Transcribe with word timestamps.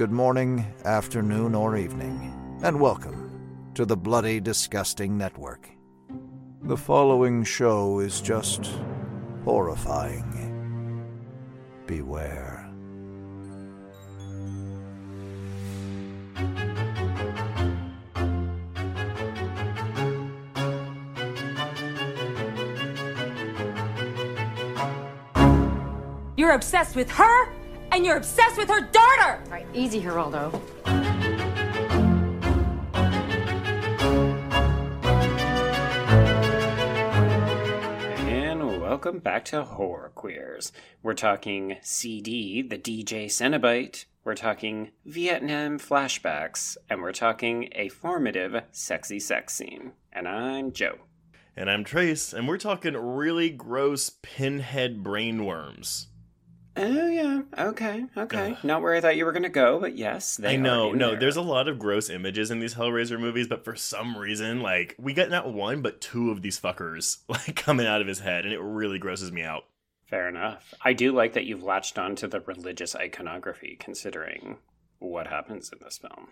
good 0.00 0.10
morning, 0.10 0.64
afternoon, 0.86 1.54
or 1.54 1.76
evening, 1.76 2.58
and 2.62 2.80
welcome 2.80 3.70
to 3.74 3.84
the 3.84 3.94
Bloody 3.94 4.40
Disgusting 4.40 5.18
Network. 5.18 5.68
The 6.62 6.76
following 6.78 7.44
show 7.44 7.98
is 7.98 8.22
just 8.22 8.72
horrifying. 9.44 11.04
Beware. 11.84 12.66
You're 26.38 26.52
obsessed 26.52 26.96
with 26.96 27.10
her, 27.10 27.59
and 27.92 28.04
you're 28.04 28.16
obsessed 28.16 28.56
with 28.56 28.68
her 28.68 28.80
daughter! 28.80 29.42
All 29.44 29.50
right, 29.50 29.66
easy, 29.74 30.00
Geraldo. 30.00 30.60
And 38.28 38.80
welcome 38.80 39.18
back 39.18 39.44
to 39.46 39.64
Horror 39.64 40.12
Queers. 40.14 40.72
We're 41.02 41.14
talking 41.14 41.76
CD, 41.82 42.62
the 42.62 42.78
DJ 42.78 43.26
Cenobite. 43.26 44.04
We're 44.22 44.34
talking 44.34 44.90
Vietnam 45.04 45.78
flashbacks, 45.78 46.76
and 46.88 47.00
we're 47.00 47.12
talking 47.12 47.70
a 47.72 47.88
formative 47.88 48.62
sexy 48.70 49.18
sex 49.18 49.54
scene. 49.54 49.92
And 50.12 50.28
I'm 50.28 50.72
Joe. 50.72 50.98
And 51.56 51.70
I'm 51.70 51.84
Trace, 51.84 52.32
and 52.32 52.46
we're 52.46 52.58
talking 52.58 52.94
really 52.94 53.50
gross 53.50 54.10
pinhead 54.22 55.02
brainworms. 55.02 56.06
Oh 56.76 57.08
yeah, 57.08 57.42
okay, 57.58 58.06
okay. 58.16 58.56
Not 58.62 58.80
where 58.80 58.94
I 58.94 59.00
thought 59.00 59.16
you 59.16 59.24
were 59.24 59.32
gonna 59.32 59.48
go, 59.48 59.80
but 59.80 59.96
yes, 59.96 60.36
they 60.36 60.54
I 60.54 60.56
know, 60.56 60.92
no, 60.92 61.10
there. 61.10 61.20
there's 61.20 61.36
a 61.36 61.42
lot 61.42 61.68
of 61.68 61.78
gross 61.78 62.08
images 62.08 62.50
in 62.50 62.60
these 62.60 62.74
Hellraiser 62.74 63.18
movies, 63.18 63.48
but 63.48 63.64
for 63.64 63.74
some 63.74 64.16
reason, 64.16 64.60
like, 64.60 64.94
we 64.98 65.12
got 65.12 65.30
not 65.30 65.52
one, 65.52 65.82
but 65.82 66.00
two 66.00 66.30
of 66.30 66.42
these 66.42 66.60
fuckers, 66.60 67.18
like, 67.28 67.56
coming 67.56 67.86
out 67.86 68.00
of 68.00 68.06
his 68.06 68.20
head, 68.20 68.44
and 68.44 68.54
it 68.54 68.60
really 68.60 68.98
grosses 68.98 69.32
me 69.32 69.42
out. 69.42 69.64
Fair 70.06 70.28
enough. 70.28 70.74
I 70.82 70.92
do 70.92 71.12
like 71.12 71.34
that 71.34 71.44
you've 71.44 71.62
latched 71.62 71.98
on 71.98 72.16
to 72.16 72.28
the 72.28 72.40
religious 72.40 72.96
iconography, 72.96 73.76
considering 73.78 74.58
what 74.98 75.26
happens 75.28 75.70
in 75.72 75.78
this 75.82 75.98
film. 75.98 76.28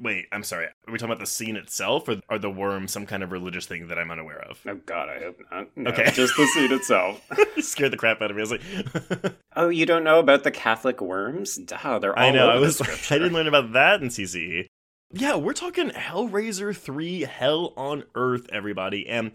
Wait, 0.00 0.26
I'm 0.32 0.42
sorry. 0.42 0.66
Are 0.66 0.72
we 0.92 0.98
talking 0.98 1.12
about 1.12 1.20
the 1.20 1.26
scene 1.26 1.54
itself, 1.56 2.08
or 2.08 2.20
are 2.28 2.38
the 2.38 2.50
worms 2.50 2.90
some 2.92 3.06
kind 3.06 3.22
of 3.22 3.30
religious 3.30 3.66
thing 3.66 3.88
that 3.88 3.98
I'm 3.98 4.10
unaware 4.10 4.40
of? 4.42 4.58
Oh 4.66 4.74
God, 4.86 5.08
I 5.08 5.18
hope 5.20 5.40
not. 5.50 5.76
No, 5.76 5.90
Okay. 5.90 6.10
just 6.12 6.36
the 6.36 6.46
scene 6.46 6.72
itself. 6.72 7.20
scared 7.60 7.92
the 7.92 7.96
crap 7.96 8.20
out 8.22 8.30
of 8.30 8.36
me. 8.36 8.40
I 8.42 8.44
was 8.44 8.50
like, 8.52 9.32
Oh, 9.56 9.68
you 9.68 9.86
don't 9.86 10.02
know 10.04 10.18
about 10.18 10.44
the 10.44 10.50
Catholic 10.50 11.00
worms? 11.00 11.56
Duh, 11.56 11.98
they're 11.98 12.18
all 12.18 12.24
I 12.24 12.30
know. 12.30 12.48
over 12.48 12.56
I 12.56 12.58
was 12.60 12.80
like. 12.80 12.90
I 13.12 13.18
didn't 13.18 13.34
learn 13.34 13.46
about 13.48 13.72
that 13.74 14.02
in 14.02 14.08
CCE. 14.08 14.66
Yeah, 15.12 15.36
we're 15.36 15.52
talking 15.52 15.90
Hellraiser 15.90 16.74
3 16.74 17.20
Hell 17.22 17.74
on 17.76 18.04
Earth, 18.14 18.46
everybody. 18.50 19.06
And 19.06 19.32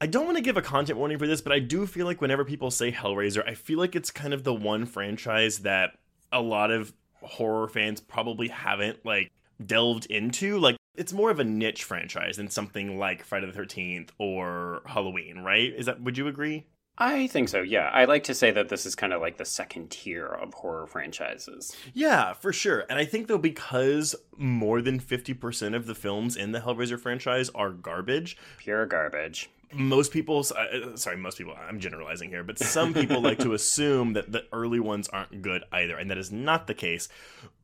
I 0.00 0.06
don't 0.06 0.24
want 0.24 0.36
to 0.36 0.42
give 0.42 0.56
a 0.56 0.62
content 0.62 0.98
warning 0.98 1.18
for 1.18 1.26
this, 1.26 1.40
but 1.40 1.52
I 1.52 1.58
do 1.58 1.84
feel 1.86 2.06
like 2.06 2.20
whenever 2.20 2.44
people 2.44 2.70
say 2.70 2.92
Hellraiser, 2.92 3.46
I 3.46 3.54
feel 3.54 3.78
like 3.80 3.96
it's 3.96 4.12
kind 4.12 4.32
of 4.32 4.44
the 4.44 4.54
one 4.54 4.86
franchise 4.86 5.58
that 5.58 5.98
a 6.30 6.40
lot 6.40 6.70
of 6.70 6.92
horror 7.22 7.66
fans 7.66 8.00
probably 8.00 8.48
haven't 8.48 9.04
like 9.04 9.32
delved 9.64 10.06
into. 10.06 10.58
Like 10.58 10.76
it's 10.96 11.12
more 11.12 11.30
of 11.30 11.38
a 11.40 11.44
niche 11.44 11.84
franchise 11.84 12.36
than 12.36 12.48
something 12.50 12.98
like 12.98 13.24
Friday 13.24 13.50
the 13.50 13.58
13th 13.58 14.10
or 14.18 14.82
Halloween, 14.86 15.38
right? 15.40 15.72
Is 15.76 15.86
that 15.86 16.00
would 16.02 16.16
you 16.18 16.28
agree? 16.28 16.66
I 16.98 17.26
think 17.26 17.50
so, 17.50 17.60
yeah. 17.60 17.90
I 17.92 18.06
like 18.06 18.24
to 18.24 18.34
say 18.34 18.50
that 18.52 18.70
this 18.70 18.86
is 18.86 18.94
kind 18.94 19.12
of 19.12 19.20
like 19.20 19.36
the 19.36 19.44
second 19.44 19.90
tier 19.90 20.26
of 20.26 20.54
horror 20.54 20.86
franchises. 20.86 21.76
Yeah, 21.92 22.32
for 22.32 22.54
sure. 22.54 22.84
And 22.88 22.98
I 22.98 23.04
think 23.04 23.26
though 23.28 23.36
because 23.36 24.14
more 24.38 24.80
than 24.80 24.98
50% 24.98 25.76
of 25.76 25.84
the 25.84 25.94
films 25.94 26.36
in 26.36 26.52
the 26.52 26.60
Hellraiser 26.60 26.98
franchise 26.98 27.50
are 27.54 27.70
garbage, 27.70 28.38
Pure 28.56 28.86
garbage. 28.86 29.50
most 29.74 30.10
people 30.10 30.38
uh, 30.56 30.96
sorry, 30.96 31.18
most 31.18 31.36
people, 31.36 31.54
I'm 31.68 31.80
generalizing 31.80 32.30
here, 32.30 32.42
but 32.42 32.58
some 32.58 32.94
people 32.94 33.20
like 33.20 33.40
to 33.40 33.52
assume 33.60 34.14
that 34.14 34.32
the 34.32 34.44
early 34.50 34.80
ones 34.80 35.06
aren't 35.08 35.42
good 35.42 35.64
either, 35.70 35.98
and 35.98 36.10
that 36.10 36.16
is 36.16 36.32
not 36.32 36.66
the 36.66 36.72
case. 36.74 37.10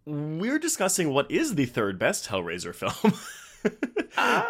We're 0.04 0.58
discussing 0.58 1.12
what 1.12 1.30
is 1.30 1.54
the 1.54 1.66
third 1.66 1.98
best 1.98 2.28
Hellraiser 2.28 2.74
film. 2.74 3.14
Uh, 4.14 4.44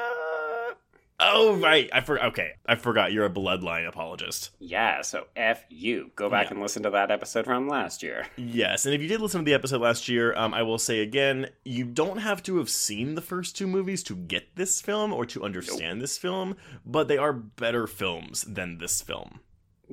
oh, 1.20 1.54
right. 1.56 1.88
I 1.92 2.00
forgot. 2.00 2.24
okay. 2.28 2.52
I 2.66 2.74
forgot 2.74 3.12
you're 3.12 3.24
a 3.26 3.30
bloodline 3.30 3.86
apologist. 3.86 4.50
yeah, 4.58 5.02
so 5.02 5.26
F 5.36 5.62
you. 5.68 6.10
Go 6.16 6.28
back 6.28 6.46
Yeah. 6.46 6.52
and 6.54 6.60
listen 6.62 6.82
to 6.82 6.90
that 6.90 7.10
episode 7.12 7.44
from 7.44 7.68
last 7.68 8.02
year. 8.02 8.26
Yes, 8.36 8.86
and 8.86 8.94
if 8.94 9.00
you 9.00 9.06
did 9.06 9.20
listen 9.20 9.40
to 9.40 9.44
the 9.44 9.54
episode 9.54 9.80
last 9.82 10.08
year, 10.08 10.34
um, 10.36 10.52
I 10.52 10.62
will 10.62 10.78
say 10.78 11.00
again, 11.00 11.50
you 11.64 11.84
don't 11.84 12.18
have 12.18 12.42
to 12.44 12.56
have 12.58 12.68
seen 12.68 13.14
the 13.14 13.20
first 13.20 13.56
two 13.56 13.68
movies 13.68 14.02
to 14.04 14.16
get 14.16 14.56
this 14.56 14.80
film 14.80 15.12
or 15.12 15.24
to 15.26 15.44
understand 15.44 16.00
this 16.02 16.18
film, 16.18 16.56
but 16.84 17.06
they 17.06 17.18
are 17.18 17.32
better 17.32 17.86
films 17.86 18.42
than 18.42 18.78
this 18.78 19.00
film. 19.00 19.40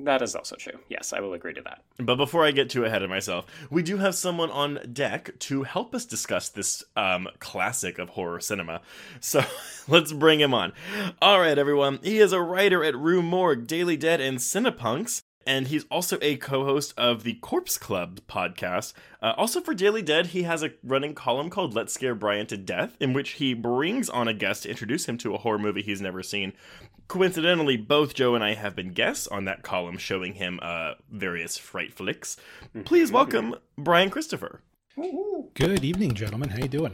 That 0.04 0.22
is 0.22 0.34
also 0.34 0.56
true. 0.56 0.78
Yes, 0.88 1.12
I 1.12 1.20
will 1.20 1.34
agree 1.34 1.54
to 1.54 1.62
that. 1.62 1.82
But 1.98 2.16
before 2.16 2.44
I 2.44 2.50
get 2.50 2.70
too 2.70 2.84
ahead 2.84 3.02
of 3.02 3.10
myself, 3.10 3.46
we 3.70 3.82
do 3.82 3.98
have 3.98 4.14
someone 4.14 4.50
on 4.50 4.80
deck 4.92 5.38
to 5.40 5.62
help 5.64 5.94
us 5.94 6.04
discuss 6.04 6.48
this 6.48 6.82
um, 6.96 7.28
classic 7.38 7.98
of 7.98 8.10
horror 8.10 8.40
cinema. 8.40 8.80
So 9.20 9.42
let's 9.88 10.12
bring 10.12 10.40
him 10.40 10.54
on. 10.54 10.72
All 11.20 11.40
right, 11.40 11.58
everyone. 11.58 11.98
He 12.02 12.18
is 12.18 12.32
a 12.32 12.40
writer 12.40 12.82
at 12.84 12.96
Rue 12.96 13.22
Morgue, 13.22 13.66
Daily 13.66 13.96
Dead, 13.96 14.20
and 14.20 14.38
Cinepunks. 14.38 15.22
And 15.46 15.68
he's 15.68 15.84
also 15.90 16.18
a 16.20 16.36
co 16.36 16.64
host 16.64 16.92
of 16.98 17.22
the 17.22 17.34
Corpse 17.34 17.78
Club 17.78 18.20
podcast. 18.28 18.92
Uh, 19.22 19.32
also, 19.36 19.60
for 19.60 19.72
Daily 19.72 20.02
Dead, 20.02 20.26
he 20.26 20.42
has 20.42 20.62
a 20.62 20.72
running 20.84 21.14
column 21.14 21.48
called 21.48 21.74
Let's 21.74 21.94
Scare 21.94 22.14
Bryan 22.14 22.46
to 22.48 22.58
Death, 22.58 22.94
in 23.00 23.14
which 23.14 23.30
he 23.32 23.54
brings 23.54 24.10
on 24.10 24.28
a 24.28 24.34
guest 24.34 24.64
to 24.64 24.70
introduce 24.70 25.06
him 25.06 25.16
to 25.18 25.34
a 25.34 25.38
horror 25.38 25.58
movie 25.58 25.82
he's 25.82 26.00
never 26.00 26.22
seen. 26.22 26.52
Coincidentally, 27.10 27.76
both 27.76 28.14
Joe 28.14 28.36
and 28.36 28.44
I 28.44 28.54
have 28.54 28.76
been 28.76 28.92
guests 28.92 29.26
on 29.26 29.44
that 29.46 29.64
column 29.64 29.98
showing 29.98 30.34
him 30.34 30.60
uh, 30.62 30.92
various 31.10 31.58
fright 31.58 31.92
flicks. 31.92 32.36
Please 32.84 33.10
welcome 33.10 33.56
Bryan 33.76 34.10
Christopher. 34.10 34.62
Good 35.54 35.84
evening, 35.84 36.14
gentlemen. 36.14 36.50
How 36.50 36.58
you 36.58 36.68
doing? 36.68 36.92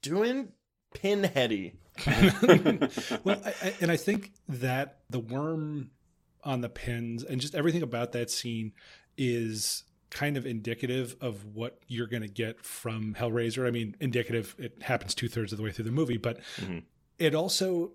Doing 0.00 0.48
pinheady. 0.94 1.74
well, 3.24 3.38
I, 3.44 3.54
I, 3.62 3.74
and 3.82 3.90
I 3.90 3.98
think 3.98 4.32
that 4.48 5.00
the 5.10 5.20
worm 5.20 5.90
on 6.42 6.62
the 6.62 6.70
pins 6.70 7.22
and 7.22 7.38
just 7.38 7.54
everything 7.54 7.82
about 7.82 8.12
that 8.12 8.30
scene 8.30 8.72
is 9.18 9.84
kind 10.08 10.38
of 10.38 10.46
indicative 10.46 11.16
of 11.20 11.44
what 11.54 11.80
you're 11.86 12.06
going 12.06 12.22
to 12.22 12.28
get 12.28 12.64
from 12.64 13.14
Hellraiser. 13.18 13.66
I 13.68 13.70
mean, 13.70 13.94
indicative. 14.00 14.54
It 14.58 14.82
happens 14.84 15.14
two 15.14 15.28
thirds 15.28 15.52
of 15.52 15.58
the 15.58 15.64
way 15.64 15.70
through 15.70 15.84
the 15.84 15.90
movie, 15.92 16.16
but 16.16 16.40
Mhm. 16.62 16.84
it 17.18 17.34
also 17.34 17.92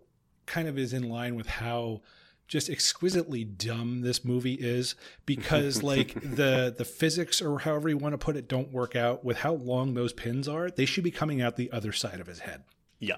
kind 0.50 0.68
of 0.68 0.78
is 0.78 0.92
in 0.94 1.08
line 1.08 1.36
with 1.36 1.48
how 1.48 2.02
just 2.48 2.68
exquisitely 2.70 3.44
dumb 3.44 4.02
this 4.02 4.26
movie 4.26 4.56
is 4.56 4.96
because 5.26 5.84
like 5.94 6.14
the 6.16 6.74
the 6.76 6.84
physics 6.86 7.42
or 7.42 7.60
however 7.60 7.88
you 7.90 7.98
want 7.98 8.14
to 8.14 8.18
put 8.18 8.36
it 8.36 8.48
don't 8.50 8.72
work 8.74 8.96
out 8.96 9.24
with 9.24 9.38
how 9.38 9.54
long 9.54 9.94
those 9.94 10.12
pins 10.14 10.48
are 10.48 10.70
they 10.72 10.86
should 10.86 11.04
be 11.04 11.12
coming 11.12 11.42
out 11.42 11.56
the 11.56 11.72
other 11.72 11.92
side 11.94 12.20
of 12.20 12.26
his 12.28 12.40
head 12.40 12.64
Yeah. 13.00 13.18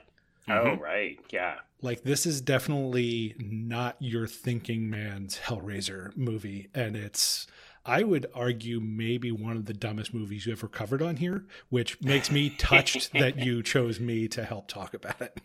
Oh, 0.50 0.52
Mhm. 0.54 0.80
right. 0.80 1.20
Yeah. 1.32 1.60
like 1.82 2.04
this 2.04 2.26
is 2.26 2.42
definitely 2.42 3.36
not 3.40 3.96
your 4.00 4.28
thinking 4.28 4.90
man's 4.90 5.38
hellraiser 5.40 6.16
movie 6.18 6.68
and 6.76 6.96
it's 6.98 7.48
i 7.86 8.04
would 8.04 8.26
argue 8.36 8.80
maybe 8.82 9.32
one 9.32 9.56
of 9.56 9.66
the 9.66 9.74
dumbest 9.74 10.14
movies 10.14 10.46
you 10.46 10.52
ever 10.52 10.68
covered 10.68 11.02
on 11.02 11.16
here 11.18 11.46
which 11.70 12.02
makes 12.02 12.30
me 12.30 12.50
touched 12.50 13.14
that 13.14 13.38
you 13.46 13.64
chose 13.64 14.00
me 14.00 14.28
to 14.28 14.44
help 14.44 14.68
talk 14.68 14.94
about 14.94 15.20
it 15.22 15.40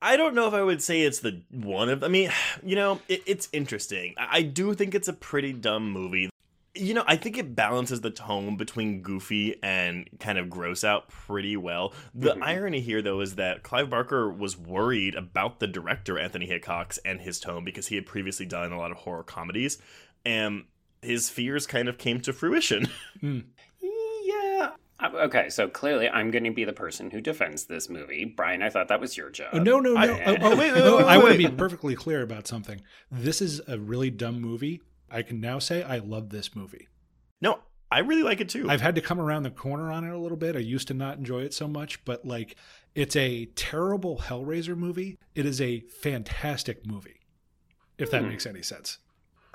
I 0.00 0.16
don't 0.16 0.34
know 0.34 0.46
if 0.46 0.54
I 0.54 0.62
would 0.62 0.82
say 0.82 1.02
it's 1.02 1.20
the 1.20 1.42
one 1.50 1.88
of. 1.88 2.04
I 2.04 2.08
mean, 2.08 2.30
you 2.62 2.76
know, 2.76 3.00
it, 3.08 3.22
it's 3.26 3.48
interesting. 3.52 4.14
I 4.18 4.38
I 4.38 4.42
do 4.42 4.74
think 4.74 4.94
it's 4.94 5.08
a 5.08 5.12
pretty 5.12 5.52
dumb 5.52 5.90
movie. 5.90 6.30
You 6.74 6.94
know, 6.94 7.02
I 7.08 7.16
think 7.16 7.36
it 7.36 7.56
balances 7.56 8.02
the 8.02 8.10
tone 8.10 8.56
between 8.56 9.00
goofy 9.02 9.56
and 9.64 10.08
kind 10.20 10.38
of 10.38 10.48
gross 10.48 10.84
out 10.84 11.08
pretty 11.08 11.56
well. 11.56 11.92
The 12.14 12.34
Mhm. 12.34 12.42
irony 12.42 12.80
here, 12.80 13.02
though, 13.02 13.20
is 13.20 13.34
that 13.34 13.64
Clive 13.64 13.90
Barker 13.90 14.30
was 14.30 14.56
worried 14.56 15.16
about 15.16 15.58
the 15.58 15.66
director, 15.66 16.20
Anthony 16.20 16.46
Hickox, 16.46 16.98
and 16.98 17.20
his 17.20 17.40
tone 17.40 17.64
because 17.64 17.88
he 17.88 17.96
had 17.96 18.06
previously 18.06 18.46
done 18.46 18.70
a 18.70 18.78
lot 18.78 18.92
of 18.92 18.98
horror 18.98 19.24
comedies. 19.24 19.78
And 20.24 20.66
his 21.02 21.28
fears 21.30 21.66
kind 21.66 21.88
of 21.88 21.98
came 21.98 22.20
to 22.20 22.32
fruition. 22.32 22.86
Yeah. 23.20 23.40
Uh, 25.00 25.10
Okay, 25.14 25.48
so 25.48 25.68
clearly 25.68 26.08
I'm 26.08 26.30
going 26.30 26.44
to 26.44 26.50
be 26.50 26.64
the 26.64 26.72
person 26.72 27.10
who 27.10 27.20
defends 27.20 27.64
this 27.66 27.88
movie. 27.88 28.24
Bryan, 28.24 28.62
I 28.62 28.70
thought 28.70 28.88
that 28.88 29.00
was 29.00 29.16
your 29.16 29.30
job. 29.30 29.48
Oh, 29.52 29.58
no, 29.58 29.78
no, 29.80 29.94
no. 29.94 30.00
I- 30.00 30.24
oh, 30.24 30.36
oh, 30.40 30.56
wait, 30.56 30.72
wait, 30.72 30.78
no, 30.84 30.96
wait, 30.98 31.06
I 31.06 31.18
want 31.18 31.32
to 31.32 31.38
be 31.38 31.48
perfectly 31.48 31.94
clear 31.94 32.22
about 32.22 32.46
something. 32.46 32.80
This 33.10 33.40
is 33.40 33.60
a 33.68 33.78
really 33.78 34.10
dumb 34.10 34.40
movie. 34.40 34.80
I 35.10 35.22
can 35.22 35.40
now 35.40 35.58
say 35.58 35.82
I 35.82 35.98
love 35.98 36.30
this 36.30 36.54
movie. 36.54 36.88
no, 37.40 37.60
I 37.90 38.00
really 38.00 38.22
like 38.22 38.42
it 38.42 38.50
too. 38.50 38.68
I've 38.68 38.82
had 38.82 38.96
to 38.96 39.00
come 39.00 39.18
around 39.18 39.44
the 39.44 39.50
corner 39.50 39.90
on 39.90 40.04
it 40.04 40.10
a 40.12 40.18
little 40.18 40.36
bit. 40.36 40.54
I 40.56 40.58
used 40.58 40.88
to 40.88 40.94
not 40.94 41.16
enjoy 41.16 41.40
it 41.44 41.54
so 41.54 41.66
much, 41.66 42.04
but 42.04 42.26
like 42.26 42.54
it's 42.94 43.16
a 43.16 43.46
terrible 43.54 44.18
Hellraiser 44.18 44.76
movie. 44.76 45.16
It 45.34 45.46
is 45.46 45.58
a 45.62 45.80
fantastic 46.02 46.84
movie, 46.86 47.20
if 47.96 48.10
that 48.10 48.20
Hmm. 48.22 48.28
makes 48.28 48.44
any 48.44 48.60
sense. 48.60 48.98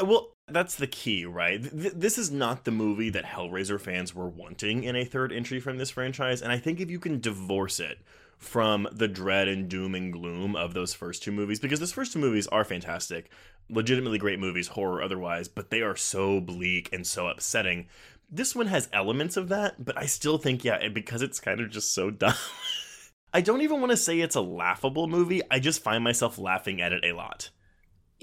Well, 0.03 0.33
that's 0.47 0.75
the 0.75 0.87
key, 0.87 1.25
right? 1.25 1.61
Th- 1.61 1.93
this 1.93 2.17
is 2.17 2.31
not 2.31 2.65
the 2.65 2.71
movie 2.71 3.09
that 3.09 3.25
Hellraiser 3.25 3.79
fans 3.79 4.13
were 4.13 4.27
wanting 4.27 4.83
in 4.83 4.95
a 4.95 5.05
third 5.05 5.31
entry 5.31 5.59
from 5.59 5.77
this 5.77 5.91
franchise, 5.91 6.41
and 6.41 6.51
I 6.51 6.57
think 6.57 6.79
if 6.79 6.89
you 6.89 6.99
can 6.99 7.19
divorce 7.19 7.79
it 7.79 7.99
from 8.37 8.87
the 8.91 9.07
dread 9.07 9.47
and 9.47 9.69
doom 9.69 9.95
and 9.95 10.11
gloom 10.11 10.55
of 10.55 10.73
those 10.73 10.93
first 10.93 11.23
two 11.23 11.31
movies, 11.31 11.59
because 11.59 11.79
those 11.79 11.93
first 11.93 12.13
two 12.13 12.19
movies 12.19 12.47
are 12.47 12.65
fantastic, 12.65 13.31
legitimately 13.69 14.17
great 14.17 14.39
movies, 14.39 14.69
horror 14.69 15.01
otherwise, 15.01 15.47
but 15.47 15.69
they 15.69 15.81
are 15.81 15.95
so 15.95 16.41
bleak 16.41 16.89
and 16.91 17.07
so 17.07 17.27
upsetting. 17.27 17.87
This 18.29 18.55
one 18.55 18.67
has 18.67 18.89
elements 18.91 19.37
of 19.37 19.49
that, 19.49 19.83
but 19.83 19.97
I 19.97 20.05
still 20.05 20.37
think, 20.37 20.63
yeah, 20.63 20.87
because 20.89 21.21
it's 21.21 21.39
kind 21.39 21.61
of 21.61 21.69
just 21.69 21.93
so 21.93 22.09
dumb. 22.11 22.35
I 23.33 23.41
don't 23.41 23.61
even 23.61 23.79
want 23.79 23.91
to 23.91 23.97
say 23.97 24.19
it's 24.19 24.35
a 24.35 24.41
laughable 24.41 25.07
movie. 25.07 25.41
I 25.49 25.59
just 25.59 25.81
find 25.81 26.03
myself 26.03 26.37
laughing 26.37 26.81
at 26.81 26.93
it 26.93 27.03
a 27.03 27.13
lot. 27.13 27.49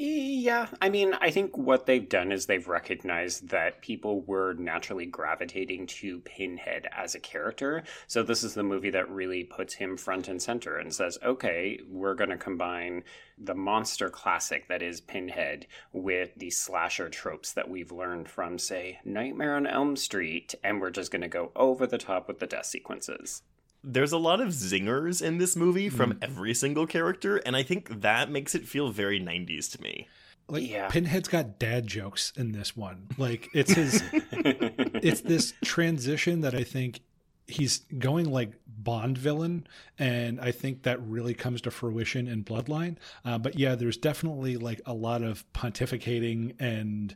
Yeah, 0.03 0.69
I 0.81 0.89
mean, 0.89 1.13
I 1.21 1.31
think 1.31 1.59
what 1.59 1.85
they've 1.85 2.09
done 2.09 2.33
is 2.33 2.47
they've 2.47 2.67
recognized 2.67 3.51
that 3.51 3.83
people 3.83 4.23
were 4.23 4.55
naturally 4.55 5.05
gravitating 5.05 5.89
to 5.89 6.21
Pinhead 6.21 6.89
as 6.91 7.15
a 7.15 7.21
character. 7.21 7.83
So 8.07 8.23
this 8.23 8.43
is 8.43 8.55
the 8.55 8.63
movie 8.63 8.89
that 8.89 9.11
really 9.11 9.45
puts 9.45 9.75
him 9.75 9.99
front 9.99 10.27
and 10.29 10.41
center 10.41 10.79
and 10.79 10.95
says, 10.95 11.19
okay, 11.23 11.81
we're 11.87 12.15
going 12.15 12.31
to 12.31 12.39
combine 12.39 13.05
the 13.37 13.55
monster 13.55 14.09
classic 14.09 14.69
that 14.69 14.81
is 14.81 15.03
Pinhead 15.03 15.67
with 15.93 16.35
the 16.35 16.49
slasher 16.49 17.11
tropes 17.11 17.53
that 17.53 17.69
we've 17.69 17.93
learned 17.93 18.27
from, 18.27 18.59
say, 18.59 19.01
Nightmare 19.05 19.55
on 19.55 19.67
Elm 19.67 19.97
Street, 19.97 20.55
and 20.65 20.81
we're 20.81 20.89
just 20.89 21.13
going 21.13 21.21
to 21.21 21.29
go 21.29 21.53
over 21.55 21.87
the 21.87 21.99
top 21.99 22.27
with 22.27 22.39
the 22.39 22.47
death 22.47 22.65
sequences 22.65 23.43
there's 23.83 24.13
a 24.13 24.19
lot 24.19 24.41
of 24.41 24.49
zingers 24.49 25.23
in 25.23 25.39
this 25.39 25.57
movie 25.57 25.89
from 25.89 26.15
mm. 26.15 26.19
every 26.23 26.55
single 26.55 26.87
character, 26.87 27.39
and 27.39 27.57
I 27.57 27.63
think 27.63 28.01
that 28.01 28.31
makes 28.31 28.55
it 28.55 28.67
feel 28.67 28.91
very 28.91 29.21
90s 29.21 29.71
to 29.73 29.83
me. 29.83 30.09
Like 30.49 30.69
yeah. 30.69 30.89
Pinhead's 30.89 31.29
got 31.29 31.59
dad 31.59 31.87
jokes 31.87 32.33
in 32.37 32.53
this 32.53 32.77
one. 32.77 33.07
Like 33.17 33.49
it's 33.55 33.73
his 33.73 34.03
it's 34.13 35.21
this 35.21 35.55
transition 35.65 36.41
that 36.41 36.55
I 36.55 36.65
think 36.65 37.01
he's 37.47 37.81
going 37.99 38.31
like 38.31 38.53
Bond 38.67 39.17
villain, 39.17 39.67
and 39.99 40.41
I 40.41 40.51
think 40.51 40.83
that 40.83 41.01
really 41.03 41.35
comes 41.35 41.61
to 41.63 41.71
fruition 41.71 42.27
in 42.27 42.45
Bloodline. 42.45 42.97
Uh, 43.25 43.39
but 43.39 43.59
yeah, 43.59 43.75
there's 43.75 43.97
definitely 43.97 44.57
like 44.57 44.81
a 44.87 44.95
lot 44.95 45.23
of 45.23 45.45
pontificating 45.53 46.55
and 46.59 47.15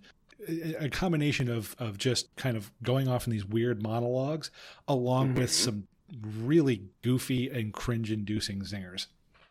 a 0.78 0.88
combination 0.90 1.50
of 1.50 1.74
of 1.78 1.98
just 1.98 2.34
kind 2.36 2.56
of 2.56 2.70
going 2.82 3.08
off 3.08 3.26
in 3.26 3.32
these 3.32 3.44
weird 3.44 3.82
monologues, 3.82 4.50
along 4.86 5.30
mm-hmm. 5.30 5.40
with 5.40 5.52
some 5.52 5.88
really 6.22 6.88
goofy 7.02 7.48
and 7.48 7.72
cringe-inducing 7.72 8.60
zingers. 8.62 9.06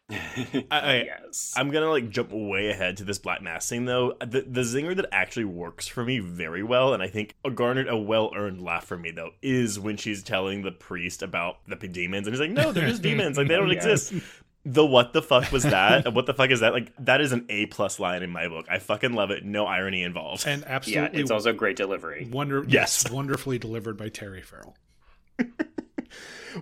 I, 0.10 0.65
I, 0.71 0.94
yes. 1.04 1.54
I'm 1.56 1.71
gonna 1.71 1.89
like 1.89 2.10
jump 2.10 2.31
way 2.31 2.69
ahead 2.69 2.98
to 2.98 3.04
this 3.04 3.18
black 3.19 3.42
mass 3.42 3.69
thing 3.69 3.86
though. 3.86 4.15
The 4.19 4.42
the 4.42 4.62
zinger 4.62 4.95
that 4.95 5.07
actually 5.12 5.45
works 5.45 5.88
for 5.88 6.04
me 6.04 6.19
very 6.19 6.62
well, 6.62 6.94
and 6.94 7.01
I 7.01 7.07
think 7.07 7.36
garnered 7.56 7.88
a 7.88 7.98
well 7.98 8.31
earned 8.36 8.62
laugh 8.62 8.86
for 8.86 8.98
me 8.98 9.12
though, 9.12 9.31
is 9.42 9.80
when 9.80 9.98
she's 9.98 10.21
telling 10.21 10.62
the 10.62 10.71
priest 10.71 11.24
about 11.24 11.57
the 11.68 11.88
demons, 11.88 12.27
and 12.27 12.36
he's 12.36 12.42
like, 12.42 12.51
"No, 12.51 12.71
they're 12.71 12.88
just 12.88 13.01
demons. 13.01 13.38
Like 13.38 13.48
they 13.48 13.56
don't 13.56 13.69
yes. 13.71 13.86
exist." 14.12 14.25
The 14.66 14.86
what 14.86 15.12
the 15.12 15.21
fuck 15.21 15.51
was 15.51 15.63
that? 15.63 16.13
what 16.13 16.25
the 16.25 16.33
fuck 16.33 16.50
is 16.50 16.62
that? 16.62 16.74
Like 16.74 16.94
that 17.00 17.21
is 17.21 17.31
an 17.31 17.45
A 17.50 17.66
plus 17.68 18.00
line 18.00 18.24
in 18.24 18.30
my 18.30 18.48
book. 18.48 18.66
I 18.69 18.80
fucking 18.80 19.13
love 19.13 19.31
it. 19.31 19.44
No 19.44 19.66
irony 19.66 20.04
involved. 20.04 20.45
And 20.48 20.63
absolutely, 20.66 21.18
yeah, 21.18 21.21
it's 21.21 21.31
also 21.31 21.51
great 21.54 21.75
delivery. 21.75 22.30
Wonder, 22.31 22.63
yes, 22.68 23.09
wonderfully 23.09 23.57
delivered 23.57 23.98
by 23.98 24.09
Terry 24.09 24.42
Farrell. 24.42 24.75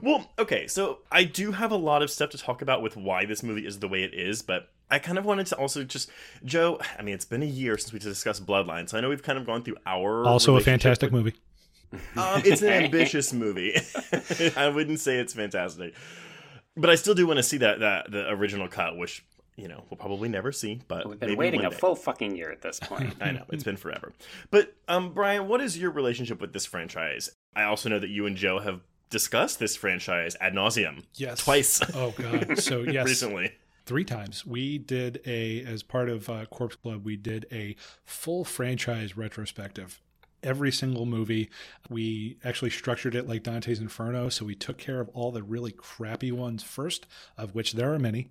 Well, 0.01 0.31
okay, 0.39 0.67
so 0.67 0.99
I 1.11 1.23
do 1.23 1.51
have 1.51 1.71
a 1.71 1.75
lot 1.75 2.01
of 2.01 2.09
stuff 2.09 2.29
to 2.31 2.37
talk 2.37 2.61
about 2.61 2.81
with 2.81 2.95
why 2.95 3.25
this 3.25 3.43
movie 3.43 3.65
is 3.65 3.79
the 3.79 3.87
way 3.87 4.03
it 4.03 4.13
is, 4.13 4.41
but 4.41 4.69
I 4.89 4.99
kind 4.99 5.17
of 5.17 5.25
wanted 5.25 5.47
to 5.47 5.57
also 5.57 5.83
just 5.83 6.09
Joe. 6.43 6.79
I 6.99 7.01
mean, 7.01 7.15
it's 7.15 7.25
been 7.25 7.41
a 7.41 7.47
year 7.47 7.77
since 7.77 7.93
we 7.93 7.99
discussed 7.99 8.45
Bloodline, 8.45 8.89
so 8.89 8.97
I 8.97 9.01
know 9.01 9.09
we've 9.09 9.23
kind 9.23 9.37
of 9.37 9.45
gone 9.45 9.63
through 9.63 9.77
our 9.85 10.25
also 10.25 10.57
a 10.57 10.61
fantastic 10.61 11.11
movie. 11.11 11.33
Um, 12.15 12.41
it's 12.45 12.61
an 12.61 12.69
ambitious 12.69 13.33
movie. 13.33 13.75
I 14.55 14.69
wouldn't 14.69 14.99
say 14.99 15.17
it's 15.17 15.33
fantastic, 15.33 15.93
but 16.75 16.89
I 16.89 16.95
still 16.95 17.15
do 17.15 17.25
want 17.25 17.37
to 17.37 17.43
see 17.43 17.57
that 17.57 17.79
that 17.79 18.11
the 18.11 18.29
original 18.29 18.67
cut, 18.67 18.97
which 18.97 19.25
you 19.55 19.67
know 19.67 19.83
we'll 19.89 19.97
probably 19.97 20.29
never 20.29 20.51
see. 20.51 20.81
But 20.87 21.07
we've 21.07 21.19
been 21.19 21.37
waiting 21.37 21.65
a 21.65 21.71
full 21.71 21.95
fucking 21.95 22.35
year 22.35 22.51
at 22.51 22.61
this 22.61 22.79
point. 22.79 23.15
I 23.21 23.31
know 23.31 23.43
it's 23.49 23.63
been 23.63 23.77
forever. 23.77 24.13
But 24.51 24.73
um, 24.87 25.13
Bryan, 25.13 25.47
what 25.47 25.61
is 25.61 25.77
your 25.77 25.91
relationship 25.91 26.41
with 26.41 26.53
this 26.53 26.65
franchise? 26.65 27.29
I 27.55 27.63
also 27.63 27.89
know 27.89 27.99
that 27.99 28.09
you 28.09 28.25
and 28.25 28.35
Joe 28.35 28.59
have 28.59 28.81
discussed 29.11 29.59
this 29.59 29.75
franchise 29.75 30.35
ad 30.41 30.53
nauseum. 30.53 31.03
Yes, 31.13 31.43
twice. 31.43 31.79
Oh 31.93 32.11
god. 32.17 32.57
So 32.57 32.81
yes, 32.81 33.05
recently 33.05 33.53
three 33.85 34.03
times. 34.05 34.45
We 34.45 34.77
did 34.79 35.21
a 35.25 35.63
as 35.63 35.83
part 35.83 36.09
of 36.09 36.29
uh, 36.29 36.45
Corpse 36.45 36.75
Club. 36.75 37.05
We 37.05 37.17
did 37.17 37.45
a 37.51 37.75
full 38.03 38.43
franchise 38.43 39.15
retrospective 39.15 39.99
every 40.43 40.71
single 40.71 41.05
movie. 41.05 41.49
We 41.89 42.37
actually 42.43 42.71
structured 42.71 43.15
it 43.15 43.27
like 43.27 43.43
Dante's 43.43 43.79
Inferno. 43.79 44.29
So 44.29 44.45
we 44.45 44.55
took 44.55 44.77
care 44.77 44.99
of 44.99 45.09
all 45.09 45.31
the 45.31 45.43
really 45.43 45.71
crappy 45.71 46.31
ones 46.31 46.63
first, 46.63 47.07
of 47.37 47.55
which 47.55 47.73
there 47.73 47.93
are 47.93 47.99
many. 47.99 48.29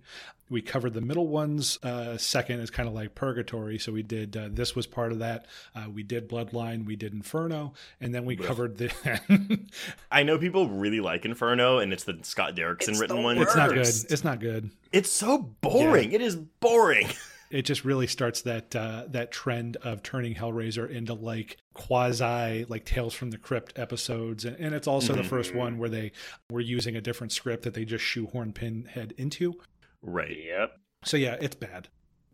We 0.49 0.61
covered 0.61 0.93
the 0.93 1.01
middle 1.01 1.27
ones 1.27 1.79
uh, 1.81 2.17
second 2.17 2.59
as 2.59 2.69
kind 2.69 2.89
of 2.89 2.93
like 2.93 3.15
purgatory. 3.15 3.79
So 3.79 3.93
we 3.93 4.03
did 4.03 4.35
uh, 4.35 4.49
this 4.51 4.75
was 4.75 4.85
part 4.85 5.13
of 5.13 5.19
that. 5.19 5.45
Uh, 5.73 5.85
we 5.89 6.03
did 6.03 6.27
Bloodline, 6.27 6.85
we 6.85 6.97
did 6.97 7.13
Inferno, 7.13 7.73
and 8.01 8.13
then 8.13 8.25
we 8.25 8.37
Ugh. 8.37 8.43
covered 8.43 8.77
the. 8.77 9.61
I 10.11 10.23
know 10.23 10.37
people 10.37 10.67
really 10.67 10.99
like 10.99 11.23
Inferno, 11.23 11.79
and 11.79 11.93
it's 11.93 12.03
the 12.03 12.19
Scott 12.23 12.55
Derrickson 12.57 12.89
it's 12.89 12.99
written 12.99 13.23
one. 13.23 13.37
It's 13.37 13.55
not 13.55 13.69
good. 13.69 13.87
It's 13.87 14.23
not 14.25 14.41
good. 14.41 14.71
It's 14.91 15.09
so 15.09 15.37
boring. 15.37 16.09
Yeah. 16.09 16.15
It 16.15 16.21
is 16.21 16.35
boring. 16.35 17.07
it 17.51 17.63
just 17.63 17.83
really 17.83 18.07
starts 18.07 18.41
that 18.43 18.75
uh, 18.75 19.03
that 19.09 19.31
trend 19.31 19.77
of 19.77 20.01
turning 20.01 20.35
Hellraiser 20.35 20.89
into 20.89 21.13
like 21.13 21.57
quasi 21.73 22.65
like 22.65 22.85
Tales 22.85 23.13
from 23.13 23.31
the 23.31 23.37
Crypt 23.37 23.77
episodes, 23.77 24.45
and, 24.45 24.55
and 24.57 24.73
it's 24.73 24.87
also 24.87 25.13
mm-hmm. 25.13 25.21
the 25.21 25.27
first 25.27 25.53
one 25.53 25.77
where 25.77 25.89
they 25.89 26.11
were 26.49 26.61
using 26.61 26.95
a 26.95 27.01
different 27.01 27.33
script 27.33 27.63
that 27.63 27.73
they 27.73 27.85
just 27.85 28.03
shoehorn 28.03 28.53
Pinhead 28.53 29.13
into. 29.17 29.59
Right. 30.01 30.37
Yep. 30.45 30.77
So 31.03 31.17
yeah, 31.17 31.37
it's 31.39 31.55
bad. 31.55 31.89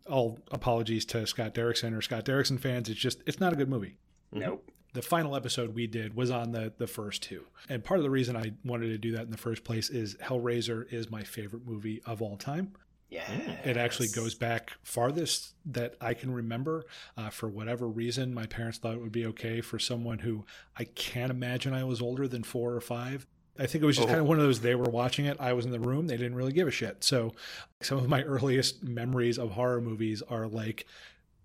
All 0.08 0.38
apologies 0.50 1.04
to 1.06 1.26
Scott 1.26 1.54
Derrickson 1.54 1.96
or 1.96 2.00
Scott 2.00 2.24
Derrickson 2.24 2.58
fans. 2.58 2.88
It's 2.88 2.98
just 2.98 3.22
it's 3.26 3.40
not 3.40 3.52
a 3.52 3.56
good 3.56 3.68
movie. 3.68 3.96
Nope. 4.32 4.70
The 4.94 5.02
final 5.02 5.36
episode 5.36 5.74
we 5.74 5.86
did 5.86 6.14
was 6.14 6.30
on 6.30 6.52
the 6.52 6.72
the 6.78 6.86
first 6.86 7.22
two. 7.22 7.44
And 7.68 7.84
part 7.84 7.98
of 7.98 8.04
the 8.04 8.10
reason 8.10 8.36
I 8.36 8.52
wanted 8.64 8.88
to 8.88 8.98
do 8.98 9.12
that 9.12 9.22
in 9.22 9.30
the 9.30 9.36
first 9.36 9.64
place 9.64 9.90
is 9.90 10.16
Hellraiser 10.16 10.90
is 10.92 11.10
my 11.10 11.24
favorite 11.24 11.66
movie 11.66 12.00
of 12.06 12.22
all 12.22 12.36
time. 12.36 12.72
Yeah, 13.10 13.30
it 13.64 13.78
actually 13.78 14.08
goes 14.08 14.34
back 14.34 14.72
farthest 14.82 15.54
that 15.64 15.94
I 15.98 16.12
can 16.12 16.30
remember. 16.30 16.84
Uh, 17.16 17.30
for 17.30 17.48
whatever 17.48 17.88
reason, 17.88 18.34
my 18.34 18.44
parents 18.44 18.76
thought 18.76 18.94
it 18.94 19.00
would 19.00 19.12
be 19.12 19.24
okay 19.26 19.62
for 19.62 19.78
someone 19.78 20.18
who 20.18 20.44
I 20.76 20.84
can't 20.84 21.30
imagine 21.30 21.72
I 21.72 21.84
was 21.84 22.02
older 22.02 22.28
than 22.28 22.42
four 22.42 22.74
or 22.74 22.82
five. 22.82 23.26
I 23.58 23.66
think 23.66 23.82
it 23.82 23.86
was 23.86 23.96
just 23.96 24.08
oh. 24.08 24.10
kind 24.10 24.20
of 24.20 24.26
one 24.26 24.38
of 24.38 24.44
those. 24.44 24.60
They 24.60 24.74
were 24.74 24.90
watching 24.90 25.24
it. 25.24 25.36
I 25.40 25.52
was 25.52 25.64
in 25.64 25.72
the 25.72 25.80
room. 25.80 26.06
They 26.06 26.16
didn't 26.16 26.34
really 26.34 26.52
give 26.52 26.68
a 26.68 26.70
shit. 26.70 27.02
So, 27.02 27.32
some 27.80 27.98
of 27.98 28.08
my 28.08 28.22
earliest 28.24 28.82
memories 28.84 29.38
of 29.38 29.52
horror 29.52 29.80
movies 29.80 30.22
are 30.22 30.46
like 30.46 30.86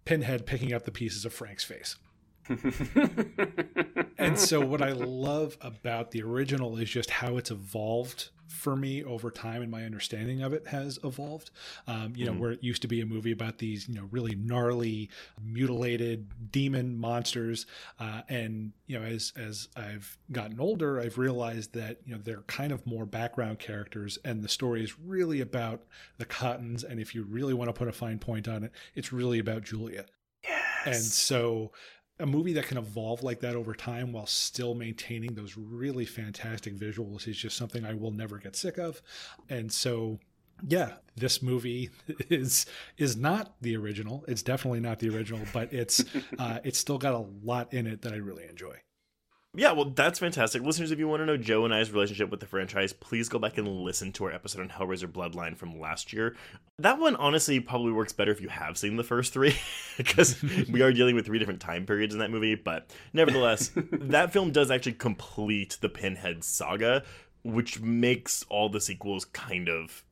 Pinhead 0.06 0.46
picking 0.46 0.74
up 0.74 0.84
the 0.84 0.92
pieces 0.92 1.26
of 1.26 1.34
Frank's 1.34 1.64
face. 1.64 1.96
and 4.18 4.38
so, 4.38 4.60
what 4.60 4.82
I 4.82 4.92
love 4.92 5.58
about 5.62 6.12
the 6.12 6.22
original 6.24 6.78
is 6.78 6.90
just 6.90 7.10
how 7.10 7.38
it's 7.38 7.52
evolved 7.52 8.30
for 8.48 8.76
me 8.76 9.04
over 9.04 9.32
time 9.32 9.62
and 9.62 9.72
my 9.72 9.84
understanding 9.84 10.42
of 10.42 10.54
it 10.54 10.68
has 10.68 11.00
evolved. 11.04 11.52
Um, 11.88 12.14
you 12.16 12.26
know, 12.26 12.34
mm. 12.34 12.40
where 12.40 12.52
it 12.52 12.64
used 12.64 12.82
to 12.84 12.88
be 12.88 13.02
a 13.02 13.06
movie 13.06 13.32
about 13.32 13.58
these, 13.58 13.88
you 13.88 13.96
know, 13.96 14.08
really 14.12 14.36
gnarly, 14.36 15.10
mutilated 15.44 16.52
demon 16.52 16.98
monsters. 16.98 17.66
Uh, 18.00 18.22
and, 18.30 18.74
you 18.88 19.00
know, 19.00 19.06
as, 19.06 19.34
as 19.36 19.68
I've 19.76 20.18
gotten 20.32 20.60
older, 20.60 21.00
I've 21.00 21.18
realized 21.18 21.74
that, 21.74 21.98
you 22.06 22.16
know, 22.16 22.22
they're 22.24 22.44
kind 22.48 22.72
of 22.72 22.86
more 22.86 23.06
background 23.06 23.60
characters 23.60 24.18
and 24.24 24.44
the 24.44 24.50
story 24.50 24.84
is 24.84 24.98
really 25.00 25.42
about 25.42 25.84
the 26.18 26.26
Cottons. 26.26 26.84
And 26.84 27.00
if 27.00 27.14
you 27.16 27.24
really 27.24 27.54
want 27.54 27.70
to 27.70 27.74
put 27.74 27.88
a 27.88 27.94
fine 27.94 28.20
point 28.20 28.48
on 28.48 28.64
it, 28.64 28.72
it's 28.96 29.14
really 29.14 29.40
about 29.40 29.64
Julia. 29.64 30.06
Yes. 30.44 30.86
And 30.86 30.96
so 30.96 31.72
a 32.20 32.26
movie 32.26 32.54
that 32.54 32.68
can 32.68 32.78
evolve 32.78 33.24
like 33.24 33.40
that 33.40 33.56
over 33.56 33.74
time 33.74 34.12
while 34.12 34.26
still 34.26 34.76
maintaining 34.76 35.34
those 35.34 35.58
really 35.58 36.06
fantastic 36.06 36.76
visuals 36.76 37.28
is 37.28 37.38
just 37.38 37.58
something 37.58 37.86
I 37.86 37.94
will 37.94 38.12
never 38.12 38.38
get 38.38 38.56
sick 38.56 38.78
of. 38.78 39.02
And 39.50 39.72
so 39.72 40.20
yeah, 40.68 40.94
this 41.16 41.42
movie 41.42 41.90
is 42.30 42.66
is 42.98 43.16
not 43.18 43.56
the 43.62 43.76
original. 43.76 44.24
It's 44.28 44.44
definitely 44.44 44.80
not 44.80 45.00
the 45.00 45.10
original, 45.10 45.42
but 45.52 45.74
it's 45.74 46.04
uh, 46.40 46.60
it's 46.64 46.80
still 46.80 46.98
got 46.98 47.14
a 47.14 47.26
lot 47.44 47.74
in 47.74 47.88
it 47.88 48.02
that 48.04 48.14
I 48.14 48.18
really 48.18 48.46
enjoy. 48.48 48.78
Yeah, 49.56 49.74
well, 49.74 49.86
that's 49.86 50.18
fantastic. 50.18 50.64
Listeners, 50.64 50.90
if 50.90 50.98
you 50.98 51.08
want 51.08 51.22
to 51.22 51.28
know 51.28 51.38
Joe 51.38 51.64
and 51.64 51.74
I's 51.74 51.92
relationship 51.92 52.32
with 52.32 52.40
the 52.40 52.48
franchise, 52.48 52.92
please 52.92 53.30
go 53.30 53.38
back 53.38 53.60
and 53.60 53.68
listen 53.68 54.12
to 54.14 54.26
our 54.26 54.32
episode 54.32 54.62
on 54.62 54.70
Hellraiser 54.70 55.06
Bloodline 55.06 55.56
from 55.56 55.80
last 55.80 56.12
year. 56.12 56.36
That 56.80 56.98
one 56.98 57.16
honestly 57.18 57.60
probably 57.60 57.92
works 57.92 58.14
better 58.14 58.32
if 58.32 58.42
you 58.42 58.50
have 58.50 58.80
seen 58.80 58.96
the 58.96 59.04
first 59.04 59.32
three, 59.32 59.56
because 59.98 60.42
we 60.42 60.82
are 60.82 60.92
dealing 60.92 61.14
with 61.14 61.28
three 61.28 61.38
different 61.38 61.60
time 61.60 61.86
periods 61.86 62.16
in 62.16 62.20
that 62.20 62.32
movie. 62.32 62.56
But 62.56 62.90
nevertheless, 63.14 63.72
that 63.92 64.34
film 64.34 64.52
does 64.52 64.72
actually 64.72 64.94
complete 64.94 65.78
the 65.82 65.90
Pinhead 65.90 66.44
saga, 66.44 67.04
which 67.44 67.80
makes 67.80 68.44
all 68.50 68.70
the 68.70 68.82
sequels 68.82 69.26
kind 69.26 69.70
of 69.70 70.04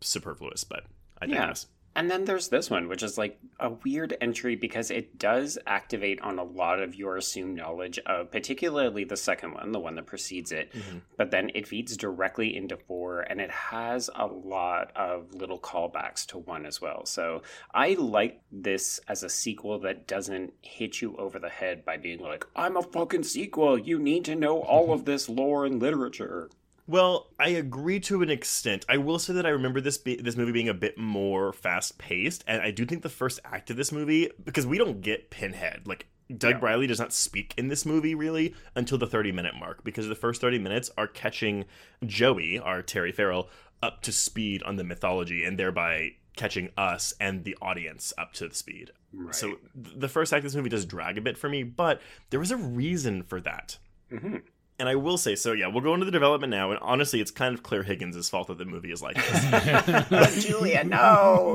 superfluous, 0.00 0.64
but 0.64 0.86
I 1.22 1.26
digress. 1.26 1.66
Yeah. 1.68 1.79
And 1.96 2.08
then 2.08 2.24
there's 2.24 2.48
this 2.48 2.70
one, 2.70 2.88
which 2.88 3.02
is 3.02 3.18
like 3.18 3.38
a 3.58 3.70
weird 3.70 4.16
entry 4.20 4.54
because 4.54 4.90
it 4.90 5.18
does 5.18 5.58
activate 5.66 6.20
on 6.20 6.38
a 6.38 6.44
lot 6.44 6.80
of 6.80 6.94
your 6.94 7.16
assumed 7.16 7.56
knowledge 7.56 7.98
of, 8.06 8.30
particularly 8.30 9.02
the 9.04 9.16
second 9.16 9.54
one, 9.54 9.72
the 9.72 9.80
one 9.80 9.96
that 9.96 10.06
precedes 10.06 10.52
it. 10.52 10.72
Mm-hmm. 10.72 10.98
But 11.16 11.32
then 11.32 11.50
it 11.54 11.66
feeds 11.66 11.96
directly 11.96 12.56
into 12.56 12.76
four, 12.76 13.22
and 13.22 13.40
it 13.40 13.50
has 13.50 14.08
a 14.14 14.26
lot 14.26 14.92
of 14.94 15.34
little 15.34 15.58
callbacks 15.58 16.24
to 16.26 16.38
one 16.38 16.64
as 16.64 16.80
well. 16.80 17.06
So 17.06 17.42
I 17.74 17.94
like 17.94 18.40
this 18.52 19.00
as 19.08 19.24
a 19.24 19.28
sequel 19.28 19.80
that 19.80 20.06
doesn't 20.06 20.52
hit 20.62 21.02
you 21.02 21.16
over 21.16 21.40
the 21.40 21.48
head 21.48 21.84
by 21.84 21.96
being 21.96 22.20
like, 22.20 22.46
I'm 22.54 22.76
a 22.76 22.82
fucking 22.82 23.24
sequel. 23.24 23.76
You 23.78 23.98
need 23.98 24.24
to 24.26 24.36
know 24.36 24.60
all 24.60 24.92
of 24.92 25.04
this 25.06 25.28
lore 25.28 25.66
and 25.66 25.82
literature. 25.82 26.50
Well, 26.90 27.28
I 27.38 27.50
agree 27.50 28.00
to 28.00 28.20
an 28.22 28.30
extent. 28.30 28.84
I 28.88 28.96
will 28.96 29.20
say 29.20 29.32
that 29.34 29.46
I 29.46 29.50
remember 29.50 29.80
this 29.80 29.96
be- 29.96 30.16
this 30.16 30.36
movie 30.36 30.50
being 30.50 30.68
a 30.68 30.74
bit 30.74 30.98
more 30.98 31.52
fast 31.52 31.98
paced, 31.98 32.42
and 32.48 32.60
I 32.60 32.72
do 32.72 32.84
think 32.84 33.02
the 33.02 33.08
first 33.08 33.38
act 33.44 33.70
of 33.70 33.76
this 33.76 33.92
movie 33.92 34.28
because 34.42 34.66
we 34.66 34.76
don't 34.76 35.00
get 35.00 35.30
Pinhead 35.30 35.86
like. 35.86 36.08
Doug 36.36 36.54
Yeah. 36.54 36.58
Bradley 36.60 36.86
does 36.86 37.00
not 37.00 37.12
speak 37.12 37.54
in 37.56 37.66
this 37.68 37.84
movie 37.84 38.14
really 38.14 38.54
until 38.76 38.98
the 38.98 39.06
30 39.06 39.32
minute 39.32 39.54
mark 39.58 39.82
because 39.82 40.06
the 40.08 40.14
first 40.14 40.40
30 40.40 40.58
minutes 40.60 40.88
are 40.96 41.08
catching 41.08 41.64
Joey, 42.06 42.56
our 42.58 42.82
Terry 42.82 43.10
Farrell, 43.10 43.48
up 43.82 44.00
to 44.02 44.12
speed 44.12 44.62
on 44.62 44.76
the 44.76 44.84
mythology 44.84 45.42
and 45.44 45.58
thereby 45.58 46.12
catching 46.36 46.70
us 46.76 47.12
and 47.20 47.42
the 47.44 47.56
audience 47.60 48.12
up 48.16 48.32
to 48.34 48.46
the 48.48 48.54
speed. 48.54 48.92
Right. 49.12 49.34
So 49.34 49.56
th- 49.82 49.96
the 49.96 50.08
first 50.08 50.32
act 50.32 50.38
of 50.44 50.52
this 50.52 50.54
movie 50.56 50.68
does 50.68 50.86
drag 50.86 51.18
a 51.18 51.20
bit 51.20 51.36
for 51.36 51.48
me, 51.48 51.64
but 51.64 52.00
there 52.30 52.38
was 52.38 52.52
a 52.52 52.56
reason 52.56 53.24
for 53.24 53.40
that. 53.40 53.78
hmm 54.08 54.36
And 54.80 54.88
I 54.88 54.94
will 54.94 55.18
say, 55.18 55.36
so 55.36 55.52
yeah, 55.52 55.66
we'll 55.66 55.82
go 55.82 55.92
into 55.92 56.06
the 56.06 56.10
development 56.10 56.50
now. 56.50 56.70
And 56.70 56.80
honestly, 56.80 57.20
it's 57.20 57.30
kind 57.30 57.54
of 57.54 57.62
Claire 57.62 57.82
Higgins' 57.82 58.30
fault 58.30 58.48
that 58.48 58.56
the 58.56 58.64
movie 58.64 58.90
is 58.90 59.02
like 59.02 59.14
this. 59.14 60.44
Julia, 60.46 60.84
no. 60.84 61.54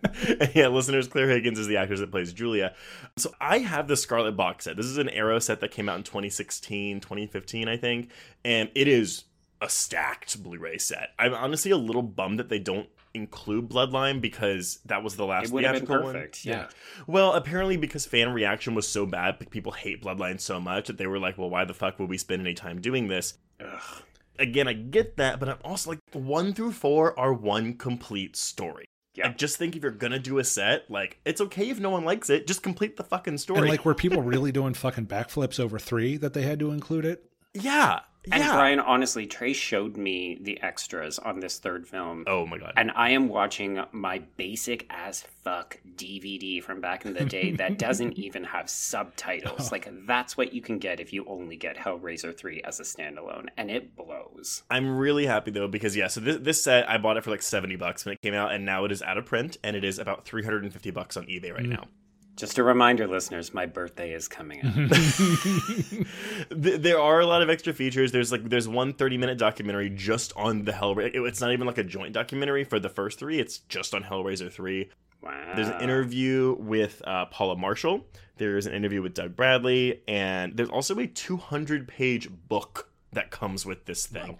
yeah, 0.54 0.68
listeners, 0.68 1.06
Claire 1.06 1.28
Higgins 1.28 1.58
is 1.58 1.66
the 1.66 1.76
actress 1.76 2.00
that 2.00 2.10
plays 2.10 2.32
Julia. 2.32 2.74
So 3.18 3.34
I 3.42 3.58
have 3.58 3.88
the 3.88 3.96
Scarlet 3.96 4.38
box 4.38 4.64
set. 4.64 4.78
This 4.78 4.86
is 4.86 4.96
an 4.96 5.10
Arrow 5.10 5.38
set 5.38 5.60
that 5.60 5.70
came 5.70 5.86
out 5.86 5.98
in 5.98 6.02
2016, 6.02 7.00
2015, 7.00 7.68
I 7.68 7.76
think. 7.76 8.10
And 8.42 8.70
it 8.74 8.88
is 8.88 9.24
a 9.60 9.68
stacked 9.68 10.42
Blu 10.42 10.58
ray 10.58 10.78
set. 10.78 11.10
I'm 11.18 11.34
honestly 11.34 11.70
a 11.72 11.76
little 11.76 12.02
bummed 12.02 12.38
that 12.38 12.48
they 12.48 12.58
don't 12.58 12.88
include 13.14 13.68
Bloodline 13.68 14.20
because 14.20 14.80
that 14.86 15.02
was 15.02 15.16
the 15.16 15.24
last 15.26 15.46
It 15.46 15.52
would 15.52 15.62
been 15.62 15.72
theatrical 15.72 16.02
one. 16.04 16.14
perfect. 16.14 16.44
Yeah. 16.44 16.68
Well, 17.06 17.32
apparently 17.34 17.76
because 17.76 18.06
fan 18.06 18.32
reaction 18.32 18.74
was 18.74 18.88
so 18.88 19.06
bad, 19.06 19.38
people 19.50 19.72
hate 19.72 20.02
Bloodline 20.02 20.40
so 20.40 20.60
much 20.60 20.86
that 20.88 20.98
they 20.98 21.06
were 21.06 21.18
like, 21.18 21.36
well, 21.38 21.50
why 21.50 21.64
the 21.64 21.74
fuck 21.74 21.98
would 21.98 22.08
we 22.08 22.18
spend 22.18 22.40
any 22.42 22.54
time 22.54 22.80
doing 22.80 23.08
this? 23.08 23.34
Ugh. 23.60 24.02
Again, 24.38 24.66
I 24.66 24.72
get 24.72 25.16
that, 25.18 25.38
but 25.38 25.48
I'm 25.48 25.58
also 25.62 25.90
like, 25.90 25.98
one 26.12 26.54
through 26.54 26.72
four 26.72 27.18
are 27.18 27.32
one 27.34 27.74
complete 27.74 28.34
story. 28.34 28.86
Yeah. 29.14 29.26
I 29.26 29.28
Yeah. 29.28 29.34
just 29.34 29.58
think 29.58 29.76
if 29.76 29.82
you're 29.82 29.92
gonna 29.92 30.18
do 30.18 30.38
a 30.38 30.44
set, 30.44 30.90
like, 30.90 31.20
it's 31.26 31.40
okay 31.42 31.68
if 31.68 31.78
no 31.78 31.90
one 31.90 32.04
likes 32.04 32.30
it, 32.30 32.46
just 32.46 32.62
complete 32.62 32.96
the 32.96 33.04
fucking 33.04 33.36
story. 33.38 33.60
And 33.60 33.68
like, 33.68 33.84
were 33.84 33.94
people 33.94 34.22
really 34.22 34.52
doing 34.52 34.72
fucking 34.72 35.06
backflips 35.06 35.60
over 35.60 35.78
three 35.78 36.16
that 36.16 36.32
they 36.32 36.42
had 36.42 36.58
to 36.60 36.70
include 36.70 37.04
it? 37.04 37.30
yeah, 37.54 38.00
And 38.30 38.42
yeah. 38.42 38.54
Bryan, 38.54 38.78
honestly, 38.78 39.26
Trey 39.26 39.52
showed 39.52 39.96
me 39.96 40.38
the 40.40 40.60
extras 40.62 41.18
on 41.18 41.40
this 41.40 41.58
third 41.58 41.88
film. 41.88 42.24
oh 42.26 42.46
my 42.46 42.58
god. 42.58 42.74
And 42.76 42.92
I 42.94 43.10
am 43.10 43.28
watching 43.28 43.82
my 43.90 44.20
basic 44.36 44.86
as 44.90 45.24
fuck 45.42 45.80
DVD 45.96 46.62
from 46.62 46.80
back 46.80 47.04
in 47.04 47.14
the 47.14 47.24
day 47.24 47.52
that 47.52 47.78
doesn't 47.78 48.12
even 48.18 48.44
have 48.44 48.70
subtitles. 48.70 49.72
Like, 49.72 49.88
that's 50.06 50.36
what 50.36 50.52
you 50.52 50.62
can 50.62 50.78
get 50.78 51.00
if 51.00 51.12
you 51.12 51.24
only 51.26 51.56
get 51.56 51.76
Hellraiser 51.76 52.36
3 52.36 52.62
as 52.62 52.78
a 52.78 52.84
standalone. 52.84 53.48
And 53.56 53.70
it 53.70 53.96
blows. 53.96 54.62
I'm 54.70 54.96
really 54.96 55.26
happy 55.26 55.50
though 55.50 55.68
because 55.68 55.96
yeah, 55.96 56.06
so 56.06 56.20
this, 56.20 56.36
this 56.40 56.62
set 56.62 56.88
I 56.88 56.98
bought 56.98 57.16
it 57.16 57.24
for 57.24 57.30
like 57.30 57.42
70 57.42 57.76
bucks 57.76 58.04
when 58.04 58.14
it 58.14 58.22
came 58.22 58.34
out, 58.34 58.52
and 58.52 58.64
now 58.64 58.84
it 58.84 58.92
is 58.92 59.02
out 59.02 59.18
of 59.18 59.26
print, 59.26 59.56
and 59.64 59.74
it 59.74 59.84
is 59.84 59.98
about 59.98 60.24
350 60.24 60.90
bucks 60.92 61.16
on 61.16 61.24
eBay 61.26 61.52
right 61.52 61.64
mm. 61.64 61.70
now. 61.70 61.88
Just 62.36 62.56
a 62.58 62.62
reminder, 62.62 63.06
listeners, 63.06 63.52
my 63.52 63.66
birthday 63.66 64.12
is 64.12 64.26
coming 64.26 64.64
up. 64.64 64.72
There 66.50 66.98
are 66.98 67.20
a 67.20 67.26
lot 67.26 67.42
of 67.42 67.50
extra 67.50 67.72
features. 67.72 68.10
There's 68.12 68.32
like 68.32 68.48
there's 68.48 68.66
one 68.68 68.92
30 68.94 69.18
minute 69.18 69.38
documentary 69.38 69.90
just 69.90 70.32
on 70.36 70.64
the 70.64 70.72
Hellraiser. 70.72 71.26
It's 71.28 71.40
not 71.40 71.52
even 71.52 71.66
like 71.66 71.78
a 71.78 71.84
joint 71.84 72.12
documentary 72.14 72.64
for 72.64 72.78
the 72.80 72.88
first 72.88 73.18
three. 73.18 73.38
It's 73.38 73.58
just 73.58 73.94
on 73.94 74.02
Hellraiser 74.04 74.50
3. 74.50 74.90
wow. 75.22 75.52
There's 75.54 75.68
an 75.68 75.80
interview 75.80 76.56
with 76.58 77.02
uh, 77.06 77.26
Paula 77.26 77.56
Marshall. 77.56 78.06
There's 78.38 78.66
an 78.66 78.74
interview 78.74 79.02
with 79.02 79.14
Doug 79.14 79.36
Bradley, 79.36 80.00
and 80.08 80.56
there's 80.56 80.70
also 80.70 80.98
a 80.98 81.06
200 81.06 81.86
page 81.86 82.28
book 82.48 82.88
that 83.12 83.30
comes 83.30 83.66
with 83.66 83.84
this 83.84 84.06
thing. 84.06 84.38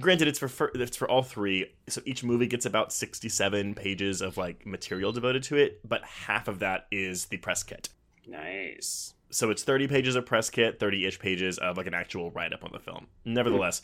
Granted, 0.00 0.28
it's 0.28 0.38
for 0.38 0.70
it's 0.74 0.96
for 0.96 1.08
all 1.08 1.22
three, 1.22 1.72
so 1.88 2.00
each 2.04 2.24
movie 2.24 2.46
gets 2.46 2.66
about 2.66 2.92
67 2.92 3.74
pages 3.74 4.20
of 4.20 4.36
like 4.36 4.66
material 4.66 5.12
devoted 5.12 5.42
to 5.44 5.56
it, 5.56 5.80
but 5.88 6.04
half 6.04 6.48
of 6.48 6.58
that 6.58 6.86
is 6.90 7.26
the 7.26 7.36
press 7.36 7.62
kit. 7.62 7.88
Nice. 8.26 9.14
So 9.30 9.50
it's 9.50 9.62
30 9.62 9.88
pages 9.88 10.16
of 10.16 10.26
press 10.26 10.50
kit, 10.50 10.78
30 10.78 11.06
ish 11.06 11.18
pages 11.18 11.58
of 11.58 11.76
like 11.76 11.86
an 11.86 11.94
actual 11.94 12.30
write 12.30 12.52
up 12.52 12.64
on 12.64 12.70
the 12.72 12.78
film. 12.78 13.06
Nevertheless, 13.24 13.82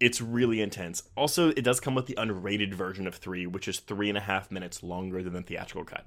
it's 0.00 0.20
really 0.20 0.60
intense. 0.60 1.02
Also, 1.16 1.50
it 1.50 1.62
does 1.62 1.80
come 1.80 1.94
with 1.94 2.06
the 2.06 2.14
unrated 2.14 2.74
version 2.74 3.06
of 3.06 3.14
three, 3.14 3.46
which 3.46 3.68
is 3.68 3.80
three 3.80 4.08
and 4.08 4.18
a 4.18 4.22
half 4.22 4.50
minutes 4.50 4.82
longer 4.82 5.22
than 5.22 5.32
the 5.32 5.42
theatrical 5.42 5.84
cut. 5.84 6.04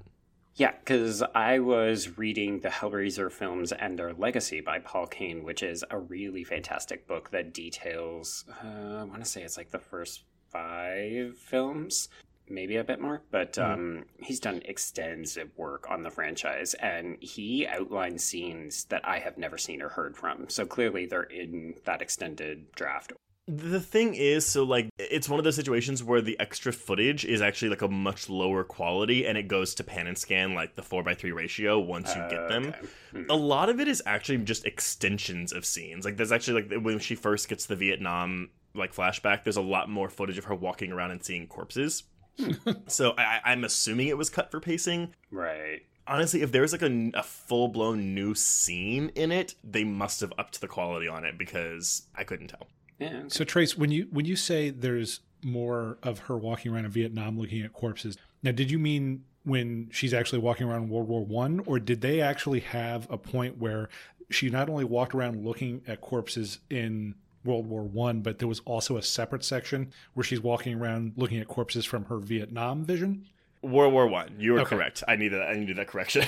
Yeah, 0.58 0.72
because 0.72 1.22
I 1.36 1.60
was 1.60 2.18
reading 2.18 2.58
the 2.58 2.68
Hellraiser 2.68 3.30
films 3.30 3.70
and 3.70 3.96
their 3.96 4.12
legacy 4.12 4.60
by 4.60 4.80
Paul 4.80 5.06
Kane, 5.06 5.44
which 5.44 5.62
is 5.62 5.84
a 5.88 5.98
really 5.98 6.42
fantastic 6.42 7.06
book 7.06 7.30
that 7.30 7.54
details, 7.54 8.44
uh, 8.64 8.96
I 8.96 9.04
want 9.04 9.22
to 9.22 9.30
say 9.30 9.42
it's 9.42 9.56
like 9.56 9.70
the 9.70 9.78
first 9.78 10.24
five 10.50 11.38
films, 11.38 12.08
maybe 12.48 12.74
a 12.74 12.82
bit 12.82 13.00
more, 13.00 13.22
but 13.30 13.56
um, 13.56 14.06
he's 14.18 14.40
done 14.40 14.60
extensive 14.64 15.50
work 15.56 15.88
on 15.92 16.02
the 16.02 16.10
franchise 16.10 16.74
and 16.74 17.18
he 17.20 17.64
outlines 17.64 18.24
scenes 18.24 18.82
that 18.86 19.06
I 19.06 19.20
have 19.20 19.38
never 19.38 19.58
seen 19.58 19.80
or 19.80 19.90
heard 19.90 20.16
from. 20.16 20.48
So 20.48 20.66
clearly 20.66 21.06
they're 21.06 21.22
in 21.22 21.74
that 21.84 22.02
extended 22.02 22.72
draft. 22.72 23.12
The 23.50 23.80
thing 23.80 24.14
is, 24.14 24.44
so 24.44 24.62
like, 24.62 24.90
it's 24.98 25.26
one 25.26 25.40
of 25.40 25.44
those 25.44 25.56
situations 25.56 26.04
where 26.04 26.20
the 26.20 26.38
extra 26.38 26.70
footage 26.70 27.24
is 27.24 27.40
actually 27.40 27.70
like 27.70 27.80
a 27.80 27.88
much 27.88 28.28
lower 28.28 28.62
quality 28.62 29.26
and 29.26 29.38
it 29.38 29.48
goes 29.48 29.74
to 29.76 29.84
pan 29.84 30.06
and 30.06 30.18
scan 30.18 30.54
like 30.54 30.76
the 30.76 30.82
4x3 30.82 31.34
ratio 31.34 31.78
once 31.78 32.14
you 32.14 32.20
get 32.28 32.48
them. 32.48 32.66
Okay. 32.66 32.86
Hmm. 33.12 33.22
A 33.30 33.36
lot 33.36 33.70
of 33.70 33.80
it 33.80 33.88
is 33.88 34.02
actually 34.04 34.38
just 34.38 34.66
extensions 34.66 35.54
of 35.54 35.64
scenes. 35.64 36.04
Like, 36.04 36.18
there's 36.18 36.30
actually 36.30 36.62
like 36.62 36.84
when 36.84 36.98
she 36.98 37.14
first 37.14 37.48
gets 37.48 37.64
the 37.64 37.74
Vietnam 37.74 38.50
like 38.74 38.94
flashback, 38.94 39.44
there's 39.44 39.56
a 39.56 39.62
lot 39.62 39.88
more 39.88 40.10
footage 40.10 40.36
of 40.36 40.44
her 40.44 40.54
walking 40.54 40.92
around 40.92 41.12
and 41.12 41.24
seeing 41.24 41.46
corpses. 41.46 42.04
so 42.86 43.14
I, 43.16 43.40
I'm 43.44 43.64
assuming 43.64 44.08
it 44.08 44.18
was 44.18 44.28
cut 44.28 44.50
for 44.50 44.60
pacing. 44.60 45.14
Right. 45.30 45.80
Honestly, 46.06 46.42
if 46.42 46.52
there's 46.52 46.72
like 46.72 46.82
a, 46.82 47.10
a 47.14 47.22
full 47.22 47.68
blown 47.68 48.14
new 48.14 48.34
scene 48.34 49.10
in 49.14 49.32
it, 49.32 49.54
they 49.64 49.84
must 49.84 50.20
have 50.20 50.32
upped 50.38 50.60
the 50.60 50.68
quality 50.68 51.08
on 51.08 51.24
it 51.24 51.36
because 51.38 52.02
I 52.14 52.24
couldn't 52.24 52.48
tell. 52.48 52.68
Yeah. 52.98 53.08
okay. 53.08 53.24
So 53.28 53.44
Trace, 53.44 53.76
when 53.76 53.90
you 53.90 54.08
when 54.10 54.24
you 54.24 54.36
say 54.36 54.70
there's 54.70 55.20
more 55.44 55.98
of 56.02 56.18
her 56.20 56.36
walking 56.36 56.72
around 56.72 56.84
in 56.84 56.90
Vietnam 56.90 57.38
looking 57.38 57.62
at 57.62 57.72
corpses, 57.72 58.16
now 58.42 58.50
did 58.52 58.70
you 58.70 58.78
mean 58.78 59.24
when 59.44 59.88
she's 59.92 60.12
actually 60.12 60.40
walking 60.40 60.66
around 60.68 60.84
in 60.84 60.88
World 60.88 61.08
War 61.08 61.24
One, 61.24 61.60
or 61.66 61.78
did 61.78 62.00
they 62.00 62.20
actually 62.20 62.60
have 62.60 63.06
a 63.10 63.16
point 63.16 63.58
where 63.58 63.88
she 64.30 64.50
not 64.50 64.68
only 64.68 64.84
walked 64.84 65.14
around 65.14 65.44
looking 65.44 65.80
at 65.86 66.00
corpses 66.00 66.58
in 66.68 67.14
World 67.44 67.66
War 67.66 67.82
One, 67.84 68.20
but 68.20 68.38
there 68.40 68.48
was 68.48 68.60
also 68.66 68.96
a 68.96 69.02
separate 69.02 69.44
section 69.44 69.92
where 70.14 70.24
she's 70.24 70.40
walking 70.40 70.74
around 70.74 71.12
looking 71.16 71.38
at 71.38 71.48
corpses 71.48 71.84
from 71.86 72.04
her 72.06 72.18
Vietnam 72.18 72.84
vision? 72.84 73.26
World 73.62 73.92
War 73.92 74.06
One. 74.06 74.34
You 74.38 74.56
are 74.56 74.60
Okay. 74.60 74.76
correct. 74.76 75.02
I 75.08 75.16
needed 75.16 75.40
that. 75.40 75.48
I 75.48 75.54
needed 75.54 75.76
that 75.78 75.86
correction. 75.88 76.26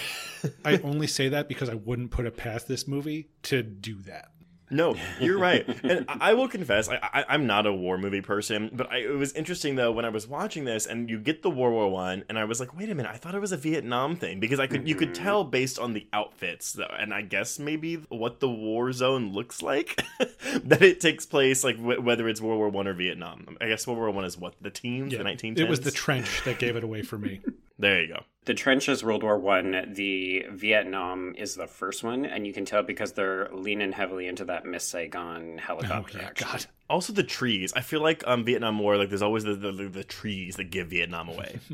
I 0.65 0.79
only 0.85 1.07
say 1.09 1.29
that 1.29 1.47
because 1.49 1.69
I 1.69 1.75
wouldn't 1.75 2.11
put 2.11 2.27
it 2.27 2.37
past 2.37 2.69
this 2.69 2.89
movie 2.89 3.29
to 3.43 3.63
do 3.63 3.97
that. 4.03 4.31
No, 4.71 4.95
you're 5.21 5.39
right. 5.39 5.67
And 5.85 6.07
I 6.09 6.35
will 6.35 6.49
confess, 6.49 6.89
I, 6.89 6.97
I, 7.03 7.25
I'm 7.29 7.47
not 7.47 7.67
a 7.67 7.73
war 7.73 7.99
movie 7.99 8.21
person, 8.21 8.71
but 8.73 8.91
I, 8.91 8.99
it 8.99 9.17
was 9.17 9.33
interesting 9.33 9.75
though 9.77 9.91
when 9.93 10.05
I 10.05 10.09
was 10.11 10.27
watching 10.29 10.65
this, 10.65 10.87
and 10.87 11.11
you 11.11 11.19
get 11.19 11.43
the 11.43 11.51
World 11.51 11.75
War 11.75 11.89
One, 11.91 12.25
and 12.29 12.39
I 12.39 12.45
was 12.45 12.61
like, 12.61 12.77
wait 12.77 12.89
a 12.91 12.95
minute, 12.95 13.11
I 13.13 13.17
thought 13.17 13.35
it 13.35 13.41
was 13.41 13.53
a 13.53 13.57
Vietnam 13.57 14.17
thing 14.17 14.41
because 14.41 14.61
I 14.61 14.67
could 14.67 14.89
you 14.89 14.95
could 14.95 15.15
tell 15.15 15.45
based 15.45 15.79
on 15.79 15.93
the 15.93 16.07
outfits, 16.13 16.73
though, 16.73 16.95
and 16.99 17.13
I 17.13 17.23
guess 17.23 17.59
maybe 17.59 17.97
what 18.09 18.41
the 18.41 18.49
war 18.49 18.93
zone 18.93 19.33
looks 19.33 19.63
like 19.63 20.03
that 20.65 20.83
it 20.83 21.01
takes 21.01 21.27
place, 21.27 21.65
like 21.65 21.77
wh- 21.77 22.03
whether 22.05 22.29
it's 22.29 22.41
World 22.41 22.59
War 22.59 22.69
One 22.69 22.87
or 22.87 22.95
Vietnam. 22.95 23.57
I 23.61 23.69
guess 23.69 23.87
World 23.87 23.99
War 23.99 24.11
One 24.11 24.25
is 24.25 24.39
what 24.39 24.55
the 24.61 24.71
teens, 24.71 25.13
the 25.13 25.19
1910s. 25.19 25.59
it 25.59 25.69
was 25.69 25.81
the 25.81 25.91
trench 25.91 26.43
that 26.45 26.59
gave 26.59 26.77
it 26.77 26.85
away 26.85 27.03
for 27.03 27.19
me. 27.19 27.41
there 27.81 28.03
you 28.03 28.09
go. 28.09 28.23
The 28.47 28.55
trench 28.55 28.89
is 28.89 29.05
World 29.05 29.23
War 29.23 29.39
One. 29.39 29.93
The 29.95 30.47
Vietnam 30.51 31.35
is 31.37 31.55
the 31.57 31.67
first 31.67 32.03
one, 32.03 32.25
and 32.25 32.47
you 32.47 32.53
can 32.53 32.65
tell 32.65 32.83
because 32.83 33.13
they're 33.13 33.49
leaning 33.53 33.93
heavily 33.93 34.27
into 34.27 34.45
that 34.47 34.65
Miss 34.65 34.85
Saigon 34.85 35.57
Oh 35.59 35.63
helicopter. 35.63 36.19
yeah, 36.19 36.27
action. 36.29 36.49
God. 36.51 36.67
Also 36.89 37.13
the 37.13 37.23
trees. 37.23 37.73
I 37.75 37.81
feel 37.83 38.01
like 38.03 38.23
um 38.27 38.45
Vietnam 38.45 38.79
War, 38.79 38.97
like 38.97 39.09
there's 39.11 39.23
always 39.23 39.45
the 39.45 39.55
the, 39.55 39.73
the 39.73 40.05
trees 40.05 40.57
that 40.57 40.71
give 40.71 40.89
Vietnam 40.89 41.29
away. 41.29 41.59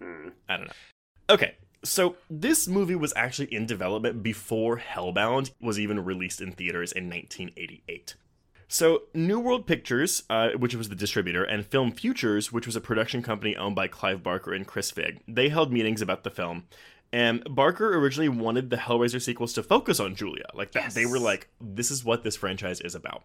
Hmm. 0.00 0.28
I 0.48 0.56
don't 0.56 0.66
know. 0.68 0.72
Okay, 1.30 1.56
so 1.84 2.14
this 2.30 2.68
movie 2.68 2.94
was 2.94 3.12
actually 3.16 3.52
in 3.52 3.66
development 3.66 4.22
before 4.22 4.78
Hellbound 4.78 5.50
was 5.60 5.78
even 5.80 6.04
released 6.04 6.40
in 6.40 6.52
theaters 6.52 6.92
in 6.92 7.10
1988. 7.10 8.14
So, 8.70 9.04
New 9.14 9.40
World 9.40 9.66
Pictures, 9.66 10.24
uh, 10.28 10.50
which 10.50 10.74
was 10.74 10.90
the 10.90 10.94
distributor, 10.94 11.42
and 11.42 11.64
Film 11.64 11.90
Futures, 11.90 12.52
which 12.52 12.66
was 12.66 12.76
a 12.76 12.82
production 12.82 13.22
company 13.22 13.56
owned 13.56 13.74
by 13.74 13.88
Clive 13.88 14.22
Barker 14.22 14.52
and 14.52 14.66
Chris 14.66 14.90
Figg, 14.90 15.20
they 15.26 15.48
held 15.48 15.72
meetings 15.72 16.02
about 16.02 16.22
the 16.22 16.30
film. 16.30 16.64
And 17.10 17.42
Barker 17.48 17.96
originally 17.96 18.28
wanted 18.28 18.68
the 18.68 18.76
Hellraiser 18.76 19.22
sequels 19.22 19.54
to 19.54 19.62
focus 19.62 19.98
on 19.98 20.14
Julia. 20.14 20.44
Like 20.52 20.72
that, 20.72 20.92
they 20.92 21.06
were 21.06 21.18
like, 21.18 21.48
"This 21.58 21.90
is 21.90 22.04
what 22.04 22.22
this 22.24 22.36
franchise 22.36 22.82
is 22.82 22.94
about." 22.94 23.22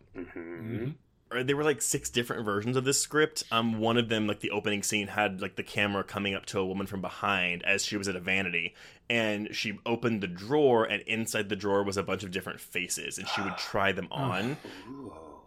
Or 1.29 1.43
There 1.43 1.57
were 1.57 1.63
like 1.65 1.81
six 1.81 2.09
different 2.09 2.45
versions 2.45 2.77
of 2.77 2.85
this 2.85 3.01
script. 3.01 3.43
Um, 3.51 3.79
one 3.79 3.97
of 3.97 4.07
them, 4.07 4.25
like 4.27 4.39
the 4.39 4.51
opening 4.51 4.83
scene, 4.83 5.07
had 5.07 5.41
like 5.41 5.57
the 5.57 5.63
camera 5.63 6.05
coming 6.05 6.33
up 6.33 6.45
to 6.47 6.59
a 6.59 6.65
woman 6.65 6.87
from 6.87 7.01
behind 7.01 7.63
as 7.63 7.83
she 7.83 7.97
was 7.97 8.07
at 8.07 8.15
a 8.15 8.21
vanity, 8.21 8.73
and 9.09 9.53
she 9.53 9.79
opened 9.85 10.21
the 10.21 10.27
drawer, 10.27 10.85
and 10.85 11.01
inside 11.01 11.49
the 11.49 11.55
drawer 11.57 11.83
was 11.83 11.97
a 11.97 12.03
bunch 12.03 12.23
of 12.23 12.31
different 12.31 12.61
faces, 12.61 13.17
and 13.17 13.27
she 13.27 13.41
would 13.41 13.57
try 13.57 13.91
them 13.91 14.07
on, 14.11 14.55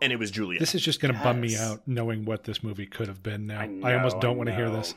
and 0.00 0.12
it 0.12 0.18
was 0.18 0.30
Julia. 0.30 0.58
This 0.60 0.74
is 0.74 0.82
just 0.82 1.00
going 1.00 1.14
to 1.14 1.20
bum 1.20 1.40
me 1.40 1.56
out 1.56 1.82
knowing 1.86 2.24
what 2.24 2.44
this 2.44 2.62
movie 2.62 2.86
could 2.86 3.08
have 3.08 3.22
been 3.22 3.46
now. 3.46 3.60
I, 3.60 3.66
know, 3.66 3.96
almost 3.96 4.20
don't 4.20 4.36
want 4.36 4.48
to 4.48 4.54
hear 4.54 4.70
this. 4.70 4.94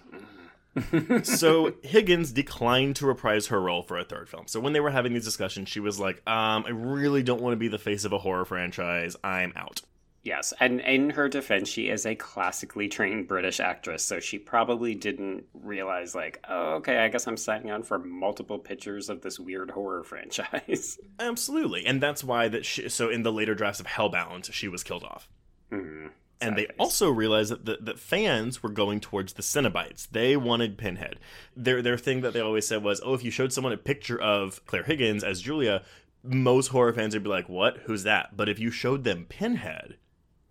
so 1.24 1.74
Higgins 1.84 2.32
declined 2.32 2.96
to 2.98 3.06
reprise 3.06 3.48
her 3.48 3.60
role 3.60 3.82
for 3.82 3.98
a 3.98 4.04
third 4.04 4.30
film. 4.30 4.48
So 4.48 4.60
when 4.60 4.74
they 4.74 4.80
were 4.80 4.92
having 4.92 5.14
these 5.14 5.26
discussions, 5.26 5.70
she 5.70 5.80
was 5.80 6.00
like, 6.00 6.18
um, 6.28 6.66
I 6.66 6.70
really 6.70 7.24
don't 7.24 7.42
want 7.42 7.54
to 7.54 7.58
be 7.58 7.68
the 7.68 7.80
face 7.80 8.06
of 8.06 8.14
a 8.14 8.18
horror 8.18 8.46
franchise. 8.46 9.16
I'm 9.24 9.54
out. 9.56 9.82
Yes, 10.24 10.54
and 10.60 10.82
in 10.82 11.12
her 11.12 11.30
defense, 11.30 11.70
she 11.70 11.90
is 11.90 12.06
a 12.06 12.14
classically 12.16 12.90
trained 12.90 13.28
British 13.28 13.60
actress, 13.60 14.04
so 14.04 14.20
she 14.20 14.38
probably 14.38 14.94
didn't 14.94 15.46
realize, 15.54 16.14
like, 16.14 16.44
oh, 16.50 16.76
okay, 16.76 16.98
I 16.98 17.08
guess 17.08 17.26
I'm 17.26 17.38
signing 17.38 17.72
on 17.72 17.84
for 17.84 18.00
multiple 18.00 18.60
pictures 18.60 19.10
of 19.10 19.22
this 19.22 19.40
weird 19.40 19.72
horror 19.72 20.04
franchise. 20.04 21.00
Absolutely. 21.20 21.86
And 21.86 22.02
that's 22.02 22.24
why 22.24 22.50
that 22.50 22.66
she, 22.66 22.90
so 22.90 23.10
in 23.10 23.24
the 23.24 23.32
later 23.32 23.56
drafts 23.56 23.80
of 23.80 23.88
Hellbound, 23.88 24.52
she 24.52 24.68
was 24.68 24.84
killed 24.84 25.04
off. 25.04 25.30
Hmm. 25.70 26.08
And 26.42 26.58
they 26.58 26.68
also 26.78 27.10
realized 27.10 27.52
that, 27.52 27.66
that 27.66 27.86
that 27.86 28.00
fans 28.00 28.64
were 28.64 28.70
going 28.70 29.02
towards 29.02 29.34
the 29.34 29.42
Cenobites. 29.42 30.08
They 30.10 30.38
wanted 30.38 30.78
Pinhead. 30.78 31.20
Their 31.56 31.82
their 31.82 31.98
thing 31.98 32.22
that 32.22 32.32
they 32.32 32.40
always 32.40 32.66
said 32.66 32.82
was, 32.82 33.02
"Oh, 33.04 33.14
if 33.14 33.24
you 33.24 33.30
showed 33.32 33.52
someone 33.52 33.74
a 33.74 33.78
picture 33.78 34.20
of 34.20 34.66
Claire 34.66 34.84
Higgins 34.84 35.22
as 35.22 35.42
Julia, 35.42 35.84
most 36.24 36.68
horror 36.68 36.94
fans 36.94 37.14
would 37.14 37.24
be 37.24 37.30
like, 37.30 37.50
"What? 37.50 37.80
Who's 37.86 38.04
that?" 38.04 38.38
But 38.38 38.48
if 38.48 38.58
you 38.58 38.72
showed 38.72 39.04
them 39.04 39.26
Pinhead, 39.28 39.98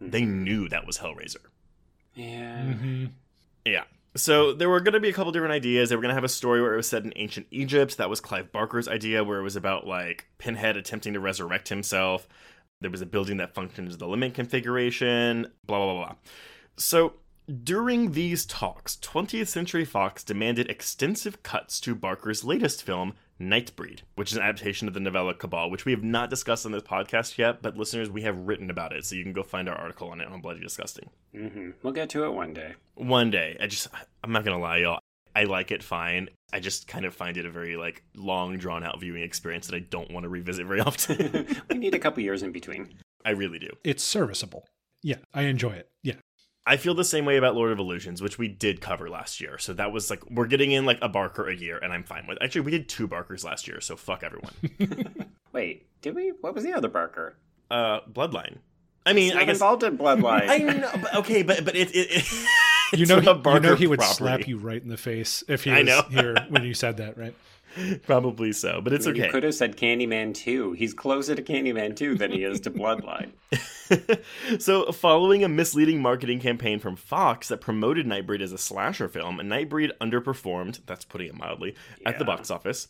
they 0.01 0.25
knew 0.25 0.69
that 0.69 0.87
was 0.87 0.99
Hellraiser. 0.99 1.37
Yeah. 2.15 2.73
hmm 2.73 3.07
Yeah. 3.65 3.85
So 4.17 4.53
there 4.53 4.69
were 4.69 4.81
going 4.81 4.95
to 4.95 5.01
be 5.01 5.11
a 5.11 5.13
couple 5.13 5.31
different 5.31 5.53
ideas. 5.53 5.91
They 5.91 5.97
were 5.97 6.03
going 6.03 6.11
to 6.11 6.15
have 6.15 6.25
a 6.25 6.29
story 6.29 6.61
where 6.61 6.75
it 6.75 6.77
was 6.77 6.89
set 6.89 7.05
in 7.05 7.13
ancient 7.17 7.47
Egypt. 7.51 7.99
That 7.99 8.11
was 8.11 8.21
Clive 8.21 8.51
Barker's 8.51 8.89
idea, 8.89 9.23
where 9.23 9.39
it 9.39 9.45
was 9.45 9.55
about 9.55 9.87
like 9.87 10.27
Pinhead 10.39 10.77
attempting 10.77 11.13
to 11.13 11.21
resurrect 11.21 11.69
himself. 11.69 12.27
There 12.81 12.91
was 12.91 13.01
a 13.03 13.07
building 13.07 13.37
that 13.37 13.55
functioned 13.55 13.89
as 13.89 13.99
the 13.99 14.09
limit 14.09 14.35
configuration. 14.35 15.53
Blah 15.67 15.79
blah 15.79 15.95
blah 15.95 16.07
blah. 16.07 16.15
So 16.77 17.15
during 17.63 18.13
these 18.13 18.45
talks, 18.45 18.97
20th 18.97 19.49
Century 19.49 19.85
Fox 19.85 20.23
demanded 20.25 20.69
extensive 20.71 21.43
cuts 21.43 21.81
to 21.81 21.95
Barker's 21.95 22.45
latest 22.45 22.83
film, 22.83 23.15
Nightbreed, 23.41 24.01
which 24.17 24.33
is 24.33 24.37
an 24.37 24.43
adaptation 24.43 24.89
of 24.89 24.95
the 24.95 25.01
novella 25.01 25.33
Cabal, 25.35 25.71
which 25.71 25.85
we 25.85 25.93
have 25.93 26.03
not 26.03 26.29
discussed 26.31 26.67
on 26.67 26.73
this 26.73 26.83
podcast 26.83 27.39
yet, 27.39 27.63
but 27.63 27.77
listeners, 27.77 28.11
we 28.11 28.23
have 28.23 28.37
written 28.37 28.69
about 28.71 28.93
it, 28.93 29.05
so 29.05 29.15
you 29.15 29.23
can 29.23 29.33
go 29.33 29.43
find 29.43 29.69
our 29.69 29.77
article 29.77 30.11
on 30.11 30.21
it 30.21 30.29
on 30.29 30.41
Bloody 30.41 30.61
Disgusting 30.61 31.09
hmm 31.33 31.71
We'll 31.83 31.93
get 31.93 32.09
to 32.11 32.25
it 32.25 32.31
one 32.33 32.53
day. 32.55 32.75
one 32.95 33.31
day 33.31 33.57
i 33.61 33.67
just 33.67 33.89
i'm 34.25 34.33
not 34.33 34.45
gonna 34.45 34.59
lie 34.59 34.79
y'all 34.79 34.99
i 35.37 35.45
like 35.45 35.71
it 35.71 35.83
fine 35.83 36.29
i 36.53 36.59
just 36.59 36.89
kind 36.89 37.05
of 37.05 37.15
find 37.15 37.37
it 37.37 37.45
a 37.47 37.51
very 37.51 37.77
like 37.77 38.03
long 38.17 38.57
drawn 38.57 38.83
out 38.83 38.99
viewing 38.99 39.23
experience 39.23 39.67
that 39.69 39.77
i 39.77 39.81
don't 39.81 40.11
want 40.11 40.25
to 40.25 40.29
revisit 40.29 40.67
very 40.67 40.81
often 40.81 41.47
we 41.71 41.77
need 41.79 41.95
a 41.95 41.99
couple 41.99 42.23
years 42.23 42.43
in 42.43 42.51
between. 42.51 42.89
i 43.25 43.31
really 43.31 43.59
do 43.59 43.69
It's 43.85 44.03
serviceable. 44.03 44.67
Yeah, 45.01 45.17
I 45.33 45.43
enjoy 45.43 45.73
it. 45.75 45.89
Yeah. 46.69 46.75
i 46.75 46.77
feel 46.77 46.95
the 46.95 47.05
same 47.05 47.25
way 47.25 47.37
about 47.37 47.55
lord 47.55 47.73
of 47.73 47.79
illusions 47.79 48.21
which 48.23 48.39
we 48.39 48.49
did 48.49 48.81
cover 48.81 49.09
last 49.09 49.41
year 49.41 49.59
so 49.59 49.73
that 49.75 49.93
was 49.93 50.11
like 50.11 50.23
we're 50.31 50.47
getting 50.47 50.71
in 50.73 50.85
like 50.87 50.99
a 51.03 51.09
barker 51.09 51.49
a 51.49 51.55
year 51.57 51.79
and 51.79 51.93
i'm 51.93 52.05
fine 52.05 52.27
with 52.27 52.37
it. 52.37 52.45
actually 52.45 52.61
we 52.63 52.71
did 52.71 52.89
two 52.89 53.07
barkers 53.07 53.45
last 53.45 53.67
year 53.69 53.81
so 53.81 53.97
fuck 53.97 54.23
everyone 54.23 54.53
Wait, 55.53 55.87
did 56.03 56.15
we? 56.15 56.33
What 56.43 56.55
was 56.55 56.63
the 56.63 56.73
other 56.75 56.89
Barker? 56.89 57.37
uh 57.71 58.01
bloodline 58.13 58.59
i 59.07 59.13
mean 59.13 59.33
i 59.33 59.37
not 59.37 59.47
guess 59.47 59.57
involved 59.57 59.83
in 59.83 59.97
Bloodline. 59.99 60.49
i 60.49 60.59
know 60.59 60.91
but, 61.03 61.15
okay 61.17 61.43
but 61.43 61.65
but 61.65 61.75
it, 61.77 61.91
it, 61.95 62.09
it 62.11 62.49
You 62.99 63.05
know, 63.07 63.21
he, 63.21 63.27
you 63.29 63.61
know 63.61 63.75
he 63.75 63.87
would 63.87 63.99
property. 63.99 64.17
slap 64.17 64.49
you 64.49 64.57
right 64.59 64.81
in 64.83 64.89
the 64.89 64.97
face 64.97 65.45
if 65.49 65.65
he 65.65 65.71
I 65.71 65.81
was 65.81 65.87
know. 65.87 66.03
here 66.09 66.37
when 66.49 66.65
you 66.65 66.73
said 66.73 66.97
that, 66.99 67.19
right? 67.19 67.35
probably 68.03 68.53
so 68.53 68.81
but 68.81 68.93
it's 68.93 69.07
You 69.07 69.13
okay 69.13 69.29
could 69.29 69.43
have 69.43 69.55
said 69.55 69.77
Candyman 69.77 70.35
2. 70.35 70.73
He's 70.73 70.95
closer 70.95 71.35
to 71.35 71.43
Candyman 71.43 71.97
2 71.97 72.17
than 72.17 72.33
he 72.33 72.45
is 72.45 72.61
to 72.61 72.71
Bloodline. 72.71 73.33
so, 74.59 74.93
following 74.93 75.45
a 75.45 75.49
misleading 75.49 76.03
marketing 76.03 76.41
campaign 76.41 76.79
from 76.79 76.97
Fox 76.97 77.49
that 77.49 77.61
promoted 77.61 78.07
Nightbreed 78.07 78.41
as 78.41 78.53
a 78.53 78.59
slasher 78.59 79.09
film, 79.09 79.39
Nightbreed 79.39 79.93
underperformed, 80.01 80.81
that's 80.87 81.05
putting 81.05 81.29
it 81.29 81.35
mildly, 81.35 81.75
at 82.05 82.19
the 82.19 82.25
box 82.25 82.51
office, 82.51 82.89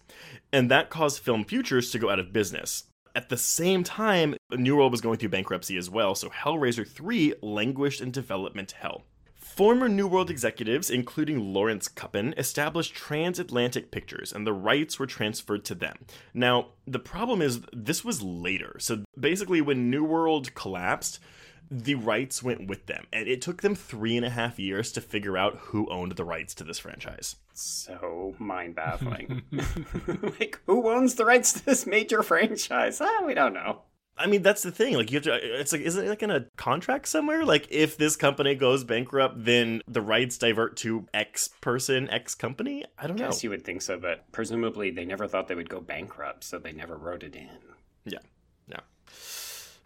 and 0.52 0.70
that 0.70 0.90
caused 0.90 1.22
Film 1.22 1.44
Futures 1.44 1.90
to 1.92 1.98
go 1.98 2.10
out 2.10 2.18
of 2.18 2.32
business. 2.32 2.84
At 3.14 3.28
the 3.28 3.36
same 3.36 3.84
time, 3.84 4.36
New 4.52 4.76
World 4.76 4.92
was 4.92 5.00
going 5.00 5.18
through 5.18 5.30
bankruptcy 5.30 5.76
as 5.76 5.90
well, 5.90 6.14
so 6.14 6.28
Hellraiser 6.28 6.86
3 6.86 7.34
languished 7.42 8.00
in 8.00 8.10
development 8.10 8.72
hell. 8.72 9.04
Former 9.58 9.88
New 9.88 10.06
World 10.06 10.30
executives, 10.30 10.88
including 10.88 11.52
Lawrence 11.52 11.88
Kuppin, 11.88 12.32
established 12.38 12.94
Transatlantic 12.94 13.90
Pictures, 13.90 14.32
and 14.32 14.46
the 14.46 14.52
rights 14.52 15.00
were 15.00 15.06
transferred 15.08 15.64
to 15.64 15.74
them. 15.74 15.96
Now, 16.32 16.68
the 16.86 17.00
problem 17.00 17.42
is 17.42 17.62
this 17.72 18.04
was 18.04 18.22
later. 18.22 18.76
So 18.78 19.02
basically, 19.18 19.60
when 19.60 19.90
New 19.90 20.04
World 20.04 20.54
collapsed, 20.54 21.18
the 21.72 21.96
rights 21.96 22.40
went 22.40 22.68
with 22.68 22.86
them, 22.86 23.08
and 23.12 23.26
it 23.26 23.42
took 23.42 23.62
them 23.62 23.74
three 23.74 24.16
and 24.16 24.24
a 24.24 24.30
half 24.30 24.60
years 24.60 24.92
to 24.92 25.00
figure 25.00 25.36
out 25.36 25.56
who 25.56 25.90
owned 25.90 26.12
the 26.12 26.24
rights 26.24 26.54
to 26.54 26.62
this 26.62 26.78
franchise. 26.78 27.34
So 27.52 28.36
mind 28.38 28.76
baffling. 28.76 29.42
like, 30.38 30.60
who 30.66 30.88
owns 30.88 31.16
the 31.16 31.24
rights 31.24 31.54
to 31.54 31.66
this 31.66 31.84
major 31.84 32.22
franchise? 32.22 33.00
Ah, 33.00 33.24
we 33.26 33.34
don't 33.34 33.54
know. 33.54 33.80
I 34.18 34.26
mean, 34.26 34.42
that's 34.42 34.62
the 34.62 34.70
thing. 34.70 34.94
Like, 34.94 35.10
you 35.10 35.16
have 35.16 35.24
to. 35.24 35.34
Uh, 35.34 35.38
it's 35.42 35.72
like, 35.72 35.82
isn't 35.82 36.04
it 36.04 36.08
like 36.08 36.22
in 36.22 36.30
a 36.30 36.46
contract 36.56 37.08
somewhere? 37.08 37.44
Like, 37.44 37.68
if 37.70 37.96
this 37.96 38.16
company 38.16 38.54
goes 38.54 38.84
bankrupt, 38.84 39.44
then 39.44 39.82
the 39.86 40.02
rights 40.02 40.38
divert 40.38 40.76
to 40.78 41.06
X 41.14 41.48
person, 41.60 42.08
X 42.10 42.34
company. 42.34 42.84
I 42.98 43.06
don't 43.06 43.18
know. 43.18 43.26
Guess 43.26 43.44
you 43.44 43.50
would 43.50 43.64
think 43.64 43.82
so, 43.82 43.98
but 43.98 44.30
presumably 44.32 44.90
they 44.90 45.04
never 45.04 45.28
thought 45.28 45.48
they 45.48 45.54
would 45.54 45.70
go 45.70 45.80
bankrupt, 45.80 46.44
so 46.44 46.58
they 46.58 46.72
never 46.72 46.96
wrote 46.96 47.22
it 47.22 47.34
in. 47.34 47.48
Yeah. 48.04 48.18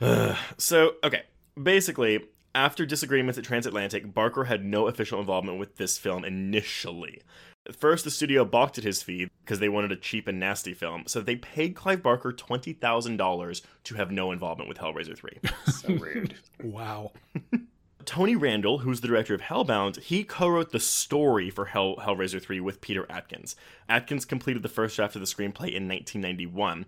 No. 0.00 0.36
so, 0.58 0.92
okay. 1.04 1.22
Basically, 1.60 2.24
after 2.54 2.86
disagreements 2.86 3.38
at 3.38 3.44
Transatlantic, 3.44 4.14
Barker 4.14 4.44
had 4.44 4.64
no 4.64 4.86
official 4.86 5.20
involvement 5.20 5.58
with 5.58 5.76
this 5.76 5.98
film 5.98 6.24
initially. 6.24 7.22
First, 7.70 8.04
the 8.04 8.10
studio 8.10 8.44
balked 8.44 8.78
at 8.78 8.84
his 8.84 9.02
fee 9.02 9.30
because 9.44 9.60
they 9.60 9.68
wanted 9.68 9.92
a 9.92 9.96
cheap 9.96 10.26
and 10.26 10.40
nasty 10.40 10.74
film, 10.74 11.04
so 11.06 11.20
they 11.20 11.36
paid 11.36 11.76
Clive 11.76 12.02
Barker 12.02 12.32
$20,000 12.32 13.62
to 13.84 13.94
have 13.94 14.10
no 14.10 14.32
involvement 14.32 14.68
with 14.68 14.78
Hellraiser 14.78 15.16
3. 15.16 15.38
So 15.72 15.94
rude. 15.94 16.34
Wow. 16.62 17.12
Tony 18.04 18.34
Randel, 18.34 18.80
who's 18.80 19.00
the 19.00 19.08
director 19.08 19.34
of 19.34 19.42
Hellbound, 19.42 20.00
he 20.00 20.24
co-wrote 20.24 20.72
the 20.72 20.80
story 20.80 21.50
for 21.50 21.66
Hell 21.66 21.96
Hellraiser 21.96 22.42
3 22.42 22.60
with 22.60 22.80
Peter 22.80 23.06
Atkins. 23.08 23.54
Atkins 23.88 24.24
completed 24.24 24.62
the 24.62 24.68
first 24.68 24.96
draft 24.96 25.14
of 25.14 25.20
the 25.20 25.26
screenplay 25.26 25.72
in 25.72 25.88
1991, 25.88 26.86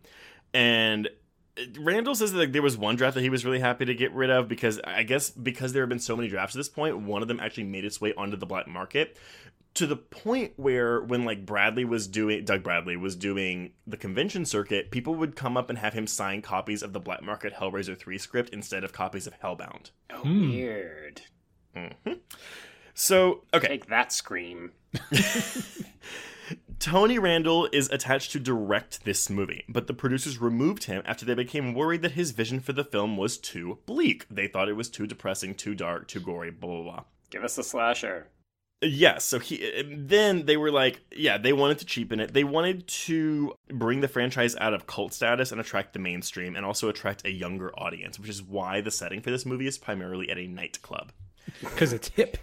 and 0.53 1.09
Randel 1.57 2.17
says 2.17 2.33
that 2.33 2.39
like, 2.39 2.53
there 2.53 2.63
was 2.63 2.77
one 2.77 2.97
draft 2.97 3.15
that 3.15 3.21
he 3.23 3.31
was 3.31 3.45
really 3.45 3.61
happy 3.61 3.85
to 3.85 3.95
get 3.95 4.13
rid 4.13 4.31
of 4.31 4.49
because 4.49 4.81
I 4.85 5.03
guess 5.05 5.31
because 5.31 5.73
there 5.73 5.83
have 5.83 5.89
been 5.89 5.99
so 6.01 6.17
many 6.17 6.29
drafts 6.29 6.57
at 6.57 6.59
this 6.59 6.69
point, 6.69 6.99
one 7.03 7.23
of 7.23 7.29
them 7.29 7.39
actually 7.41 7.65
made 7.65 7.85
its 7.85 8.01
way 8.01 8.13
onto 8.15 8.37
the 8.37 8.47
black 8.47 8.67
market 8.67 9.17
to 9.75 9.87
the 9.87 9.97
point 9.97 10.53
where 10.57 11.01
when 11.01 11.25
like 11.25 11.45
Bradley 11.47 11.85
was 11.85 12.07
doing 12.09 12.45
Doug 12.45 12.63
Bradley 12.63 12.97
was 12.97 13.15
doing 13.17 13.73
the 13.87 13.97
convention 13.97 14.45
circuit, 14.45 14.91
people 14.91 15.15
would 15.15 15.37
come 15.37 15.57
up 15.57 15.69
and 15.71 15.79
have 15.79 15.93
him 15.95 16.07
sign 16.07 16.43
copies 16.43 16.83
of 16.83 16.93
the 16.93 17.01
black 17.01 17.23
market 17.23 17.55
Hellraiser 17.55 17.97
3 17.99 18.19
script 18.19 18.51
instead 18.51 18.83
of 18.85 18.93
copies 18.93 19.27
of 19.27 19.39
Hellbound. 19.41 19.91
Oh, 20.13 20.19
Hmm. 20.23 20.51
weird. 20.51 21.23
So, 22.95 23.43
okay. 23.53 23.67
Take 23.67 23.87
that 23.87 24.13
scream. 24.13 24.71
Tony 26.79 27.19
Randel 27.19 27.69
is 27.73 27.91
attached 27.91 28.33
to 28.33 28.41
direct 28.41 29.05
this 29.05 29.31
movie, 29.31 29.65
but 29.69 29.87
the 29.87 29.95
producers 29.95 30.39
removed 30.39 30.85
him 30.85 31.03
after 31.05 31.25
they 31.25 31.35
became 31.35 31.75
worried 31.75 32.03
that 32.03 32.13
his 32.13 32.31
vision 32.33 32.61
for 32.61 32.73
the 32.73 32.85
film 32.85 33.17
was 33.17 33.39
too 33.39 33.79
bleak. 33.87 34.27
They 34.31 34.49
thought 34.49 34.69
it 34.69 34.75
was 34.77 34.89
too 34.89 35.07
depressing, 35.07 35.55
too 35.55 35.75
dark, 35.75 36.09
too 36.09 36.21
gory, 36.21 36.51
blah 36.51 36.71
blah 36.71 36.83
blah. 36.83 37.05
Give 37.31 37.45
us 37.45 37.59
a 37.59 37.65
slasher. 37.65 38.29
Yes, 38.83 39.25
so 39.25 39.39
he 39.39 39.83
then 39.87 40.47
they 40.47 40.57
were 40.57 40.71
like, 40.71 41.01
yeah, 41.11 41.39
they 41.39 41.53
wanted 41.53 41.79
to 41.79 41.87
cheapen 41.87 42.21
it. 42.21 42.35
They 42.35 42.45
wanted 42.45 42.87
to 42.87 43.55
bring 43.73 44.01
the 44.01 44.09
franchise 44.09 44.55
out 44.57 44.75
of 44.75 44.87
cult 44.87 45.15
status 45.15 45.53
and 45.53 45.61
attract 45.61 45.95
the 45.95 45.99
mainstream 45.99 46.55
and 46.55 46.67
also 46.67 46.89
attract 46.89 47.25
a 47.25 47.33
younger 47.33 47.73
audience, 47.79 48.19
which 48.19 48.29
is 48.29 48.43
why 48.43 48.81
the 48.81 48.91
setting 48.91 49.21
for 49.21 49.31
this 49.31 49.47
movie 49.47 49.67
is 49.67 49.79
primarily 49.79 50.31
at 50.31 50.39
a 50.39 50.47
nightclub. 50.47 51.13
Because 51.61 51.93
it's 51.93 52.09
hip. 52.09 52.39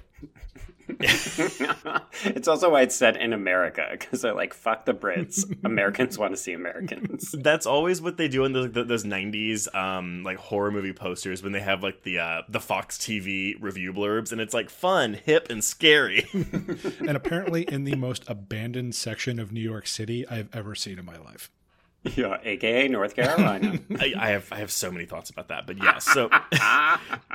it's 2.26 2.48
also 2.48 2.72
why 2.72 2.82
it's 2.82 2.96
set 2.96 3.18
in 3.18 3.34
America 3.34 3.88
because 3.92 4.22
they're 4.22 4.34
like, 4.34 4.54
fuck 4.54 4.86
the 4.86 4.94
Brits. 4.94 5.44
Americans 5.64 6.18
want 6.18 6.34
to 6.34 6.38
see 6.38 6.54
Americans. 6.54 7.32
That's 7.38 7.66
always 7.66 8.02
what 8.02 8.18
they 8.18 8.28
do 8.28 8.46
in 8.46 8.54
the, 8.54 8.68
the, 8.68 8.84
those 8.84 9.04
'90s 9.04 9.74
um, 9.76 10.24
like 10.24 10.38
horror 10.38 10.72
movie 10.72 10.94
posters 10.94 11.44
when 11.44 11.52
they 11.52 11.60
have 11.60 11.84
like 11.84 12.04
the 12.04 12.20
uh, 12.20 12.42
the 12.50 12.60
Fox 12.60 12.98
TV 12.98 13.56
review 13.60 13.94
blurbs, 13.94 14.32
and 14.32 14.42
it's 14.42 14.54
like 14.54 14.70
fun, 14.70 15.14
hip, 15.14 15.50
and 15.50 15.64
scary. 15.64 16.28
and 16.34 17.12
apparently 17.12 17.64
in 17.64 17.84
the 17.84 17.96
most 17.96 18.24
abandoned 18.28 18.96
section 18.96 19.40
of 19.40 19.52
New 19.52 19.62
York 19.62 19.88
City 19.88 20.28
I've 20.28 20.54
ever 20.54 20.76
seen 20.76 21.00
in 21.00 21.06
my 21.06 21.18
life. 21.18 21.52
Yeah, 22.04 22.38
aka 22.44 22.88
North 22.88 23.16
Carolina. 23.16 23.80
I, 24.00 24.14
I 24.18 24.30
have 24.30 24.52
I 24.52 24.58
have 24.58 24.72
so 24.72 24.92
many 24.92 25.06
thoughts 25.06 25.30
about 25.30 25.50
that, 25.50 25.68
but 25.68 25.78
yeah. 25.78 26.00
So 26.00 26.30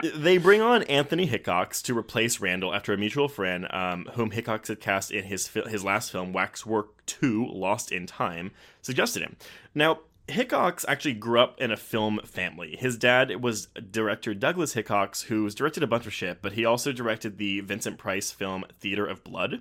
they 0.16 0.38
bring 0.38 0.60
on 0.60 0.82
Anthony 0.84 1.26
Hickox 1.26 1.80
to 1.82 1.96
replace 1.96 2.38
Randel 2.38 2.74
after 2.74 2.92
a 2.92 2.96
mutual 2.96 3.28
friend, 3.28 3.68
um, 3.70 4.08
whom 4.14 4.32
Hickox 4.32 4.68
had 4.68 4.80
cast 4.80 5.12
in 5.12 5.24
his 5.24 5.48
his 5.48 5.84
last 5.84 6.10
film, 6.10 6.32
Waxwork 6.32 7.06
Two: 7.06 7.46
Lost 7.46 7.92
in 7.92 8.06
Time, 8.06 8.50
suggested 8.82 9.22
him. 9.22 9.36
Now. 9.74 10.00
Hickox 10.28 10.84
actually 10.88 11.14
grew 11.14 11.38
up 11.38 11.60
in 11.60 11.70
a 11.70 11.76
film 11.76 12.18
family. 12.24 12.74
His 12.76 12.96
dad 12.96 13.44
was 13.44 13.68
director 13.92 14.34
Douglas 14.34 14.72
Hickox, 14.72 15.22
who's 15.22 15.54
directed 15.54 15.84
a 15.84 15.86
bunch 15.86 16.04
of 16.04 16.12
shit, 16.12 16.42
but 16.42 16.54
he 16.54 16.64
also 16.64 16.90
directed 16.90 17.38
the 17.38 17.60
Vincent 17.60 17.96
Price 17.96 18.32
film 18.32 18.64
Theater 18.80 19.06
of 19.06 19.22
Blood. 19.22 19.60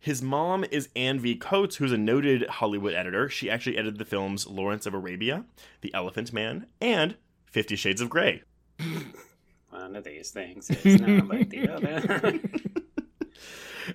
His 0.00 0.22
mom 0.22 0.64
is 0.70 0.88
Anne 0.94 1.18
V. 1.18 1.34
Coates, 1.34 1.76
who's 1.76 1.92
a 1.92 1.98
noted 1.98 2.46
Hollywood 2.48 2.94
editor. 2.94 3.28
She 3.28 3.50
actually 3.50 3.76
edited 3.76 3.98
the 3.98 4.04
films 4.04 4.46
Lawrence 4.46 4.86
of 4.86 4.94
Arabia, 4.94 5.44
The 5.80 5.92
Elephant 5.92 6.32
Man, 6.32 6.66
and 6.80 7.16
Fifty 7.46 7.76
Shades 7.76 8.00
of 8.00 8.08
Grey. 8.08 8.42
One 9.70 9.96
of 9.96 10.04
these 10.04 10.30
things 10.30 10.70
is 10.70 11.00
not 11.00 11.28
like 11.28 11.50
the 11.50 11.68
other. 11.68 12.40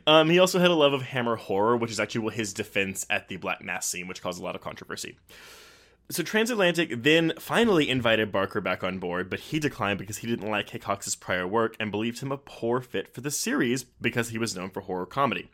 Um, 0.08 0.30
he 0.30 0.40
also 0.40 0.60
had 0.60 0.72
a 0.72 0.76
love 0.76 0.94
of 0.94 1.04
Hammer 1.04 1.36
horror, 1.36 1.78
which 1.78 1.92
is 1.92 2.00
actually 2.00 2.34
his 2.34 2.54
defense 2.54 3.06
at 3.10 3.28
the 3.28 3.38
Black 3.38 3.64
Mass 3.64 3.88
scene, 3.88 4.08
which 4.08 4.22
caused 4.22 4.42
a 4.42 4.44
lot 4.44 4.56
of 4.56 4.62
controversy. 4.62 5.18
So 6.10 6.22
Transatlantic 6.22 7.04
then 7.04 7.34
finally 7.40 7.90
invited 7.90 8.32
Barker 8.32 8.60
back 8.60 8.84
on 8.84 9.00
board, 9.00 9.30
but 9.30 9.40
he 9.40 9.60
declined 9.60 10.00
because 10.00 10.18
he 10.18 10.28
didn't 10.28 10.50
like 10.50 10.70
Hickox's 10.70 11.16
prior 11.16 11.48
work 11.48 11.76
and 11.80 11.92
believed 11.92 12.20
him 12.20 12.32
a 12.32 12.38
poor 12.38 12.82
fit 12.82 13.14
for 13.14 13.22
the 13.22 13.32
series 13.32 13.84
because 13.84 14.30
he 14.30 14.38
was 14.38 14.56
known 14.56 14.70
for 14.70 14.82
horror 14.82 15.06
comedy. 15.06 15.50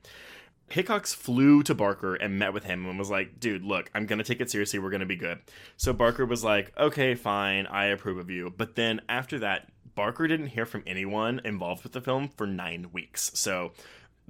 Hickox 0.72 1.14
flew 1.14 1.64
to 1.64 1.76
Barker 1.76 2.16
and 2.16 2.40
met 2.40 2.54
with 2.54 2.64
him 2.64 2.86
and 2.86 2.98
was 3.00 3.10
like, 3.10 3.40
dude, 3.40 3.64
look, 3.64 3.90
I'm 3.94 4.06
going 4.06 4.20
to 4.20 4.26
take 4.26 4.42
it 4.42 4.52
seriously. 4.52 4.80
We're 4.80 4.90
going 4.90 5.00
to 5.00 5.06
be 5.06 5.16
good. 5.16 5.40
So 5.78 5.94
Barker 5.94 6.26
was 6.26 6.44
like, 6.44 6.72
okay, 6.78 7.16
fine. 7.16 7.66
I 7.68 7.86
approve 7.86 8.18
of 8.18 8.30
you. 8.30 8.54
But 8.56 8.76
then 8.76 9.02
after 9.10 9.40
that, 9.40 9.70
Barker 9.96 10.28
didn't 10.28 10.48
hear 10.48 10.66
from 10.66 10.84
anyone 10.88 11.42
involved 11.44 11.84
with 11.84 11.94
the 11.94 12.02
film 12.02 12.30
for 12.30 12.48
nine 12.48 12.90
weeks. 12.94 13.32
So 13.34 13.72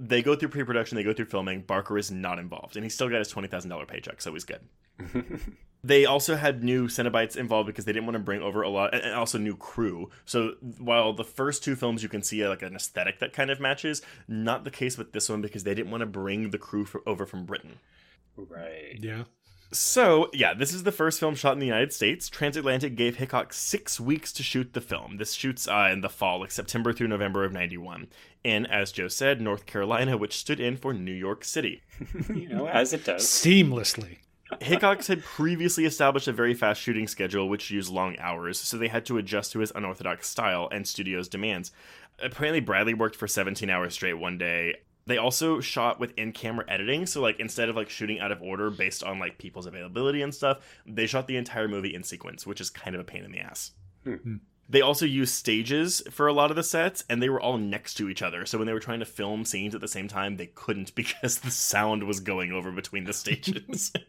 they 0.00 0.22
go 0.22 0.34
through 0.34 0.48
pre 0.48 0.64
production, 0.64 0.96
they 0.96 1.04
go 1.04 1.12
through 1.12 1.26
filming. 1.26 1.60
Barker 1.62 1.98
is 1.98 2.10
not 2.10 2.38
involved. 2.38 2.76
And 2.76 2.84
he 2.84 2.90
still 2.90 3.08
got 3.08 3.18
his 3.18 3.32
$20,000 3.32 3.86
paycheck. 3.86 4.20
So 4.20 4.32
he's 4.32 4.44
good. 4.44 4.60
They 5.82 6.04
also 6.04 6.36
had 6.36 6.62
new 6.62 6.88
Cenobites 6.88 7.36
involved 7.36 7.66
because 7.66 7.86
they 7.86 7.92
didn't 7.92 8.04
want 8.04 8.16
to 8.16 8.22
bring 8.22 8.42
over 8.42 8.60
a 8.62 8.68
lot, 8.68 8.94
and 8.94 9.14
also 9.14 9.38
new 9.38 9.56
crew. 9.56 10.10
So 10.26 10.56
while 10.78 11.14
the 11.14 11.24
first 11.24 11.64
two 11.64 11.74
films 11.74 12.02
you 12.02 12.08
can 12.08 12.22
see 12.22 12.46
like 12.46 12.62
an 12.62 12.76
aesthetic 12.76 13.18
that 13.20 13.32
kind 13.32 13.50
of 13.50 13.60
matches, 13.60 14.02
not 14.28 14.64
the 14.64 14.70
case 14.70 14.98
with 14.98 15.12
this 15.12 15.30
one 15.30 15.40
because 15.40 15.64
they 15.64 15.74
didn't 15.74 15.90
want 15.90 16.02
to 16.02 16.06
bring 16.06 16.50
the 16.50 16.58
crew 16.58 16.84
for, 16.84 17.00
over 17.06 17.24
from 17.24 17.46
Britain. 17.46 17.78
right. 18.36 18.98
Yeah. 18.98 19.24
So 19.72 20.28
yeah, 20.32 20.52
this 20.54 20.74
is 20.74 20.82
the 20.82 20.92
first 20.92 21.20
film 21.20 21.34
shot 21.34 21.52
in 21.52 21.60
the 21.60 21.66
United 21.66 21.92
States. 21.92 22.28
Transatlantic 22.28 22.96
gave 22.96 23.16
Hickox 23.16 23.56
six 23.56 24.00
weeks 24.00 24.32
to 24.32 24.42
shoot 24.42 24.72
the 24.72 24.80
film. 24.80 25.18
This 25.18 25.32
shoots 25.32 25.68
uh, 25.68 25.88
in 25.92 26.00
the 26.00 26.08
fall, 26.08 26.40
like 26.40 26.50
September 26.50 26.92
through 26.92 27.08
November 27.08 27.44
of 27.44 27.52
'91, 27.52 28.08
in, 28.42 28.66
as 28.66 28.90
Joe 28.90 29.08
said, 29.08 29.40
North 29.40 29.66
Carolina, 29.66 30.16
which 30.16 30.36
stood 30.36 30.58
in 30.58 30.76
for 30.76 30.92
New 30.92 31.12
York 31.12 31.44
City. 31.44 31.82
You 32.28 32.48
know, 32.48 32.66
as 32.72 32.92
it 32.92 33.04
does. 33.04 33.24
Seamlessly. 33.24 34.18
Hickox 34.60 35.06
had 35.06 35.22
previously 35.22 35.84
established 35.84 36.26
a 36.26 36.32
very 36.32 36.54
fast 36.54 36.80
shooting 36.80 37.06
schedule, 37.06 37.48
which 37.48 37.70
used 37.70 37.90
long 37.90 38.18
hours, 38.18 38.58
so 38.58 38.76
they 38.76 38.88
had 38.88 39.06
to 39.06 39.18
adjust 39.18 39.52
to 39.52 39.60
his 39.60 39.72
unorthodox 39.74 40.28
style 40.28 40.68
and 40.72 40.86
studio's 40.88 41.28
demands. 41.28 41.70
Apparently, 42.20 42.60
Bradley 42.60 42.94
worked 42.94 43.16
for 43.16 43.28
17 43.28 43.70
hours 43.70 43.94
straight 43.94 44.14
one 44.14 44.38
day. 44.38 44.76
They 45.06 45.18
also 45.18 45.60
shot 45.60 45.98
with 45.98 46.16
in-camera 46.16 46.66
editing, 46.68 47.06
so 47.06 47.20
like 47.20 47.40
instead 47.40 47.68
of 47.68 47.76
like 47.76 47.88
shooting 47.88 48.20
out 48.20 48.32
of 48.32 48.42
order 48.42 48.70
based 48.70 49.02
on 49.02 49.18
like 49.18 49.38
people's 49.38 49.66
availability 49.66 50.22
and 50.22 50.34
stuff, 50.34 50.58
they 50.86 51.06
shot 51.06 51.26
the 51.26 51.36
entire 51.36 51.68
movie 51.68 51.94
in 51.94 52.02
sequence, 52.02 52.46
which 52.46 52.60
is 52.60 52.70
kind 52.70 52.94
of 52.94 53.00
a 53.00 53.04
pain 53.04 53.24
in 53.24 53.32
the 53.32 53.40
ass. 53.40 53.72
Hmm. 54.04 54.14
Hmm. 54.14 54.36
They 54.68 54.82
also 54.82 55.04
used 55.04 55.34
stages 55.34 56.00
for 56.12 56.28
a 56.28 56.32
lot 56.32 56.50
of 56.50 56.56
the 56.56 56.62
sets, 56.62 57.02
and 57.10 57.20
they 57.20 57.28
were 57.28 57.40
all 57.40 57.58
next 57.58 57.94
to 57.94 58.08
each 58.08 58.22
other. 58.22 58.46
So 58.46 58.56
when 58.56 58.68
they 58.68 58.72
were 58.72 58.78
trying 58.78 59.00
to 59.00 59.04
film 59.04 59.44
scenes 59.44 59.74
at 59.74 59.80
the 59.80 59.88
same 59.88 60.06
time, 60.06 60.36
they 60.36 60.46
couldn't 60.46 60.94
because 60.94 61.40
the 61.40 61.50
sound 61.50 62.04
was 62.04 62.20
going 62.20 62.52
over 62.52 62.70
between 62.70 63.04
the 63.04 63.12
stages. 63.12 63.92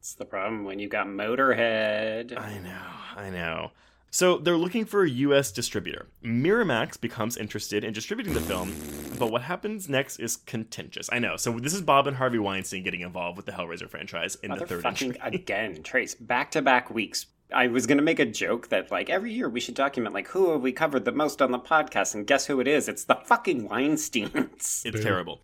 It's 0.00 0.14
the 0.14 0.24
problem 0.24 0.64
when 0.64 0.78
you've 0.78 0.90
got 0.90 1.06
Motorhead. 1.06 2.36
I 2.36 2.58
know, 2.58 2.82
I 3.16 3.28
know. 3.28 3.70
So 4.10 4.38
they're 4.38 4.56
looking 4.56 4.84
for 4.84 5.04
a 5.04 5.08
U.S. 5.08 5.52
distributor. 5.52 6.08
Miramax 6.24 7.00
becomes 7.00 7.36
interested 7.36 7.84
in 7.84 7.92
distributing 7.92 8.34
the 8.34 8.40
film, 8.40 8.74
but 9.18 9.30
what 9.30 9.42
happens 9.42 9.88
next 9.88 10.18
is 10.18 10.36
contentious. 10.36 11.08
I 11.12 11.20
know. 11.20 11.36
So 11.36 11.52
this 11.60 11.72
is 11.72 11.80
Bob 11.80 12.08
and 12.08 12.16
Harvey 12.16 12.40
Weinstein 12.40 12.82
getting 12.82 13.02
involved 13.02 13.36
with 13.36 13.46
the 13.46 13.52
Hellraiser 13.52 13.88
franchise 13.88 14.36
in 14.42 14.50
the 14.50 14.66
third 14.66 14.82
Motherfucking 14.82 15.16
entry. 15.24 15.40
again, 15.40 15.82
Trace, 15.84 16.16
back 16.16 16.50
to 16.52 16.62
back 16.62 16.90
weeks. 16.90 17.26
I 17.54 17.68
was 17.68 17.86
gonna 17.86 18.02
make 18.02 18.18
a 18.18 18.26
joke 18.26 18.68
that 18.68 18.90
like 18.90 19.10
every 19.10 19.32
year 19.32 19.48
we 19.48 19.60
should 19.60 19.74
document 19.74 20.14
like 20.14 20.28
who 20.28 20.52
have 20.52 20.60
we 20.60 20.72
covered 20.72 21.04
the 21.04 21.12
most 21.12 21.40
on 21.40 21.52
the 21.52 21.58
podcast, 21.58 22.14
and 22.14 22.26
guess 22.26 22.46
who 22.46 22.60
it 22.60 22.68
is? 22.68 22.88
It's 22.88 23.04
the 23.04 23.16
fucking 23.24 23.68
Weinsteins. 23.68 24.84
It's 24.84 25.02
terrible. 25.02 25.40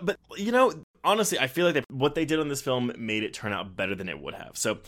But 0.00 0.18
you 0.36 0.52
know, 0.52 0.72
honestly, 1.04 1.38
I 1.38 1.46
feel 1.46 1.66
like 1.66 1.74
they, 1.74 1.84
what 1.88 2.14
they 2.14 2.24
did 2.24 2.40
on 2.40 2.48
this 2.48 2.62
film 2.62 2.92
made 2.98 3.22
it 3.22 3.32
turn 3.32 3.52
out 3.52 3.76
better 3.76 3.94
than 3.94 4.08
it 4.08 4.18
would 4.18 4.34
have. 4.34 4.56
So, 4.56 4.78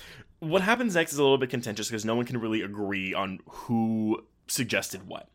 what 0.49 0.63
happens 0.63 0.95
next 0.95 1.13
is 1.13 1.19
a 1.19 1.23
little 1.23 1.39
bit 1.39 1.51
contentious 1.51 1.89
because 1.89 2.05
no 2.05 2.15
one 2.15 2.27
can 2.27 2.41
really 2.41 2.63
agree 2.63 3.15
on 3.15 3.41
who 3.47 4.25
suggested 4.47 5.07
what. 5.07 5.29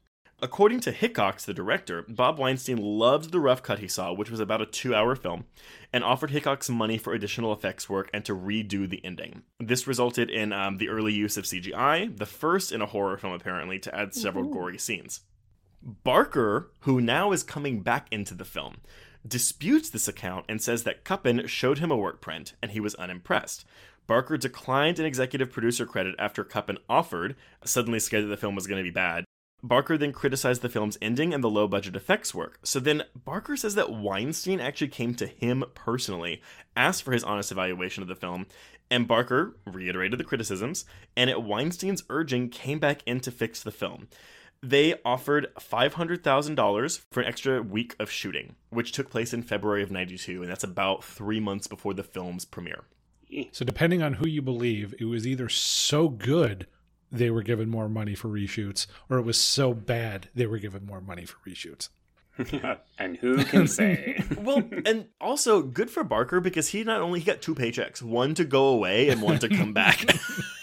According 0.44 0.80
to 0.82 0.92
Hickox, 0.92 1.46
the 1.46 1.54
director, 1.54 2.04
Bob 2.10 2.40
Weinstein 2.40 2.78
loved 2.78 3.32
the 3.32 3.40
rough 3.40 3.62
cut 3.62 3.78
he 3.78 3.88
saw, 3.88 4.12
which 4.12 4.32
was 4.32 4.40
about 4.40 4.62
a 4.62 4.66
two 4.66 4.96
hour 4.96 5.16
film, 5.16 5.46
and 5.94 6.04
offered 6.04 6.32
Hickox 6.32 6.68
money 6.68 6.98
for 6.98 7.14
additional 7.14 7.54
effects 7.54 7.88
work 7.88 8.10
and 8.12 8.26
to 8.26 8.36
redo 8.36 8.90
the 8.90 9.06
ending. 9.06 9.44
This 9.60 9.86
resulted 9.86 10.32
in 10.32 10.52
um, 10.52 10.78
the 10.78 10.90
early 10.90 11.14
use 11.14 11.38
of 11.38 11.46
CGI, 11.46 12.18
the 12.18 12.26
first 12.26 12.72
in 12.72 12.82
a 12.82 12.88
horror 12.88 13.18
film 13.18 13.34
apparently, 13.34 13.78
to 13.80 13.96
add 13.96 14.16
several 14.16 14.46
gory 14.46 14.80
scenes. 14.80 15.22
Barker, 15.84 16.72
who 16.82 17.02
now 17.02 17.32
is 17.32 17.44
coming 17.44 17.82
back 17.82 18.08
into 18.10 18.34
the 18.34 18.46
film, 18.46 18.78
disputes 19.28 19.90
this 19.90 20.08
account 20.08 20.46
and 20.50 20.62
says 20.62 20.84
that 20.84 21.04
Kuppin 21.04 21.48
showed 21.48 21.78
him 21.78 21.92
a 21.92 21.98
work 21.98 22.22
print 22.22 22.54
and 22.62 22.72
he 22.72 22.80
was 22.80 22.96
unimpressed. 22.96 23.66
Barker 24.08 24.38
declined 24.38 25.00
an 25.00 25.06
executive 25.06 25.52
producer 25.52 25.86
credit 25.86 26.16
after 26.20 26.44
Kuppin 26.44 26.78
offered, 26.90 27.36
suddenly 27.64 28.00
scared 28.00 28.26
that 28.26 28.30
the 28.30 28.38
film 28.38 28.56
was 28.56 28.68
going 28.68 28.78
to 28.78 28.84
be 28.84 28.94
bad. 28.94 29.26
Barker 29.64 29.96
then 29.98 30.12
criticized 30.12 30.64
the 30.64 30.70
film's 30.70 30.98
ending 31.02 31.34
and 31.34 31.44
the 31.44 31.50
low 31.50 31.68
budget 31.68 31.96
effects 31.96 32.34
work. 32.34 32.60
So 32.64 32.80
then 32.80 33.04
Barker 33.16 33.56
says 33.56 33.76
that 33.76 33.92
Weinstein 33.92 34.60
actually 34.60 34.88
came 34.88 35.14
to 35.16 35.28
him 35.28 35.64
personally, 35.76 36.42
asked 36.76 37.04
for 37.04 37.12
his 37.12 37.24
honest 37.24 37.52
evaluation 37.52 38.02
of 38.02 38.10
the 38.10 38.16
film, 38.16 38.48
and 38.90 39.08
Barker 39.08 39.56
reiterated 39.66 40.20
the 40.20 40.24
criticisms, 40.24 40.86
and 41.16 41.30
at 41.30 41.44
Weinstein's 41.44 42.04
urging 42.10 42.50
came 42.50 42.80
back 42.80 43.02
in 43.06 43.20
to 43.22 43.32
fix 43.32 43.62
the 43.62 43.72
film. 43.72 44.08
They 44.64 44.96
offered 45.06 45.48
$500,000 45.60 47.02
for 47.12 47.22
an 47.22 47.28
extra 47.28 47.62
week 47.62 47.96
of 48.00 48.12
shooting, 48.12 48.56
which 48.70 48.92
took 48.92 49.10
place 49.10 49.34
in 49.34 49.44
February 49.44 49.84
of 49.84 49.92
92, 49.92 50.42
and 50.42 50.52
that's 50.52 50.64
about 50.64 51.04
three 51.04 51.40
months 51.40 51.68
before 51.68 51.94
the 51.94 52.04
film's 52.04 52.46
premiere. 52.46 52.84
So 53.52 53.66
depending 53.66 54.02
on 54.02 54.14
who 54.14 54.28
you 54.28 54.42
believe, 54.42 54.94
it 55.00 55.06
was 55.06 55.26
either 55.26 55.50
so 55.50 56.10
good 56.10 56.68
they 57.12 57.30
were 57.30 57.44
given 57.44 57.70
more 57.70 57.90
money 57.90 58.16
for 58.16 58.30
reshoots, 58.30 58.88
or 59.10 59.18
it 59.18 59.24
was 59.24 59.38
so 59.38 59.74
bad 59.74 60.30
they 60.34 60.46
were 60.46 60.60
given 60.60 60.86
more 60.86 61.02
money 61.02 61.26
for 61.26 61.38
reshoots. 61.48 61.90
and 62.98 63.18
who 63.18 63.44
can 63.44 63.68
say? 63.68 64.24
Well, 64.38 64.64
and 64.86 65.08
also 65.20 65.62
good 65.62 65.92
for 65.92 66.04
Barker 66.04 66.40
because 66.40 66.70
he 66.70 66.84
not 66.84 67.02
only 67.02 67.20
he 67.20 67.26
got 67.26 67.42
two 67.42 67.54
paychecks, 67.54 68.02
one 68.02 68.34
to 68.36 68.44
go 68.44 68.68
away 68.68 69.10
and 69.10 69.22
one 69.22 69.40
to 69.40 69.50
come 69.50 69.74
back. 69.74 70.06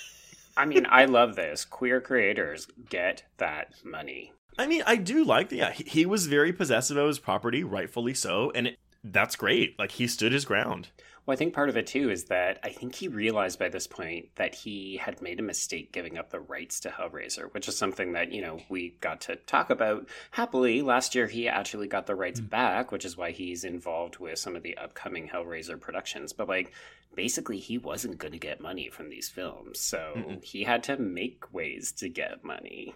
I 0.57 0.65
mean, 0.65 0.87
I 0.91 1.05
love 1.05 1.37
this. 1.37 1.65
Queer 1.65 2.01
creators 2.01 2.67
get 2.89 3.23
that 3.37 3.75
money. 3.85 4.33
I 4.59 4.67
mean, 4.67 4.83
I 4.87 4.97
do 4.97 5.23
like 5.25 5.51
that. 5.51 5.57
Yeah, 5.57 5.71
he, 5.71 5.85
he 5.85 6.07
was 6.07 6.27
very 6.27 6.53
possessive 6.53 6.97
of 6.97 7.07
his 7.07 7.21
property, 7.21 7.63
rightfully 7.63 8.15
so, 8.15 8.51
and 8.55 8.69
it, 8.69 8.79
that's 9.05 9.37
great. 9.37 9.79
Like 9.79 9.93
he 9.93 10.09
stood 10.09 10.33
his 10.33 10.45
ground. 10.45 10.89
Well, 11.29 11.35
I 11.35 11.37
think 11.37 11.53
part 11.53 11.69
of 11.69 11.77
it 11.77 11.87
too 11.87 12.09
is 12.09 12.25
that 12.25 12.59
I 12.65 12.71
think 12.71 12.95
he 12.95 13.09
realized 13.09 13.59
by 13.59 13.69
this 13.69 13.87
point 13.87 14.35
that 14.37 14.55
he 14.55 14.97
had 14.97 15.21
made 15.21 15.39
a 15.39 15.43
mistake 15.43 15.93
giving 15.93 16.17
up 16.17 16.31
the 16.31 16.41
rights 16.41 16.81
to 16.81 16.89
Hellraiser, 16.89 17.53
which 17.53 17.69
is 17.69 17.77
something 17.77 18.13
that, 18.13 18.33
you 18.33 18.41
know, 18.41 18.61
we 18.71 18.97
got 19.03 19.21
to 19.23 19.37
talk 19.37 19.69
about 19.69 20.09
happily. 20.31 20.81
Last 20.81 21.15
year, 21.15 21.27
he 21.27 21.47
actually 21.47 21.87
got 21.87 22.07
the 22.07 22.15
rights 22.15 22.41
mm. 22.41 22.49
back, 22.49 22.91
which 22.91 23.05
is 23.05 23.19
why 23.19 23.33
he's 23.33 23.65
involved 23.65 24.17
with 24.17 24.39
some 24.39 24.57
of 24.57 24.63
the 24.63 24.79
upcoming 24.79 25.29
Hellraiser 25.29 25.79
productions. 25.79 26.33
But, 26.33 26.49
like, 26.49 26.73
basically, 27.15 27.59
he 27.59 27.77
wasn't 27.77 28.17
going 28.17 28.33
to 28.33 28.39
get 28.39 28.63
money 28.63 28.89
from 28.89 29.11
these 29.11 29.29
films. 29.29 29.81
So 29.81 30.39
he 30.43 30.65
had 30.65 30.83
to 30.85 30.97
make 30.97 31.53
ways 31.53 31.93
to 31.99 32.09
get 32.09 32.43
money. 32.43 32.95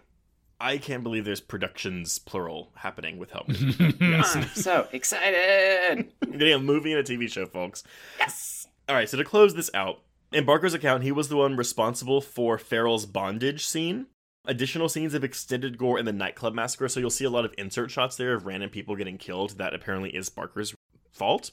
I 0.62 0.78
can't 0.78 1.02
believe 1.02 1.24
there's 1.24 1.40
productions 1.40 2.20
plural 2.20 2.70
happening 2.76 3.18
with 3.18 3.32
Hellraiser. 3.32 3.96
yes. 4.00 4.36
I'm 4.36 4.44
so 4.54 4.86
excited. 4.92 6.08
I'm 6.22 6.38
getting 6.38 6.54
a 6.54 6.60
movie 6.60 6.92
and 6.92 7.00
a 7.00 7.02
TV 7.02 7.28
show, 7.28 7.46
folks. 7.46 7.82
Yes. 8.20 8.68
All 8.88 8.94
right, 8.94 9.08
so 9.08 9.16
to 9.16 9.24
close 9.24 9.54
this 9.56 9.70
out, 9.74 10.02
in 10.32 10.44
Barker's 10.44 10.72
account, 10.72 11.02
he 11.02 11.10
was 11.10 11.28
the 11.28 11.36
one 11.36 11.56
responsible 11.56 12.20
for 12.20 12.58
Farrell's 12.58 13.06
bondage 13.06 13.66
scene. 13.66 14.06
Additional 14.44 14.88
scenes 14.88 15.14
of 15.14 15.24
extended 15.24 15.78
gore 15.78 15.98
in 15.98 16.04
the 16.04 16.12
nightclub 16.12 16.54
massacre, 16.54 16.88
so 16.88 17.00
you'll 17.00 17.10
see 17.10 17.24
a 17.24 17.30
lot 17.30 17.44
of 17.44 17.54
insert 17.58 17.90
shots 17.90 18.16
there 18.16 18.34
of 18.34 18.46
random 18.46 18.70
people 18.70 18.94
getting 18.94 19.18
killed. 19.18 19.58
That 19.58 19.74
apparently 19.74 20.10
is 20.10 20.28
Barker's 20.28 20.74
fault. 21.10 21.50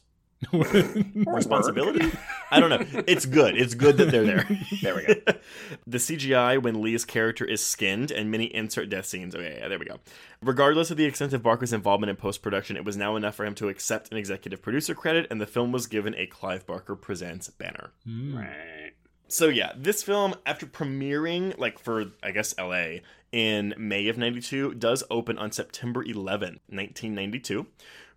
Responsibility? 0.54 2.12
I 2.50 2.60
don't 2.60 2.70
know. 2.70 3.04
It's 3.08 3.26
good. 3.26 3.58
It's 3.58 3.74
good 3.74 3.98
that 3.98 4.12
they're 4.12 4.24
there. 4.24 4.48
There 4.82 4.96
we 4.96 5.04
go. 5.06 5.34
the 5.88 5.98
CGI 5.98 6.62
when 6.62 6.82
Lee's 6.82 7.04
character 7.04 7.44
is 7.44 7.64
skinned 7.64 8.12
and 8.12 8.32
many 8.32 8.46
insert 8.46 8.90
death 8.90 9.06
scenes. 9.06 9.36
Okay, 9.36 9.58
yeah, 9.60 9.68
there 9.68 9.78
we 9.78 9.86
go. 9.86 10.00
Regardless 10.42 10.90
of 10.90 10.98
the 10.98 11.06
extent 11.06 11.34
of 11.34 11.44
Barker's 11.44 11.74
involvement 11.74 12.10
in 12.10 12.16
post 12.16 12.42
production, 12.42 12.78
it 12.78 12.86
was 12.86 12.96
now 12.96 13.16
enough 13.18 13.36
for 13.36 13.46
him 13.46 13.56
to 13.56 13.68
accept 13.68 14.12
an 14.12 14.18
executive 14.18 14.62
producer 14.62 14.96
credit, 14.96 15.28
and 15.30 15.42
the 15.42 15.46
film 15.46 15.72
was 15.72 15.88
given 15.88 16.16
a 16.16 16.28
Clive 16.28 16.66
Barker 16.66 16.96
Presents 16.96 17.50
banner. 17.50 17.92
Hmm. 18.06 18.38
Right. 18.38 18.94
So 19.28 19.48
yeah, 19.48 19.74
this 19.76 20.02
film 20.02 20.34
after 20.46 20.66
premiering 20.66 21.58
like 21.58 21.78
for 21.78 22.06
I 22.24 22.32
guess 22.32 22.56
LA 22.58 23.00
in 23.32 23.76
May 23.78 24.08
of 24.08 24.18
92 24.18 24.74
does 24.74 25.04
open 25.12 25.38
on 25.38 25.52
September 25.52 26.04
11, 26.04 26.60
1992. 26.68 27.68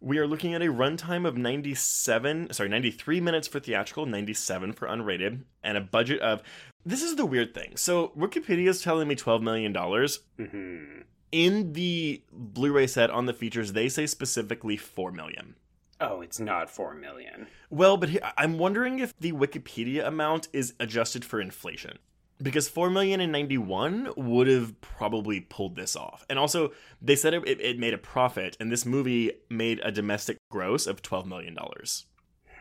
We 0.05 0.19
are 0.19 0.27
looking 0.27 0.53
at 0.53 0.63
a 0.63 0.67
runtime 0.67 1.27
of 1.29 1.37
97, 1.37 2.53
sorry, 2.53 2.69
93 2.69 3.21
minutes 3.21 3.47
for 3.47 3.61
theatrical, 3.61 4.05
97 4.05 4.73
for 4.73 4.89
unrated, 4.89 5.43
and 5.63 5.79
a 5.79 5.81
budget 5.81 6.21
of 6.21 6.43
This 6.85 7.03
is 7.05 7.15
the 7.15 7.25
weird 7.25 7.55
thing. 7.55 7.77
So 7.77 8.09
Wikipedia 8.19 8.67
is 8.67 8.83
telling 8.83 9.07
me 9.07 9.15
12 9.15 9.43
million 9.43 9.73
dollars. 9.73 10.21
hmm 10.37 11.03
In 11.31 11.73
the 11.73 12.21
Blu-ray 12.33 12.89
set 12.89 13.11
on 13.11 13.27
the 13.27 13.33
features, 13.33 13.75
they 13.75 13.89
say 13.89 14.07
specifically 14.07 14.77
4 14.77 15.13
million. 15.13 15.55
Oh, 16.01 16.21
it's 16.21 16.41
not 16.41 16.69
four 16.69 16.95
million. 16.95 17.47
Well, 17.71 17.97
but 17.97 18.09
he, 18.09 18.19
I'm 18.37 18.59
wondering 18.59 18.99
if 18.99 19.17
the 19.21 19.31
Wikipedia 19.31 20.05
amount 20.05 20.49
is 20.53 20.75
adjusted 20.81 21.25
for 21.25 21.41
inflation. 21.41 22.01
Because 22.43 22.69
four 22.69 22.91
million 22.91 23.21
and 23.21 23.31
ninety 23.31 23.59
one 23.59 24.13
would 24.17 24.49
have 24.49 24.81
probably 24.81 25.41
pulled 25.41 25.77
this 25.77 25.95
off, 25.95 26.27
and 26.29 26.39
also 26.39 26.73
they 27.01 27.15
said 27.15 27.35
it, 27.35 27.47
it, 27.47 27.61
it 27.61 27.79
made 27.79 27.95
a 27.95 27.99
profit, 27.99 28.57
and 28.59 28.71
this 28.71 28.85
movie 28.85 29.33
made 29.49 29.81
a 29.85 29.93
domestic 29.93 30.39
gross 30.51 30.87
of 30.87 31.03
twelve 31.03 31.27
million 31.27 31.55
dollars. 31.55 32.07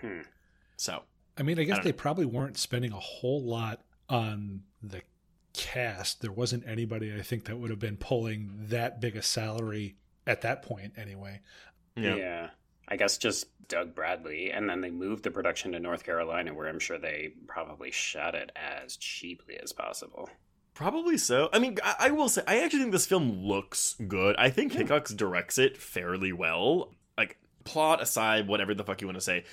Hmm. 0.01 0.21
So 0.77 1.03
I 1.37 1.43
mean, 1.43 1.59
I 1.59 1.63
guess 1.63 1.77
don't 1.77 1.85
they 1.85 1.93
probably 1.93 2.25
weren't 2.25 2.57
spending 2.57 2.91
a 2.91 2.99
whole 2.99 3.43
lot 3.43 3.81
on 4.09 4.61
the 4.83 5.01
cast. 5.53 6.21
There 6.21 6.31
wasn't 6.31 6.67
anybody 6.67 7.13
I 7.13 7.21
think 7.21 7.45
that 7.45 7.57
would 7.57 7.69
have 7.69 7.79
been 7.79 7.97
pulling 7.97 8.51
that 8.69 9.01
big 9.01 9.15
a 9.15 9.21
salary 9.21 9.95
at 10.27 10.41
that 10.41 10.61
point 10.61 10.93
anyway. 10.97 11.41
yeah, 11.95 12.15
Yeah. 12.15 12.49
I 12.91 12.97
guess 12.97 13.17
just 13.17 13.47
Doug 13.69 13.95
Bradley, 13.95 14.51
and 14.51 14.69
then 14.69 14.81
they 14.81 14.89
moved 14.89 15.23
the 15.23 15.31
production 15.31 15.71
to 15.71 15.79
North 15.79 16.03
Carolina, 16.03 16.53
where 16.53 16.67
I'm 16.67 16.77
sure 16.77 16.97
they 16.97 17.31
probably 17.47 17.89
shot 17.89 18.35
it 18.35 18.51
as 18.53 18.97
cheaply 18.97 19.57
as 19.63 19.71
possible. 19.71 20.29
probably 20.73 21.17
so. 21.17 21.47
I 21.53 21.59
mean, 21.59 21.77
I, 21.81 21.95
I 21.99 22.11
will 22.11 22.27
say 22.27 22.43
I 22.45 22.59
actually 22.59 22.81
think 22.81 22.91
this 22.91 23.05
film 23.05 23.31
looks 23.31 23.95
good. 24.09 24.35
I 24.35 24.49
think 24.49 24.73
Hickox 24.73 25.13
directs 25.13 25.57
it 25.57 25.77
fairly 25.77 26.33
well. 26.33 26.93
Like 27.17 27.37
plot 27.63 28.01
aside, 28.01 28.49
whatever 28.49 28.73
the 28.73 28.83
fuck 28.83 28.99
you 28.99 29.07
want 29.07 29.17
to 29.17 29.21
say, 29.21 29.45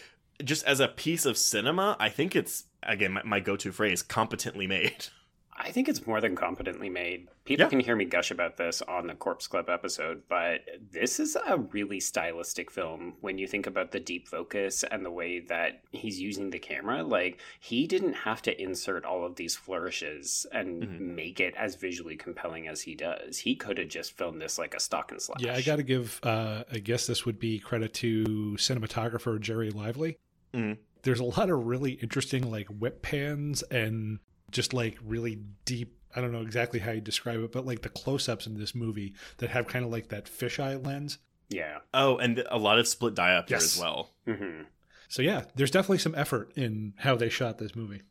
just 0.42 0.64
as 0.64 0.80
a 0.80 0.88
piece 0.88 1.24
of 1.24 1.38
cinema, 1.38 1.96
I 2.00 2.08
think 2.08 2.34
it's 2.34 2.64
again 2.82 3.12
my, 3.12 3.22
my 3.22 3.38
go-to 3.38 3.70
phrase 3.70 4.02
competently 4.02 4.66
made. 4.66 5.06
I 5.60 5.72
think 5.72 5.88
it's 5.88 6.06
more 6.06 6.20
than 6.20 6.36
competently 6.36 6.88
made. 6.88 7.26
People 7.44 7.64
Yeah. 7.64 7.68
can 7.70 7.80
hear 7.80 7.96
me 7.96 8.04
gush 8.04 8.30
about 8.30 8.56
this 8.58 8.80
on 8.82 9.08
the 9.08 9.14
Corpse 9.14 9.48
Club 9.48 9.68
episode, 9.68 10.22
but 10.28 10.60
this 10.92 11.18
is 11.18 11.36
a 11.36 11.56
really 11.58 11.98
stylistic 11.98 12.70
film 12.70 13.16
when 13.20 13.38
you 13.38 13.48
think 13.48 13.66
about 13.66 13.90
the 13.90 13.98
deep 13.98 14.28
focus 14.28 14.84
and 14.84 15.04
the 15.04 15.10
way 15.10 15.40
that 15.40 15.82
he's 15.90 16.20
using 16.20 16.50
the 16.50 16.60
camera. 16.60 17.02
Like, 17.02 17.40
he 17.58 17.88
didn't 17.88 18.12
have 18.12 18.40
to 18.42 18.62
insert 18.62 19.04
all 19.04 19.24
of 19.26 19.34
these 19.34 19.56
flourishes 19.56 20.46
and 20.52 20.82
Mhm. 20.84 21.00
make 21.00 21.40
it 21.40 21.54
as 21.56 21.74
visually 21.74 22.16
compelling 22.16 22.68
as 22.68 22.82
he 22.82 22.94
does. 22.94 23.38
He 23.38 23.56
could 23.56 23.78
have 23.78 23.88
just 23.88 24.16
filmed 24.16 24.40
this 24.40 24.58
like 24.58 24.74
a 24.74 24.80
stock 24.80 25.10
and 25.10 25.20
slash. 25.20 25.40
Yeah, 25.42 25.54
I 25.54 25.62
got 25.62 25.76
to 25.76 25.82
give, 25.82 26.20
uh, 26.22 26.64
I 26.70 26.78
guess 26.78 27.06
this 27.08 27.26
would 27.26 27.40
be 27.40 27.58
credit 27.58 27.92
to 27.94 28.24
cinematographer 28.58 29.40
Gerry 29.40 29.70
Lively. 29.70 30.18
Mhm. 30.54 30.78
There's 31.02 31.20
a 31.20 31.24
lot 31.24 31.50
of 31.50 31.66
really 31.66 31.92
interesting, 31.92 32.48
like, 32.50 32.68
whip 32.68 33.02
pans 33.02 33.62
and 33.64 34.18
just 34.50 34.72
like 34.72 34.98
really 35.04 35.40
deep. 35.64 35.94
I 36.16 36.20
don't 36.20 36.32
know 36.32 36.42
exactly 36.42 36.80
how 36.80 36.92
you 36.92 37.00
describe 37.00 37.40
it, 37.40 37.52
but 37.52 37.66
like 37.66 37.82
the 37.82 37.88
close 37.88 38.28
ups 38.28 38.46
in 38.46 38.58
this 38.58 38.74
movie 38.74 39.14
that 39.38 39.50
have 39.50 39.66
kind 39.68 39.84
of 39.84 39.90
like 39.90 40.08
that 40.08 40.24
fisheye 40.26 40.84
lens. 40.84 41.18
Yeah. 41.48 41.78
Oh, 41.94 42.16
and 42.18 42.42
a 42.50 42.58
lot 42.58 42.78
of 42.78 42.88
split 42.88 43.14
diopter 43.14 43.50
Yes. 43.50 43.76
as 43.76 43.80
well. 43.80 44.14
hmm 44.26 44.62
So, 45.08 45.22
yeah, 45.22 45.44
there's 45.54 45.70
definitely 45.70 45.98
some 45.98 46.14
effort 46.14 46.52
in 46.56 46.94
how 46.98 47.14
they 47.16 47.28
shot 47.28 47.58
this 47.58 47.74
movie. 47.76 48.02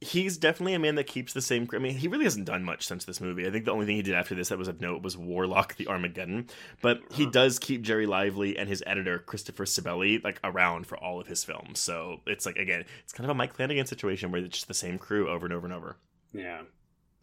He's 0.00 0.36
definitely 0.36 0.74
a 0.74 0.78
man 0.78 0.94
that 0.94 1.08
keeps 1.08 1.32
the 1.32 1.42
same. 1.42 1.68
I 1.72 1.78
mean, 1.78 1.96
he 1.96 2.06
really 2.06 2.24
hasn't 2.24 2.46
done 2.46 2.62
much 2.62 2.86
since 2.86 3.04
this 3.04 3.20
movie. 3.20 3.46
I 3.46 3.50
think 3.50 3.64
the 3.64 3.72
only 3.72 3.84
thing 3.84 3.96
he 3.96 4.02
did 4.02 4.14
after 4.14 4.34
this 4.34 4.50
that 4.50 4.58
was 4.58 4.68
of 4.68 4.80
note 4.80 5.02
was 5.02 5.16
Warlock: 5.16 5.76
The 5.76 5.88
Armageddon. 5.88 6.48
But 6.80 7.00
he 7.10 7.26
does 7.26 7.58
keep 7.58 7.82
Gerry 7.82 8.06
Lively 8.06 8.56
and 8.56 8.68
his 8.68 8.82
editor 8.86 9.18
Christopher 9.18 9.64
Cibelli 9.64 10.22
like 10.22 10.38
around 10.44 10.86
for 10.86 10.96
all 10.96 11.20
of 11.20 11.26
his 11.26 11.42
films. 11.42 11.80
So 11.80 12.20
it's 12.26 12.46
like 12.46 12.56
again, 12.56 12.84
it's 13.02 13.12
kind 13.12 13.24
of 13.24 13.30
a 13.30 13.34
Mike 13.34 13.54
Flanagan 13.54 13.86
situation 13.86 14.30
where 14.30 14.40
it's 14.40 14.56
just 14.56 14.68
the 14.68 14.74
same 14.74 14.98
crew 14.98 15.28
over 15.28 15.46
and 15.46 15.52
over 15.52 15.66
and 15.66 15.74
over. 15.74 15.96
Yeah. 16.32 16.62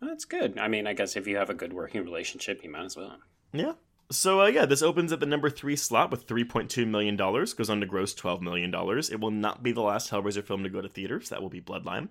Well, 0.01 0.09
That's 0.09 0.25
good. 0.25 0.57
I 0.57 0.67
mean, 0.67 0.87
I 0.87 0.93
guess 0.93 1.15
if 1.15 1.27
you 1.27 1.37
have 1.37 1.49
a 1.49 1.53
good 1.53 1.71
working 1.71 2.03
relationship, 2.03 2.61
you 2.63 2.69
might 2.69 2.85
as 2.85 2.97
well. 2.97 3.17
Yeah. 3.53 3.73
So 4.11 4.41
uh, 4.41 4.47
yeah, 4.47 4.65
this 4.65 4.83
opens 4.83 5.11
at 5.11 5.19
the 5.19 5.25
number 5.25 5.49
three 5.49 5.75
slot 5.75 6.11
with 6.11 6.23
three 6.23 6.43
point 6.43 6.69
two 6.69 6.85
million 6.85 7.15
dollars. 7.15 7.53
Goes 7.53 7.69
on 7.69 7.79
to 7.79 7.85
gross 7.85 8.13
twelve 8.13 8.41
million 8.41 8.69
dollars. 8.69 9.09
It 9.09 9.19
will 9.19 9.31
not 9.31 9.63
be 9.63 9.71
the 9.71 9.81
last 9.81 10.11
Hellraiser 10.11 10.43
film 10.43 10.63
to 10.63 10.69
go 10.69 10.81
to 10.81 10.87
theaters. 10.87 11.29
That 11.29 11.41
will 11.41 11.49
be 11.49 11.61
Bloodline. 11.61 12.09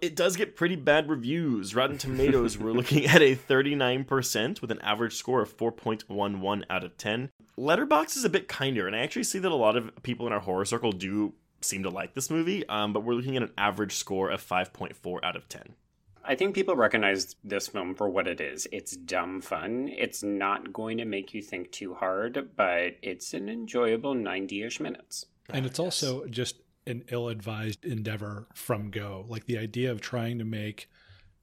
It 0.00 0.16
does 0.16 0.36
get 0.36 0.56
pretty 0.56 0.76
bad 0.76 1.08
reviews. 1.08 1.74
Rotten 1.74 1.98
Tomatoes, 1.98 2.56
we're 2.56 2.72
looking 2.72 3.04
at 3.04 3.20
a 3.20 3.34
thirty 3.34 3.74
nine 3.74 4.04
percent 4.04 4.62
with 4.62 4.70
an 4.70 4.80
average 4.80 5.16
score 5.16 5.42
of 5.42 5.52
four 5.52 5.70
point 5.70 6.08
one 6.08 6.40
one 6.40 6.64
out 6.70 6.84
of 6.84 6.96
ten. 6.96 7.30
Letterboxd 7.58 8.16
is 8.16 8.24
a 8.24 8.30
bit 8.30 8.48
kinder, 8.48 8.86
and 8.86 8.96
I 8.96 9.00
actually 9.00 9.24
see 9.24 9.38
that 9.38 9.52
a 9.52 9.54
lot 9.54 9.76
of 9.76 9.90
people 10.02 10.26
in 10.26 10.32
our 10.32 10.40
horror 10.40 10.64
circle 10.64 10.92
do 10.92 11.34
seem 11.60 11.82
to 11.82 11.90
like 11.90 12.14
this 12.14 12.30
movie. 12.30 12.66
Um, 12.68 12.92
but 12.92 13.04
we're 13.04 13.14
looking 13.14 13.36
at 13.36 13.42
an 13.42 13.52
average 13.58 13.94
score 13.96 14.30
of 14.30 14.40
five 14.40 14.72
point 14.72 14.96
four 14.96 15.24
out 15.24 15.36
of 15.36 15.48
ten. 15.48 15.74
I 16.26 16.34
think 16.34 16.54
people 16.54 16.74
recognize 16.74 17.36
this 17.44 17.68
film 17.68 17.94
for 17.94 18.08
what 18.08 18.26
it 18.26 18.40
is. 18.40 18.66
It's 18.72 18.96
dumb 18.96 19.40
fun. 19.40 19.88
It's 19.88 20.22
not 20.22 20.72
going 20.72 20.98
to 20.98 21.04
make 21.04 21.34
you 21.34 21.42
think 21.42 21.70
too 21.70 21.94
hard, 21.94 22.50
but 22.56 22.96
it's 23.02 23.34
an 23.34 23.48
enjoyable 23.48 24.14
90 24.14 24.62
ish 24.62 24.80
minutes. 24.80 25.26
And 25.50 25.66
it's 25.66 25.78
ah, 25.78 25.84
also 25.84 26.26
just 26.26 26.56
an 26.86 27.04
ill 27.10 27.28
advised 27.28 27.84
endeavor 27.84 28.48
from 28.54 28.90
Go. 28.90 29.26
Like 29.28 29.46
the 29.46 29.58
idea 29.58 29.90
of 29.90 30.00
trying 30.00 30.38
to 30.38 30.44
make 30.44 30.88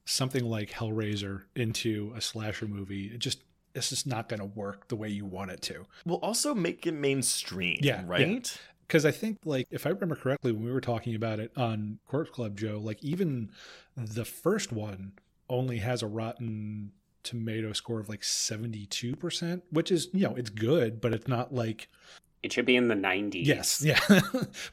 something 0.04 0.44
like 0.44 0.70
Hellraiser 0.70 1.42
into 1.54 2.12
a 2.16 2.20
slasher 2.20 2.66
movie, 2.66 3.06
it 3.06 3.18
just 3.18 3.42
it's 3.74 3.88
just 3.88 4.06
not 4.06 4.28
going 4.28 4.40
to 4.40 4.46
work 4.46 4.88
the 4.88 4.96
way 4.96 5.08
you 5.08 5.24
want 5.24 5.50
it 5.50 5.62
to. 5.62 5.86
We'll 6.04 6.18
also 6.18 6.54
make 6.54 6.86
it 6.86 6.92
mainstream. 6.92 7.78
Yeah, 7.80 8.02
right. 8.06 8.58
Because 8.92 9.06
I 9.06 9.10
think, 9.10 9.38
like, 9.46 9.66
if 9.70 9.86
I 9.86 9.88
remember 9.88 10.14
correctly, 10.16 10.52
when 10.52 10.66
we 10.66 10.70
were 10.70 10.82
talking 10.82 11.14
about 11.14 11.40
it 11.40 11.50
on 11.56 11.98
Corpse 12.06 12.28
Club, 12.28 12.58
Joe, 12.58 12.78
like, 12.78 13.02
even 13.02 13.50
the 13.96 14.26
first 14.26 14.70
one 14.70 15.12
only 15.48 15.78
has 15.78 16.02
a 16.02 16.06
Rotten 16.06 16.92
Tomato 17.22 17.72
score 17.72 18.00
of 18.00 18.10
like 18.10 18.20
72%, 18.20 19.62
which 19.70 19.90
is, 19.90 20.10
you 20.12 20.28
know, 20.28 20.34
it's 20.34 20.50
good, 20.50 21.00
but 21.00 21.14
it's 21.14 21.26
not 21.26 21.54
like 21.54 21.88
It 22.42 22.52
should 22.52 22.66
be 22.66 22.76
in 22.76 22.88
the 22.88 22.94
90s. 22.94 23.46
Yes, 23.46 23.82
yeah. 23.82 23.98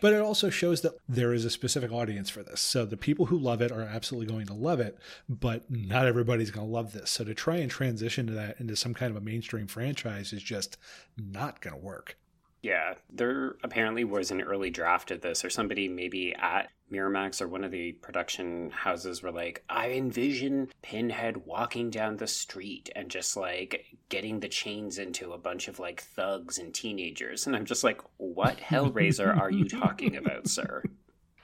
but 0.01 0.11
it 0.11 0.19
also 0.19 0.49
shows 0.49 0.81
that 0.81 0.95
there 1.07 1.31
is 1.31 1.45
a 1.45 1.49
specific 1.49 1.89
audience 1.89 2.29
for 2.29 2.43
this. 2.43 2.59
So 2.59 2.83
the 2.83 2.97
people 2.97 3.27
who 3.27 3.39
love 3.39 3.61
it 3.61 3.71
are 3.71 3.83
absolutely 3.83 4.29
going 4.29 4.47
to 4.47 4.53
love 4.53 4.81
it, 4.81 4.97
but 5.29 5.71
not 5.71 6.07
everybody's 6.07 6.51
going 6.51 6.67
to 6.67 6.73
love 6.73 6.91
this. 6.91 7.09
So 7.09 7.23
to 7.23 7.33
try 7.33 7.55
and 7.55 7.71
transition 7.71 8.27
to 8.27 8.33
that 8.33 8.59
into 8.59 8.75
some 8.75 8.93
kind 8.93 9.11
of 9.11 9.15
a 9.15 9.25
mainstream 9.25 9.67
franchise 9.67 10.33
is 10.33 10.43
just 10.43 10.77
not 11.15 11.61
going 11.61 11.79
to 11.79 11.81
work. 11.81 12.17
Yeah, 12.61 12.95
there 13.09 13.55
apparently 13.63 14.03
was 14.03 14.31
an 14.31 14.41
early 14.41 14.69
draft 14.69 15.11
of 15.11 15.21
this, 15.21 15.45
or 15.45 15.49
somebody 15.49 15.87
maybe 15.87 16.35
at 16.35 16.69
Miramax 16.91 17.41
or 17.41 17.47
one 17.47 17.63
of 17.63 17.71
the 17.71 17.93
production 17.93 18.69
houses 18.71 19.21
were 19.23 19.31
like, 19.31 19.63
I 19.69 19.91
envision 19.91 20.69
Pinhead 20.81 21.45
walking 21.45 21.89
down 21.89 22.17
the 22.17 22.27
street 22.27 22.89
and 22.95 23.09
just 23.09 23.37
like 23.37 23.85
getting 24.09 24.39
the 24.39 24.49
chains 24.49 24.97
into 24.97 25.31
a 25.31 25.37
bunch 25.37 25.67
of 25.67 25.79
like 25.79 26.01
thugs 26.01 26.57
and 26.57 26.73
teenagers. 26.73 27.47
And 27.47 27.55
I'm 27.55 27.65
just 27.65 27.83
like, 27.83 28.01
what 28.17 28.57
Hellraiser 28.57 29.35
are 29.37 29.51
you 29.51 29.67
talking 29.67 30.15
about, 30.15 30.47
sir? 30.47 30.83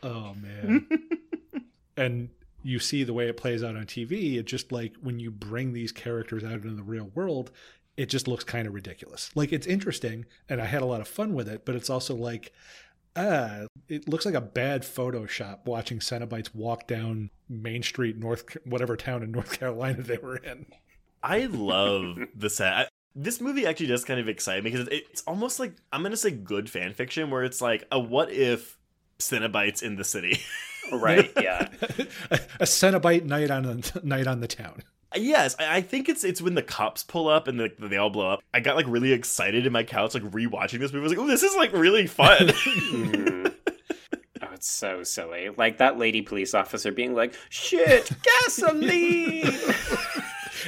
Oh, 0.03 0.35
man. 0.35 0.87
and 1.97 2.29
you 2.61 2.77
see 2.77 3.03
the 3.03 3.13
way 3.13 3.27
it 3.27 3.37
plays 3.37 3.63
out 3.63 3.75
on 3.75 3.87
TV, 3.87 4.35
it 4.37 4.45
just 4.45 4.71
like 4.71 4.93
when 5.01 5.19
you 5.19 5.31
bring 5.31 5.73
these 5.73 5.91
characters 5.91 6.43
out 6.43 6.51
into 6.53 6.75
the 6.75 6.83
real 6.83 7.09
world, 7.15 7.49
it 7.97 8.07
just 8.07 8.27
looks 8.27 8.43
kind 8.43 8.67
of 8.67 8.73
ridiculous. 8.73 9.31
Like 9.35 9.51
it's 9.51 9.67
interesting 9.67 10.25
and 10.49 10.61
I 10.61 10.65
had 10.65 10.81
a 10.81 10.85
lot 10.85 11.01
of 11.01 11.07
fun 11.07 11.33
with 11.33 11.47
it, 11.47 11.65
but 11.65 11.75
it's 11.75 11.89
also 11.89 12.15
like 12.15 12.53
ah, 13.15 13.65
it 13.87 14.09
looks 14.09 14.25
like 14.25 14.35
a 14.35 14.41
bad 14.41 14.81
Photoshop 14.81 15.65
watching 15.65 15.99
Cenobites 15.99 16.53
walk 16.53 16.87
down 16.87 17.29
Main 17.47 17.83
Street, 17.83 18.17
North 18.17 18.57
whatever 18.65 18.97
town 18.97 19.23
in 19.23 19.31
North 19.31 19.59
Carolina 19.59 20.01
they 20.01 20.17
were 20.17 20.37
in. 20.37 20.65
I 21.23 21.45
love 21.45 22.17
the 22.35 22.49
set. 22.49 22.73
I, 22.73 22.87
this 23.15 23.39
movie 23.39 23.65
actually 23.65 23.87
does 23.87 24.03
kind 24.03 24.19
of 24.19 24.27
excite 24.27 24.63
me 24.63 24.71
because 24.71 24.87
it's 24.89 25.23
almost 25.23 25.59
like 25.59 25.73
I'm 25.91 26.03
gonna 26.03 26.17
say 26.17 26.31
good 26.31 26.69
fan 26.69 26.93
fiction 26.93 27.29
where 27.29 27.43
it's 27.43 27.61
like 27.61 27.85
a 27.91 27.99
what 27.99 28.31
if 28.31 28.77
Cenobites 29.19 29.81
in 29.81 29.95
the 29.95 30.03
city. 30.03 30.39
Right, 30.91 31.31
yeah. 31.41 31.69
a, 32.29 32.39
a 32.59 32.65
Cenobite 32.65 33.23
night 33.23 33.49
on 33.49 33.63
the 33.63 34.01
night 34.03 34.27
on 34.27 34.39
the 34.41 34.47
town. 34.47 34.83
Yes, 35.17 35.55
I 35.59 35.77
I 35.77 35.81
think 35.81 36.09
it's 36.09 36.23
it's 36.23 36.41
when 36.41 36.55
the 36.55 36.63
cops 36.63 37.03
pull 37.03 37.27
up 37.27 37.47
and 37.47 37.59
the, 37.59 37.71
they 37.79 37.97
all 37.97 38.09
blow 38.09 38.29
up. 38.31 38.41
I 38.53 38.59
got 38.59 38.75
like 38.75 38.85
really 38.87 39.11
excited 39.13 39.65
in 39.65 39.73
my 39.73 39.83
couch, 39.83 40.13
like 40.13 40.23
rewatching 40.23 40.79
this 40.79 40.91
movie. 40.93 40.99
I 40.99 41.01
was 41.03 41.11
like, 41.11 41.19
"Oh, 41.19 41.27
this 41.27 41.43
is 41.43 41.55
like 41.55 41.71
really 41.73 42.07
fun." 42.07 42.47
Mhm. 42.47 43.53
Oh, 44.41 44.47
it's 44.53 44.69
so 44.69 45.01
silly. 45.03 45.49
Like 45.49 45.77
that 45.77 45.97
lady 45.97 46.21
police 46.21 46.53
officer 46.53 46.91
being 46.91 47.13
like, 47.15 47.33
shit, 47.49 48.09
gasoline! 48.23 49.51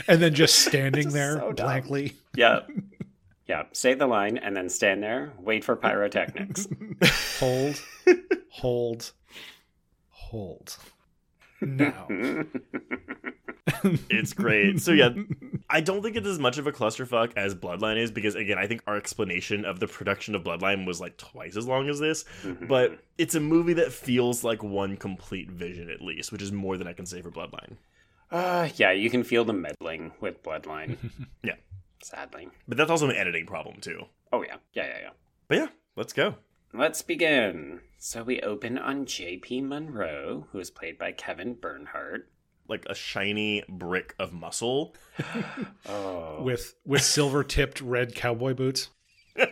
And 0.07 0.21
then 0.21 0.33
just 0.35 0.59
standing 0.59 1.03
Just 1.03 1.15
there 1.15 1.37
so 1.37 1.53
blankly. 1.53 2.13
yeah. 2.35 2.59
Yeah. 3.47 3.63
Say 3.71 3.93
the 3.93 4.05
line 4.07 4.37
and 4.37 4.55
then 4.55 4.67
stand 4.69 5.01
there, 5.01 5.31
wait 5.39 5.63
for 5.63 5.75
pyrotechnics. 5.77 6.67
Hold, 7.39 7.81
hold, 8.49 9.11
hold. 10.09 10.77
Now. 11.61 12.07
It's 14.09 14.33
great. 14.33 14.81
So 14.81 14.91
yeah, 14.91 15.09
I 15.69 15.81
don't 15.81 16.01
think 16.01 16.15
it's 16.15 16.27
as 16.27 16.39
much 16.39 16.57
of 16.57 16.67
a 16.67 16.71
clusterfuck 16.71 17.33
as 17.35 17.55
Bloodline 17.55 17.97
is 17.97 18.11
because 18.11 18.35
again, 18.35 18.57
I 18.57 18.67
think 18.67 18.81
our 18.87 18.95
explanation 18.95 19.65
of 19.65 19.79
the 19.79 19.87
production 19.87 20.35
of 20.35 20.43
Bloodline 20.43 20.85
was 20.85 21.01
like 21.01 21.17
twice 21.17 21.55
as 21.57 21.67
long 21.67 21.89
as 21.89 21.99
this. 21.99 22.25
Mm-hmm. 22.43 22.67
But 22.67 22.99
it's 23.17 23.35
a 23.35 23.39
movie 23.39 23.73
that 23.73 23.91
feels 23.91 24.43
like 24.43 24.63
one 24.63 24.97
complete 24.97 25.51
vision 25.51 25.89
at 25.89 26.01
least, 26.01 26.31
which 26.31 26.41
is 26.41 26.51
more 26.51 26.77
than 26.77 26.87
I 26.87 26.93
can 26.93 27.05
say 27.05 27.21
for 27.21 27.31
Bloodline. 27.31 27.77
Uh, 28.29 28.69
yeah, 28.75 28.91
you 28.91 29.09
can 29.09 29.23
feel 29.23 29.45
the 29.45 29.53
meddling 29.53 30.11
with 30.19 30.43
Bloodline. 30.43 30.97
Yeah. 31.43 31.55
Sadly. 32.03 32.49
But 32.67 32.77
that's 32.77 32.91
also 32.91 33.09
an 33.09 33.15
editing 33.15 33.45
problem 33.45 33.79
too. 33.79 34.05
Oh, 34.31 34.43
yeah. 34.43 34.57
Yeah, 34.73 34.85
yeah, 34.85 34.99
yeah. 35.01 35.09
But 35.47 35.57
yeah, 35.57 35.67
let's 35.95 36.13
go. 36.13 36.35
Let's 36.73 37.01
begin. 37.01 37.79
So 37.97 38.23
we 38.23 38.41
open 38.41 38.77
on 38.77 39.05
J.P. 39.05 39.61
Monroe, 39.61 40.47
who 40.51 40.59
is 40.59 40.69
played 40.69 40.97
by 40.97 41.11
Kevin 41.11 41.55
Bernhardt. 41.55 42.29
Like 42.67 42.85
a 42.89 42.95
shiny 42.95 43.63
brick 43.69 44.15
of 44.19 44.33
muscle. 44.33 44.95
Oh. 45.89 46.43
With 46.43 46.75
with 46.85 47.01
silver 47.01 47.43
tipped 47.43 47.81
red 47.81 48.13
cowboy 48.13 48.53
boots. 48.53 48.89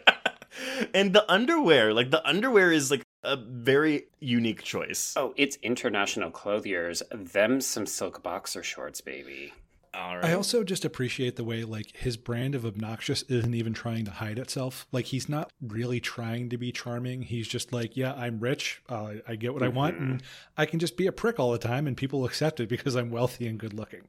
and 0.94 1.14
the 1.14 1.26
underwear, 1.32 1.94
like 1.94 2.12
the 2.12 2.26
underwear 2.28 2.72
is 2.72 2.92
like 2.92 3.04
a 3.24 3.36
very 3.38 4.04
unique 4.20 4.62
choice. 4.62 5.14
Oh, 5.18 5.34
it's 5.36 5.58
International 5.64 6.30
Clothiers. 6.30 7.02
Them 7.12 7.62
some 7.62 7.86
silk 7.86 8.22
boxer 8.22 8.62
shorts, 8.62 9.02
baby. 9.02 9.54
All 9.98 10.18
right. 10.18 10.26
I 10.26 10.34
also 10.34 10.64
just 10.64 10.84
appreciate 10.84 11.36
the 11.36 11.44
way 11.44 11.64
like 11.64 11.96
his 11.96 12.18
brand 12.18 12.56
of 12.56 12.66
obnoxious 12.66 13.22
isn't 13.24 13.54
even 13.54 13.74
trying 13.74 14.06
to 14.06 14.12
hide 14.12 14.38
itself. 14.40 14.88
Like 14.92 15.06
he's 15.06 15.30
not 15.30 15.52
really 15.62 16.00
trying 16.00 16.50
to 16.50 16.58
be 16.58 16.72
charming. 16.72 17.22
He's 17.22 17.48
just 17.48 17.72
like, 17.72 17.96
yeah, 17.96 18.14
I'm 18.14 18.40
rich. 18.40 18.82
Uh, 18.90 19.16
I 19.28 19.36
get 19.36 19.54
what 19.54 19.64
I 19.64 19.70
want, 19.70 19.98
and 19.98 20.24
I 20.58 20.66
can 20.66 20.80
just 20.80 20.98
be 20.98 21.08
a 21.08 21.12
prick 21.12 21.40
all 21.40 21.52
the 21.52 21.58
time, 21.58 21.88
and 21.88 21.96
people 21.96 22.26
accept 22.26 22.60
it 22.60 22.68
because 22.70 22.96
I'm 22.96 23.10
wealthy 23.10 23.48
and 23.48 23.58
good 23.60 23.74
looking. 23.74 24.02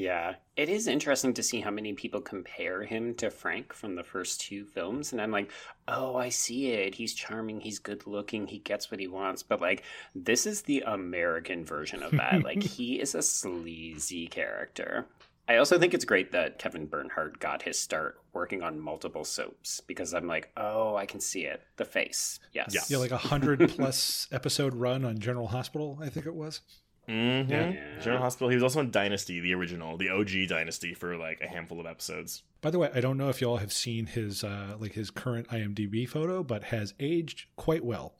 Yeah, 0.00 0.36
it 0.56 0.70
is 0.70 0.86
interesting 0.86 1.34
to 1.34 1.42
see 1.42 1.60
how 1.60 1.70
many 1.70 1.92
people 1.92 2.22
compare 2.22 2.84
him 2.84 3.14
to 3.16 3.30
Frank 3.30 3.74
from 3.74 3.96
the 3.96 4.02
first 4.02 4.40
two 4.40 4.64
films. 4.64 5.12
And 5.12 5.20
I'm 5.20 5.30
like, 5.30 5.50
oh, 5.88 6.16
I 6.16 6.30
see 6.30 6.68
it. 6.68 6.94
He's 6.94 7.12
charming. 7.12 7.60
He's 7.60 7.78
good 7.78 8.06
looking. 8.06 8.46
He 8.46 8.60
gets 8.60 8.90
what 8.90 8.98
he 8.98 9.08
wants. 9.08 9.42
But 9.42 9.60
like, 9.60 9.82
this 10.14 10.46
is 10.46 10.62
the 10.62 10.84
American 10.86 11.66
version 11.66 12.02
of 12.02 12.12
that. 12.12 12.42
like, 12.44 12.62
he 12.78 12.98
is 12.98 13.14
a 13.14 13.20
sleazy 13.20 14.26
character. 14.26 15.06
I 15.46 15.58
also 15.58 15.78
think 15.78 15.92
it's 15.92 16.06
great 16.06 16.32
that 16.32 16.58
Kevin 16.58 16.86
Bernhardt 16.86 17.38
got 17.38 17.60
his 17.60 17.78
start 17.78 18.20
working 18.32 18.62
on 18.62 18.80
multiple 18.80 19.24
soaps 19.24 19.80
because 19.80 20.14
I'm 20.14 20.26
like, 20.26 20.50
oh, 20.56 20.96
I 20.96 21.04
can 21.04 21.20
see 21.20 21.44
it. 21.44 21.60
The 21.76 21.84
face. 21.84 22.40
Yes. 22.54 22.72
Yeah. 22.72 22.80
Yeah, 22.88 22.96
like 22.96 23.10
a 23.10 23.18
hundred 23.18 23.68
plus 23.76 24.28
episode 24.32 24.74
run 24.74 25.04
on 25.04 25.18
General 25.18 25.48
Hospital, 25.48 25.98
I 26.00 26.08
think 26.08 26.24
it 26.24 26.34
was. 26.34 26.62
Mhm. 27.10 27.50
Yeah. 27.50 27.70
Yeah. 27.70 28.00
General 28.00 28.22
Hospital. 28.22 28.48
He 28.48 28.54
was 28.56 28.62
also 28.62 28.80
in 28.80 28.90
Dynasty, 28.90 29.40
the 29.40 29.54
original, 29.54 29.96
the 29.96 30.08
OG 30.10 30.46
Dynasty, 30.48 30.94
for 30.94 31.16
like 31.16 31.40
a 31.40 31.48
handful 31.48 31.80
of 31.80 31.86
episodes. 31.86 32.42
By 32.60 32.70
the 32.70 32.78
way, 32.78 32.90
I 32.94 33.00
don't 33.00 33.16
know 33.16 33.28
if 33.28 33.40
y'all 33.40 33.56
have 33.56 33.72
seen 33.72 34.06
his 34.06 34.44
uh, 34.44 34.76
like 34.78 34.92
his 34.92 35.10
current 35.10 35.48
IMDb 35.48 36.08
photo, 36.08 36.42
but 36.42 36.64
has 36.64 36.94
aged 37.00 37.46
quite 37.56 37.84
well. 37.84 38.14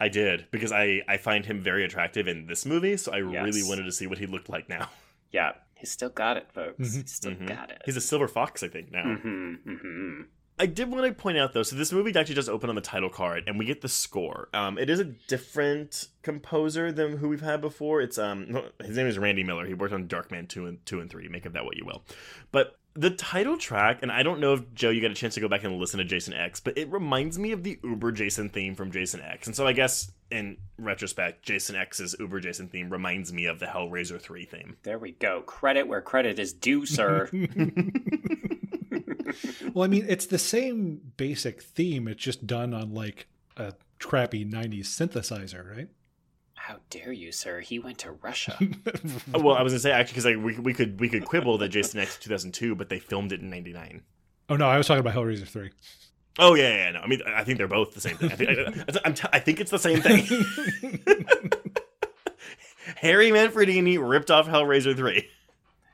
I 0.00 0.08
did 0.08 0.46
because 0.50 0.72
I 0.72 1.02
I 1.08 1.18
find 1.18 1.44
him 1.44 1.60
very 1.60 1.84
attractive 1.84 2.26
in 2.26 2.46
this 2.46 2.64
movie, 2.64 2.96
so 2.96 3.12
I 3.12 3.18
really 3.18 3.62
wanted 3.62 3.82
to 3.84 3.92
see 3.92 4.06
what 4.06 4.18
he 4.18 4.26
looked 4.26 4.48
like 4.48 4.68
now. 4.68 4.88
Yeah. 5.32 5.52
He's 5.76 5.92
still 5.92 6.08
got 6.08 6.36
it, 6.36 6.48
folks. 6.52 6.76
Mhm. 6.80 7.02
He's 7.02 7.12
still 7.12 7.30
Mhm. 7.30 7.46
got 7.46 7.70
it. 7.70 7.82
He's 7.86 7.96
a 7.96 8.00
silver 8.00 8.26
fox, 8.26 8.64
I 8.64 8.68
think 8.68 8.90
now. 8.90 9.14
hmm 9.14 9.54
hmm 9.64 10.22
I 10.60 10.66
did 10.66 10.90
want 10.90 11.06
to 11.06 11.12
point 11.14 11.38
out 11.38 11.54
though, 11.54 11.62
so 11.62 11.74
this 11.74 11.90
movie 11.90 12.14
actually 12.14 12.34
does 12.34 12.50
open 12.50 12.68
on 12.68 12.74
the 12.74 12.82
title 12.82 13.08
card, 13.08 13.44
and 13.46 13.58
we 13.58 13.64
get 13.64 13.80
the 13.80 13.88
score. 13.88 14.50
Um, 14.52 14.76
it 14.76 14.90
is 14.90 15.00
a 15.00 15.04
different 15.04 16.08
composer 16.20 16.92
than 16.92 17.16
who 17.16 17.30
we've 17.30 17.40
had 17.40 17.62
before. 17.62 18.02
It's 18.02 18.18
um, 18.18 18.60
his 18.84 18.94
name 18.94 19.06
is 19.06 19.18
Randy 19.18 19.42
Miller. 19.42 19.64
He 19.64 19.72
worked 19.72 19.94
on 19.94 20.06
Darkman 20.06 20.50
two 20.50 20.66
and 20.66 20.84
two 20.84 21.00
and 21.00 21.10
three. 21.10 21.28
Make 21.28 21.46
of 21.46 21.54
that 21.54 21.64
what 21.64 21.78
you 21.78 21.86
will. 21.86 22.02
But 22.52 22.78
the 22.92 23.08
title 23.08 23.56
track, 23.56 24.00
and 24.02 24.12
I 24.12 24.22
don't 24.22 24.38
know 24.38 24.52
if 24.52 24.74
Joe, 24.74 24.90
you 24.90 25.00
got 25.00 25.10
a 25.10 25.14
chance 25.14 25.32
to 25.36 25.40
go 25.40 25.48
back 25.48 25.64
and 25.64 25.78
listen 25.78 25.96
to 25.96 26.04
Jason 26.04 26.34
X, 26.34 26.60
but 26.60 26.76
it 26.76 26.92
reminds 26.92 27.38
me 27.38 27.52
of 27.52 27.62
the 27.62 27.78
Uber 27.82 28.12
Jason 28.12 28.50
theme 28.50 28.74
from 28.74 28.92
Jason 28.92 29.22
X, 29.22 29.46
and 29.46 29.56
so 29.56 29.66
I 29.66 29.72
guess 29.72 30.12
in 30.30 30.58
retrospect, 30.78 31.42
Jason 31.42 31.74
X's 31.74 32.14
Uber 32.20 32.40
Jason 32.40 32.68
theme 32.68 32.90
reminds 32.90 33.32
me 33.32 33.46
of 33.46 33.60
the 33.60 33.66
Hellraiser 33.66 34.20
three 34.20 34.44
theme. 34.44 34.76
There 34.82 34.98
we 34.98 35.12
go. 35.12 35.40
Credit 35.40 35.88
where 35.88 36.02
credit 36.02 36.38
is 36.38 36.52
due, 36.52 36.84
sir. 36.84 37.30
Well, 39.74 39.84
I 39.84 39.88
mean, 39.88 40.04
it's 40.08 40.26
the 40.26 40.38
same 40.38 41.00
basic 41.16 41.62
theme. 41.62 42.08
It's 42.08 42.22
just 42.22 42.46
done 42.46 42.74
on 42.74 42.92
like 42.94 43.28
a 43.56 43.74
crappy 43.98 44.44
'90s 44.44 44.86
synthesizer, 44.86 45.76
right? 45.76 45.88
How 46.54 46.76
dare 46.90 47.12
you, 47.12 47.32
sir? 47.32 47.60
He 47.60 47.78
went 47.78 47.98
to 47.98 48.12
Russia. 48.12 48.58
Well, 49.32 49.54
I 49.56 49.62
was 49.62 49.72
gonna 49.72 49.80
say 49.80 49.92
actually 49.92 50.12
because 50.12 50.24
like, 50.24 50.36
we 50.44 50.58
we 50.58 50.74
could 50.74 51.00
we 51.00 51.08
could 51.08 51.24
quibble 51.24 51.58
that 51.58 51.68
Jason 51.68 52.00
X 52.00 52.18
two 52.18 52.28
thousand 52.30 52.52
two, 52.52 52.74
but 52.74 52.88
they 52.88 52.98
filmed 52.98 53.32
it 53.32 53.40
in 53.40 53.48
ninety 53.50 53.72
nine. 53.72 54.02
Oh 54.48 54.56
no, 54.56 54.68
I 54.68 54.76
was 54.76 54.86
talking 54.86 55.00
about 55.00 55.14
Hellraiser 55.14 55.46
three. 55.46 55.70
Oh 56.38 56.54
yeah, 56.54 56.68
yeah, 56.68 56.76
yeah, 56.84 56.90
no. 56.92 57.00
I 57.00 57.06
mean, 57.06 57.20
I 57.26 57.44
think 57.44 57.58
they're 57.58 57.68
both 57.68 57.94
the 57.94 58.00
same 58.00 58.16
thing. 58.16 58.32
I 58.32 58.36
think, 58.36 58.50
I, 58.50 59.00
I'm 59.04 59.14
t- 59.14 59.28
I 59.32 59.38
think 59.40 59.60
it's 59.60 59.70
the 59.70 59.78
same 59.78 60.00
thing. 60.00 60.26
Harry 62.96 63.30
Manfredini 63.30 63.98
ripped 63.98 64.30
off 64.30 64.46
Hellraiser 64.46 64.96
three. 64.96 65.28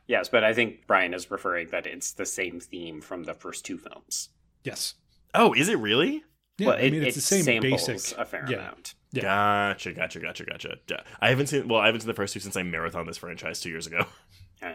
Yes, 0.07 0.29
but 0.29 0.45
I 0.45 0.53
think 0.55 0.87
Brian 0.87 1.15
is 1.15 1.31
referring 1.31 1.69
that 1.69 1.87
it's 1.87 2.13
the 2.13 2.27
same 2.27 2.61
theme 2.61 3.01
from 3.01 3.25
the 3.25 3.35
first 3.35 3.65
two 3.65 3.79
films. 3.79 4.31
Yes. 4.65 4.95
Oh, 5.35 5.53
is 5.53 5.69
it 5.69 5.79
really? 5.79 6.25
Yeah, 6.59 6.69
well, 6.69 6.77
I 6.77 6.81
it, 6.81 6.93
mean, 6.93 7.03
it 7.03 7.09
it's 7.09 7.17
the 7.17 7.21
same 7.23 7.43
samples 7.45 7.87
basic. 7.87 8.19
a 8.19 8.25
fair 8.25 8.47
yeah. 8.49 8.57
amount. 8.57 8.95
Yeah. 9.13 9.23
Gotcha, 9.23 9.93
gotcha, 9.93 10.21
gotcha, 10.21 10.45
gotcha. 10.45 10.77
Yeah. 10.91 11.01
I 11.21 11.29
haven't 11.29 11.49
seen. 11.49 11.69
Well, 11.69 11.81
I 11.81 11.87
haven't 11.87 12.01
seen 12.01 12.09
the 12.09 12.15
first 12.15 12.33
two 12.35 12.41
since 12.41 12.57
I 12.57 12.63
marathon 12.63 13.07
this 13.07 13.19
franchise 13.19 13.61
two 13.61 13.71
years 13.71 13.87
ago. 13.87 14.07
Uh, 14.63 14.73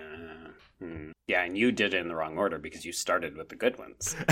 hmm. 0.79 1.09
Yeah, 1.27 1.41
and 1.43 1.57
you 1.57 1.71
did 1.71 1.95
it 1.95 1.97
in 1.97 2.07
the 2.07 2.15
wrong 2.15 2.37
order 2.37 2.59
because 2.59 2.85
you 2.85 2.91
started 2.91 3.35
with 3.35 3.49
the 3.49 3.55
good 3.55 3.79
ones. 3.79 4.15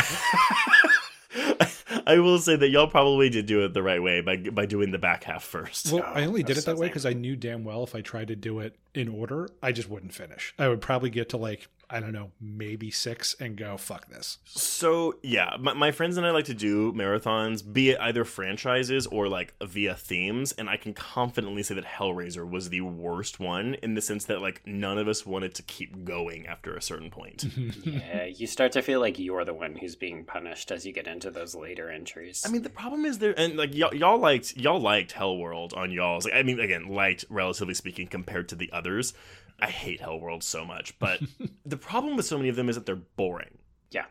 I 2.05 2.19
will 2.19 2.37
say 2.37 2.55
that 2.55 2.69
y'all 2.69 2.87
probably 2.87 3.29
did 3.31 3.47
do 3.47 3.63
it 3.65 3.73
the 3.73 3.81
right 3.83 4.01
way 4.01 4.21
by 4.21 4.37
by 4.37 4.65
doing 4.67 4.91
the 4.91 4.99
back 4.99 5.23
half 5.23 5.43
first. 5.43 5.91
Well, 5.91 6.03
Oh, 6.05 6.11
I 6.13 6.25
only 6.25 6.43
did 6.43 6.57
it 6.57 6.65
that 6.65 6.75
so 6.75 6.81
way 6.81 6.87
because 6.87 7.05
I 7.05 7.13
knew 7.13 7.35
damn 7.35 7.63
well 7.63 7.83
if 7.83 7.95
I 7.95 8.01
tried 8.01 8.27
to 8.29 8.35
do 8.35 8.59
it 8.59 8.75
in 8.93 9.07
order, 9.07 9.49
I 9.61 9.71
just 9.71 9.89
wouldn't 9.89 10.13
finish. 10.13 10.53
I 10.57 10.67
would 10.67 10.81
probably 10.81 11.09
get 11.09 11.29
to 11.29 11.37
like 11.37 11.69
I 11.91 11.99
don't 11.99 12.13
know, 12.13 12.31
maybe 12.39 12.91
six, 12.91 13.35
and 13.39 13.57
go 13.57 13.75
fuck 13.75 14.09
this. 14.09 14.37
So 14.45 15.15
yeah, 15.23 15.55
my, 15.59 15.73
my 15.73 15.91
friends 15.91 16.17
and 16.17 16.25
I 16.25 16.29
like 16.29 16.45
to 16.45 16.53
do 16.53 16.93
marathons, 16.93 17.63
be 17.73 17.89
it 17.89 17.99
either 17.99 18.23
franchises 18.25 19.07
or 19.07 19.27
like 19.27 19.55
via 19.63 19.95
themes, 19.95 20.51
and 20.51 20.69
I 20.69 20.77
can 20.77 20.93
confidently 20.93 21.63
say 21.63 21.73
that 21.73 21.85
Hellraiser 21.85 22.47
was 22.47 22.69
the 22.69 22.81
worst 22.81 23.39
one 23.39 23.73
in 23.81 23.95
the 23.95 24.01
sense 24.01 24.25
that 24.25 24.39
like 24.39 24.61
none 24.67 24.99
of 24.99 25.07
us 25.07 25.25
wanted 25.25 25.55
to 25.55 25.63
keep 25.63 26.05
going 26.05 26.45
after 26.45 26.75
a 26.75 26.81
certain 26.81 27.09
point. 27.09 27.45
yeah, 27.83 28.25
you 28.25 28.45
start 28.45 28.71
to 28.73 28.83
feel 28.83 28.99
like 28.99 29.17
you're 29.17 29.43
the 29.43 29.53
one 29.55 29.75
who's 29.75 29.95
being 29.95 30.23
punished 30.23 30.71
as 30.71 30.85
you 30.85 30.93
get 30.93 31.07
into 31.07 31.31
those 31.31 31.55
later 31.55 31.89
entries. 31.89 32.43
I 32.45 32.51
mean, 32.51 32.61
the 32.61 32.69
problem 32.69 33.03
is 33.03 33.17
there, 33.17 33.33
and 33.35 33.57
like 33.57 33.73
y'all, 33.73 33.95
y'all 33.95 34.19
liked 34.19 34.55
y'all 34.55 34.79
liked 34.79 35.15
Hellworld 35.15 35.75
on 35.75 35.89
y'all's. 35.89 36.25
Like, 36.25 36.35
I 36.35 36.43
mean, 36.43 36.59
again, 36.59 36.89
liked 36.89 37.25
relatively 37.29 37.73
speaking 37.73 38.05
compared 38.05 38.47
to 38.49 38.55
the 38.55 38.71
others. 38.79 39.13
I 39.61 39.67
hate 39.69 39.99
Hellworld 40.01 40.41
so 40.43 40.63
much, 40.63 40.97
but 40.99 41.19
the 41.65 41.77
problem 41.77 42.15
with 42.15 42.25
so 42.25 42.37
many 42.37 42.49
of 42.49 42.55
them 42.55 42.69
is 42.69 42.75
that 42.75 42.85
they're 42.85 42.95
boring. 42.95 43.57
Yeah. 43.91 44.05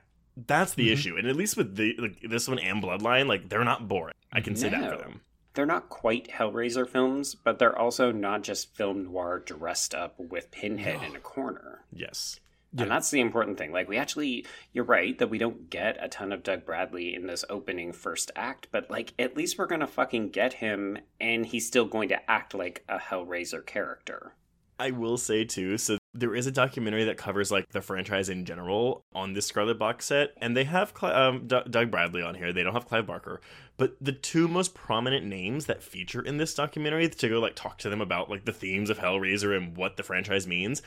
That's 0.47 0.75
the 0.75 0.89
Mhm. 0.89 0.93
issue, 0.93 1.17
and 1.17 1.27
at 1.27 1.37
least 1.37 1.57
with 1.57 1.77
the 1.77 1.95
like 1.99 2.21
this 2.21 2.47
one 2.49 2.59
and 2.59 2.83
Bloodline, 2.83 3.27
like 3.27 3.49
they're 3.49 3.65
not 3.65 3.89
boring. 3.89 4.15
I 4.33 4.41
can 4.43 4.55
say 4.57 4.69
that 4.69 4.91
for 4.91 4.97
them. 4.99 5.23
they're 5.55 5.65
not 5.67 5.89
quite 5.89 6.29
Hellraiser 6.29 6.87
films, 6.89 7.35
but 7.35 7.59
they're 7.59 7.77
also 7.77 8.13
not 8.13 8.43
just 8.43 8.77
film 8.77 9.05
noir 9.05 9.43
dressed 9.45 9.95
up 9.95 10.15
with 10.21 10.51
Pinhead 10.53 11.03
in 11.03 11.17
a 11.17 11.21
corner. 11.21 11.81
Yes. 11.93 12.39
Yeah. 12.75 12.83
And 12.83 12.91
that's 12.91 13.11
the 13.11 13.21
important 13.21 13.57
thing. 13.57 13.73
Like, 13.73 13.89
we 13.89 13.97
actually, 13.97 14.45
you're 14.75 14.85
right 14.85 15.19
that 15.19 15.31
we 15.31 15.39
don't 15.39 15.71
get 15.71 15.97
a 16.01 16.07
ton 16.09 16.33
of 16.33 16.43
Doug 16.43 16.67
Bradley 16.67 17.15
in 17.15 17.27
this 17.27 17.45
opening 17.49 17.93
first 17.93 18.31
act, 18.37 18.69
but 18.71 18.91
like, 18.91 19.15
at 19.19 19.37
least 19.39 19.57
we're 19.59 19.67
going 19.67 19.81
to 19.81 19.87
fucking 19.87 20.29
get 20.29 20.53
him, 20.53 20.99
and 21.19 21.47
he's 21.47 21.67
still 21.67 21.87
going 21.87 22.11
to 22.11 22.31
act 22.31 22.53
like 22.55 22.85
a 22.87 22.99
Hellraiser 22.99 23.65
character. 23.65 24.35
I 24.79 24.93
will 24.93 25.17
say 25.19 25.45
too. 25.45 25.77
So 25.79 25.99
there 26.15 26.35
is 26.35 26.47
a 26.47 26.53
documentary 26.53 27.05
that 27.05 27.17
covers 27.17 27.51
like 27.51 27.69
the 27.71 27.81
franchise 27.81 28.29
in 28.29 28.45
general 28.45 29.03
on 29.13 29.33
this 29.33 29.47
Scarlet 29.47 29.79
box 29.79 30.07
set, 30.07 30.31
and 30.39 30.57
they 30.57 30.65
have 30.65 30.93
Cl- 30.99 31.13
um, 31.13 31.47
D- 31.47 31.61
Doug 31.69 31.91
Bradley 31.91 32.23
on 32.23 32.35
here. 32.35 32.53
They 32.53 32.63
don't 32.63 32.75
have 32.75 32.87
Clive 32.87 33.07
Barker, 33.07 33.41
but 33.77 33.97
the 34.01 34.13
two 34.13 34.49
most 34.49 34.75
prominent 34.75 35.27
names 35.27 35.67
that 35.67 35.83
feature 35.83 36.21
in 36.23 36.37
this 36.39 36.55
documentary 36.55 37.09
to 37.09 37.29
go 37.29 37.41
like 37.41 37.55
talk 37.55 37.79
to 37.79 37.91
them 37.91 38.01
about 38.01 38.31
like 38.31 38.45
the 38.45 38.53
themes 38.53 38.91
of 38.91 38.99
Hellraiser 38.99 39.57
and 39.57 39.77
what 39.77 39.97
the 39.97 40.03
franchise 40.03 40.47
means 40.47 40.83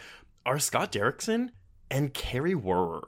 are 0.45 0.59
Scott 0.59 0.91
Derrickson 0.91 1.49
and 1.89 2.13
Kari 2.13 2.55
Wuhrer. 2.55 3.03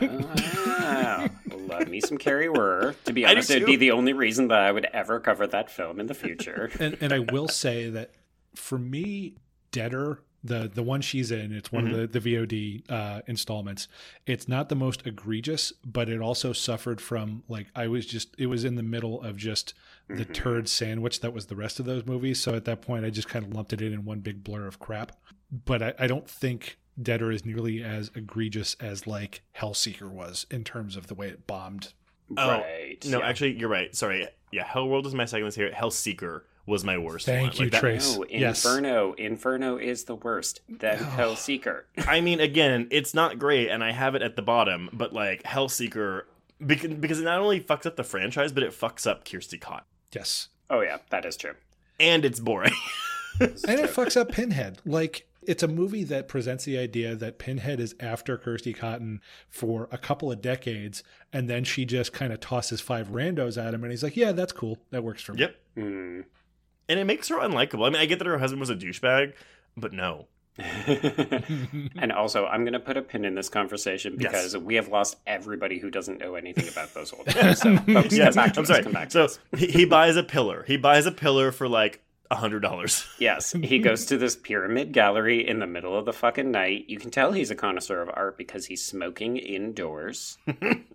Ah, 0.00 1.28
love 1.56 1.88
me 1.88 2.00
some 2.00 2.18
Kari 2.18 2.48
Wuhrer. 2.48 2.94
To 3.04 3.12
be 3.12 3.24
I 3.24 3.28
do 3.28 3.32
honest, 3.36 3.50
it'd 3.50 3.66
be 3.66 3.76
the 3.76 3.92
only 3.92 4.12
reason 4.12 4.48
that 4.48 4.60
I 4.60 4.72
would 4.72 4.86
ever 4.92 5.20
cover 5.20 5.46
that 5.46 5.70
film 5.70 6.00
in 6.00 6.06
the 6.06 6.14
future. 6.14 6.70
and 6.78 6.96
and 7.00 7.12
I 7.12 7.20
will 7.20 7.48
say 7.48 7.88
that 7.90 8.10
for 8.54 8.78
me, 8.78 9.34
Deader, 9.70 10.22
the 10.44 10.70
the 10.72 10.82
one 10.82 11.00
she's 11.00 11.30
in, 11.30 11.52
it's 11.52 11.72
one 11.72 11.88
of 11.88 11.96
the 11.96 12.06
the 12.06 12.20
VOD 12.20 12.90
uh, 12.90 13.22
installments. 13.26 13.88
It's 14.26 14.48
not 14.48 14.68
the 14.68 14.76
most 14.76 15.06
egregious, 15.06 15.72
but 15.84 16.08
it 16.08 16.20
also 16.20 16.52
suffered 16.52 17.00
from 17.00 17.42
like 17.48 17.66
I 17.74 17.88
was 17.88 18.06
just 18.06 18.34
it 18.38 18.46
was 18.46 18.64
in 18.64 18.76
the 18.76 18.82
middle 18.82 19.22
of 19.22 19.36
just 19.36 19.74
the 20.08 20.24
turd 20.24 20.68
sandwich 20.68 21.20
that 21.20 21.32
was 21.32 21.46
the 21.46 21.56
rest 21.56 21.80
of 21.80 21.86
those 21.86 22.06
movies. 22.06 22.40
So 22.40 22.54
at 22.54 22.64
that 22.66 22.82
point, 22.82 23.04
I 23.04 23.10
just 23.10 23.28
kind 23.28 23.44
of 23.44 23.52
lumped 23.52 23.72
it 23.72 23.82
in 23.82 23.92
in 23.92 24.04
one 24.04 24.20
big 24.20 24.44
blur 24.44 24.66
of 24.66 24.78
crap. 24.78 25.12
But 25.50 25.82
I, 25.82 25.94
I 25.98 26.06
don't 26.06 26.28
think 26.28 26.78
Deader 27.00 27.30
is 27.30 27.44
nearly 27.44 27.82
as 27.82 28.10
egregious 28.14 28.76
as 28.80 29.06
like 29.06 29.42
Hellseeker 29.56 30.10
was 30.10 30.46
in 30.50 30.64
terms 30.64 30.96
of 30.96 31.06
the 31.06 31.14
way 31.14 31.28
it 31.28 31.46
bombed. 31.46 31.92
Oh, 32.36 32.48
right. 32.48 33.04
No, 33.06 33.20
yeah. 33.20 33.26
actually, 33.26 33.58
you're 33.58 33.68
right. 33.68 33.94
Sorry. 33.94 34.26
Yeah, 34.52 34.64
Hellworld 34.64 35.06
is 35.06 35.14
my 35.14 35.24
second 35.24 35.46
list 35.46 35.56
here. 35.56 35.70
Hellseeker 35.70 36.42
was 36.68 36.84
my 36.84 36.98
worst 36.98 37.26
Thank 37.26 37.54
one. 37.54 37.64
you, 37.64 37.70
that- 37.70 37.80
Trace. 37.80 38.16
No, 38.16 38.24
Yes. 38.28 38.64
Inferno. 38.64 39.12
Inferno 39.14 39.76
is 39.78 40.04
the 40.04 40.14
worst. 40.14 40.60
Then 40.68 40.98
Hellseeker. 40.98 41.82
I 42.06 42.20
mean, 42.20 42.38
again, 42.40 42.86
it's 42.90 43.14
not 43.14 43.38
great, 43.38 43.68
and 43.70 43.82
I 43.82 43.90
have 43.92 44.14
it 44.14 44.22
at 44.22 44.36
the 44.36 44.42
bottom, 44.42 44.90
but 44.92 45.12
like 45.12 45.42
Hellseeker, 45.42 46.22
because, 46.64 46.94
because 46.94 47.20
it 47.20 47.24
not 47.24 47.40
only 47.40 47.60
fucks 47.60 47.86
up 47.86 47.96
the 47.96 48.04
franchise, 48.04 48.52
but 48.52 48.62
it 48.62 48.70
fucks 48.70 49.06
up 49.06 49.24
Kirsty 49.28 49.58
Cott. 49.58 49.86
Yes. 50.12 50.48
Oh 50.70 50.80
yeah, 50.82 50.98
that 51.10 51.24
is 51.24 51.36
true. 51.36 51.54
And 51.98 52.24
it's 52.24 52.38
boring. 52.40 52.72
and 53.40 53.50
it 53.50 53.90
fucks 53.90 54.16
up 54.16 54.30
Pinhead. 54.30 54.78
Like 54.84 55.26
it's 55.46 55.62
a 55.62 55.68
movie 55.68 56.04
that 56.04 56.28
presents 56.28 56.64
the 56.64 56.76
idea 56.76 57.14
that 57.14 57.38
Pinhead 57.38 57.80
is 57.80 57.94
after 58.00 58.36
Kirsty 58.36 58.72
Cotton 58.74 59.20
for 59.48 59.88
a 59.90 59.96
couple 59.96 60.30
of 60.30 60.42
decades, 60.42 61.02
and 61.32 61.48
then 61.48 61.64
she 61.64 61.84
just 61.86 62.12
kind 62.12 62.32
of 62.32 62.40
tosses 62.40 62.80
five 62.80 63.08
randos 63.08 63.56
at 63.56 63.72
him, 63.72 63.82
and 63.84 63.90
he's 63.92 64.02
like, 64.02 64.16
"Yeah, 64.16 64.32
that's 64.32 64.52
cool. 64.52 64.78
That 64.90 65.02
works 65.04 65.22
for 65.22 65.32
me." 65.32 65.40
yep. 65.40 65.56
Hmm. 65.74 66.20
And 66.88 66.98
it 66.98 67.04
makes 67.04 67.28
her 67.28 67.36
unlikable. 67.36 67.86
I 67.86 67.90
mean, 67.90 68.00
I 68.00 68.06
get 68.06 68.18
that 68.18 68.26
her 68.26 68.38
husband 68.38 68.60
was 68.60 68.70
a 68.70 68.74
douchebag, 68.76 69.34
but 69.76 69.92
no. 69.92 70.26
and 70.58 72.10
also, 72.12 72.46
I'm 72.46 72.62
going 72.64 72.72
to 72.72 72.80
put 72.80 72.96
a 72.96 73.02
pin 73.02 73.24
in 73.24 73.34
this 73.34 73.48
conversation 73.48 74.16
Yes. 74.18 74.32
because 74.32 74.56
we 74.58 74.74
have 74.74 74.88
lost 74.88 75.16
everybody 75.26 75.78
who 75.78 75.90
doesn't 75.90 76.18
know 76.18 76.34
anything 76.34 76.68
about 76.68 76.94
those 76.94 77.12
old 77.12 77.26
films. 77.32 77.60
So, 77.60 77.76
folks, 77.76 78.16
Yes, 78.16 78.34
come 78.34 78.44
back 78.44 78.52
to 78.54 78.60
I'm 78.60 78.62
us, 78.62 78.68
sorry. 78.68 78.82
back 78.92 79.10
So 79.12 79.28
he, 79.56 79.66
he 79.68 79.84
buys 79.84 80.16
a 80.16 80.22
pillar. 80.22 80.64
He 80.66 80.76
buys 80.76 81.06
a 81.06 81.12
pillar 81.12 81.52
for 81.52 81.68
like 81.68 82.00
hundred 82.30 82.60
dollars. 82.60 83.06
Yes, 83.18 83.52
he 83.52 83.78
goes 83.78 84.06
to 84.06 84.18
this 84.18 84.36
pyramid 84.36 84.92
gallery 84.92 85.46
in 85.46 85.58
the 85.58 85.66
middle 85.66 85.96
of 85.98 86.04
the 86.04 86.12
fucking 86.12 86.50
night. 86.50 86.84
You 86.88 86.98
can 86.98 87.10
tell 87.10 87.32
he's 87.32 87.50
a 87.50 87.54
connoisseur 87.54 88.00
of 88.00 88.10
art 88.12 88.36
because 88.36 88.66
he's 88.66 88.84
smoking 88.84 89.36
indoors. 89.36 90.38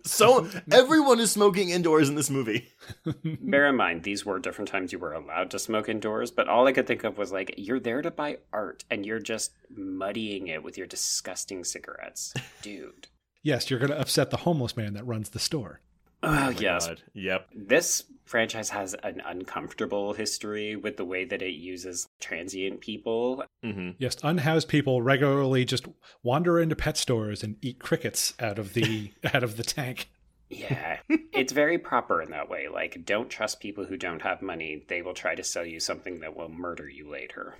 So 0.06 0.46
everyone 0.70 1.18
is 1.18 1.32
smoking 1.32 1.70
indoors 1.70 2.10
in 2.10 2.14
this 2.14 2.28
movie. 2.28 2.68
Bear 3.24 3.68
in 3.70 3.76
mind, 3.76 4.02
these 4.02 4.26
were 4.26 4.38
different 4.38 4.68
times 4.68 4.92
you 4.92 4.98
were 4.98 5.14
allowed 5.14 5.50
to 5.52 5.58
smoke 5.58 5.88
indoors, 5.88 6.30
but 6.30 6.46
all 6.46 6.66
I 6.66 6.72
could 6.72 6.86
think 6.86 7.04
of 7.04 7.16
was 7.16 7.32
like, 7.32 7.54
you're 7.56 7.80
there 7.80 8.02
to 8.02 8.10
buy 8.10 8.36
art 8.52 8.84
and 8.90 9.06
you're 9.06 9.18
just 9.18 9.52
muddying 9.74 10.48
it 10.48 10.62
with 10.62 10.76
your 10.76 10.86
disgusting 10.86 11.64
cigarettes. 11.64 12.34
Dude. 12.60 13.08
Yes, 13.42 13.70
you're 13.70 13.78
going 13.78 13.92
to 13.92 14.00
upset 14.00 14.28
the 14.28 14.36
homeless 14.36 14.76
man 14.76 14.92
that 14.92 15.06
runs 15.06 15.30
the 15.30 15.38
store. 15.38 15.80
Oh, 16.22 16.48
oh 16.48 16.50
yes. 16.50 16.86
God. 16.86 17.02
Yep. 17.14 17.48
This 17.54 18.04
franchise 18.24 18.70
has 18.70 18.94
an 19.02 19.22
uncomfortable 19.24 20.12
history 20.14 20.76
with 20.76 20.96
the 20.96 21.04
way 21.04 21.24
that 21.24 21.42
it 21.42 21.54
uses 21.54 22.08
transient 22.20 22.80
people. 22.80 23.44
hmm 23.62 23.90
Yes, 23.98 24.16
unhoused 24.22 24.68
people 24.68 25.02
regularly 25.02 25.64
just 25.64 25.86
wander 26.22 26.58
into 26.60 26.76
pet 26.76 26.96
stores 26.96 27.42
and 27.42 27.56
eat 27.62 27.78
crickets 27.78 28.34
out 28.40 28.58
of 28.58 28.74
the 28.74 29.12
out 29.34 29.42
of 29.42 29.56
the 29.56 29.62
tank. 29.62 30.08
Yeah, 30.50 30.98
it's 31.08 31.52
very 31.52 31.78
proper 31.78 32.22
in 32.22 32.30
that 32.30 32.48
way. 32.48 32.68
Like, 32.68 33.04
don't 33.04 33.30
trust 33.30 33.60
people 33.60 33.84
who 33.86 33.96
don't 33.96 34.22
have 34.22 34.42
money. 34.42 34.84
They 34.88 35.02
will 35.02 35.14
try 35.14 35.34
to 35.34 35.42
sell 35.42 35.64
you 35.64 35.80
something 35.80 36.20
that 36.20 36.36
will 36.36 36.50
murder 36.50 36.88
you 36.88 37.10
later. 37.10 37.56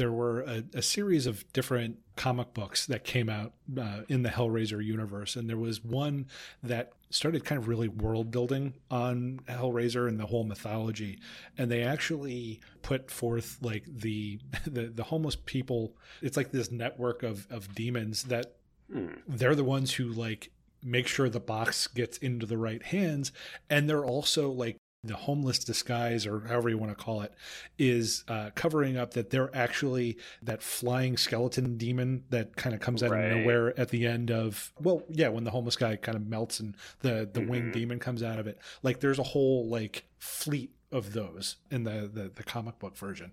There 0.00 0.10
were 0.10 0.40
a, 0.40 0.64
a 0.72 0.80
series 0.80 1.26
of 1.26 1.44
different 1.52 1.98
comic 2.16 2.54
books 2.54 2.86
that 2.86 3.04
came 3.04 3.28
out 3.28 3.52
uh, 3.78 4.00
in 4.08 4.22
the 4.22 4.30
Hellraiser 4.30 4.82
universe, 4.82 5.36
and 5.36 5.46
there 5.46 5.58
was 5.58 5.84
one 5.84 6.26
that 6.62 6.92
started 7.10 7.44
kind 7.44 7.60
of 7.60 7.68
really 7.68 7.86
world 7.86 8.30
building 8.30 8.72
on 8.90 9.40
Hellraiser 9.46 10.08
and 10.08 10.18
the 10.18 10.24
whole 10.24 10.44
mythology, 10.44 11.18
and 11.58 11.70
they 11.70 11.82
actually 11.82 12.60
put 12.80 13.10
forth 13.10 13.58
like 13.60 13.84
the 13.86 14.38
the, 14.66 14.84
the 14.86 15.04
homeless 15.04 15.36
people. 15.36 15.94
It's 16.22 16.38
like 16.38 16.50
this 16.50 16.70
network 16.70 17.22
of 17.22 17.46
of 17.50 17.74
demons 17.74 18.24
that 18.24 18.54
Hmm. 18.90 19.08
they're 19.28 19.54
the 19.54 19.62
ones 19.62 19.92
who 19.94 20.06
like 20.08 20.50
make 20.82 21.06
sure 21.06 21.28
the 21.28 21.38
box 21.38 21.86
gets 21.86 22.16
into 22.18 22.46
the 22.46 22.56
right 22.56 22.82
hands, 22.82 23.32
and 23.68 23.86
they're 23.86 24.04
also 24.04 24.50
like 24.50 24.78
the 25.02 25.14
homeless 25.16 25.58
disguise 25.60 26.26
or 26.26 26.40
however 26.40 26.68
you 26.68 26.76
want 26.76 26.96
to 26.96 27.04
call 27.04 27.22
it 27.22 27.32
is 27.78 28.22
uh, 28.28 28.50
covering 28.54 28.98
up 28.98 29.14
that 29.14 29.30
they're 29.30 29.54
actually 29.56 30.18
that 30.42 30.62
flying 30.62 31.16
skeleton 31.16 31.78
demon 31.78 32.22
that 32.28 32.54
kind 32.56 32.74
of 32.74 32.80
comes 32.80 33.02
out 33.02 33.10
Right. 33.10 33.32
of 33.32 33.38
nowhere 33.38 33.78
at 33.80 33.88
the 33.88 34.06
end 34.06 34.30
of 34.30 34.72
well 34.78 35.02
yeah 35.08 35.28
when 35.28 35.44
the 35.44 35.50
homeless 35.50 35.76
guy 35.76 35.96
kind 35.96 36.16
of 36.16 36.26
melts 36.26 36.60
and 36.60 36.76
the 37.00 37.28
the 37.32 37.40
winged 37.40 37.70
Mhm. 37.70 37.72
demon 37.74 37.98
comes 37.98 38.22
out 38.22 38.38
of 38.38 38.46
it 38.46 38.58
like 38.82 39.00
there's 39.00 39.18
a 39.18 39.22
whole 39.24 39.66
like 39.68 40.04
fleet 40.18 40.74
of 40.92 41.12
those 41.14 41.56
in 41.70 41.84
the 41.84 42.10
the, 42.12 42.30
the 42.34 42.42
comic 42.42 42.78
book 42.78 42.96
version 42.96 43.32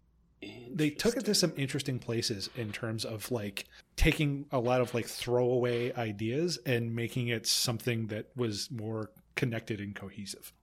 they 0.72 0.92
took 0.92 1.18
it 1.18 1.26
to 1.26 1.34
some 1.34 1.52
interesting 1.58 1.98
places 2.00 2.50
in 2.56 2.72
terms 2.72 3.04
of 3.04 3.30
like 3.32 3.66
taking 3.96 4.46
a 4.52 4.60
lot 4.60 4.80
of 4.82 4.94
like 4.94 5.08
throwaway 5.08 5.92
ideas 5.96 6.60
and 6.66 6.96
making 6.96 7.28
it 7.28 7.46
something 7.48 8.08
that 8.08 8.28
was 8.36 8.70
more 8.72 9.10
connected 9.36 9.82
and 9.82 9.96
cohesive 9.96 10.54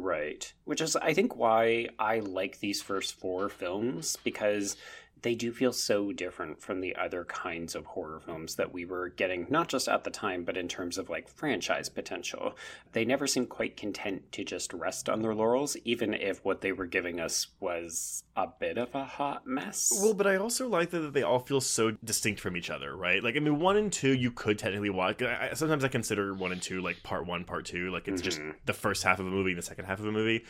Right. 0.00 0.52
Which 0.64 0.80
is, 0.80 0.96
I 0.96 1.14
think, 1.14 1.36
why 1.36 1.88
I 1.98 2.18
like 2.18 2.58
these 2.58 2.82
first 2.82 3.14
four 3.14 3.48
films 3.48 4.16
because 4.24 4.76
they 5.24 5.34
do 5.34 5.50
feel 5.52 5.72
so 5.72 6.12
different 6.12 6.60
from 6.60 6.82
the 6.82 6.94
other 6.96 7.24
kinds 7.24 7.74
of 7.74 7.86
horror 7.86 8.20
films 8.20 8.56
that 8.56 8.72
we 8.74 8.84
were 8.84 9.08
getting, 9.08 9.46
not 9.48 9.68
just 9.68 9.88
at 9.88 10.04
the 10.04 10.10
time, 10.10 10.44
but 10.44 10.54
in 10.56 10.68
terms 10.68 10.98
of 10.98 11.08
like 11.08 11.28
franchise 11.28 11.88
potential. 11.88 12.54
They 12.92 13.06
never 13.06 13.26
seemed 13.26 13.48
quite 13.48 13.74
content 13.74 14.30
to 14.32 14.44
just 14.44 14.74
rest 14.74 15.08
on 15.08 15.22
their 15.22 15.34
laurels, 15.34 15.78
even 15.84 16.12
if 16.12 16.44
what 16.44 16.60
they 16.60 16.72
were 16.72 16.84
giving 16.84 17.20
us 17.20 17.46
was 17.58 18.22
a 18.36 18.46
bit 18.60 18.76
of 18.76 18.94
a 18.94 19.04
hot 19.04 19.46
mess. 19.46 19.90
Well, 20.02 20.12
but 20.12 20.26
I 20.26 20.36
also 20.36 20.68
like 20.68 20.90
that 20.90 21.14
they 21.14 21.22
all 21.22 21.38
feel 21.40 21.62
so 21.62 21.92
distinct 22.04 22.38
from 22.38 22.54
each 22.54 22.68
other, 22.68 22.94
right? 22.94 23.24
Like, 23.24 23.34
I 23.36 23.40
mean, 23.40 23.58
one 23.58 23.78
and 23.78 23.90
two 23.90 24.12
you 24.14 24.30
could 24.30 24.58
technically 24.58 24.90
watch. 24.90 25.22
I, 25.22 25.52
sometimes 25.54 25.84
I 25.84 25.88
consider 25.88 26.34
one 26.34 26.52
and 26.52 26.60
two 26.60 26.82
like 26.82 27.02
part 27.02 27.26
one, 27.26 27.44
part 27.44 27.64
two. 27.64 27.90
Like, 27.90 28.08
it's 28.08 28.20
just 28.20 28.40
Mhm. 28.40 28.56
the 28.66 28.74
first 28.74 29.02
half 29.02 29.20
of 29.20 29.26
a 29.26 29.30
movie 29.30 29.52
and 29.52 29.58
the 29.58 29.62
second 29.62 29.86
half 29.86 30.00
of 30.00 30.06
a 30.06 30.12
movie. 30.12 30.44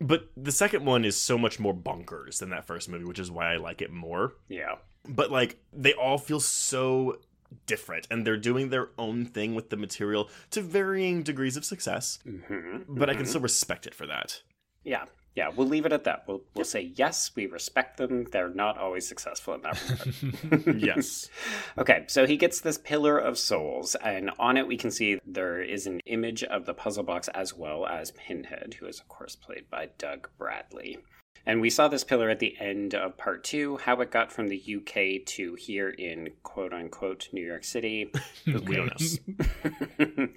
But 0.00 0.30
the 0.36 0.52
second 0.52 0.84
one 0.84 1.04
is 1.04 1.16
so 1.16 1.38
much 1.38 1.58
more 1.60 1.74
bonkers 1.74 2.38
than 2.38 2.50
that 2.50 2.66
first 2.66 2.88
movie, 2.88 3.04
which 3.04 3.18
is 3.18 3.30
why 3.30 3.52
I 3.52 3.56
like 3.56 3.80
it 3.82 3.92
more. 3.92 4.34
yeah. 4.48 4.76
But 5.06 5.30
like, 5.30 5.58
they 5.72 5.92
all 5.92 6.16
feel 6.16 6.40
so 6.40 7.18
different, 7.66 8.06
and 8.10 8.26
they're 8.26 8.38
doing 8.38 8.70
their 8.70 8.88
own 8.98 9.26
thing 9.26 9.54
with 9.54 9.68
the 9.68 9.76
material 9.76 10.30
to 10.50 10.62
varying 10.62 11.22
degrees 11.22 11.56
of 11.58 11.64
success. 11.64 12.18
hmm 12.24 12.78
But 12.88 13.10
I 13.10 13.14
can 13.14 13.26
still 13.26 13.42
respect 13.42 13.86
it 13.86 13.94
for 13.94 14.06
that. 14.06 14.40
Yeah. 14.82 15.04
Yeah, 15.34 15.50
we'll 15.54 15.66
leave 15.66 15.84
it 15.84 15.92
at 15.92 16.04
that. 16.04 16.24
We'll, 16.28 16.42
we'll 16.54 16.64
say 16.64 16.92
yes, 16.94 17.32
we 17.34 17.46
respect 17.46 17.96
them. 17.96 18.26
They're 18.30 18.48
not 18.48 18.78
always 18.78 19.08
successful 19.08 19.54
in 19.54 19.62
that 19.62 19.82
regard. 20.42 20.76
yes. 20.80 21.28
Okay, 21.76 22.04
so 22.06 22.26
he 22.26 22.36
gets 22.36 22.60
this 22.60 22.78
pillar 22.78 23.18
of 23.18 23.36
souls, 23.36 23.96
and 23.96 24.30
on 24.38 24.56
it 24.56 24.68
we 24.68 24.76
can 24.76 24.92
see 24.92 25.18
there 25.26 25.60
is 25.60 25.86
an 25.86 26.00
image 26.06 26.44
of 26.44 26.66
the 26.66 26.74
puzzle 26.74 27.02
box 27.02 27.26
as 27.28 27.52
well 27.52 27.84
as 27.86 28.12
Pinhead, 28.12 28.76
who 28.78 28.86
is, 28.86 29.00
of 29.00 29.08
course, 29.08 29.34
played 29.34 29.68
by 29.68 29.88
Doug 29.98 30.28
Bradley. 30.38 30.98
And 31.46 31.60
we 31.60 31.70
saw 31.70 31.88
this 31.88 32.04
pillar 32.04 32.30
at 32.30 32.38
the 32.38 32.56
end 32.58 32.94
of 32.94 33.16
part 33.18 33.44
two, 33.44 33.76
how 33.78 34.00
it 34.00 34.10
got 34.10 34.32
from 34.32 34.48
the 34.48 34.76
UK 34.76 35.24
to 35.26 35.54
here 35.54 35.90
in 35.90 36.30
quote 36.42 36.72
unquote 36.72 37.28
New 37.32 37.44
York 37.44 37.64
City. 37.64 38.10
We 38.46 38.76
don't 38.76 39.18
know. 39.98 40.28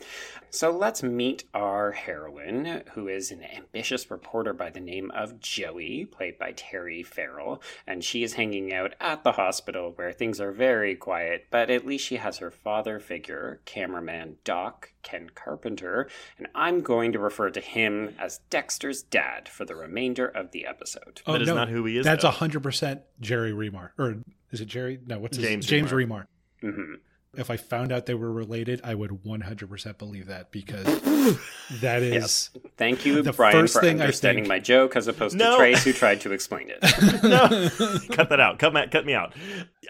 So 0.49 0.71
let's 0.71 1.03
meet 1.03 1.43
our 1.53 1.91
heroine, 1.91 2.83
who 2.93 3.07
is 3.07 3.31
an 3.31 3.43
ambitious 3.43 4.09
reporter 4.09 4.53
by 4.53 4.69
the 4.69 4.79
name 4.79 5.11
of 5.11 5.39
Joey, 5.39 6.05
played 6.05 6.39
by 6.39 6.53
Terry 6.53 7.03
Farrell. 7.03 7.61
And 7.85 8.03
she 8.03 8.23
is 8.23 8.33
hanging 8.33 8.73
out 8.73 8.95
at 8.99 9.23
the 9.23 9.33
hospital 9.33 9.91
where 9.95 10.11
things 10.11 10.39
are 10.39 10.51
very 10.51 10.95
quiet, 10.95 11.47
but 11.51 11.69
at 11.69 11.85
least 11.85 12.05
she 12.05 12.15
has 12.15 12.37
her 12.37 12.49
father 12.51 12.99
figure, 12.99 13.59
cameraman 13.65 14.37
Doc, 14.43 14.93
Ken 15.07 15.29
Carpenter. 15.33 16.09
And 16.37 16.47
I'm 16.53 16.81
going 16.81 17.13
to 17.13 17.19
refer 17.19 17.49
to 17.49 17.61
him 17.61 18.13
as 18.19 18.39
Dexter's 18.49 19.01
dad 19.03 19.47
for 19.47 19.63
the 19.63 19.73
remainder 19.75 20.27
of 20.27 20.51
the 20.51 20.65
episode. 20.65 21.21
Oh, 21.25 21.31
That 21.33 21.41
is 21.43 21.47
not 21.47 21.69
who 21.69 21.85
he 21.85 21.97
is, 21.97 22.05
That's 22.05 22.23
though. 22.23 22.29
hundred 22.31 22.61
percent 22.63 23.01
Jerry 23.21 23.53
Remar, 23.53 23.91
or 23.97 24.17
is 24.51 24.59
it 24.59 24.65
Jerry? 24.65 24.99
No, 25.05 25.19
what's 25.19 25.37
his 25.37 25.45
James 25.45 25.65
James 25.65 25.91
Remar. 25.91 26.25
Remar. 26.61 26.71
hmm 26.73 26.93
If 27.35 27.49
I 27.49 27.55
found 27.57 27.91
out 27.93 28.05
they 28.05 28.15
were 28.15 28.31
related, 28.31 28.81
I 28.83 28.95
would 28.95 29.23
one 29.23 29.39
hundred 29.41 29.69
percent 29.69 29.97
believe 29.97 30.27
that 30.27 30.51
because 30.51 30.85
that 31.81 32.01
is 32.03 32.13
Yes. 32.13 32.49
Thank 32.77 33.05
you, 33.05 33.21
The 33.21 33.31
Brian, 33.33 33.53
first 33.53 33.75
for 33.75 33.81
thing 33.81 33.99
I 34.01 34.05
understanding 34.05 34.43
think- 34.43 34.49
my 34.49 34.59
joke 34.59 34.95
as 34.97 35.07
opposed 35.07 35.37
No. 35.37 35.51
to 35.51 35.57
Trace, 35.57 35.83
who 35.85 35.93
tried 35.93 36.19
to 36.21 36.31
explain 36.33 36.69
it. 36.69 36.79
no, 37.23 37.69
cut 38.15 38.29
that 38.29 38.39
out. 38.41 38.59
Cut 38.59 38.73
my, 38.73 38.87
cut 38.87 39.05
me 39.05 39.13
out. 39.13 39.33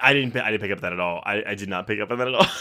I 0.02 0.14
didn't. 0.14 0.36
I 0.38 0.52
didn't 0.52 0.62
pick 0.62 0.72
up 0.72 0.82
that 0.82 0.94
at 0.94 1.00
all. 1.00 1.22
I, 1.26 1.44
I 1.48 1.56
did 1.56 1.70
not 1.70 1.88
pick 1.88 2.00
up 2.00 2.12
on 2.12 2.20
that 2.20 2.28
at 2.28 2.36
all. 2.36 2.46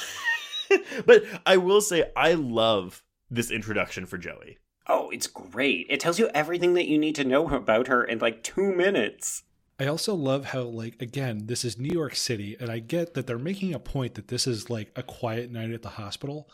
but 1.06 1.24
I 1.44 1.56
will 1.56 1.80
say 1.80 2.10
I 2.16 2.34
love 2.34 3.02
this 3.30 3.50
introduction 3.50 4.06
for 4.06 4.18
Joey. 4.18 4.58
Oh, 4.88 5.10
it's 5.10 5.26
great. 5.26 5.86
It 5.90 6.00
tells 6.00 6.18
you 6.18 6.28
everything 6.32 6.74
that 6.74 6.86
you 6.86 6.98
need 6.98 7.16
to 7.16 7.24
know 7.24 7.48
about 7.48 7.88
her 7.88 8.04
in 8.04 8.18
like 8.18 8.42
two 8.42 8.72
minutes. 8.72 9.42
I 9.78 9.86
also 9.86 10.14
love 10.14 10.46
how, 10.46 10.62
like, 10.62 11.02
again, 11.02 11.46
this 11.46 11.62
is 11.62 11.78
New 11.78 11.92
York 11.92 12.16
City, 12.16 12.56
and 12.58 12.70
I 12.70 12.78
get 12.78 13.12
that 13.12 13.26
they're 13.26 13.38
making 13.38 13.74
a 13.74 13.78
point 13.78 14.14
that 14.14 14.28
this 14.28 14.46
is 14.46 14.70
like 14.70 14.90
a 14.96 15.02
quiet 15.02 15.50
night 15.50 15.70
at 15.70 15.82
the 15.82 15.90
hospital. 15.90 16.48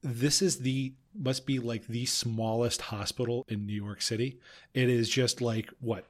This 0.00 0.40
is 0.40 0.58
the 0.58 0.94
must 1.14 1.44
be 1.44 1.58
like 1.58 1.86
the 1.86 2.06
smallest 2.06 2.82
hospital 2.82 3.44
in 3.48 3.66
New 3.66 3.84
York 3.84 4.00
City. 4.00 4.38
It 4.74 4.88
is 4.88 5.08
just 5.08 5.40
like 5.40 5.70
what 5.80 6.06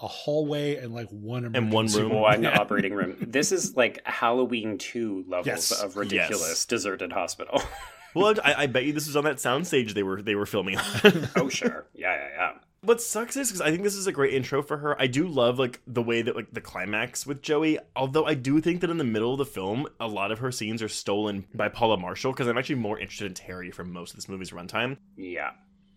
a 0.00 0.08
hallway 0.08 0.76
and 0.76 0.92
like 0.94 1.08
one 1.10 1.44
And 1.44 1.72
one 1.72 1.86
emergency 1.86 2.02
room. 2.02 2.12
One 2.20 2.42
Yeah. 2.44 2.58
operating 2.58 2.92
room. 2.94 3.16
This 3.20 3.52
is 3.52 3.76
like 3.76 4.00
Halloween 4.04 4.78
2 4.78 5.24
levels 5.28 5.46
Yes. 5.46 5.70
of 5.82 5.96
ridiculous 5.96 6.48
Yes. 6.48 6.64
deserted 6.66 7.12
hospital. 7.12 7.62
Well, 8.16 8.32
I, 8.44 8.54
I 8.54 8.66
bet 8.68 8.84
you 8.84 8.92
this 8.92 9.08
was 9.08 9.16
on 9.16 9.24
that 9.24 9.38
soundstage 9.38 9.92
they 9.92 10.04
were 10.04 10.22
they 10.22 10.36
were 10.36 10.46
filming 10.46 10.78
on. 10.78 10.84
oh, 11.36 11.48
sure. 11.48 11.86
Yeah, 11.96 12.14
yeah, 12.14 12.28
yeah. 12.36 12.52
what 12.82 13.00
sucks 13.02 13.36
is 13.36 13.48
because 13.48 13.60
I 13.60 13.72
think 13.72 13.82
this 13.82 13.96
is 13.96 14.06
a 14.06 14.12
great 14.12 14.32
intro 14.34 14.62
for 14.62 14.76
her. 14.76 14.94
I 15.02 15.08
do 15.08 15.26
love 15.26 15.58
like 15.58 15.80
the 15.88 16.00
way 16.00 16.22
that 16.22 16.36
like 16.36 16.52
the 16.52 16.60
climax 16.60 17.26
with 17.26 17.42
Joey. 17.42 17.80
Although 17.96 18.24
I 18.24 18.34
do 18.34 18.60
think 18.60 18.82
that 18.82 18.90
in 18.90 18.98
the 18.98 19.02
middle 19.04 19.32
of 19.32 19.38
the 19.38 19.44
film, 19.44 19.88
a 19.98 20.06
lot 20.06 20.30
of 20.30 20.38
her 20.38 20.52
scenes 20.52 20.80
are 20.80 20.88
stolen 20.88 21.46
by 21.56 21.68
Paula 21.68 21.96
Marshall 21.96 22.30
because 22.30 22.46
I'm 22.46 22.56
actually 22.56 22.76
more 22.76 23.00
interested 23.00 23.26
in 23.26 23.34
Terry 23.34 23.72
for 23.72 23.82
most 23.82 24.10
of 24.10 24.16
this 24.18 24.28
movie's 24.28 24.52
runtime. 24.52 24.96
Yeah. 25.16 25.50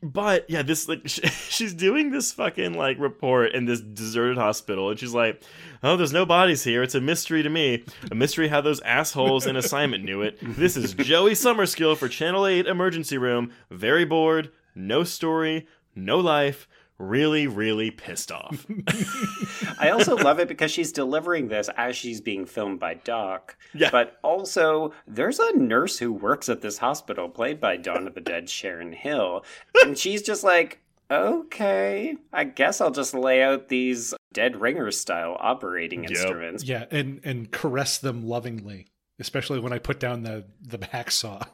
But 0.04 0.50
yeah, 0.50 0.62
this 0.62 0.88
like 0.88 1.02
sh- 1.06 1.20
she's 1.50 1.74
doing 1.74 2.12
this 2.12 2.32
fucking 2.32 2.74
like 2.74 3.00
report 3.00 3.54
in 3.54 3.66
this 3.66 3.82
deserted 3.82 4.38
hospital, 4.38 4.90
and 4.90 5.00
she's 5.00 5.14
like, 5.14 5.42
"Oh, 5.84 5.98
there's 5.98 6.14
no 6.14 6.26
bodies 6.26 6.64
here. 6.64 6.84
It's 6.84 6.96
a 6.96 7.02
mystery 7.02 7.44
to 7.44 7.50
me. 7.50 7.84
A 8.12 8.16
mystery 8.16 8.48
how 8.48 8.62
those 8.62 8.82
assholes 8.82 9.46
in 9.46 9.56
assignment 9.56 10.04
knew 10.04 10.22
it. 10.22 10.38
This 10.42 10.78
is 10.78 10.94
Joey 10.94 11.32
Summerskill 11.32 11.98
for 11.98 12.08
Channel 12.08 12.46
Eight 12.46 12.68
Emergency 12.68 13.18
Room. 13.18 13.52
Very 13.72 14.06
bored, 14.06 14.52
no 14.76 15.04
story, 15.04 15.68
no 15.96 16.20
life. 16.20 16.68
Really, 17.00 17.46
really 17.48 17.92
pissed 17.92 18.32
off. 18.32 18.66
I 19.80 19.90
also 19.90 20.16
love 20.16 20.40
it 20.40 20.48
because 20.48 20.72
she's 20.72 20.92
delivering 20.92 21.48
this 21.48 21.70
as 21.78 21.96
she's 21.96 22.22
being 22.22 22.46
filmed 22.46 22.80
by 22.80 22.96
Doc. 22.96 23.56
Yeah. 23.74 23.90
But 23.92 24.18
also, 24.24 24.94
there's 25.08 25.40
a 25.40 25.56
nurse 25.58 26.00
who 26.00 26.12
works 26.12 26.50
at 26.50 26.62
this 26.62 26.80
hospital, 26.80 27.30
played 27.30 27.60
by 27.62 27.78
Dawn 27.78 28.08
of 28.08 28.16
the 28.16 28.22
Dead 28.22 28.50
Sharon 28.50 28.94
Hill. 28.94 29.46
And 29.84 29.98
she's 29.98 30.22
just 30.24 30.44
like, 30.44 30.80
okay, 31.12 32.16
I 32.34 32.44
guess 32.46 32.82
I'll 32.82 32.92
just 32.92 33.14
lay 33.14 33.42
out 33.44 33.70
these 33.70 34.14
dead 34.34 34.60
ringer 34.60 34.92
style 34.92 35.38
operating 35.40 36.04
Yep. 36.04 36.12
instruments. 36.12 36.64
Yeah, 36.64 36.86
and 36.92 37.22
and 37.24 37.52
caress 37.52 37.98
them 37.98 38.26
lovingly, 38.28 38.88
especially 39.20 39.60
when 39.60 39.74
I 39.74 39.80
put 39.80 40.00
down 40.00 40.24
the 40.24 40.46
the 40.62 40.78
hacksaw. 40.80 41.48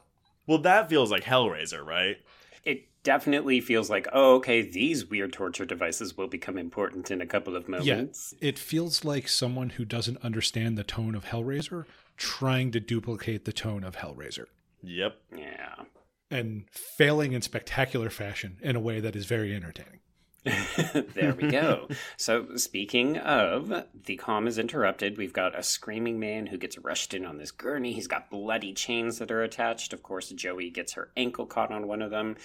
well, 0.47 0.57
that 0.59 0.89
feels 0.89 1.11
like 1.11 1.23
Hellraiser, 1.23 1.85
right? 1.85 2.17
It 2.65 2.85
definitely 3.03 3.59
feels 3.61 3.89
like, 3.89 4.07
oh, 4.13 4.35
okay, 4.35 4.61
these 4.61 5.05
weird 5.05 5.33
torture 5.33 5.65
devices 5.65 6.17
will 6.17 6.27
become 6.27 6.57
important 6.57 7.11
in 7.11 7.21
a 7.21 7.25
couple 7.25 7.55
of 7.55 7.67
moments. 7.69 8.33
It 8.41 8.57
feels 8.57 9.03
like 9.05 9.27
someone 9.27 9.71
who 9.71 9.85
doesn't 9.85 10.23
understand 10.23 10.77
the 10.77 10.83
tone 10.83 11.15
of 11.15 11.25
Hellraiser 11.25 11.85
trying 12.17 12.71
to 12.71 12.79
duplicate 12.79 13.45
the 13.45 13.53
tone 13.53 13.83
of 13.83 13.97
Hellraiser 13.97 14.45
Yep. 14.83 15.15
Yeah. 15.35 15.75
and 16.31 16.65
failing 16.97 17.33
in 17.33 17.41
spectacular 17.41 18.09
fashion 18.09 18.57
in 18.61 18.75
a 18.75 18.79
way 18.79 18.99
that 18.99 19.15
is 19.15 19.25
very 19.25 19.55
entertaining. 19.55 19.99
there 21.13 21.33
we 21.33 21.49
go. 21.49 21.87
So, 22.17 22.57
speaking 22.57 23.17
of, 23.17 23.85
the 24.05 24.17
calm 24.17 24.45
is 24.45 24.57
interrupted. 24.59 25.17
We've 25.17 25.31
got 25.31 25.57
a 25.57 25.63
screaming 25.63 26.19
man 26.19 26.47
who 26.47 26.57
gets 26.57 26.77
rushed 26.77 27.13
in 27.13 27.25
on 27.25 27.37
this 27.37 27.51
gurney. 27.51 27.93
He's 27.93 28.07
got 28.09 28.29
bloody 28.29 28.73
chains 28.73 29.19
that 29.19 29.31
are 29.31 29.41
attached. 29.41 29.93
Of 29.93 30.03
course, 30.03 30.29
Joey 30.31 30.69
gets 30.69 30.93
her 30.93 31.11
ankle 31.15 31.45
caught 31.45 31.71
on 31.71 31.87
one 31.87 32.01
of 32.01 32.11
them. 32.11 32.35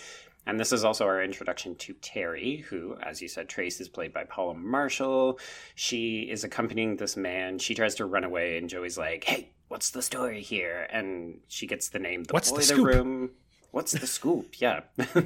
And 0.49 0.59
this 0.59 0.73
is 0.73 0.83
also 0.83 1.05
our 1.05 1.23
introduction 1.23 1.75
to 1.77 1.93
Terry, 2.01 2.65
who, 2.69 2.97
as 3.03 3.21
you 3.21 3.29
said, 3.29 3.49
Trace 3.49 3.81
is 3.81 3.89
played 3.89 4.15
by 4.15 4.25
Paula 4.25 4.55
Marshall. 4.55 5.39
She 5.75 6.23
is 6.23 6.43
accompanying 6.43 6.97
this 6.97 7.19
man. 7.19 7.59
She 7.59 7.75
tries 7.75 7.95
to 7.97 8.07
run 8.07 8.25
away, 8.25 8.57
and 8.57 8.67
Joey's 8.69 8.97
like, 8.97 9.25
hey, 9.25 9.53
what's 9.69 9.91
the 9.91 10.01
story 10.01 10.41
here? 10.41 10.89
And 10.91 11.41
she 11.49 11.67
gets 11.67 11.91
the 11.91 11.99
name 11.99 12.25
The 12.25 12.33
What's 12.33 12.49
the 12.49 12.55
Boiler 12.55 12.65
scoop? 12.65 12.87
Room. 12.87 13.31
What's 13.73 13.93
the 13.93 14.07
scoop? 14.07 14.55
Yeah. 14.59 14.81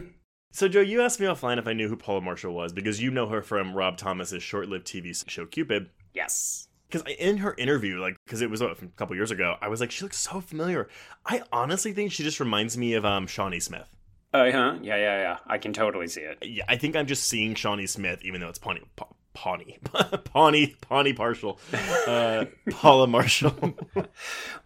So, 0.55 0.69
Joe, 0.69 0.83
you 0.83 1.01
asked 1.01 1.19
me 1.19 1.25
offline 1.25 1.57
if 1.57 1.67
I 1.67 1.73
knew 1.73 1.89
who 1.89 1.97
Paula 1.97 2.21
Marshall 2.21 2.53
was 2.53 2.75
because 2.75 3.01
you 3.01 3.11
know 3.11 3.27
her 3.29 3.41
from 3.41 3.75
Rob 3.75 3.97
Thomas's 3.97 4.43
short-lived 4.43 4.87
TV 4.87 5.25
show 5.27 5.47
Cupid. 5.47 5.89
yes. 6.13 6.69
because 6.91 7.11
in 7.19 7.39
her 7.39 7.55
interview, 7.57 7.99
like, 7.99 8.17
because 8.27 8.43
it 8.43 8.51
was 8.51 8.61
what, 8.61 8.77
from 8.77 8.89
a 8.89 8.91
couple 8.91 9.17
years 9.17 9.31
ago, 9.31 9.57
I 9.63 9.69
was 9.69 9.81
like, 9.81 9.91
she 9.91 10.05
looks 10.05 10.19
so 10.19 10.43
familiar. 10.43 10.91
I 11.25 11.41
honestly 11.55 11.95
think 11.95 12.13
she 12.13 12.23
just 12.23 12.39
reminds 12.39 12.77
me 12.77 12.93
of 12.93 13.05
um 13.07 13.27
Shawnee 13.27 13.61
Smith. 13.61 13.97
Uh 14.33 14.51
huh. 14.51 14.79
Yeah, 14.83 14.97
yeah, 14.97 15.21
yeah. 15.21 15.39
I 15.47 15.59
can 15.59 15.73
totally 15.73 16.09
see 16.09 16.23
it. 16.23 16.39
Yeah, 16.43 16.65
I 16.69 16.77
think 16.77 16.97
I'm 16.97 17.07
just 17.07 17.25
seeing 17.29 17.55
Shawnee 17.55 17.87
Smith, 17.87 18.21
even 18.25 18.41
though 18.41 18.49
it's 18.49 18.59
Pawnee, 18.59 18.81
Pa- 18.97 19.09
Pawnee, 19.35 19.79
Pawnee, 20.25 20.75
Pawnee 20.81 21.13
Partial, 21.13 21.59
uh, 22.07 22.47
Paula 22.71 23.07
Marshall. 23.07 23.75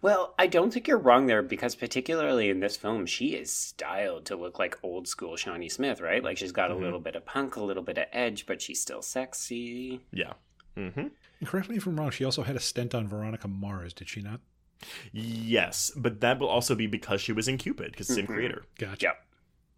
Well, 0.01 0.35
I 0.37 0.45
don't 0.47 0.71
think 0.71 0.87
you're 0.87 0.97
wrong 0.99 1.25
there 1.25 1.41
because, 1.41 1.75
particularly 1.75 2.49
in 2.49 2.59
this 2.59 2.77
film, 2.77 3.07
she 3.07 3.29
is 3.29 3.51
styled 3.51 4.25
to 4.25 4.35
look 4.35 4.59
like 4.59 4.77
old 4.83 5.07
school 5.07 5.35
Shawnee 5.35 5.69
Smith, 5.69 5.99
right? 6.01 6.23
Like 6.23 6.37
she's 6.37 6.51
got 6.51 6.69
a 6.71 6.75
little 6.75 6.99
bit 6.99 7.15
of 7.15 7.25
punk, 7.25 7.55
a 7.55 7.63
little 7.63 7.81
bit 7.83 7.97
of 7.97 8.05
edge, 8.13 8.45
but 8.45 8.61
she's 8.61 8.79
still 8.79 9.01
sexy. 9.01 10.01
yeah. 10.13 10.33
Mm-hmm. 10.77 11.07
Correct 11.45 11.67
me 11.69 11.77
if 11.77 11.87
I'm 11.87 11.99
wrong. 11.99 12.11
She 12.11 12.23
also 12.23 12.43
had 12.43 12.55
a 12.55 12.59
stint 12.59 12.93
on 12.93 13.07
Veronica 13.07 13.47
Mars, 13.47 13.93
did 13.93 14.07
she 14.07 14.21
not? 14.21 14.39
Yes, 15.11 15.91
but 15.95 16.21
that 16.21 16.39
will 16.39 16.49
also 16.49 16.75
be 16.75 16.85
because 16.85 17.19
she 17.19 17.33
was 17.33 17.47
in 17.47 17.57
Cupid, 17.57 17.91
because 17.91 18.07
same 18.07 18.27
creator. 18.27 18.63
Gotcha. 18.77 19.05
Yep. 19.07 19.26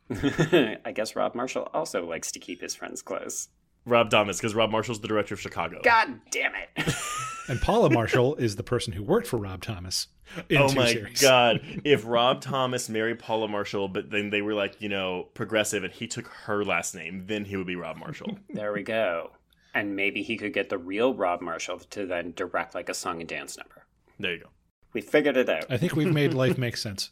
I 0.85 0.91
guess 0.93 1.15
Rob 1.15 1.35
Marshall 1.35 1.69
also 1.73 2.05
likes 2.05 2.31
to 2.33 2.39
keep 2.39 2.61
his 2.61 2.75
friends 2.75 3.01
close. 3.01 3.49
Rob 3.85 4.09
Thomas, 4.09 4.37
because 4.37 4.53
Rob 4.55 4.69
Marshall's 4.71 4.99
the 4.99 5.07
director 5.07 5.33
of 5.33 5.39
Chicago. 5.39 5.79
God 5.83 6.19
damn 6.31 6.53
it. 6.55 6.93
And 7.47 7.59
Paula 7.59 7.89
Marshall 7.89 8.35
is 8.35 8.57
the 8.57 8.61
person 8.63 8.93
who 8.93 9.01
worked 9.01 9.25
for 9.25 9.37
Rob 9.37 9.63
Thomas 9.63 10.05
in 10.49 10.57
oh 10.61 10.67
two 10.67 10.75
my 10.75 10.91
series. 10.93 11.19
god! 11.19 11.61
If 11.83 12.05
Rob 12.05 12.41
Thomas 12.41 12.87
married 12.89 13.17
Paula 13.17 13.47
Marshall, 13.47 13.87
but 13.87 14.11
then 14.11 14.29
they 14.29 14.43
were 14.43 14.53
like, 14.53 14.79
you 14.79 14.87
know, 14.87 15.29
progressive, 15.33 15.83
and 15.83 15.91
he 15.91 16.05
took 16.05 16.27
her 16.27 16.63
last 16.63 16.93
name, 16.93 17.23
then 17.25 17.45
he 17.45 17.57
would 17.57 17.65
be 17.65 17.75
Rob 17.75 17.97
Marshall. 17.97 18.37
there 18.53 18.71
we 18.71 18.83
go. 18.83 19.31
And 19.73 19.95
maybe 19.95 20.21
he 20.21 20.37
could 20.37 20.53
get 20.53 20.69
the 20.69 20.77
real 20.77 21.15
Rob 21.15 21.41
Marshall 21.41 21.79
to 21.79 22.05
then 22.05 22.33
direct 22.35 22.75
like 22.75 22.87
a 22.87 22.93
song 22.93 23.19
and 23.19 23.27
dance 23.27 23.57
number. 23.57 23.83
there 24.19 24.33
you 24.35 24.41
go. 24.41 24.49
We 24.93 25.01
figured 25.01 25.35
it 25.35 25.49
out. 25.49 25.65
I 25.71 25.77
think 25.77 25.95
we've 25.95 26.13
made 26.13 26.35
life 26.35 26.55
make 26.59 26.77
sense. 26.77 27.09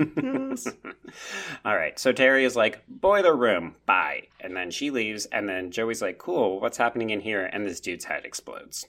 All 1.64 1.76
right. 1.76 1.98
So 1.98 2.12
Terry 2.12 2.44
is 2.44 2.56
like, 2.56 2.82
boiler 2.88 3.36
room, 3.36 3.76
bye. 3.86 4.28
And 4.40 4.56
then 4.56 4.70
she 4.70 4.90
leaves. 4.90 5.26
And 5.26 5.48
then 5.48 5.70
Joey's 5.70 6.02
like, 6.02 6.18
cool, 6.18 6.60
what's 6.60 6.78
happening 6.78 7.10
in 7.10 7.20
here? 7.20 7.44
And 7.44 7.66
this 7.66 7.80
dude's 7.80 8.04
head 8.04 8.24
explodes. 8.24 8.86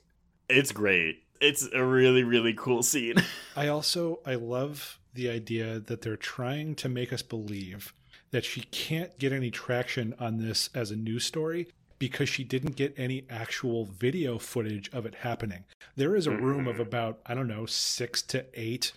It's 0.50 0.72
great. 0.72 1.24
It's 1.40 1.68
a 1.74 1.84
really, 1.84 2.24
really 2.24 2.54
cool 2.54 2.84
scene. 2.84 3.16
I 3.56 3.68
also 3.68 4.20
I 4.26 4.36
love 4.36 5.00
the 5.14 5.30
idea 5.30 5.80
that 5.80 6.02
they're 6.02 6.16
trying 6.16 6.76
to 6.76 6.90
make 6.90 7.12
us 7.12 7.22
believe 7.22 7.94
that 8.32 8.46
she 8.46 8.62
can't 8.72 9.18
get 9.20 9.34
any 9.34 9.52
traction 9.52 10.14
on 10.20 10.38
this 10.38 10.70
as 10.74 10.92
a 10.92 10.96
news 10.96 11.26
story 11.26 11.68
because 12.00 12.30
she 12.30 12.44
didn't 12.44 12.76
get 12.76 12.94
any 12.98 13.26
actual 13.30 13.86
video 13.86 14.40
footage 14.40 14.90
of 14.92 15.06
it 15.06 15.14
happening. 15.16 15.66
There 15.96 16.16
is 16.16 16.26
a 16.26 16.32
room 16.32 16.68
of 16.68 16.76
mm-hmm. 16.76 16.82
about 16.82 17.20
I 17.26 17.36
don't 17.36 17.48
know 17.48 17.66
6 17.66 18.22
to 18.24 18.46
8 18.54 18.92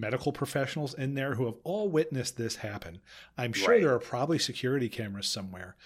medical 0.00 0.32
professionals 0.32 0.94
in 0.94 1.14
there 1.14 1.34
who 1.34 1.46
have 1.46 1.56
all 1.64 1.88
witnessed 1.88 2.36
this 2.36 2.56
happen. 2.56 3.00
I'm 3.36 3.52
sure 3.52 3.70
Right. 3.70 3.80
there 3.82 3.94
are 3.94 3.98
probably 3.98 4.38
security 4.38 4.88
cameras 4.88 5.26
somewhere, 5.28 5.76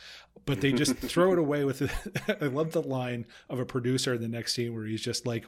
but 0.47 0.61
they 0.61 0.73
just 0.73 0.97
throw 0.99 1.33
it 1.33 1.39
away 1.39 1.65
with. 1.65 1.81
I 2.41 2.47
love 2.47 2.73
the 2.73 2.83
line 2.83 3.27
of 3.49 3.59
a 3.59 3.65
producer 3.65 4.15
in 4.15 4.21
the 4.23 4.29
next 4.29 4.55
scene 4.55 4.75
where 4.75 4.85
he's 4.85 5.03
just 5.03 5.27
like, 5.27 5.47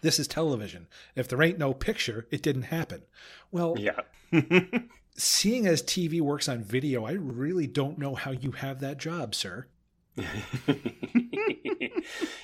"This 0.00 0.18
is 0.18 0.28
television. 0.28 0.86
If 1.14 1.28
there 1.28 1.42
ain't 1.42 1.58
no 1.58 1.74
picture, 1.74 2.26
it 2.30 2.42
didn't 2.42 2.62
happen." 2.64 3.02
Well, 3.50 3.76
Yeah. 3.78 4.00
seeing 5.16 5.66
as 5.66 5.82
TV 5.82 6.20
works 6.20 6.48
on 6.48 6.62
video, 6.62 7.04
I 7.06 7.12
really 7.12 7.66
don't 7.66 7.98
know 7.98 8.14
how 8.14 8.30
you 8.32 8.52
have 8.52 8.80
that 8.80 8.98
job, 8.98 9.34
sir. 9.34 9.66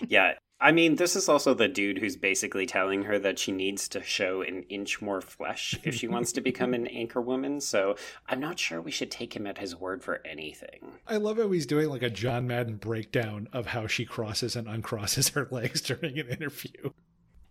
yeah. 0.09 0.35
I 0.63 0.71
mean, 0.71 0.95
this 0.95 1.17
is 1.17 1.29
also 1.29 1.55
the 1.55 1.67
dude 1.67 1.99
who's 1.99 2.17
basically 2.17 2.67
telling 2.67 3.03
her 3.03 3.19
that 3.19 3.37
she 3.41 3.51
needs 3.51 3.89
to 3.89 4.03
show 4.03 4.43
an 4.43 4.63
inch 4.69 5.03
more 5.03 5.21
flesh 5.21 5.77
if 5.83 5.97
she 5.97 6.07
wants 6.07 6.31
to 6.33 6.41
become 6.41 6.73
an 6.73 6.87
anchor 7.03 7.21
woman. 7.21 7.61
So 7.61 7.97
I'm 8.29 8.39
not 8.39 8.61
sure 8.61 8.81
we 8.81 8.93
should 8.93 9.11
take 9.11 9.35
him 9.35 9.45
at 9.49 9.59
his 9.59 9.75
word 9.75 10.05
for 10.05 10.25
anything. 10.25 10.93
I 11.09 11.17
love 11.17 11.39
how 11.39 11.51
he's 11.51 11.67
doing 11.67 11.89
like 11.89 12.03
a 12.03 12.11
John 12.11 12.47
Madden 12.47 12.77
breakdown 12.77 13.49
of 13.53 13.67
how 13.67 13.89
she 13.89 14.05
crosses 14.05 14.55
and 14.55 14.69
uncrosses 14.69 15.33
her 15.33 15.49
legs 15.51 15.81
during 15.81 16.17
an 16.21 16.29
interview. 16.29 16.91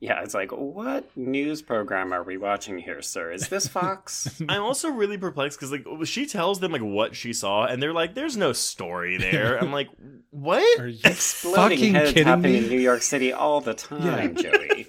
Yeah, 0.01 0.23
it's 0.23 0.33
like, 0.33 0.51
what 0.51 1.15
news 1.15 1.61
program 1.61 2.11
are 2.11 2.23
we 2.23 2.35
watching 2.35 2.79
here, 2.79 3.03
sir? 3.03 3.31
Is 3.31 3.49
this 3.49 3.67
Fox? 3.67 4.41
I'm 4.49 4.63
also 4.63 4.89
really 4.89 5.19
perplexed 5.19 5.59
because 5.59 5.71
like 5.71 5.85
she 6.07 6.25
tells 6.25 6.59
them 6.59 6.71
like 6.71 6.81
what 6.81 7.15
she 7.15 7.33
saw, 7.33 7.65
and 7.67 7.81
they're 7.81 7.93
like, 7.93 8.15
"There's 8.15 8.35
no 8.35 8.51
story 8.51 9.17
there." 9.19 9.57
I'm 9.59 9.71
like, 9.71 9.89
"What?" 10.31 10.79
Are 10.79 10.87
you 10.87 10.99
Exploding 11.05 11.77
fucking 11.77 11.93
heads 11.93 12.09
kidding 12.13 12.25
happen 12.25 12.41
me? 12.41 12.57
in 12.57 12.67
New 12.67 12.79
York 12.79 13.03
City 13.03 13.31
all 13.31 13.61
the 13.61 13.75
time, 13.75 14.35
Joey. 14.35 14.87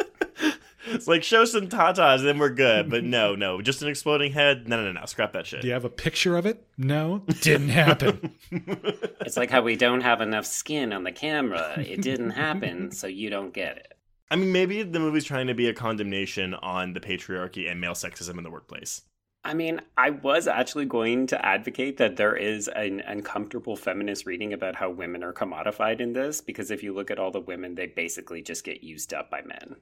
It's 0.86 1.06
like 1.06 1.22
show 1.22 1.44
some 1.44 1.68
tatas, 1.68 2.22
then 2.22 2.38
we're 2.38 2.50
good. 2.50 2.90
But 2.90 3.04
no, 3.04 3.34
no, 3.34 3.60
just 3.62 3.82
an 3.82 3.88
exploding 3.88 4.32
head. 4.32 4.66
No, 4.68 4.76
no, 4.78 4.92
no, 4.92 5.00
no. 5.00 5.06
Scrap 5.06 5.32
that 5.34 5.46
shit. 5.46 5.60
Do 5.62 5.68
you 5.68 5.74
have 5.74 5.84
a 5.84 5.90
picture 5.90 6.36
of 6.36 6.44
it? 6.46 6.66
No, 6.76 7.22
didn't 7.40 7.68
happen. 7.68 8.34
It's 8.50 9.36
like 9.36 9.50
how 9.50 9.62
we 9.62 9.76
don't 9.76 10.00
have 10.00 10.20
enough 10.20 10.44
skin 10.46 10.92
on 10.92 11.04
the 11.04 11.12
camera. 11.12 11.74
It 11.78 12.00
didn't 12.02 12.30
happen, 12.30 12.90
so 12.92 13.06
you 13.06 13.30
don't 13.30 13.52
get 13.54 13.76
it. 13.76 13.92
I 14.32 14.36
mean, 14.36 14.50
maybe 14.50 14.82
the 14.82 14.98
movie's 14.98 15.24
trying 15.24 15.48
to 15.48 15.54
be 15.54 15.68
a 15.68 15.74
condemnation 15.74 16.54
on 16.54 16.94
the 16.94 17.00
patriarchy 17.00 17.70
and 17.70 17.78
male 17.78 17.92
sexism 17.92 18.38
in 18.38 18.44
the 18.44 18.50
workplace. 18.50 19.02
I 19.44 19.52
mean, 19.52 19.82
I 19.98 20.08
was 20.08 20.46
actually 20.46 20.86
going 20.86 21.26
to 21.26 21.44
advocate 21.44 21.98
that 21.98 22.16
there 22.16 22.34
is 22.34 22.66
an 22.68 23.00
uncomfortable 23.00 23.76
feminist 23.76 24.24
reading 24.24 24.54
about 24.54 24.76
how 24.76 24.88
women 24.88 25.22
are 25.22 25.34
commodified 25.34 26.00
in 26.00 26.14
this, 26.14 26.40
because 26.40 26.70
if 26.70 26.82
you 26.82 26.94
look 26.94 27.10
at 27.10 27.18
all 27.18 27.30
the 27.30 27.40
women, 27.40 27.74
they 27.74 27.88
basically 27.88 28.40
just 28.40 28.64
get 28.64 28.82
used 28.82 29.12
up 29.12 29.30
by 29.30 29.42
men. 29.42 29.76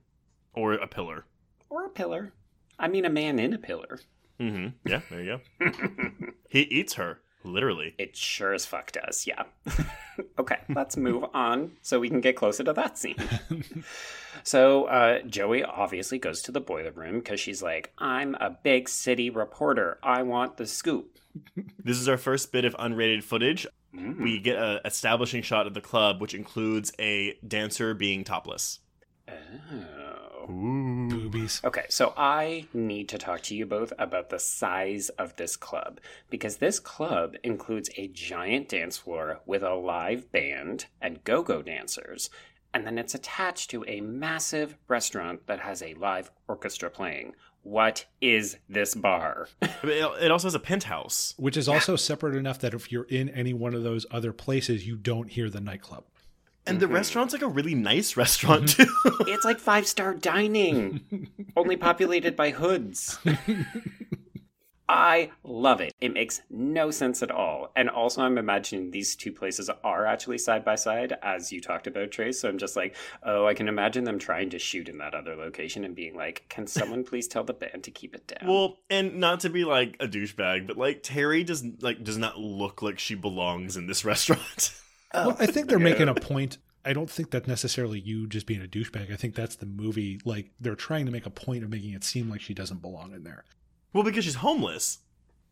Or 0.53 0.73
a 0.73 0.89
pillar. 0.89 1.27
Or 1.69 1.87
a 1.87 1.91
pillar. 1.91 2.33
I 2.77 2.89
mean, 2.89 3.05
a 3.05 3.11
man 3.11 3.39
in 3.39 3.53
a 3.53 3.59
pillar. 3.59 4.01
Mm-hmm. 4.41 4.91
Yeah, 4.91 5.03
there 5.11 5.23
you 5.23 5.41
go. 5.61 5.71
he 6.49 6.63
eats 6.63 6.95
her, 6.95 7.21
literally. 7.45 7.95
It 7.99 8.17
sure 8.17 8.53
as 8.53 8.67
fuck 8.67 8.93
does, 8.93 9.27
yeah. 9.27 9.45
okay, 10.39 10.59
let's 10.69 10.97
move 10.97 11.25
on 11.35 11.73
so 11.83 12.01
we 12.01 12.09
can 12.09 12.21
get 12.21 12.37
closer 12.37 12.65
to 12.65 12.73
that 12.73 12.99
scene. 12.99 13.17
so, 14.43 14.85
uh, 14.85 15.23
Joey 15.23 15.65
obviously 15.65 16.19
goes 16.19 16.43
to 16.43 16.53
the 16.53 16.61
boiler 16.61 16.93
room 16.93 17.19
because 17.19 17.41
she's 17.41 17.63
like, 17.63 17.93
I'm 17.99 18.35
a 18.37 18.51
big 18.51 18.89
city 18.89 19.31
reporter. 19.31 19.99
I 20.03 20.23
want 20.23 20.57
the 20.57 20.67
scoop. 20.67 21.19
This 21.83 21.99
is 21.99 22.09
our 22.09 22.19
first 22.19 22.53
bit 22.53 22.65
of 22.65 22.75
unrated 22.77 23.23
footage. 23.23 23.67
Mm. 23.95 24.21
We 24.21 24.39
get 24.39 24.57
a 24.57 24.81
establishing 24.85 25.43
shot 25.43 25.67
of 25.67 25.75
the 25.75 25.81
club, 25.81 26.21
which 26.21 26.35
includes 26.35 26.93
a 26.99 27.39
dancer 27.47 27.95
being 27.95 28.25
topless. 28.25 28.81
Oh. 29.29 30.10
Ooh. 30.49 31.09
Boobies. 31.09 31.61
Okay, 31.65 31.85
so 31.89 32.13
I 32.17 32.67
need 32.73 33.09
to 33.11 33.19
talk 33.19 33.43
to 33.43 33.55
you 33.55 33.67
both 33.67 33.93
about 33.99 34.31
the 34.31 34.39
size 34.39 35.09
of 35.11 35.37
this 35.37 35.57
club 35.57 36.01
because 36.31 36.57
this 36.57 36.79
club 36.79 37.37
includes 37.43 37.91
a 37.97 38.09
giant 38.09 38.69
dance 38.69 38.97
floor 38.99 39.41
with 39.47 39.63
a 39.63 39.75
live 39.75 40.31
band 40.33 40.87
and 41.01 41.23
go 41.25 41.43
go 41.43 41.63
dancers, 41.63 42.31
and 42.73 42.87
then 42.87 42.99
it's 42.99 43.15
attached 43.15 43.71
to 43.71 43.85
a 43.87 44.01
massive 44.01 44.77
restaurant 44.89 45.47
that 45.47 45.61
has 45.61 45.83
a 45.83 45.95
live 45.95 46.31
orchestra 46.49 46.91
playing. 46.91 47.35
What 47.63 48.07
is 48.21 48.57
this 48.69 48.95
bar? 48.95 49.49
It 49.83 50.25
it 50.25 50.31
also 50.31 50.47
has 50.47 50.55
a 50.55 50.61
penthouse. 50.61 51.35
Which 51.39 51.57
is 51.57 51.69
also 51.69 51.97
separate 51.97 52.37
enough 52.37 52.59
that 52.61 52.75
if 52.75 52.93
you're 52.93 53.05
in 53.05 53.31
any 53.31 53.55
one 53.55 53.75
of 53.75 53.83
those 53.83 54.05
other 54.11 54.33
places, 54.33 54.87
you 54.87 54.97
don't 54.97 55.31
hear 55.31 55.49
the 55.49 55.61
nightclub. 55.61 56.05
And 56.71 56.81
the 56.81 56.87
mm-hmm. 56.87 56.95
restaurant's 56.95 57.33
like 57.33 57.43
a 57.43 57.49
really 57.49 57.75
nice 57.75 58.17
restaurant, 58.17 58.77
mm-hmm. 58.77 59.09
too. 59.09 59.17
it's 59.33 59.45
like 59.45 59.59
five 59.59 59.87
star 59.87 60.15
dining, 60.15 61.29
only 61.57 61.77
populated 61.77 62.37
by 62.37 62.51
hoods. 62.51 63.19
I 64.91 65.31
love 65.45 65.81
it. 65.81 65.95
It 66.01 66.15
makes 66.15 66.41
no 66.51 66.91
sense 66.91 67.23
at 67.23 67.31
all. 67.31 67.71
And 67.77 67.89
also, 67.89 68.23
I'm 68.23 68.39
imagining 68.39 68.91
these 68.91 69.15
two 69.15 69.31
places 69.31 69.71
are 69.85 70.05
actually 70.05 70.39
side 70.39 70.65
by 70.65 70.75
side, 70.75 71.17
as 71.23 71.53
you 71.53 71.61
talked 71.61 71.87
about, 71.87 72.11
Trace. 72.11 72.41
So 72.41 72.49
I'm 72.49 72.59
just 72.59 72.75
like, 72.75 72.97
oh, 73.23 73.47
I 73.47 73.55
can 73.55 73.69
imagine 73.69 74.03
them 74.03 74.19
trying 74.19 74.51
to 74.51 74.59
shoot 74.59 74.89
in 74.89 74.99
that 74.99 75.15
other 75.15 75.37
location 75.37 75.85
and 75.85 75.95
being 75.95 76.17
like, 76.17 76.45
can 76.49 76.67
someone 76.67 77.05
please 77.05 77.29
tell 77.29 77.45
the 77.45 77.53
band 77.53 77.85
to 77.85 77.93
keep 77.93 78.17
it 78.17 78.27
down? 78.27 78.49
well, 78.49 78.79
and 78.91 79.21
not 79.21 79.39
to 79.41 79.51
be 79.51 79.65
like 79.65 79.95
a 80.01 80.09
douchebag, 80.09 80.67
but 80.67 80.77
like 80.77 81.05
Terry 81.05 81.45
does 81.45 81.65
like 81.81 82.03
does 82.03 82.19
not 82.19 82.41
look 82.41 82.83
like 82.83 82.99
she 82.99 83.15
belongs 83.15 83.77
in 83.77 83.87
this 83.87 84.05
restaurant. 84.05 84.75
Well, 85.13 85.37
I 85.41 85.47
think 85.47 85.69
they're 85.69 85.79
making 85.79 86.09
a 86.09 86.15
point. 86.15 86.59
I 86.85 86.93
don't 86.93 87.11
think 87.11 87.31
that's 87.31 87.47
necessarily 87.49 87.99
you 88.01 88.27
just 88.27 88.47
being 88.47 88.63
a 88.63 88.67
douchebag. 88.67 89.13
I 89.13 89.17
think 89.17 89.35
that's 89.35 89.57
the 89.57 89.67
movie. 89.67 90.21
Like 90.25 90.51
they're 90.61 90.75
trying 90.75 91.05
to 91.07 91.13
make 91.13 91.27
a 91.27 91.31
point 91.31 91.63
of 91.65 91.71
making 91.71 91.93
it 91.93 92.05
seem 92.05 92.31
like 92.31 92.41
she 92.41 92.55
doesn't 92.55 92.81
belong 92.81 93.13
in 93.13 93.23
there. 93.25 93.45
well, 93.93 94.05
because 94.05 94.25
she's 94.25 94.37
homeless. 94.37 94.99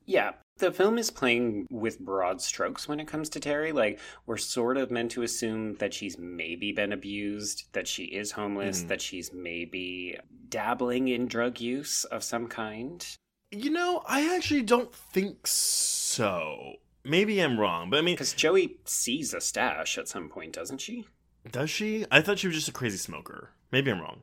Yeah, 0.07 0.33
the 0.57 0.73
film 0.73 0.97
is 0.97 1.11
playing 1.11 1.67
with 1.71 1.99
broad 2.01 2.41
strokes 2.41 2.89
when 2.89 2.99
it 2.99 3.07
comes 3.07 3.29
to 3.31 3.41
Terry. 3.41 3.73
Like, 3.73 3.99
we're 4.25 4.39
sort 4.39 4.79
of 4.79 4.91
meant 4.91 5.11
to 5.11 5.23
assume 5.23 5.75
that 5.75 5.93
she's 5.93 6.17
maybe 6.17 6.73
been 6.73 6.93
abused, 6.93 7.65
that 7.75 7.87
she 7.87 8.05
is 8.05 8.31
homeless, 8.33 8.85
Mhm. 8.85 8.89
that 8.89 9.03
she's 9.03 9.35
maybe 9.35 10.17
dabbling 10.49 11.09
in 11.09 11.27
drug 11.27 11.61
use 11.61 12.05
of 12.05 12.25
some 12.25 12.47
kind. 12.47 13.05
You 13.51 13.69
know, 13.69 14.03
I 14.09 14.35
actually 14.35 14.63
don't 14.63 14.95
think 14.95 15.47
so. 15.47 16.77
Maybe 17.09 17.41
I'm 17.41 17.59
wrong, 17.59 17.89
but 17.91 17.99
I 17.99 18.03
mean, 18.03 18.15
Because 18.15 18.35
Joey 18.35 18.77
sees 18.85 19.33
a 19.33 19.41
stash 19.41 19.97
at 19.97 20.09
some 20.09 20.29
point, 20.29 20.53
doesn't 20.53 20.81
she? 20.81 21.07
does 21.51 21.71
she? 21.71 22.05
I 22.11 22.21
thought 22.21 22.39
she 22.39 22.47
was 22.47 22.57
just 22.57 22.69
a 22.69 22.73
crazy 22.73 22.99
smoker. 22.99 23.51
Maybe 23.73 23.91
I'm 23.91 24.01
wrong. 24.01 24.23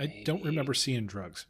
I 0.00 0.22
don't 0.24 0.44
remember 0.44 0.74
seeing 0.74 1.06
drugs. 1.06 1.46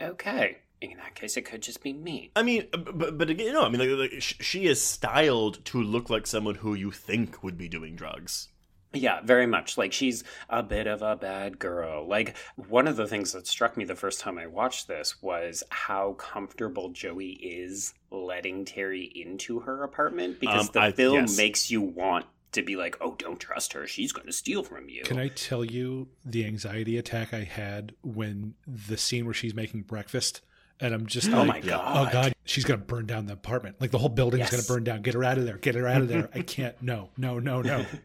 Okay. 0.00 0.58
In 0.80 0.96
that 0.98 1.14
case, 1.14 1.36
it 1.36 1.42
could 1.42 1.62
just 1.62 1.82
be 1.82 1.92
me. 1.92 2.30
I 2.34 2.42
mean, 2.42 2.66
uh, 2.72 2.76
but 2.78 3.18
but 3.18 3.30
again, 3.30 3.52
no. 3.52 3.62
I 3.64 3.68
mean, 3.68 3.80
like, 3.80 4.10
like 4.12 4.20
she 4.22 4.66
is 4.66 4.80
styled 4.80 5.64
to 5.66 5.80
look 5.82 6.10
like 6.10 6.26
someone 6.26 6.56
who 6.56 6.74
you 6.74 6.90
think 6.90 7.42
would 7.42 7.56
be 7.58 7.68
doing 7.68 7.94
drugs. 7.94 8.48
Yeah, 8.94 9.20
very 9.22 9.46
much. 9.46 9.78
Like 9.78 9.92
she's 9.92 10.22
a 10.50 10.62
bit 10.62 10.86
of 10.86 11.02
a 11.02 11.16
bad 11.16 11.58
girl. 11.58 12.06
Like 12.06 12.36
one 12.68 12.86
of 12.86 12.96
the 12.96 13.06
things 13.06 13.32
that 13.32 13.46
struck 13.46 13.76
me 13.76 13.84
the 13.84 13.94
first 13.96 14.20
time 14.20 14.38
I 14.38 14.46
watched 14.46 14.88
this 14.88 15.22
was 15.22 15.62
how 15.70 16.12
comfortable 16.14 16.90
Joey 16.90 17.30
is 17.30 17.94
letting 18.10 18.64
Terry 18.64 19.04
into 19.14 19.60
her 19.60 19.82
apartment 19.82 20.40
because 20.40 20.66
Um, 20.68 20.72
the 20.74 20.80
I- 20.80 20.92
film 20.92 21.14
yes. 21.20 21.36
makes 21.36 21.70
you 21.70 21.80
want 21.80 22.26
to 22.52 22.62
be 22.62 22.76
like, 22.76 22.98
"Oh, 23.00 23.14
don't 23.18 23.40
trust 23.40 23.72
her. 23.72 23.86
She's 23.86 24.12
going 24.12 24.26
to 24.26 24.32
steal 24.32 24.62
from 24.62 24.90
you." 24.90 25.04
Can 25.04 25.18
I 25.18 25.28
tell 25.28 25.64
you 25.64 26.08
the 26.22 26.44
anxiety 26.44 26.98
attack 26.98 27.32
I 27.32 27.44
had 27.44 27.94
when 28.02 28.52
the 28.66 28.98
scene 28.98 29.24
where 29.24 29.32
she's 29.32 29.54
making 29.54 29.82
breakfast? 29.82 30.42
And 30.78 30.92
I'm 30.92 31.06
just 31.06 31.28
Oh 31.32 31.38
like, 31.44 31.46
my 31.46 31.60
god. 31.60 32.08
oh 32.08 32.12
god, 32.12 32.34
she's 32.44 32.64
gonna 32.64 32.76
burn 32.82 33.06
down 33.06 33.24
the 33.24 33.32
apartment. 33.32 33.76
Like 33.80 33.90
the 33.90 33.96
whole 33.98 34.08
building's 34.10 34.40
Yes. 34.40 34.50
gonna 34.50 34.62
burn 34.76 34.84
down. 34.84 35.00
Get 35.00 35.14
her 35.14 35.24
out 35.24 35.38
of 35.38 35.46
there. 35.46 35.56
Get 35.56 35.76
her 35.76 35.86
out 35.88 36.02
of 36.02 36.08
there. 36.08 36.28
I 36.34 36.42
can't. 36.42 36.74
No, 36.82 37.08
no, 37.16 37.38
no, 37.38 37.62
no. 37.62 37.86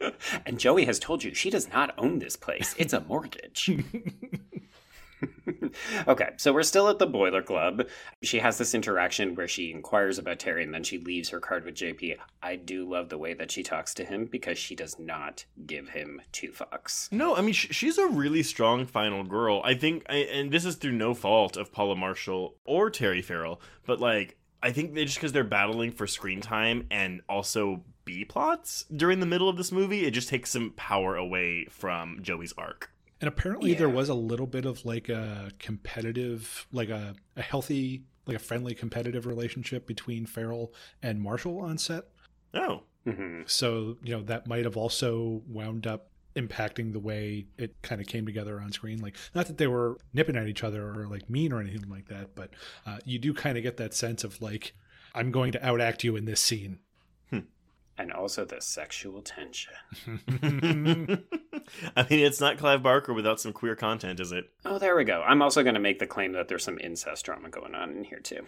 And 0.46 0.58
Joey 0.58 0.84
has 0.84 0.98
told 0.98 1.24
you 1.24 1.34
she 1.34 1.50
does 1.50 1.70
not 1.70 1.94
own 1.98 2.18
this 2.18 2.36
place. 2.36 2.74
It's 2.78 2.92
a 2.92 3.00
mortgage. 3.00 3.70
okay, 6.08 6.30
so 6.36 6.52
we're 6.52 6.62
still 6.62 6.88
at 6.88 6.98
the 6.98 7.06
Boiler 7.06 7.42
Club. 7.42 7.86
She 8.22 8.38
has 8.38 8.58
this 8.58 8.74
interaction 8.74 9.34
where 9.34 9.48
she 9.48 9.70
inquires 9.70 10.18
about 10.18 10.38
Terry 10.38 10.64
and 10.64 10.74
then 10.74 10.84
she 10.84 10.98
leaves 10.98 11.30
her 11.30 11.40
card 11.40 11.64
with 11.64 11.74
JP. 11.74 12.16
I 12.42 12.56
do 12.56 12.88
love 12.88 13.08
the 13.08 13.18
way 13.18 13.34
that 13.34 13.50
she 13.50 13.62
talks 13.62 13.94
to 13.94 14.04
him 14.04 14.26
because 14.26 14.58
she 14.58 14.74
does 14.74 14.98
not 14.98 15.44
give 15.66 15.90
him 15.90 16.20
two 16.32 16.50
fucks. 16.50 17.10
No, 17.12 17.36
I 17.36 17.40
mean 17.40 17.54
she's 17.54 17.98
a 17.98 18.06
really 18.06 18.42
strong 18.42 18.86
final 18.86 19.24
girl. 19.24 19.62
I 19.64 19.74
think, 19.74 20.04
and 20.08 20.50
this 20.50 20.64
is 20.64 20.76
through 20.76 20.92
no 20.92 21.14
fault 21.14 21.56
of 21.56 21.72
Paula 21.72 21.96
Marshall 21.96 22.56
or 22.64 22.90
Terry 22.90 23.22
Farrell, 23.22 23.60
but 23.86 24.00
like 24.00 24.36
I 24.62 24.72
think 24.72 24.94
they 24.94 25.04
just 25.04 25.18
because 25.18 25.32
they're 25.32 25.44
battling 25.44 25.92
for 25.92 26.06
screen 26.06 26.40
time 26.40 26.86
and 26.90 27.20
also 27.28 27.84
B 28.06 28.24
plots 28.24 28.86
during 28.94 29.20
the 29.20 29.26
middle 29.26 29.50
of 29.50 29.58
this 29.58 29.70
movie, 29.70 30.06
it 30.06 30.12
just 30.12 30.30
takes 30.30 30.50
some 30.50 30.72
power 30.76 31.16
away 31.16 31.66
from 31.68 32.22
Joey's 32.22 32.54
arc. 32.56 32.90
And 33.20 33.28
apparently 33.28 33.74
there 33.74 33.88
was 33.88 34.08
a 34.08 34.14
little 34.14 34.46
bit 34.46 34.64
of 34.64 34.84
like 34.86 35.10
a 35.10 35.50
competitive, 35.58 36.66
like 36.72 36.88
a, 36.88 37.14
a 37.36 37.42
healthy, 37.42 38.04
like 38.26 38.36
a 38.36 38.40
friendly 38.40 38.74
competitive 38.74 39.26
relationship 39.26 39.86
between 39.86 40.24
Farrell 40.26 40.72
and 41.02 41.20
Marshall 41.20 41.58
on 41.60 41.76
set. 41.78 42.04
Oh, 42.54 42.84
hmm 43.04 43.42
So, 43.46 43.96
you 44.02 44.16
know, 44.16 44.22
that 44.24 44.46
might 44.46 44.64
have 44.64 44.76
also 44.76 45.42
wound 45.48 45.86
up 45.86 46.10
impacting 46.36 46.92
the 46.92 47.00
way 47.00 47.46
it 47.56 47.74
kind 47.82 48.00
of 48.00 48.06
came 48.06 48.26
together 48.26 48.60
on 48.60 48.70
screen. 48.70 49.00
Like, 49.00 49.16
not 49.34 49.46
that 49.46 49.56
they 49.56 49.66
were 49.66 49.96
nipping 50.12 50.36
at 50.36 50.48
each 50.48 50.62
other 50.62 50.86
or 50.90 51.06
like 51.06 51.30
mean 51.30 51.52
or 51.52 51.60
anything 51.60 51.88
like 51.88 52.08
that, 52.08 52.34
but 52.34 52.50
uh, 52.86 52.98
you 53.04 53.18
do 53.18 53.32
kind 53.32 53.56
of 53.56 53.62
get 53.62 53.78
that 53.78 53.94
sense 53.94 54.22
of 54.24 54.42
like, 54.42 54.74
I'm 55.14 55.30
going 55.30 55.52
to 55.52 55.58
outact 55.60 56.04
you 56.04 56.16
in 56.16 56.26
this 56.26 56.42
scene. 56.42 56.80
And 57.98 58.12
also 58.12 58.44
the 58.44 58.60
sexual 58.60 59.22
tension. 59.22 59.72
I 61.96 62.06
mean 62.08 62.20
it's 62.20 62.40
not 62.40 62.58
Clive 62.58 62.82
Barker 62.82 63.12
without 63.14 63.40
some 63.40 63.52
queer 63.52 63.74
content, 63.76 64.20
is 64.20 64.32
it? 64.32 64.50
Oh, 64.64 64.78
there 64.78 64.96
we 64.96 65.04
go. 65.04 65.22
I'm 65.22 65.42
also 65.42 65.62
going 65.62 65.74
to 65.74 65.80
make 65.80 65.98
the 65.98 66.06
claim 66.06 66.32
that 66.32 66.48
there's 66.48 66.64
some 66.64 66.78
incest 66.78 67.24
drama 67.24 67.48
going 67.48 67.74
on 67.74 67.90
in 67.92 68.04
here, 68.04 68.20
too. 68.20 68.40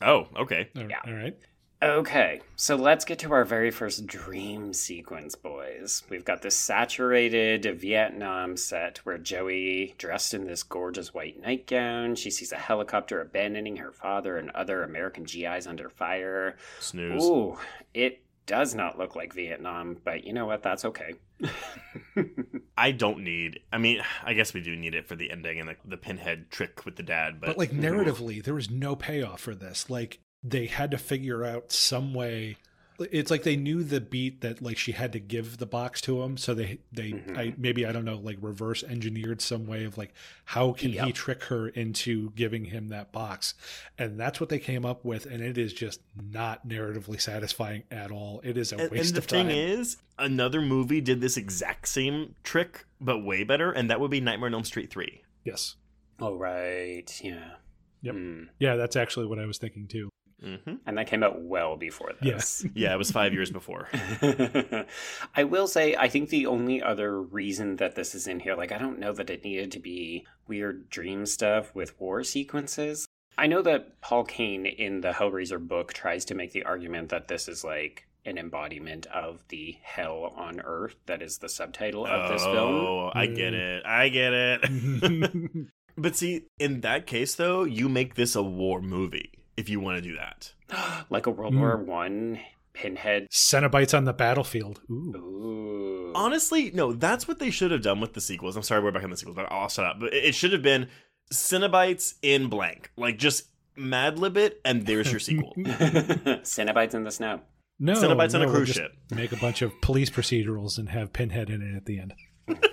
Oh, 0.00 0.28
okay. 0.36 0.70
All- 0.76 0.88
Yeah. 0.88 1.00
All 1.06 1.12
right. 1.12 1.36
Okay, 1.82 2.40
so 2.56 2.76
let's 2.76 3.04
get 3.04 3.18
to 3.18 3.32
our 3.34 3.44
very 3.44 3.70
first 3.70 4.06
dream 4.06 4.72
sequence, 4.72 5.34
boys. 5.34 6.02
We've 6.08 6.24
got 6.24 6.40
this 6.40 6.56
saturated 6.56 7.78
Vietnam 7.78 8.56
set 8.56 8.98
where 8.98 9.18
Joey, 9.18 9.94
dressed 9.98 10.32
in 10.32 10.46
this 10.46 10.62
gorgeous 10.62 11.12
white 11.12 11.38
nightgown, 11.42 12.14
she 12.14 12.30
sees 12.30 12.52
a 12.52 12.56
helicopter 12.56 13.20
abandoning 13.20 13.76
her 13.78 13.92
father 13.92 14.38
and 14.38 14.48
other 14.52 14.82
American 14.82 15.24
GIs 15.24 15.66
under 15.66 15.90
fire. 15.90 16.56
Snooze. 16.80 17.22
Ooh, 17.22 17.58
it 17.92 18.22
does 18.46 18.74
not 18.74 18.98
look 18.98 19.16
like 19.16 19.32
Vietnam, 19.32 19.96
but 20.04 20.24
you 20.24 20.32
know 20.32 20.46
what? 20.46 20.62
That's 20.62 20.84
okay. 20.84 21.14
I 22.76 22.92
don't 22.92 23.20
need. 23.20 23.60
I 23.72 23.78
mean, 23.78 24.02
I 24.22 24.34
guess 24.34 24.54
we 24.54 24.60
do 24.60 24.76
need 24.76 24.94
it 24.94 25.08
for 25.08 25.16
the 25.16 25.30
ending 25.30 25.60
and 25.60 25.68
the, 25.68 25.76
the 25.84 25.96
pinhead 25.96 26.50
trick 26.50 26.84
with 26.84 26.96
the 26.96 27.02
dad, 27.02 27.40
but, 27.40 27.48
But 27.48 27.58
like 27.58 27.70
narratively, 27.70 28.42
there 28.42 28.54
was 28.54 28.70
no 28.70 28.96
payoff 28.96 29.40
for 29.40 29.54
this. 29.54 29.88
Like 29.88 30.20
they 30.42 30.66
had 30.66 30.90
to 30.90 30.98
figure 30.98 31.44
out 31.44 31.72
some 31.72 32.14
way. 32.14 32.56
It's 32.98 33.30
like 33.30 33.42
they 33.42 33.56
knew 33.56 33.82
the 33.82 34.00
beat 34.00 34.40
that 34.42 34.62
like 34.62 34.78
she 34.78 34.92
had 34.92 35.12
to 35.14 35.18
give 35.18 35.58
the 35.58 35.66
box 35.66 36.00
to 36.02 36.22
him, 36.22 36.36
so 36.36 36.54
they 36.54 36.78
they 36.92 37.10
Mhm. 37.12 37.36
I 37.36 37.54
maybe 37.58 37.84
I 37.84 37.90
don't 37.92 38.04
know 38.04 38.16
like 38.16 38.38
reverse 38.40 38.84
engineered 38.84 39.40
some 39.40 39.66
way 39.66 39.84
of 39.84 39.98
like 39.98 40.12
how 40.44 40.72
can 40.74 40.92
he 40.92 41.10
trick 41.12 41.42
her 41.44 41.68
into 41.68 42.30
giving 42.32 42.66
him 42.66 42.88
that 42.88 43.10
box, 43.10 43.54
and 43.98 44.18
that's 44.18 44.38
what 44.40 44.48
they 44.48 44.60
came 44.60 44.84
up 44.84 45.04
with, 45.04 45.26
and 45.26 45.42
it 45.42 45.58
is 45.58 45.72
just 45.72 46.00
not 46.30 46.68
narratively 46.68 47.20
satisfying 47.20 47.82
at 47.90 48.12
all. 48.12 48.40
It 48.44 48.56
is 48.56 48.72
a 48.72 48.76
and, 48.78 48.90
waste 48.92 49.06
and 49.08 49.14
the 49.16 49.18
of 49.18 49.24
thing 49.24 49.46
time. 49.48 49.56
is, 49.56 49.96
another 50.18 50.60
movie 50.60 51.00
did 51.00 51.20
this 51.20 51.36
exact 51.36 51.88
same 51.88 52.36
trick, 52.44 52.86
but 53.00 53.24
way 53.24 53.42
better, 53.42 53.72
and 53.72 53.90
that 53.90 53.98
would 53.98 54.12
be 54.12 54.20
Nightmare 54.20 54.46
on 54.46 54.54
Elm 54.54 54.64
Street 54.64 54.90
three. 54.90 55.22
yes, 55.44 55.74
Oh, 56.20 56.36
right. 56.36 57.20
Yeah. 57.24 57.54
Yep. 58.02 58.14
Hmm. 58.14 58.42
yeah, 58.60 58.76
that's 58.76 58.94
actually 58.94 59.26
what 59.26 59.40
I 59.40 59.46
was 59.46 59.58
thinking 59.58 59.88
too. 59.88 60.10
Mm-hmm. 60.44 60.74
And 60.86 60.98
that 60.98 61.06
came 61.06 61.22
out 61.22 61.40
well 61.40 61.76
before 61.76 62.12
this. 62.20 62.22
Yes, 62.22 62.66
Yeah, 62.74 62.94
it 62.94 62.98
was 62.98 63.10
five 63.10 63.32
years 63.32 63.50
before. 63.50 63.88
I 65.34 65.44
will 65.44 65.66
say, 65.66 65.96
I 65.96 66.08
think 66.08 66.28
the 66.28 66.46
only 66.46 66.82
other 66.82 67.20
reason 67.20 67.76
that 67.76 67.94
this 67.94 68.14
is 68.14 68.26
in 68.26 68.40
here, 68.40 68.54
like, 68.54 68.72
I 68.72 68.78
don't 68.78 68.98
know 68.98 69.12
that 69.12 69.30
it 69.30 69.44
needed 69.44 69.72
to 69.72 69.80
be 69.80 70.26
weird 70.46 70.90
dream 70.90 71.26
stuff 71.26 71.74
with 71.74 71.98
war 71.98 72.22
sequences. 72.22 73.06
I 73.36 73.46
know 73.46 73.62
that 73.62 74.00
Paul 74.00 74.24
Kane 74.24 74.66
in 74.66 75.00
the 75.00 75.10
Hellraiser 75.10 75.66
book 75.66 75.92
tries 75.92 76.24
to 76.26 76.34
make 76.34 76.52
the 76.52 76.64
argument 76.64 77.08
that 77.08 77.28
this 77.28 77.48
is 77.48 77.64
like 77.64 78.06
an 78.26 78.38
embodiment 78.38 79.06
of 79.06 79.42
the 79.48 79.76
hell 79.82 80.32
on 80.36 80.60
earth 80.60 80.94
that 81.06 81.20
is 81.20 81.38
the 81.38 81.48
subtitle 81.48 82.06
of 82.06 82.30
this 82.30 82.42
film. 82.42 82.56
Oh, 82.56 83.10
I 83.12 83.26
get 83.26 83.54
it. 83.54 83.84
I 83.84 84.08
get 84.08 84.32
it. 84.32 85.66
but 85.98 86.16
see, 86.16 86.46
in 86.58 86.80
that 86.82 87.06
case, 87.06 87.34
though, 87.34 87.64
you 87.64 87.88
make 87.88 88.14
this 88.14 88.34
a 88.34 88.42
war 88.42 88.80
movie 88.80 89.32
if 89.56 89.68
you 89.68 89.80
want 89.80 89.96
to 89.96 90.02
do 90.02 90.16
that. 90.16 90.52
like 91.10 91.26
a 91.26 91.30
World 91.30 91.54
Mm. 91.54 91.58
War 91.60 91.76
One 91.76 92.40
pinhead. 92.72 93.28
Cenobites 93.30 93.96
on 93.96 94.04
the 94.04 94.12
battlefield. 94.12 94.80
Ooh. 94.90 95.14
Ooh. 95.16 96.12
Honestly, 96.14 96.70
no, 96.72 96.92
that's 96.92 97.26
what 97.28 97.38
they 97.38 97.50
should 97.50 97.70
have 97.70 97.82
done 97.82 98.00
with 98.00 98.14
the 98.14 98.20
sequels. 98.20 98.56
I'm 98.56 98.62
sorry, 98.62 98.82
we're 98.82 98.90
back 98.92 99.04
on 99.04 99.10
the 99.10 99.16
sequels, 99.16 99.36
but 99.36 99.50
I'll 99.50 99.68
shut 99.68 99.84
up. 99.84 100.00
But 100.00 100.12
it 100.14 100.24
it 100.24 100.34
should 100.34 100.52
have 100.52 100.62
been 100.62 100.88
Cenobites 101.32 102.14
in 102.22 102.48
blank. 102.48 102.90
Like, 102.96 103.18
just 103.18 103.44
Mad 103.76 104.18
Lib 104.18 104.36
it, 104.36 104.60
and 104.64 104.86
there's 104.86 105.10
your 105.10 105.20
sequel. 105.20 105.52
Cenobites 105.58 106.94
in 106.94 107.04
the 107.04 107.10
snow. 107.10 107.40
No, 107.80 107.94
Cenobites 107.94 108.34
on 108.34 108.42
a 108.42 108.48
cruise 108.50 108.68
ship. 108.70 108.92
Make 109.10 109.32
a 109.32 109.36
bunch 109.36 109.60
of 109.62 109.80
police 109.80 110.10
procedurals 110.10 110.78
and 110.78 110.88
have 110.90 111.12
Pinhead 111.12 111.50
in 111.50 111.60
it 111.62 111.76
at 111.76 111.86
the 111.86 111.98
end. 112.00 112.14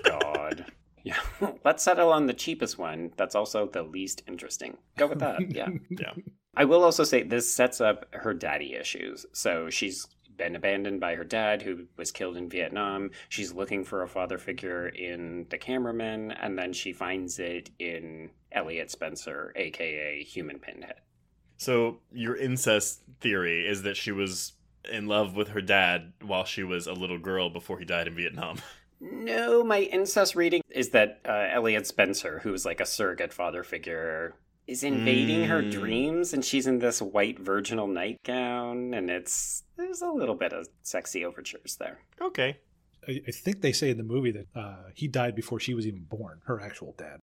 God. 0.04 0.66
Yeah. 1.04 1.18
Let's 1.64 1.82
settle 1.82 2.12
on 2.12 2.26
the 2.28 2.32
cheapest 2.32 2.78
one. 2.78 3.10
That's 3.16 3.34
also 3.34 3.66
the 3.66 3.82
least 3.82 4.22
interesting. 4.28 4.76
Go 4.96 5.08
with 5.08 5.18
that. 5.18 5.50
Yeah. 5.52 5.66
Yeah. 5.90 6.12
I 6.54 6.64
will 6.64 6.84
also 6.84 7.04
say 7.04 7.22
this 7.22 7.52
sets 7.52 7.80
up 7.80 8.06
her 8.12 8.34
daddy 8.34 8.74
issues. 8.74 9.24
So 9.32 9.70
she's 9.70 10.06
been 10.36 10.56
abandoned 10.56 11.00
by 11.00 11.14
her 11.14 11.24
dad, 11.24 11.62
who 11.62 11.86
was 11.96 12.10
killed 12.10 12.36
in 12.36 12.48
Vietnam. 12.48 13.10
She's 13.28 13.52
looking 13.52 13.84
for 13.84 14.02
a 14.02 14.08
father 14.08 14.38
figure 14.38 14.88
in 14.88 15.46
the 15.50 15.58
cameraman, 15.58 16.32
and 16.32 16.58
then 16.58 16.72
she 16.72 16.92
finds 16.92 17.38
it 17.38 17.70
in 17.78 18.30
Elliot 18.50 18.90
Spencer, 18.90 19.52
aka 19.56 20.22
Human 20.22 20.58
Pinhead. 20.58 20.96
So, 21.56 22.00
your 22.12 22.36
incest 22.36 23.02
theory 23.20 23.66
is 23.66 23.82
that 23.82 23.96
she 23.96 24.10
was 24.10 24.54
in 24.90 25.06
love 25.06 25.36
with 25.36 25.48
her 25.48 25.60
dad 25.60 26.12
while 26.20 26.44
she 26.44 26.64
was 26.64 26.86
a 26.86 26.92
little 26.92 27.18
girl 27.18 27.50
before 27.50 27.78
he 27.78 27.84
died 27.84 28.08
in 28.08 28.16
Vietnam. 28.16 28.58
No, 29.04 29.64
my 29.64 29.80
incest 29.80 30.36
reading 30.36 30.62
is 30.70 30.90
that 30.90 31.20
uh, 31.28 31.48
Elliot 31.50 31.88
Spencer, 31.88 32.38
who's 32.44 32.64
like 32.64 32.78
a 32.78 32.86
surrogate 32.86 33.32
father 33.32 33.64
figure, 33.64 34.36
is 34.66 34.84
invading 34.84 35.44
her 35.44 35.62
Mm. 35.62 35.72
dreams, 35.72 36.32
and 36.32 36.44
she's 36.44 36.66
in 36.66 36.78
this 36.78 37.02
white 37.02 37.38
virginal 37.38 37.86
nightgown, 37.86 38.94
and 38.94 39.10
it's 39.10 39.64
there's 39.76 40.02
a 40.02 40.10
little 40.10 40.34
bit 40.36 40.52
of 40.52 40.68
sexy 40.82 41.24
overtures 41.24 41.76
there. 41.76 41.98
Okay. 42.20 42.58
I, 43.08 43.20
I 43.26 43.30
think 43.32 43.60
they 43.60 43.72
say 43.72 43.90
in 43.90 43.96
the 43.96 44.04
movie 44.04 44.30
that 44.30 44.46
uh, 44.54 44.90
he 44.94 45.08
died 45.08 45.34
before 45.34 45.58
she 45.58 45.74
was 45.74 45.86
even 45.86 46.04
born, 46.04 46.40
her 46.46 46.60
actual 46.60 46.94
dad. 46.96 47.18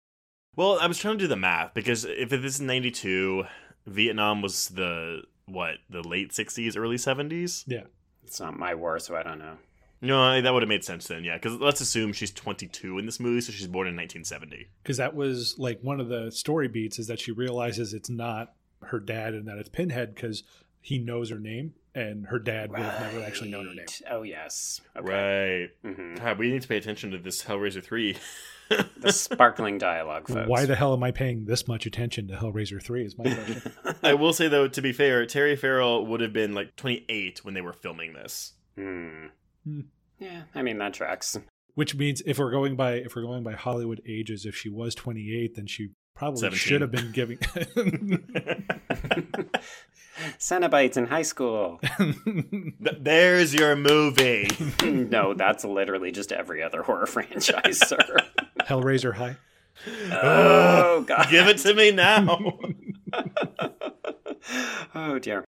Well, 0.55 0.77
I 0.79 0.87
was 0.87 0.97
trying 0.97 1.17
to 1.17 1.23
do 1.23 1.27
the 1.27 1.37
math 1.37 1.73
because 1.73 2.03
if 2.05 2.29
this 2.29 2.55
is 2.55 2.61
92, 2.61 3.45
Vietnam 3.87 4.41
was 4.41 4.67
the, 4.69 5.21
what, 5.45 5.75
the 5.89 6.01
late 6.05 6.31
60s, 6.31 6.75
early 6.75 6.97
70s? 6.97 7.63
Yeah. 7.65 7.83
It's 8.23 8.39
not 8.41 8.59
my 8.59 8.75
war, 8.75 8.99
so 8.99 9.15
I 9.15 9.23
don't 9.23 9.39
know. 9.39 9.57
No, 10.01 10.41
that 10.41 10.53
would 10.53 10.61
have 10.63 10.69
made 10.69 10.83
sense 10.83 11.07
then, 11.07 11.23
yeah. 11.23 11.35
Because 11.35 11.59
let's 11.59 11.81
assume 11.81 12.13
she's 12.13 12.31
22 12.31 12.99
in 12.99 13.05
this 13.05 13.19
movie, 13.19 13.41
so 13.41 13.51
she's 13.51 13.67
born 13.67 13.87
in 13.87 13.95
1970. 13.95 14.69
Because 14.81 14.97
that 14.97 15.13
was 15.15 15.55
like 15.57 15.79
one 15.81 15.99
of 15.99 16.07
the 16.07 16.31
story 16.31 16.67
beats 16.67 16.99
is 16.99 17.07
that 17.07 17.19
she 17.19 17.31
realizes 17.31 17.93
it's 17.93 18.09
not 18.09 18.53
her 18.83 18.99
dad 18.99 19.33
and 19.33 19.47
that 19.47 19.57
it's 19.57 19.69
Pinhead 19.69 20.15
because 20.15 20.43
he 20.81 20.97
knows 20.99 21.29
her 21.29 21.39
name 21.39 21.73
and 21.93 22.27
her 22.27 22.39
dad 22.39 22.71
would 22.71 22.79
have 22.79 23.13
never 23.13 23.25
actually 23.25 23.49
known 23.49 23.67
her 23.67 23.73
name. 23.73 23.85
Oh 24.09 24.23
yes. 24.23 24.79
Okay. 24.95 25.67
Right. 25.83 25.93
hmm 25.93 26.15
God, 26.15 26.37
we 26.39 26.51
need 26.51 26.61
to 26.61 26.67
pay 26.67 26.77
attention 26.77 27.11
to 27.11 27.17
this 27.17 27.43
Hellraiser 27.43 27.83
3. 27.83 28.15
The 28.97 29.11
sparkling 29.11 29.79
dialogue, 29.79 30.27
folks. 30.27 30.47
Why 30.47 30.65
the 30.65 30.75
hell 30.75 30.93
am 30.93 31.03
I 31.03 31.09
paying 31.11 31.45
this 31.45 31.67
much 31.67 31.87
attention 31.87 32.27
to 32.27 32.35
Hellraiser 32.35 32.81
3 32.81 33.03
is 33.03 33.17
my 33.17 33.23
question. 33.33 33.71
I 34.03 34.13
will 34.13 34.31
say, 34.31 34.47
though, 34.47 34.67
to 34.67 34.81
be 34.81 34.91
fair, 34.91 35.25
Terry 35.25 35.55
Farrell 35.55 36.05
would 36.05 36.21
have 36.21 36.33
been 36.33 36.53
like 36.53 36.75
28 36.75 37.43
when 37.43 37.55
they 37.55 37.61
were 37.61 37.73
filming 37.73 38.13
this. 38.13 38.53
Hmm. 38.77 39.27
Hmm. 39.63 39.81
Yeah, 40.19 40.43
I 40.53 40.61
mean 40.61 40.77
that 40.79 40.93
tracks. 40.93 41.37
Which 41.75 41.95
means 41.95 42.21
if 42.25 42.39
we're 42.39 42.51
going 42.51 42.75
by 42.75 42.93
if 42.95 43.15
we're 43.15 43.21
going 43.21 43.43
by 43.43 43.53
Hollywood 43.53 44.01
ages, 44.07 44.45
if 44.45 44.55
she 44.55 44.69
was 44.69 44.93
28, 44.95 45.55
then 45.55 45.65
she 45.67 45.91
probably 46.15 46.41
17. 46.41 46.57
should 46.57 46.81
have 46.81 46.91
been 46.91 47.11
giving 47.13 47.37
Cenobites 50.37 50.97
in 50.97 51.07
high 51.07 51.21
school. 51.21 51.79
There's 52.99 53.53
your 53.53 53.77
movie. 53.77 54.49
no, 54.83 55.33
that's 55.33 55.63
literally 55.63 56.11
just 56.11 56.33
every 56.33 56.61
other 56.61 56.83
horror 56.83 57.05
franchise, 57.05 57.79
sir. 57.87 58.17
Hellraiser 58.61 59.13
High. 59.13 59.37
Oh 60.11 61.05
god. 61.07 61.27
Give 61.31 61.47
it 61.47 61.59
to 61.59 61.73
me 61.73 61.91
now. 61.91 62.37
oh 64.93 65.19
dear. 65.19 65.45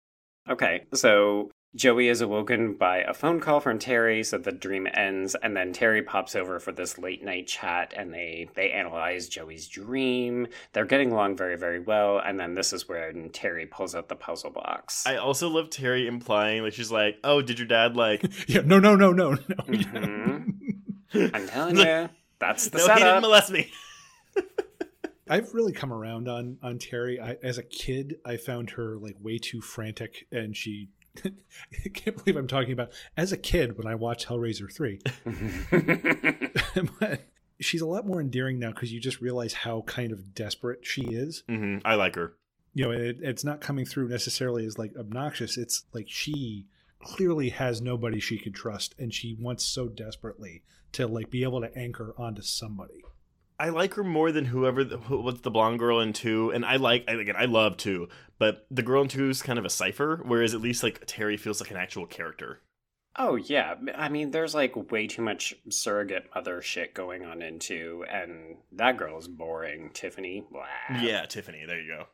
Okay, 0.51 0.85
so 0.93 1.51
Joey 1.75 2.09
is 2.09 2.23
awoken 2.23 2.75
by 2.75 2.99
a 3.03 3.13
phone 3.13 3.41
call 3.41 3.61
from 3.61 3.79
Terry, 3.79 4.25
so 4.25 4.39
the 4.39 4.53
dream 4.53 4.89
ends, 4.95 5.37
and 5.43 5.55
then 5.55 5.75
Terry 5.75 6.03
pops 6.03 6.35
over 6.35 6.59
for 6.59 6.73
this 6.73 6.97
late 6.99 7.23
night 7.23 7.47
chat, 7.47 7.93
and 7.95 8.13
they 8.13 8.49
they 8.55 8.71
analyze 8.71 9.29
Joey's 9.29 9.69
dream. 9.69 10.47
They're 10.73 10.87
getting 10.87 11.13
along 11.13 11.37
very 11.37 11.57
very 11.59 11.79
well, 11.79 12.19
and 12.19 12.41
then 12.41 12.55
this 12.55 12.73
is 12.73 12.89
where 12.89 13.13
Terry 13.33 13.67
pulls 13.67 13.95
out 13.95 14.09
the 14.09 14.17
puzzle 14.17 14.51
box. 14.51 15.07
I 15.07 15.17
also 15.17 15.49
love 15.51 15.69
Terry 15.69 16.07
implying, 16.07 16.63
like, 16.63 16.73
she's 16.73 16.91
like, 16.91 17.19
oh, 17.23 17.43
did 17.43 17.59
your 17.59 17.69
dad, 17.69 17.97
like, 17.97 18.25
Yeah, 18.49 18.63
no, 18.65 18.79
no, 18.79 18.97
no, 18.97 19.13
no, 19.13 19.33
no. 19.33 19.39
Mhm. 19.67 20.55
I'm 21.35 21.49
telling 21.49 21.77
you, 21.79 22.09
that's 22.39 22.69
the 22.69 22.79
no, 22.79 22.95
he 22.95 23.01
didn't 23.01 23.21
molest 23.21 23.51
me. 23.53 23.71
I've 25.31 25.53
really 25.53 25.73
come 25.73 25.93
around 25.93 26.27
on 26.29 26.57
on 26.63 26.79
Terry. 26.79 27.21
I, 27.21 27.37
as 27.43 27.59
a 27.59 27.63
kid, 27.63 28.17
I 28.25 28.39
found 28.39 28.71
her 28.71 28.97
like 28.97 29.17
way 29.21 29.37
too 29.37 29.61
frantic, 29.61 30.27
and 30.33 30.57
she. 30.57 30.89
I 31.25 31.89
can't 31.95 32.17
believe 32.17 32.37
I'm 32.37 32.47
talking 32.47 32.73
about 32.73 32.93
as 33.17 33.33
a 33.33 33.37
kid 33.37 33.77
when 33.77 33.87
I 33.87 33.95
watched 33.95 34.29
Hellraiser 34.29 34.73
three. 34.73 35.01
but 37.01 37.23
she's 37.61 37.81
a 37.81 37.87
lot 37.87 38.07
more 38.07 38.21
endearing 38.21 38.59
now 38.59 38.71
because 38.71 38.93
you 38.93 39.01
just 39.01 39.21
realize 39.21 39.53
how 39.53 39.83
kind 39.83 40.13
of 40.13 40.35
desperate 40.35 40.81
she 40.87 41.03
is. 41.03 41.43
hmm 41.49 41.79
I 41.85 41.95
like 41.95 42.15
her. 42.15 42.35
You 42.75 42.85
know, 42.85 42.91
it, 42.93 43.19
it's 43.21 43.45
not 43.45 43.61
coming 43.61 43.85
through 43.85 44.09
necessarily 44.09 44.65
as 44.65 44.79
like 44.79 44.93
obnoxious. 44.97 45.57
It's 45.57 45.85
like 45.93 46.07
she 46.09 46.67
clearly 47.03 47.51
has 47.51 47.81
nobody 47.81 48.21
she 48.21 48.39
can 48.39 48.53
trust, 48.53 48.95
and 48.99 49.13
she 49.13 49.37
wants 49.41 49.65
so 49.65 49.89
desperately 49.89 50.63
to 50.93 51.07
like 51.07 51.31
be 51.31 51.43
able 51.43 51.61
to 51.61 51.77
anchor 51.77 52.15
onto 52.17 52.43
somebody. 52.43 53.03
I 53.61 53.71
like 53.71 53.95
her 53.95 54.05
more 54.05 54.31
than 54.31 54.45
whoever 54.47 54.85
the, 54.85 54.99
who, 54.99 55.21
what's 55.21 55.41
the 55.41 55.51
blonde 55.51 55.79
girl 55.81 56.01
in 56.01 56.13
two, 56.13 56.51
and 56.51 56.65
I 56.65 56.77
like 56.77 57.05
I- 57.09 57.15
again 57.15 57.35
I 57.37 57.47
love 57.47 57.77
two, 57.77 58.09
but 58.39 58.67
the 58.71 58.83
girl 58.83 59.03
in 59.03 59.09
two 59.09 59.29
is 59.29 59.43
kind 59.43 59.59
of 59.59 59.65
a 59.65 59.71
cipher, 59.71 60.23
whereas 60.25 60.55
at 60.55 60.61
least 60.61 60.83
like 60.83 61.03
Terry 61.07 61.37
feels 61.37 61.61
like 61.61 61.71
an 61.71 61.77
actual 61.77 62.07
character. 62.07 62.61
Oh 63.17 63.35
yeah, 63.35 63.75
I 63.97 64.09
mean, 64.11 64.31
there's 64.31 64.55
like 64.55 64.91
way 64.93 65.09
too 65.09 65.23
much 65.23 65.53
surrogate 65.71 66.27
mother 66.35 66.63
shit 66.63 66.95
going 66.95 67.25
on 67.25 67.43
in 67.43 67.59
two, 67.59 68.05
and 68.09 68.59
that 68.73 68.97
girl 68.97 69.19
is 69.19 69.27
boring. 69.27 69.91
Tiffany, 69.93 70.45
Blah. 70.53 70.67
Yeah, 71.03 71.27
Tiffany, 71.27 71.65
there 71.67 71.81
you 71.81 71.89
go. 71.97 72.05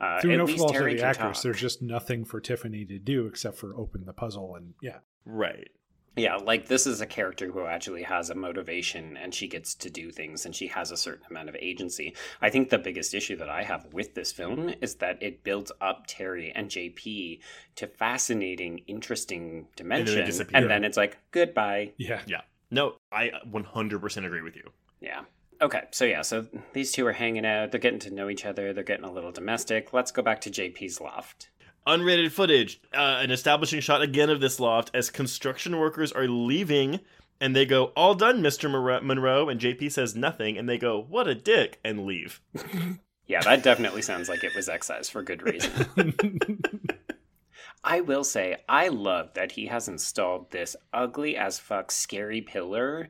Uh, 0.00 0.20
Through 0.20 0.36
no 0.36 0.46
fault 0.46 0.76
of 0.76 0.84
the 0.84 1.02
actress, 1.02 1.38
talk. 1.38 1.42
there's 1.42 1.60
just 1.60 1.82
nothing 1.82 2.24
for 2.24 2.40
Tiffany 2.40 2.84
to 2.84 2.98
do 2.98 3.26
except 3.26 3.56
for 3.56 3.74
open 3.76 4.04
the 4.04 4.12
puzzle 4.12 4.54
and 4.54 4.74
yeah. 4.80 4.98
Right. 5.24 5.70
Yeah, 6.16 6.36
like 6.36 6.68
this 6.68 6.86
is 6.86 7.00
a 7.00 7.06
character 7.06 7.50
who 7.50 7.64
actually 7.64 8.02
has 8.02 8.28
a 8.28 8.34
motivation 8.34 9.16
and 9.16 9.34
she 9.34 9.48
gets 9.48 9.74
to 9.76 9.90
do 9.90 10.10
things 10.10 10.44
and 10.44 10.54
she 10.54 10.66
has 10.68 10.90
a 10.90 10.96
certain 10.96 11.24
amount 11.30 11.48
of 11.48 11.56
agency. 11.56 12.14
I 12.42 12.50
think 12.50 12.68
the 12.68 12.78
biggest 12.78 13.14
issue 13.14 13.36
that 13.36 13.48
I 13.48 13.62
have 13.62 13.86
with 13.92 14.14
this 14.14 14.30
film 14.30 14.74
is 14.82 14.96
that 14.96 15.22
it 15.22 15.42
builds 15.42 15.72
up 15.80 16.04
Terry 16.06 16.52
and 16.54 16.68
JP 16.68 17.40
to 17.76 17.86
fascinating, 17.86 18.82
interesting 18.86 19.68
dimension. 19.74 20.24
disappear. 20.26 20.60
And 20.60 20.70
then 20.70 20.84
it's 20.84 20.98
like, 20.98 21.16
goodbye. 21.30 21.92
Yeah. 21.96 22.20
Yeah. 22.26 22.42
No, 22.70 22.96
I 23.10 23.30
100% 23.50 24.26
agree 24.26 24.42
with 24.42 24.56
you. 24.56 24.70
Yeah. 25.00 25.22
Okay, 25.62 25.84
so 25.92 26.04
yeah, 26.04 26.22
so 26.22 26.46
these 26.72 26.90
two 26.90 27.06
are 27.06 27.12
hanging 27.12 27.46
out. 27.46 27.70
They're 27.70 27.78
getting 27.78 28.00
to 28.00 28.10
know 28.10 28.28
each 28.28 28.44
other. 28.44 28.72
They're 28.72 28.82
getting 28.82 29.04
a 29.04 29.12
little 29.12 29.30
domestic. 29.30 29.92
Let's 29.92 30.10
go 30.10 30.20
back 30.20 30.40
to 30.40 30.50
JP's 30.50 31.00
loft. 31.00 31.50
Unrated 31.86 32.30
footage, 32.32 32.80
uh, 32.94 33.18
an 33.22 33.30
establishing 33.30 33.80
shot 33.80 34.02
again 34.02 34.30
of 34.30 34.40
this 34.40 34.60
loft 34.60 34.90
as 34.94 35.10
construction 35.10 35.78
workers 35.78 36.12
are 36.12 36.28
leaving, 36.28 37.00
and 37.40 37.56
they 37.56 37.66
go, 37.66 37.86
"All 37.96 38.14
done, 38.14 38.40
Mister 38.40 38.68
Monroe." 38.68 39.48
And 39.48 39.60
JP 39.60 39.90
says 39.90 40.14
nothing, 40.14 40.56
and 40.56 40.68
they 40.68 40.78
go, 40.78 41.00
"What 41.00 41.26
a 41.26 41.34
dick," 41.34 41.80
and 41.84 42.06
leave. 42.06 42.40
Yeah, 43.28 43.40
that 43.42 43.62
definitely 43.62 44.02
sounds 44.02 44.28
like 44.28 44.42
it 44.44 44.54
was 44.54 44.68
excised 44.68 45.10
for 45.12 45.22
good 45.22 45.42
reason. 45.42 46.12
I 47.84 48.00
will 48.00 48.24
say, 48.24 48.56
I 48.68 48.88
love 48.88 49.34
that 49.34 49.52
he 49.52 49.66
has 49.66 49.88
installed 49.88 50.50
this 50.50 50.76
ugly 50.92 51.36
as 51.36 51.58
fuck 51.58 51.90
scary 51.92 52.40
pillar 52.42 53.08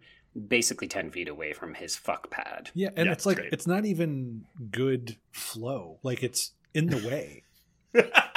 basically 0.48 0.86
10 0.88 1.10
feet 1.10 1.28
away 1.28 1.52
from 1.52 1.74
his 1.74 1.96
fuck 1.96 2.30
pad. 2.30 2.70
Yeah, 2.74 2.90
and 2.96 3.06
Yeah, 3.06 3.12
it's 3.12 3.26
like 3.26 3.36
great. 3.38 3.52
it's 3.52 3.66
not 3.66 3.84
even 3.84 4.44
good 4.70 5.16
flow. 5.30 5.98
Like 6.02 6.22
it's 6.22 6.52
in 6.72 6.86
the 6.86 6.96
way. 7.08 7.42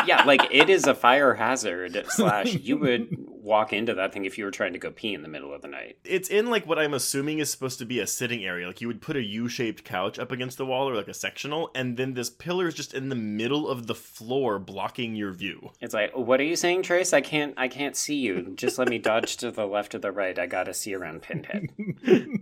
Yeah, 0.06 0.24
like 0.24 0.42
it 0.52 0.70
is 0.70 0.86
a 0.86 0.96
fire 0.96 1.34
hazard, 1.34 2.06
slash, 2.10 2.54
you 2.54 2.78
would 2.78 3.16
walk 3.28 3.74
into 3.74 3.94
that 3.96 4.14
thing 4.14 4.26
if 4.26 4.38
you 4.38 4.46
were 4.46 4.52
trying 4.52 4.74
to 4.74 4.80
go 4.80 4.92
pee 4.92 5.14
in 5.14 5.22
the 5.22 5.28
middle 5.28 5.54
of 5.54 5.62
the 5.62 5.68
night. 5.68 5.98
It's 6.04 6.30
in 6.30 6.50
like 6.50 6.66
what 6.68 6.80
I'm 6.80 6.94
assuming 6.94 7.40
is 7.40 7.52
supposed 7.52 7.80
to 7.80 7.86
be 7.86 8.00
a 8.00 8.08
sitting 8.08 8.44
area. 8.46 8.68
Like 8.68 8.82
you 8.82 8.88
would 8.88 9.02
put 9.02 9.16
a 9.16 9.24
U-shaped 9.24 9.84
couch 9.84 10.20
up 10.20 10.32
against 10.32 10.58
the 10.58 10.66
wall 10.66 10.90
or 10.90 10.96
like 10.96 11.08
a 11.08 11.14
sectional, 11.14 11.72
and 11.76 11.98
then 11.98 12.14
this 12.14 12.30
pillar 12.30 12.68
is 12.68 12.74
just 12.74 12.94
in 12.94 13.10
the 13.10 13.16
middle 13.16 13.68
of 13.68 13.88
the 13.88 13.96
floor, 13.96 14.60
blocking 14.60 15.16
your 15.16 15.32
view. 15.32 15.72
It's 15.82 15.94
like, 15.94 16.16
what 16.16 16.40
are 16.40 16.46
you 16.46 16.56
saying, 16.56 16.84
Trace? 16.84 17.14
I 17.14 17.22
can't, 17.22 17.54
I 17.58 17.68
can't 17.68 17.96
see 17.96 18.16
you. 18.16 18.54
Just 18.56 18.78
let 18.78 18.90
me 18.90 18.98
dodge 18.98 19.38
to 19.38 19.52
the 19.52 19.66
left 19.66 19.96
or 19.96 20.00
the 20.00 20.12
right. 20.12 20.38
I 20.38 20.46
gotta 20.46 20.74
see 20.74 20.94
around 20.94 21.22
Pinhead. 21.22 21.70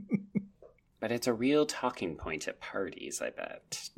but 1.00 1.12
it's 1.12 1.28
a 1.28 1.34
real 1.34 1.66
talking 1.66 2.16
point 2.16 2.48
at 2.48 2.60
parties, 2.60 3.22
I 3.22 3.30
bet. 3.30 3.90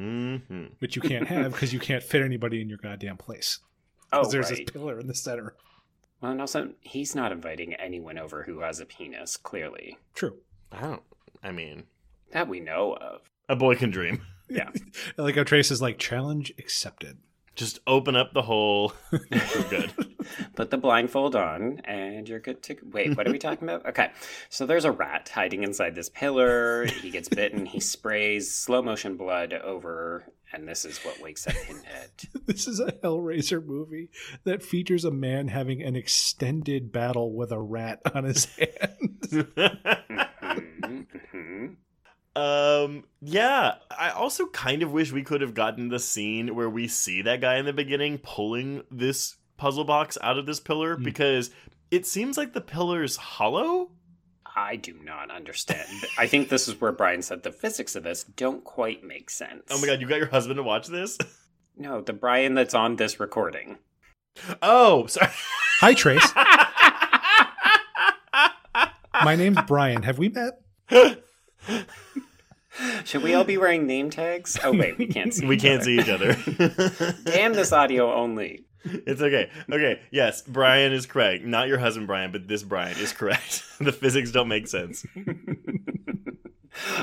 Hmm 0.00 0.64
Which 0.78 0.96
you 0.96 1.02
can't 1.02 1.26
have 1.28 1.52
because 1.52 1.72
you 1.72 1.78
can't 1.78 2.02
fit 2.02 2.22
anybody 2.22 2.60
in 2.62 2.68
your 2.68 2.78
goddamn 2.78 3.16
place. 3.18 3.58
Oh, 4.12 4.22
'Cause 4.22 4.32
there's 4.32 4.50
right. 4.50 4.66
this 4.66 4.70
pillar 4.72 4.98
in 4.98 5.06
the 5.06 5.14
center. 5.14 5.54
Well, 6.20 6.32
and 6.32 6.40
also, 6.40 6.72
he's 6.80 7.14
not 7.14 7.32
inviting 7.32 7.74
anyone 7.74 8.18
over 8.18 8.42
who 8.42 8.60
has 8.60 8.80
a 8.80 8.86
penis, 8.86 9.36
clearly. 9.36 9.98
True. 10.14 10.38
I 10.72 10.80
don't. 10.82 11.02
I 11.42 11.52
mean, 11.52 11.84
That 12.32 12.48
we 12.48 12.60
know 12.60 12.94
of. 12.96 13.22
a 13.48 13.56
boy 13.56 13.76
can 13.76 13.90
dream. 13.90 14.22
Yeah. 14.52 14.70
I 15.16 15.22
like 15.22 15.36
how 15.36 15.44
Trace 15.44 15.70
is 15.70 15.80
like 15.80 15.96
challenge 15.96 16.52
accepted. 16.58 17.18
Just 17.60 17.78
open 17.86 18.16
up 18.16 18.32
the 18.32 18.40
hole. 18.40 18.94
We're 19.12 19.68
good. 19.68 19.92
Put 20.56 20.70
the 20.70 20.78
blindfold 20.78 21.36
on, 21.36 21.82
and 21.84 22.26
you're 22.26 22.38
good 22.40 22.62
to. 22.62 22.76
Wait, 22.90 23.14
what 23.14 23.28
are 23.28 23.30
we 23.30 23.38
talking 23.38 23.68
about? 23.68 23.84
Okay. 23.84 24.12
So 24.48 24.64
there's 24.64 24.86
a 24.86 24.90
rat 24.90 25.30
hiding 25.34 25.62
inside 25.62 25.94
this 25.94 26.08
pillar. 26.08 26.86
He 26.86 27.10
gets 27.10 27.28
bitten. 27.28 27.66
He 27.66 27.78
sprays 27.78 28.50
slow 28.50 28.80
motion 28.80 29.18
blood 29.18 29.52
over, 29.52 30.24
and 30.54 30.66
this 30.66 30.86
is 30.86 31.00
what 31.00 31.20
wakes 31.20 31.46
up 31.46 31.52
Pinhead. 31.66 32.10
This 32.46 32.66
is 32.66 32.80
a 32.80 32.92
Hellraiser 33.04 33.62
movie 33.62 34.08
that 34.44 34.62
features 34.62 35.04
a 35.04 35.10
man 35.10 35.48
having 35.48 35.82
an 35.82 35.96
extended 35.96 36.90
battle 36.90 37.34
with 37.34 37.52
a 37.52 37.60
rat 37.60 38.00
on 38.14 38.24
his 38.24 38.46
hand. 38.56 38.96
Mhm, 39.30 41.06
mhm. 41.34 41.76
Um, 42.36 43.04
yeah, 43.20 43.74
I 43.96 44.10
also 44.10 44.46
kind 44.46 44.82
of 44.82 44.92
wish 44.92 45.10
we 45.12 45.22
could 45.24 45.40
have 45.40 45.54
gotten 45.54 45.88
the 45.88 45.98
scene 45.98 46.54
where 46.54 46.70
we 46.70 46.86
see 46.88 47.22
that 47.22 47.40
guy 47.40 47.56
in 47.56 47.64
the 47.66 47.72
beginning 47.72 48.18
pulling 48.18 48.82
this 48.90 49.36
puzzle 49.56 49.84
box 49.84 50.16
out 50.22 50.38
of 50.38 50.46
this 50.46 50.60
pillar 50.60 50.96
Hmm. 50.96 51.02
because 51.02 51.50
it 51.90 52.06
seems 52.06 52.36
like 52.38 52.52
the 52.52 52.60
pillar's 52.60 53.16
hollow. 53.16 53.90
I 54.56 54.76
do 54.76 54.94
not 55.04 55.30
understand. 55.30 55.88
I 56.18 56.26
think 56.26 56.48
this 56.48 56.66
is 56.68 56.80
where 56.80 56.92
Brian 56.92 57.22
said 57.22 57.42
the 57.42 57.52
physics 57.52 57.94
of 57.96 58.02
this 58.04 58.24
don't 58.24 58.64
quite 58.64 59.02
make 59.04 59.28
sense. 59.30 59.64
Oh 59.70 59.80
my 59.80 59.86
god, 59.86 60.00
you 60.00 60.06
got 60.08 60.18
your 60.18 60.26
husband 60.28 60.56
to 60.56 60.62
watch 60.62 60.86
this? 60.88 61.18
No, 61.76 62.00
the 62.00 62.12
Brian 62.12 62.54
that's 62.54 62.74
on 62.74 62.96
this 62.96 63.18
recording. 63.20 63.78
Oh, 64.62 65.06
sorry. 65.06 65.30
Hi, 65.80 65.94
Trace. 65.94 66.32
My 69.24 69.34
name's 69.36 69.58
Brian. 69.66 70.02
Have 70.02 70.18
we 70.18 70.28
met? 70.28 70.60
Should 73.04 73.22
we 73.22 73.34
all 73.34 73.44
be 73.44 73.58
wearing 73.58 73.86
name 73.86 74.10
tags? 74.10 74.58
Oh 74.62 74.72
wait, 74.72 74.96
we 74.96 75.06
can't 75.06 75.34
see. 75.34 75.46
we 75.48 75.56
each 75.56 75.62
can't 75.62 75.82
other. 75.82 75.84
see 75.84 75.98
each 75.98 76.08
other. 76.08 77.14
Damn 77.24 77.52
this 77.52 77.72
audio 77.72 78.12
only. 78.14 78.64
It's 78.84 79.20
okay. 79.20 79.50
Okay, 79.70 80.00
yes, 80.10 80.42
Brian 80.42 80.92
is 80.92 81.04
correct. 81.04 81.44
Not 81.44 81.68
your 81.68 81.78
husband, 81.78 82.06
Brian, 82.06 82.32
but 82.32 82.48
this 82.48 82.62
Brian 82.62 82.96
is 82.98 83.12
correct. 83.12 83.62
the 83.80 83.92
physics 83.92 84.30
don't 84.30 84.48
make 84.48 84.68
sense. 84.68 85.04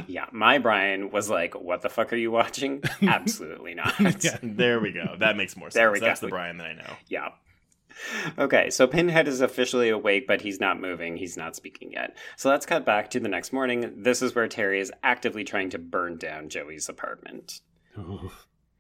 Yeah, 0.07 0.25
my 0.31 0.57
Brian 0.57 1.11
was 1.11 1.29
like, 1.29 1.53
"What 1.53 1.81
the 1.81 1.89
fuck 1.89 2.11
are 2.13 2.17
you 2.17 2.31
watching?" 2.31 2.81
Absolutely 3.01 3.75
not. 3.75 4.23
Yeah. 4.23 4.37
There 4.41 4.79
we 4.79 4.91
go. 4.91 5.15
That 5.19 5.37
makes 5.37 5.55
more 5.55 5.67
sense. 5.67 5.75
There 5.75 5.91
we 5.91 5.99
That's 5.99 6.21
go. 6.21 6.27
the 6.27 6.31
Brian 6.31 6.57
that 6.57 6.67
I 6.67 6.73
know. 6.73 6.93
Yeah. 7.09 7.29
Okay, 8.37 8.69
so 8.69 8.87
Pinhead 8.87 9.27
is 9.27 9.41
officially 9.41 9.89
awake, 9.89 10.27
but 10.27 10.41
he's 10.41 10.59
not 10.59 10.79
moving. 10.79 11.17
He's 11.17 11.37
not 11.37 11.55
speaking 11.55 11.91
yet. 11.91 12.15
So 12.35 12.49
let's 12.49 12.65
cut 12.65 12.85
back 12.85 13.09
to 13.11 13.19
the 13.19 13.29
next 13.29 13.53
morning. 13.53 13.93
This 13.97 14.21
is 14.21 14.35
where 14.35 14.47
Terry 14.47 14.79
is 14.79 14.91
actively 15.03 15.43
trying 15.43 15.69
to 15.71 15.79
burn 15.79 16.17
down 16.17 16.49
Joey's 16.49 16.89
apartment. 16.89 17.61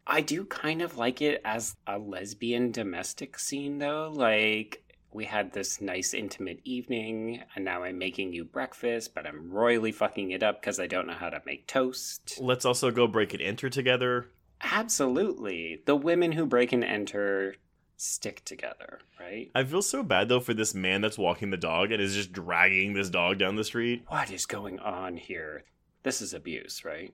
I 0.05 0.21
do 0.21 0.45
kind 0.45 0.81
of 0.81 0.97
like 0.97 1.21
it 1.21 1.41
as 1.43 1.75
a 1.85 1.97
lesbian 1.97 2.71
domestic 2.71 3.39
scene, 3.39 3.79
though. 3.79 4.11
Like, 4.13 4.83
we 5.11 5.25
had 5.25 5.51
this 5.51 5.81
nice 5.81 6.13
intimate 6.13 6.59
evening, 6.63 7.41
and 7.55 7.65
now 7.65 7.83
I'm 7.83 7.97
making 7.97 8.33
you 8.33 8.45
breakfast, 8.45 9.15
but 9.15 9.25
I'm 9.25 9.51
royally 9.51 9.91
fucking 9.91 10.31
it 10.31 10.43
up 10.43 10.61
because 10.61 10.79
I 10.79 10.87
don't 10.87 11.07
know 11.07 11.13
how 11.13 11.29
to 11.29 11.41
make 11.45 11.67
toast. 11.67 12.37
Let's 12.39 12.65
also 12.65 12.91
go 12.91 13.07
break 13.07 13.33
and 13.33 13.41
enter 13.41 13.69
together. 13.69 14.29
Absolutely. 14.61 15.81
The 15.85 15.95
women 15.95 16.31
who 16.31 16.45
break 16.45 16.71
and 16.71 16.83
enter 16.83 17.55
stick 17.97 18.45
together, 18.45 18.99
right? 19.19 19.51
I 19.53 19.63
feel 19.63 19.81
so 19.81 20.03
bad 20.03 20.29
though 20.29 20.39
for 20.39 20.53
this 20.53 20.73
man 20.73 21.01
that's 21.01 21.17
walking 21.17 21.49
the 21.49 21.57
dog 21.57 21.91
and 21.91 22.01
is 22.01 22.13
just 22.13 22.31
dragging 22.31 22.93
this 22.93 23.09
dog 23.09 23.39
down 23.39 23.55
the 23.55 23.63
street. 23.63 24.03
What 24.07 24.31
is 24.31 24.45
going 24.45 24.79
on 24.79 25.17
here? 25.17 25.63
This 26.03 26.21
is 26.21 26.33
abuse, 26.33 26.85
right? 26.85 27.13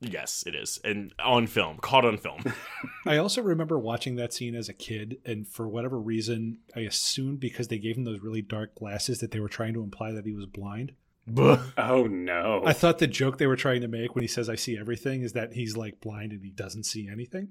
Yes, 0.00 0.44
it 0.46 0.54
is. 0.54 0.78
And 0.84 1.12
on 1.18 1.46
film, 1.46 1.78
caught 1.78 2.04
on 2.04 2.18
film. 2.18 2.44
I 3.06 3.16
also 3.16 3.42
remember 3.42 3.78
watching 3.78 4.16
that 4.16 4.32
scene 4.32 4.54
as 4.54 4.68
a 4.68 4.74
kid, 4.74 5.18
and 5.24 5.48
for 5.48 5.66
whatever 5.66 5.98
reason, 5.98 6.58
I 6.74 6.80
assumed 6.80 7.40
because 7.40 7.68
they 7.68 7.78
gave 7.78 7.96
him 7.96 8.04
those 8.04 8.20
really 8.20 8.42
dark 8.42 8.74
glasses 8.74 9.20
that 9.20 9.30
they 9.30 9.40
were 9.40 9.48
trying 9.48 9.74
to 9.74 9.82
imply 9.82 10.12
that 10.12 10.26
he 10.26 10.34
was 10.34 10.46
blind. 10.46 10.92
Oh 11.76 12.06
no. 12.08 12.62
I 12.64 12.72
thought 12.72 12.98
the 12.98 13.06
joke 13.06 13.38
they 13.38 13.48
were 13.48 13.56
trying 13.56 13.80
to 13.80 13.88
make 13.88 14.14
when 14.14 14.22
he 14.22 14.28
says, 14.28 14.48
I 14.48 14.54
see 14.54 14.78
everything, 14.78 15.22
is 15.22 15.32
that 15.32 15.54
he's 15.54 15.76
like 15.76 16.00
blind 16.00 16.32
and 16.32 16.42
he 16.42 16.50
doesn't 16.50 16.84
see 16.84 17.08
anything. 17.08 17.48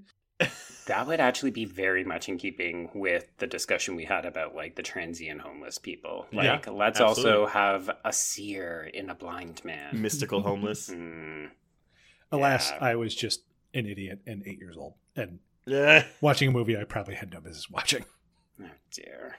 That 0.87 1.07
would 1.07 1.19
actually 1.19 1.51
be 1.51 1.65
very 1.65 2.03
much 2.03 2.27
in 2.29 2.37
keeping 2.37 2.89
with 2.93 3.25
the 3.37 3.47
discussion 3.47 3.95
we 3.95 4.05
had 4.05 4.25
about 4.25 4.53
like 4.55 4.75
the 4.75 4.83
transient 4.83 5.41
homeless 5.41 5.77
people. 5.77 6.25
Yeah, 6.31 6.53
Like, 6.53 6.67
let's 6.67 6.99
absolutely. 6.99 7.31
also 7.41 7.45
have 7.47 7.89
a 8.03 8.13
seer 8.13 8.89
in 8.93 9.09
a 9.09 9.15
blind 9.15 9.63
man. 9.63 10.01
Mystical 10.01 10.41
homeless. 10.41 10.89
Hmm. 10.89 11.45
Alas, 12.31 12.71
Yeah. 12.71 12.77
I 12.85 12.95
was 12.95 13.15
just 13.15 13.43
an 13.73 13.85
idiot 13.85 14.19
and 14.25 14.43
eight 14.45 14.59
years 14.59 14.77
old. 14.77 14.95
And 15.15 15.39
watching 16.21 16.49
a 16.49 16.51
movie 16.51 16.77
I 16.77 16.83
probably 16.83 17.15
had 17.15 17.31
no 17.31 17.39
business 17.39 17.69
watching. 17.69 18.05
Oh 18.61 18.65
dear. 18.91 19.37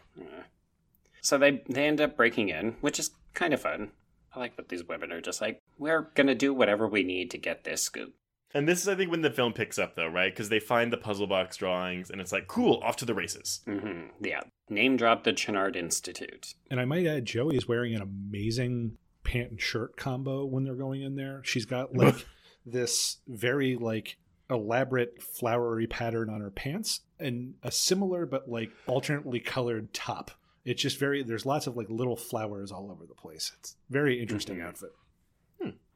So 1.21 1.39
they 1.39 1.63
they 1.69 1.87
end 1.87 2.01
up 2.01 2.17
breaking 2.17 2.49
in, 2.51 2.77
which 2.81 2.99
is 2.99 3.11
kind 3.35 3.53
of 3.55 3.61
fun. 3.61 3.91
I 4.35 4.39
like 4.39 4.57
that 4.57 4.69
these 4.69 4.85
women 4.85 5.13
are 5.13 5.21
just 5.21 5.41
like, 5.41 5.63
we're 5.79 6.11
gonna 6.15 6.35
do 6.35 6.53
whatever 6.55 6.87
we 6.87 7.03
need 7.03 7.31
to 7.33 7.39
get 7.39 7.65
this 7.65 7.83
scoop. 7.83 8.15
And 8.57 8.67
this 8.69 8.81
is, 8.81 8.89
I 8.89 8.95
think, 8.95 9.11
when 9.11 9.21
the 9.23 9.31
film 9.31 9.53
picks 9.53 9.79
up, 9.79 9.97
though, 9.97 10.07
right? 10.09 10.33
Because 10.33 10.49
they 10.49 10.61
find 10.61 10.93
the 10.93 10.97
puzzle 10.97 11.27
box 11.27 11.57
drawings, 11.57 12.11
and 12.11 12.21
it's 12.21 12.33
like, 12.33 12.47
cool, 12.47 12.81
off 12.83 12.97
to 12.97 13.05
the 13.05 13.15
races. 13.15 13.61
hmm 13.67 14.07
Yeah. 14.21 14.41
Name 14.71 14.97
drop 14.97 15.25
the 15.25 15.33
Channard 15.33 15.77
Institute. 15.77 16.55
And 16.71 16.81
I 16.81 16.85
might 16.85 17.07
add, 17.07 17.27
Joey 17.27 17.57
is 17.57 17.69
wearing 17.69 17.95
an 17.95 18.03
amazing 18.03 18.97
pant 19.25 19.51
and 19.51 19.61
shirt 19.61 19.97
combo 19.97 20.45
when 20.45 20.65
they're 20.65 20.75
going 20.75 21.03
in 21.03 21.17
there. 21.17 21.43
She's 21.45 21.67
got 21.67 21.95
like 21.97 22.27
this 22.67 23.19
very 23.29 23.77
like 23.77 24.17
elaborate 24.49 25.21
flowery 25.23 25.87
pattern 25.87 26.31
on 26.31 26.41
her 26.41 26.51
pants 26.51 27.01
and 27.19 27.55
a 27.63 27.71
similar 27.71 28.25
but 28.27 28.49
like 28.49 28.71
alternately 28.87 29.41
colored 29.41 29.93
top. 29.93 30.31
It's 30.65 30.81
just 30.83 30.99
very 30.99 31.23
there's 31.25 31.45
lots 31.47 31.67
of 31.67 31.77
like 31.77 31.89
little 31.91 32.17
flowers 32.17 32.71
all 32.73 32.91
over 32.91 33.05
the 33.07 33.15
place. 33.15 33.53
It's 33.59 33.77
very 33.91 34.21
interesting 34.21 34.59
Mhm. 34.59 34.67
outfit. 34.69 34.91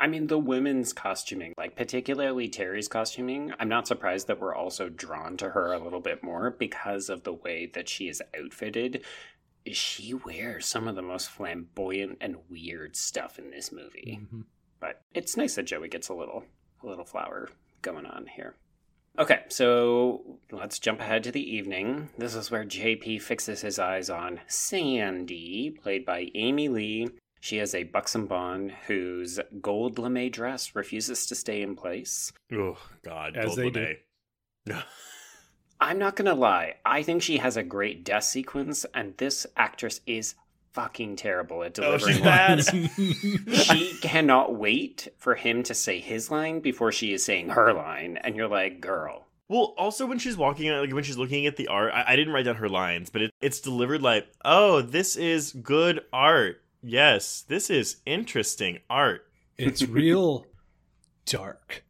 I 0.01 0.07
mean, 0.07 0.29
the 0.29 0.39
women's 0.39 0.95
costuming, 0.95 1.53
like 1.59 1.77
particularly 1.77 2.49
Terry's 2.49 2.89
costuming, 2.89 3.53
I'm 3.61 3.69
not 3.69 3.87
surprised 3.87 4.29
that 4.29 4.41
we're 4.41 4.55
also 4.55 4.89
drawn 4.89 5.37
to 5.37 5.51
her 5.51 5.73
a 5.73 5.79
little 5.79 6.01
bit 6.01 6.23
more 6.23 6.51
because 6.51 7.11
of 7.11 7.23
the 7.23 7.35
way 7.35 7.67
that 7.75 7.87
she 7.89 8.09
is 8.09 8.23
outfitted. 8.37 9.05
She 9.67 10.15
wears 10.15 10.65
some 10.65 10.89
of 10.89 10.97
the 10.97 11.03
most 11.03 11.29
flamboyant 11.29 12.17
and 12.23 12.39
weird 12.49 12.97
stuff 12.97 13.39
in 13.39 13.51
this 13.51 13.71
movie. 13.71 14.21
Mhm. 14.23 14.45
But 14.81 15.03
it's 15.13 15.37
nice 15.37 15.57
that 15.57 15.65
Joey 15.65 15.89
gets 15.89 16.09
a 16.09 16.15
little 16.15 16.45
a 16.83 16.87
little 16.87 17.05
flower 17.05 17.51
going 17.83 18.07
on 18.07 18.27
here. 18.27 18.57
Okay, 19.19 19.43
so 19.49 20.39
let's 20.51 20.79
jump 20.79 21.01
ahead 21.01 21.23
to 21.25 21.31
the 21.33 21.55
evening. 21.57 22.09
This 22.17 22.35
is 22.35 22.51
where 22.51 22.65
JP 22.65 23.19
fixes 23.19 23.61
his 23.61 23.79
eyes 23.79 24.09
on 24.09 24.41
Sandy, 24.47 25.71
played 25.71 26.07
by 26.07 26.27
Aimée 26.35 26.71
Leigh. 26.71 27.09
She 27.41 27.57
has 27.57 27.74
a 27.74 27.84
buxom 27.84 28.26
blonde 28.26 28.72
whose 28.86 29.41
gold 29.62 29.99
lame 29.99 30.30
dress 30.30 30.74
refuses 30.74 31.26
to 31.26 31.34
stay 31.34 31.62
in 31.62 31.74
place. 31.74 32.32
Oh 32.53 32.76
God, 33.05 33.36
As 33.36 33.57
Gold 33.57 33.74
they 33.74 33.99
Lame. 34.66 34.82
I'm 35.80 35.99
not 35.99 36.16
gonna 36.16 36.34
lie, 36.34 36.74
I 36.84 37.03
think 37.03 37.22
she 37.22 37.38
has 37.38 37.57
a 37.57 37.62
great 37.62 38.05
death 38.05 38.24
sequence, 38.24 38.84
and 38.95 39.16
this 39.16 39.47
actress 39.57 40.03
is 40.07 40.34
fucking 40.72 41.16
terrible 41.16 41.62
at 41.64 41.78
Oh, 41.78 41.97
delivering 41.99 42.16
she's 42.16 42.24
lines. 42.24 42.70
bad. 42.70 43.55
she 43.57 43.95
cannot 44.03 44.55
wait 44.55 45.09
for 45.16 45.34
him 45.34 45.62
to 45.64 45.74
say 45.74 45.99
his 45.99 46.30
line 46.30 46.61
before 46.61 46.93
she 46.93 47.12
is 47.14 47.24
saying 47.24 47.49
her 47.49 47.72
line, 47.72 48.18
and 48.18 48.36
you're 48.36 48.47
like, 48.49 48.80
girl. 48.82 49.26
Well, 49.49 49.74
also 49.78 50.07
when 50.07 50.18
she's 50.18 50.36
walking, 50.36 50.70
like 50.70 50.93
when 50.93 51.03
she's 51.03 51.16
looking 51.18 51.47
at 51.47 51.57
the 51.57 51.68
art, 51.68 51.93
I, 51.95 52.05
I 52.09 52.16
didn't 52.16 52.34
write 52.34 52.45
down 52.45 52.57
her 52.57 52.68
lines, 52.68 53.09
but 53.11 53.22
it, 53.22 53.30
it's 53.41 53.59
delivered 53.61 54.03
like, 54.03 54.28
"Oh, 54.45 54.80
this 54.82 55.16
is 55.16 55.53
good 55.53 56.03
art. 56.12 56.62
Yes, 56.83 57.43
this 57.43 57.70
is 57.70 57.97
interesting 58.07 58.78
art." 58.89 59.26
it's 59.59 59.83
real 59.83 60.47
dark. 61.26 61.85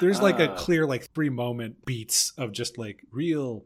There's 0.00 0.20
like 0.22 0.38
a 0.38 0.52
Uh. 0.52 0.56
clear 0.56 0.86
like 0.86 1.10
three 1.14 1.30
moment 1.30 1.84
beats 1.84 2.32
of 2.38 2.52
just 2.52 2.78
like 2.78 3.00
real 3.10 3.64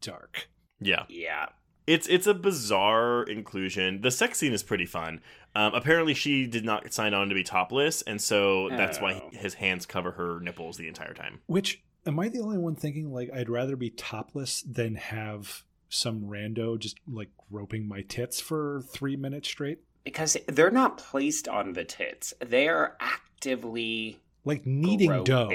dark. 0.00 0.48
Yeah, 0.80 1.04
yeah. 1.08 1.46
it's 1.86 2.08
it's 2.08 2.26
a 2.26 2.34
bizarre 2.34 3.22
inclusion. 3.24 4.00
The 4.00 4.10
sex 4.10 4.38
scene 4.38 4.52
is 4.52 4.62
pretty 4.62 4.86
fun. 4.86 5.20
Um, 5.54 5.74
apparently, 5.74 6.14
she 6.14 6.46
did 6.46 6.64
not 6.64 6.92
sign 6.92 7.12
on 7.14 7.28
to 7.28 7.34
be 7.34 7.42
topless, 7.44 8.02
and 8.02 8.20
so 8.20 8.68
that's 8.70 9.00
why 9.00 9.22
Oh. 9.24 9.30
his 9.32 9.54
hands 9.54 9.86
cover 9.86 10.12
her 10.12 10.40
nipples 10.40 10.76
the 10.78 10.88
entire 10.88 11.14
time. 11.14 11.40
Which 11.46 11.82
am 12.06 12.18
I 12.18 12.28
the 12.28 12.40
only 12.40 12.58
one 12.58 12.74
thinking 12.74 13.12
like 13.12 13.30
I'd 13.32 13.48
rather 13.50 13.76
be 13.76 13.90
topless 13.90 14.62
than 14.62 14.94
have 14.96 15.62
some 15.90 16.22
rando 16.22 16.78
just 16.78 16.98
like 17.12 17.28
groping 17.50 17.86
my 17.86 18.00
tits 18.02 18.40
for 18.40 18.82
three 18.88 19.16
minutes 19.16 19.48
straight? 19.48 19.80
Because 20.04 20.36
they're 20.46 20.70
not 20.70 20.96
placed 20.96 21.46
on 21.46 21.74
the 21.74 21.84
tits. 21.84 22.32
They 22.40 22.68
are 22.68 22.96
actively 23.00 24.18
Like 24.44 24.64
kneading 24.66 25.24
dough. 25.24 25.50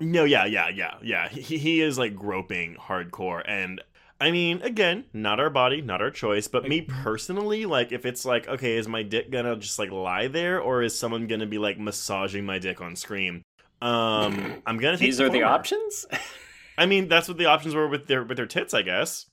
No, 0.00 0.24
yeah, 0.24 0.44
yeah, 0.44 0.68
yeah, 0.68 0.94
yeah. 1.02 1.28
He, 1.28 1.56
he 1.56 1.80
is 1.80 1.96
like 1.98 2.14
groping 2.14 2.76
hardcore, 2.76 3.42
and 3.46 3.80
I 4.20 4.30
mean, 4.30 4.62
again, 4.62 5.04
not 5.12 5.40
our 5.40 5.50
body, 5.50 5.80
not 5.82 6.00
our 6.02 6.10
choice, 6.10 6.48
but 6.48 6.66
me 6.68 6.80
personally, 6.82 7.66
like, 7.66 7.92
if 7.92 8.06
it's 8.06 8.24
like, 8.24 8.48
okay, 8.48 8.76
is 8.76 8.88
my 8.88 9.02
dick 9.02 9.30
gonna 9.30 9.56
just 9.56 9.78
like 9.78 9.90
lie 9.90 10.28
there, 10.28 10.60
or 10.60 10.82
is 10.82 10.98
someone 10.98 11.26
gonna 11.26 11.46
be 11.46 11.58
like 11.58 11.78
massaging 11.78 12.44
my 12.44 12.58
dick 12.58 12.80
on 12.80 12.96
screen? 12.96 13.42
Um, 13.82 14.62
I'm 14.66 14.78
gonna. 14.78 14.96
Take 14.96 15.06
These 15.06 15.20
are 15.20 15.28
the 15.28 15.40
former. 15.40 15.54
options? 15.54 16.06
I 16.78 16.86
mean, 16.86 17.08
that's 17.08 17.28
what 17.28 17.38
the 17.38 17.46
options 17.46 17.74
were 17.74 17.88
with 17.88 18.06
their 18.06 18.24
with 18.24 18.36
their 18.36 18.46
tits, 18.46 18.74
I 18.74 18.82
guess. 18.82 19.26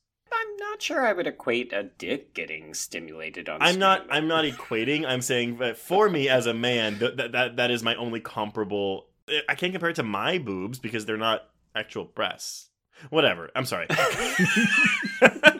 I'm 0.74 0.78
not 0.78 0.82
sure 0.82 1.06
I 1.06 1.14
would 1.14 1.28
equate 1.28 1.72
a 1.72 1.84
dick 1.84 2.34
getting 2.34 2.74
stimulated 2.74 3.48
on 3.48 3.62
I'm 3.62 3.78
not. 3.78 4.08
I'm 4.10 4.28
not 4.28 4.44
equating. 4.44 5.06
I'm 5.06 5.22
saying 5.22 5.58
that 5.58 5.78
for 5.78 6.10
me 6.10 6.28
as 6.28 6.48
a 6.48 6.54
man, 6.56 6.98
that 6.98 7.16
that 7.18 7.32
that, 7.34 7.56
that 7.58 7.70
is 7.70 7.84
my 7.84 7.94
only 7.94 8.20
comparable. 8.20 9.06
Eh, 9.30 9.42
I 9.48 9.54
can't 9.54 9.72
compare 9.72 9.90
it 9.90 9.98
to 9.98 10.04
my 10.04 10.40
boobs 10.40 10.80
because 10.80 11.06
they're 11.06 11.16
not 11.16 11.48
actual 11.76 12.06
breasts. 12.06 12.70
Whatever. 13.12 13.52
I'm 13.56 13.66
sorry. 13.66 13.86
I 13.92 15.60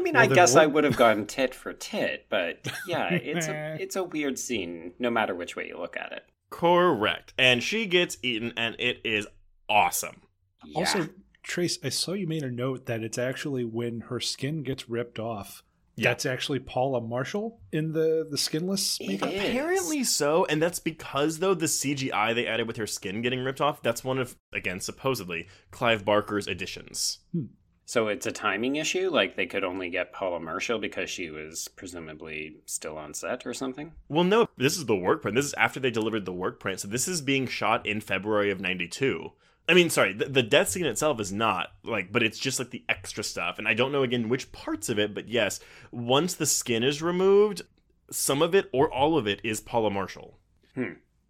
mean, 0.00 0.14
Well, 0.14 0.22
I 0.24 0.26
guess 0.26 0.54
what- 0.54 0.64
I 0.64 0.66
would 0.66 0.82
have 0.82 0.96
gone 0.96 1.26
tit 1.26 1.54
for 1.54 1.72
tit, 1.72 2.26
but 2.28 2.66
yeah, 2.88 3.10
it's 3.14 3.46
a 3.46 3.76
it's 3.80 3.94
a 3.94 4.02
weird 4.02 4.40
scene, 4.40 4.94
no 4.98 5.08
matter 5.08 5.36
which 5.36 5.54
way 5.54 5.68
you 5.68 5.78
look 5.78 5.96
at 5.96 6.10
it. 6.10 6.24
Correct. 6.50 7.32
And 7.38 7.62
she 7.62 7.86
gets 7.86 8.18
eaten, 8.22 8.54
and 8.56 8.74
it 8.80 9.02
is 9.04 9.28
awesome. 9.68 10.22
Yeah. 10.64 10.80
Also, 10.80 11.08
Trace, 11.44 11.78
I 11.84 11.90
saw 11.90 12.14
you 12.14 12.26
made 12.26 12.42
a 12.42 12.50
note 12.50 12.86
that 12.86 13.02
it's 13.02 13.18
actually 13.18 13.64
when 13.64 14.00
her 14.00 14.18
skin 14.18 14.62
gets 14.62 14.88
ripped 14.88 15.18
off. 15.18 15.62
Yeah. 15.96 16.08
That's 16.10 16.26
actually 16.26 16.58
Paula 16.58 17.00
Marshall 17.00 17.60
in 17.70 17.92
the 17.92 18.26
the 18.28 18.38
skinless 18.38 18.98
It 19.00 19.06
makeup. 19.06 19.28
Apparently 19.28 20.02
so, 20.02 20.44
and 20.46 20.60
that's 20.60 20.80
because 20.80 21.38
though 21.38 21.54
the 21.54 21.66
CGI 21.66 22.34
they 22.34 22.46
added 22.48 22.66
with 22.66 22.78
her 22.78 22.86
skin 22.86 23.22
getting 23.22 23.44
ripped 23.44 23.60
off, 23.60 23.80
that's 23.82 24.02
one 24.02 24.18
of 24.18 24.34
again 24.52 24.80
supposedly 24.80 25.46
Clive 25.70 26.04
Barker's 26.04 26.48
additions. 26.48 27.18
Hmm. 27.32 27.44
so 27.84 28.08
it's 28.08 28.26
a 28.26 28.32
timing 28.32 28.74
issue. 28.76 29.08
Like 29.10 29.36
they 29.36 29.46
could 29.46 29.62
only 29.62 29.88
get 29.88 30.12
Paula 30.12 30.40
Marshall 30.40 30.80
because 30.80 31.10
she 31.10 31.30
was 31.30 31.68
presumably 31.68 32.56
still 32.66 32.98
on 32.98 33.14
set 33.14 33.46
or 33.46 33.54
something. 33.54 33.92
Well, 34.08 34.24
no, 34.24 34.48
this 34.56 34.76
is 34.76 34.86
the 34.86 34.96
work 34.96 35.22
print. 35.22 35.36
This 35.36 35.46
is 35.46 35.54
after 35.54 35.78
they 35.78 35.92
delivered 35.92 36.24
the 36.24 36.32
work 36.32 36.58
print, 36.58 36.80
so 36.80 36.88
this 36.88 37.06
is 37.06 37.20
being 37.20 37.46
shot 37.46 37.86
in 37.86 38.00
February 38.00 38.50
of 38.50 38.60
'92. 38.60 39.30
I 39.68 39.72
mean, 39.74 39.88
sorry, 39.88 40.12
the, 40.12 40.26
the 40.26 40.42
death 40.42 40.68
scene 40.68 40.84
itself 40.84 41.20
is 41.20 41.32
not 41.32 41.68
like, 41.84 42.12
but 42.12 42.22
it's 42.22 42.38
just 42.38 42.58
like 42.58 42.70
the 42.70 42.84
extra 42.88 43.24
stuff, 43.24 43.58
and 43.58 43.66
I 43.66 43.72
don't 43.74 43.92
know 43.92 44.02
again 44.02 44.28
which 44.28 44.52
parts 44.52 44.88
of 44.90 44.98
it, 44.98 45.14
but 45.14 45.28
yes, 45.28 45.58
once 45.90 46.34
the 46.34 46.46
skin 46.46 46.82
is 46.82 47.00
removed, 47.00 47.62
some 48.10 48.42
of 48.42 48.54
it 48.54 48.68
or 48.72 48.92
all 48.92 49.16
of 49.16 49.26
it 49.26 49.40
is 49.42 49.60
Paula 49.60 49.90
Marshall. 49.90 50.38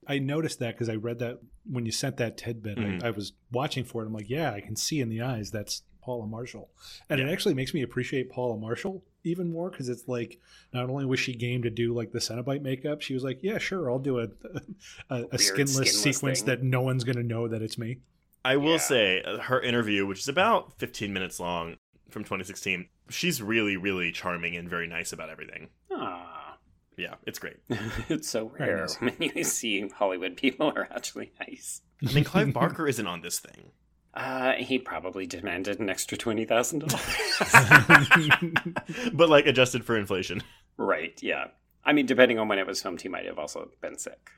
I 0.09 0.18
noticed 0.18 0.59
that 0.59 0.74
because 0.74 0.89
I 0.89 0.97
read 0.97 1.18
that 1.20 1.39
when 1.70 1.87
you 1.87 1.93
sent 1.93 2.16
that 2.18 2.37
tidbit. 2.37 2.76
Mhm. 2.78 3.03
I, 3.03 3.09
I 3.09 3.11
was 3.11 3.32
watching 3.53 3.85
for 3.85 4.03
it. 4.03 4.07
I'm 4.07 4.12
like, 4.12 4.28
yeah, 4.28 4.53
I 4.53 4.61
can 4.61 4.74
see 4.76 5.01
in 5.01 5.09
the 5.09 5.22
eyes 5.22 5.51
that's 5.51 5.82
Paula 6.03 6.26
Marshall, 6.26 6.70
and 7.09 7.20
it 7.20 7.28
actually 7.30 7.55
makes 7.55 7.72
me 7.72 7.82
appreciate 7.82 8.30
Paula 8.30 8.59
Marshall 8.59 9.05
even 9.22 9.51
more 9.51 9.70
because 9.70 9.89
it's 9.89 10.07
like 10.09 10.39
not 10.74 10.91
only 10.91 11.07
was 11.07 11.18
she 11.20 11.35
game 11.35 11.62
to 11.62 11.70
do 11.70 11.95
like 11.95 12.12
the 12.12 12.18
Cenobite 12.18 12.61
makeup, 12.62 13.01
she 13.01 13.14
was 13.14 13.22
like, 13.24 13.39
yeah, 13.43 13.57
sure, 13.59 13.91
I'll 13.91 13.99
do 13.99 14.18
a 14.18 14.28
a, 15.11 15.24
a 15.32 15.39
skinless, 15.39 15.72
skinless 15.76 16.03
sequence 16.03 16.41
thing. 16.41 16.47
that 16.47 16.62
no 16.62 16.82
one's 16.82 17.05
gonna 17.05 17.22
know 17.22 17.49
that 17.49 17.62
it's 17.62 17.78
me. 17.78 17.99
I 18.45 18.57
will 18.57 18.72
Yeah. 18.72 18.76
say 18.78 19.22
uh, 19.22 19.38
her 19.38 19.61
interview, 19.61 20.07
which 20.07 20.20
is 20.20 20.28
about 20.28 20.78
15 20.78 21.12
minutes 21.12 21.40
long 21.40 21.76
from 22.11 22.24
2016, 22.24 22.88
she's 23.09 23.40
really, 23.42 23.76
really 23.76 24.12
charming 24.12 24.57
and 24.57 24.68
very 24.68 24.86
nice 24.86 25.12
about 25.12 25.30
everything. 25.30 25.70
Ah, 25.92 26.59
Yeah, 26.97 27.14
it's 27.26 27.38
great. 27.38 27.57
it's 28.09 28.28
so 28.28 28.49
Very 28.57 28.70
rare 28.70 28.80
nice. 28.82 28.97
when 29.01 29.14
you 29.18 29.45
see 29.45 29.88
Hollywood 29.88 30.36
people 30.36 30.72
are 30.76 30.88
actually 30.95 31.32
nice. 31.40 31.80
I 32.07 32.12
mean, 32.12 32.24
Clive 32.24 32.53
Barker 32.53 32.86
isn't 32.86 33.07
on 33.07 33.22
this 33.22 33.38
thing. 33.40 33.70
Uh, 34.12 34.53
he 34.53 34.78
probably 34.78 35.26
demanded 35.26 35.80
an 35.80 35.88
extra 35.90 36.16
twenty 36.16 36.45
thousand 36.45 36.80
dollars. 36.80 37.03
but 39.12 39.28
like 39.28 39.47
adjusted 39.47 39.84
for 39.84 39.97
inflation. 39.97 40.42
right? 40.76 41.20
Yeah. 41.22 41.47
I 41.84 41.92
mean, 41.92 42.07
depending 42.07 42.38
on 42.38 42.47
when 42.49 42.59
it 42.59 42.66
was 42.66 42.80
filmed, 42.80 43.01
he 43.03 43.09
might 43.09 43.26
have 43.26 43.38
also 43.38 43.70
been 43.80 43.99
sick. 43.99 44.30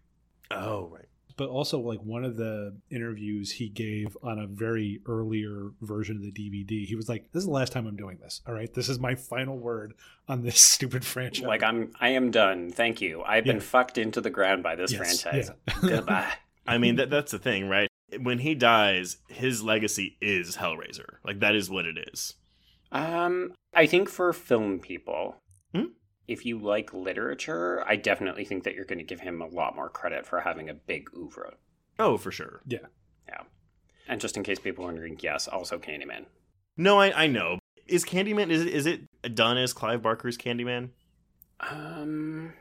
Oh, 0.51 0.89
right. 0.93 1.05
But 1.37 1.49
also 1.49 1.79
like 1.79 2.01
one 2.03 2.25
of 2.25 2.37
the 2.37 2.77
interviews 2.91 3.53
he 3.53 3.69
gave 3.69 4.17
on 4.23 4.39
a 4.39 4.47
very 4.47 5.01
earlier 5.07 5.71
version 5.83 6.17
of 6.17 6.23
the 6.23 6.33
DVD, 6.33 6.85
he 6.87 6.95
was 6.95 7.09
like, 7.09 7.31
"This 7.33 7.41
is 7.41 7.47
the 7.47 7.53
last 7.53 7.73
time 7.73 7.87
I'm 7.87 7.97
doing 7.97 8.19
this. 8.19 8.41
All 8.47 8.55
right, 8.55 8.73
this 8.73 8.89
is 8.89 8.99
my 8.99 9.15
final 9.15 9.59
word 9.59 9.95
on 10.29 10.43
this 10.43 10.61
stupid 10.75 11.05
franchise." 11.05 11.47
Like 11.47 11.63
I'm, 11.63 11.93
I 12.01 12.11
am 12.11 12.31
done. 12.31 12.71
Thank 12.71 13.01
you. 13.01 13.23
I've 13.23 13.45
been 13.45 13.61
fucked 13.61 13.99
into 13.99 14.21
the 14.21 14.31
ground 14.31 14.63
by 14.63 14.77
this 14.77 14.93
Yes, 14.93 15.23
franchise. 15.23 15.51
yeah. 15.67 15.75
Goodbye. 15.81 16.33
I 16.67 16.79
mean, 16.79 16.97
that 16.97 17.11
that's 17.11 17.33
the 17.33 17.39
thing, 17.39 17.69
right? 17.69 17.89
When 18.21 18.39
he 18.39 18.55
dies, 18.55 19.19
his 19.29 19.63
legacy 19.63 20.17
is 20.21 20.57
Hellraiser. 20.57 21.17
Like 21.25 21.41
that 21.41 21.55
is 21.55 21.69
what 21.69 21.87
it 21.87 21.97
is. 22.13 22.35
Um, 22.93 23.53
I 23.75 23.87
think 23.87 24.09
for 24.09 24.33
film 24.33 24.79
people, 24.79 25.37
Hmm? 25.75 25.87
If 26.29 26.45
you 26.45 26.59
like 26.59 26.93
literature, 26.93 27.85
I 27.87 27.97
definitely 27.97 28.45
think 28.45 28.65
that 28.65 28.75
you're 28.75 28.85
going 28.85 28.99
to 28.99 29.05
give 29.05 29.21
him 29.21 29.41
a 29.41 29.47
lot 29.47 29.75
more 29.77 29.89
credit 29.89 30.27
for 30.27 30.41
having 30.41 30.69
a 30.69 30.75
big 30.75 31.09
oeuvre. 31.17 31.55
Oh, 31.99 32.17
for 32.17 32.31
sure. 32.31 32.61
Yeah. 32.67 32.87
Yeah. 33.29 33.43
And 34.09 34.21
just 34.21 34.37
in 34.37 34.43
case 34.43 34.59
people 34.59 34.85
are 34.85 34.89
wondering, 34.89 35.19
yes, 35.21 35.49
also 35.49 35.79
Candyman. 35.79 36.27
No, 36.77 36.99
I 37.01 37.25
I 37.25 37.27
know. 37.27 37.59
Is 37.87 38.05
Candyman 38.05 38.51
is 38.51 38.63
it 38.63 38.69
is 38.75 38.87
it 38.87 39.35
done 39.35 39.57
as 39.57 39.73
Clive 39.73 40.03
Barker's 40.03 40.37
Candyman? 40.37 40.91
Um, 41.61 42.53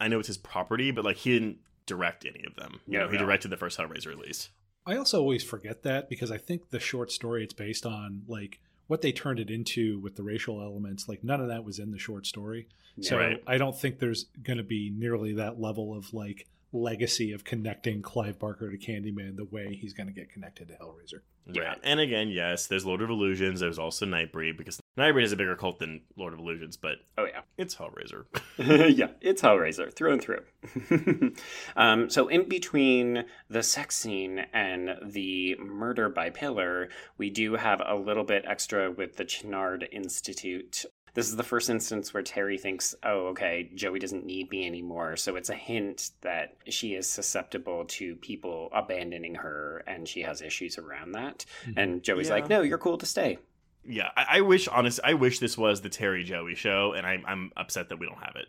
I 0.00 0.08
know 0.08 0.18
it's 0.18 0.28
his 0.28 0.36
property, 0.38 0.90
but 0.90 1.04
like 1.04 1.16
he 1.16 1.32
didn't 1.38 1.58
direct 1.86 2.24
any 2.26 2.44
of 2.46 2.54
them. 2.56 2.80
You 2.86 2.98
No, 2.98 3.04
know, 3.04 3.10
he 3.10 3.16
no. 3.18 3.24
directed 3.24 3.48
the 3.48 3.56
first 3.56 3.78
Hellraiser 3.78 4.06
release. 4.06 4.50
I 4.86 4.96
also 4.96 5.20
always 5.20 5.44
forget 5.44 5.82
that 5.84 6.08
because 6.08 6.30
I 6.30 6.38
think 6.38 6.70
the 6.70 6.80
short 6.80 7.12
story 7.12 7.44
it's 7.44 7.54
based 7.54 7.86
on, 7.86 8.22
like 8.26 8.60
what 8.86 9.02
they 9.02 9.12
turned 9.12 9.38
it 9.38 9.50
into 9.50 9.98
with 10.00 10.16
the 10.16 10.22
racial 10.22 10.60
elements, 10.60 11.08
like 11.08 11.24
none 11.24 11.40
of 11.40 11.48
that 11.48 11.64
was 11.64 11.78
in 11.78 11.90
the 11.90 11.98
short 11.98 12.26
story. 12.26 12.68
So 13.00 13.16
Right. 13.16 13.42
I 13.46 13.58
don't 13.58 13.76
think 13.76 13.98
there's 13.98 14.24
going 14.42 14.58
to 14.58 14.64
be 14.64 14.90
nearly 14.90 15.32
that 15.34 15.60
level 15.60 15.96
of 15.96 16.12
like 16.12 16.46
legacy 16.72 17.32
of 17.32 17.44
connecting 17.44 18.02
Clive 18.02 18.38
Barker 18.38 18.70
to 18.70 18.78
Candyman 18.78 19.36
the 19.36 19.44
way 19.44 19.74
he's 19.74 19.92
going 19.92 20.08
to 20.08 20.12
get 20.12 20.30
connected 20.30 20.68
to 20.68 20.74
Hellraiser. 20.74 21.20
Yeah. 21.46 21.62
Right. 21.62 21.78
And 21.82 22.00
again, 22.00 22.28
yes, 22.28 22.66
there's 22.66 22.86
Lord 22.86 23.02
of 23.02 23.10
Illusions. 23.10 23.60
There's 23.60 23.78
also 23.78 24.06
Nightbreed 24.06 24.56
because 24.56 24.80
Nightbreed 24.96 25.24
is 25.24 25.32
a 25.32 25.36
bigger 25.36 25.56
cult 25.56 25.78
than 25.78 26.02
Lord 26.16 26.32
of 26.32 26.38
Illusions, 26.38 26.76
but 26.76 26.98
Oh 27.18 27.24
yeah. 27.24 27.40
it's 27.56 27.74
Hellraiser. 27.74 28.24
yeah, 28.96 29.08
it's 29.20 29.42
Hellraiser 29.42 29.92
through 29.92 30.12
and 30.12 30.22
through. 30.22 31.32
um, 31.76 32.10
so, 32.10 32.28
in 32.28 32.48
between 32.48 33.24
the 33.48 33.62
sex 33.62 33.96
scene 33.96 34.46
and 34.52 34.96
the 35.02 35.56
murder 35.56 36.08
by 36.08 36.30
Pillar, 36.30 36.88
we 37.18 37.30
do 37.30 37.54
have 37.54 37.82
a 37.84 37.96
little 37.96 38.24
bit 38.24 38.44
extra 38.46 38.90
with 38.90 39.16
the 39.16 39.24
Channard 39.24 39.88
Institute. 39.90 40.84
This 41.14 41.28
is 41.28 41.36
the 41.36 41.42
first 41.42 41.68
instance 41.68 42.14
where 42.14 42.22
Terry 42.22 42.56
thinks, 42.56 42.94
oh, 43.02 43.26
okay, 43.28 43.68
Joey 43.74 43.98
doesn't 43.98 44.24
need 44.24 44.50
me 44.50 44.66
anymore. 44.66 45.16
So 45.16 45.36
it's 45.36 45.50
a 45.50 45.54
hint 45.54 46.10
that 46.22 46.56
she 46.68 46.94
is 46.94 47.06
susceptible 47.06 47.84
to 47.88 48.16
people 48.16 48.70
abandoning 48.74 49.34
her 49.34 49.84
and 49.86 50.08
she 50.08 50.22
has 50.22 50.40
issues 50.40 50.78
around 50.78 51.12
that. 51.12 51.44
Hmm. 51.66 51.72
And 51.78 52.02
Joey's 52.02 52.28
Yeah. 52.28 52.34
like, 52.34 52.48
no, 52.48 52.62
you're 52.62 52.78
cool 52.78 52.96
to 52.98 53.04
stay. 53.06 53.38
yeah, 53.84 54.08
I, 54.16 54.38
I 54.38 54.40
wish, 54.40 54.68
honest, 54.68 55.00
I 55.04 55.14
wish 55.14 55.38
this 55.38 55.58
was 55.58 55.80
the 55.82 55.88
Terry 55.90 56.24
Joey 56.24 56.54
show, 56.54 56.92
and 56.96 57.04
I, 57.06 57.20
I'm 57.26 57.50
upset 57.56 57.88
that 57.90 57.98
we 57.98 58.06
don't 58.06 58.22
have 58.22 58.36
it. 58.36 58.46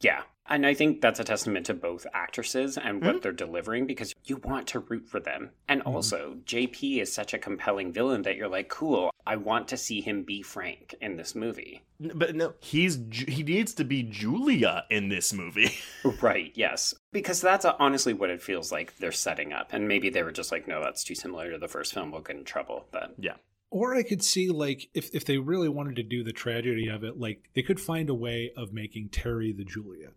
Yeah. 0.00 0.22
And 0.48 0.64
I 0.64 0.74
think 0.74 1.00
that's 1.00 1.18
a 1.18 1.24
testament 1.24 1.66
to 1.66 1.74
both 1.74 2.06
actresses 2.14 2.78
and 2.78 3.00
Mm-hmm. 3.00 3.06
what 3.14 3.22
they're 3.22 3.32
delivering 3.32 3.84
because 3.84 4.14
you 4.26 4.36
want 4.36 4.68
to 4.68 4.78
root 4.78 5.08
for 5.08 5.18
them. 5.18 5.50
And 5.68 5.82
also, 5.82 6.36
JP 6.44 7.00
is 7.02 7.12
such 7.12 7.34
a 7.34 7.38
compelling 7.38 7.92
villain 7.92 8.22
that 8.22 8.36
you're 8.36 8.46
like, 8.46 8.68
cool, 8.68 9.10
I 9.26 9.34
want 9.34 9.66
to 9.68 9.76
see 9.76 10.00
him 10.00 10.22
be 10.22 10.42
Frank 10.42 10.94
in 11.00 11.16
this 11.16 11.34
movie. 11.34 11.82
But 11.98 12.36
no, 12.36 12.54
he's 12.60 12.96
he 13.10 13.42
needs 13.42 13.74
to 13.74 13.84
be 13.84 14.04
Julia 14.04 14.84
in 14.88 15.08
this 15.08 15.32
movie. 15.32 15.72
Right, 16.22 16.52
yes. 16.54 16.94
Because 17.12 17.40
that's 17.40 17.64
honestly 17.64 18.12
what 18.12 18.30
it 18.30 18.40
feels 18.40 18.70
like 18.70 18.96
they're 18.98 19.10
setting 19.10 19.52
up. 19.52 19.72
And 19.72 19.88
maybe 19.88 20.10
they 20.10 20.22
were 20.22 20.30
just 20.30 20.52
like, 20.52 20.68
no, 20.68 20.80
that's 20.80 21.02
too 21.02 21.16
similar 21.16 21.50
to 21.50 21.58
the 21.58 21.66
first 21.66 21.92
film. 21.92 22.12
We'll 22.12 22.20
get 22.20 22.36
in 22.36 22.44
trouble. 22.44 22.86
But 22.92 23.14
yeah. 23.18 23.34
Or 23.70 23.94
I 23.94 24.02
could 24.02 24.22
see 24.22 24.48
like 24.48 24.88
if 24.94 25.10
if 25.14 25.24
they 25.24 25.38
really 25.38 25.68
wanted 25.68 25.96
to 25.96 26.02
do 26.02 26.22
the 26.24 26.32
tragedy 26.32 26.88
of 26.88 27.04
it, 27.04 27.18
like 27.18 27.50
they 27.54 27.62
could 27.62 27.80
find 27.80 28.08
a 28.08 28.14
way 28.14 28.52
of 28.56 28.72
making 28.72 29.08
Terry 29.10 29.52
the 29.52 29.64
Julia. 29.64 30.10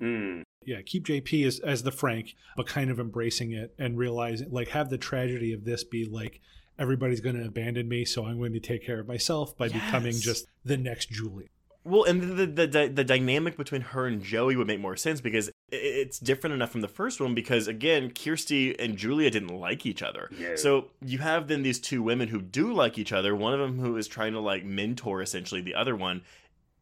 mm, 0.00 0.42
Yeah, 0.64 0.82
keep 0.84 1.04
JP 1.06 1.46
as 1.46 1.60
as 1.60 1.82
the 1.84 1.92
Frank, 1.92 2.34
but 2.56 2.66
kind 2.66 2.90
of 2.90 2.98
embracing 2.98 3.52
it 3.52 3.74
and 3.78 3.96
realizing 3.96 4.50
like 4.50 4.68
have 4.68 4.90
the 4.90 4.98
tragedy 4.98 5.52
of 5.52 5.64
this 5.64 5.84
be 5.84 6.04
like 6.04 6.40
everybody's 6.78 7.20
going 7.20 7.36
to 7.36 7.46
abandon 7.46 7.88
me, 7.88 8.04
so 8.04 8.26
I'm 8.26 8.38
going 8.38 8.52
to 8.52 8.60
take 8.60 8.84
care 8.84 9.00
of 9.00 9.08
myself 9.08 9.56
by 9.56 9.68
becoming 9.68 10.12
just 10.12 10.46
the 10.64 10.76
next 10.76 11.08
Julia. 11.10 11.46
Well, 11.84 12.02
and 12.04 12.20
the, 12.20 12.46
the 12.46 12.66
the 12.66 12.90
the 12.92 13.04
dynamic 13.04 13.56
between 13.56 13.80
her 13.82 14.06
and 14.08 14.20
Joey 14.22 14.56
would 14.56 14.66
make 14.66 14.80
more 14.80 14.96
sense 14.96 15.20
because 15.20 15.48
i- 15.48 15.52
it's 15.70 16.18
different 16.18 16.54
enough 16.54 16.70
from 16.70 16.80
the 16.80 16.88
first 16.88 17.20
one. 17.20 17.34
Because 17.34 17.66
again, 17.68 18.10
Kirsty 18.10 18.78
and 18.78 18.96
Julia 18.96 19.30
didn't 19.30 19.48
like 19.58 19.84
each 19.86 20.02
other, 20.02 20.30
No. 20.38 20.56
so 20.56 20.90
you 21.04 21.18
have 21.18 21.48
then 21.48 21.62
these 21.62 21.80
two 21.80 22.02
women 22.02 22.28
who 22.28 22.40
do 22.40 22.72
like 22.72 22.98
each 22.98 23.12
other. 23.12 23.34
One 23.34 23.52
of 23.52 23.60
them 23.60 23.78
who 23.78 23.96
is 23.96 24.06
trying 24.08 24.32
to 24.34 24.40
like 24.40 24.64
mentor 24.64 25.22
essentially 25.22 25.60
the 25.60 25.74
other 25.74 25.96
one, 25.96 26.22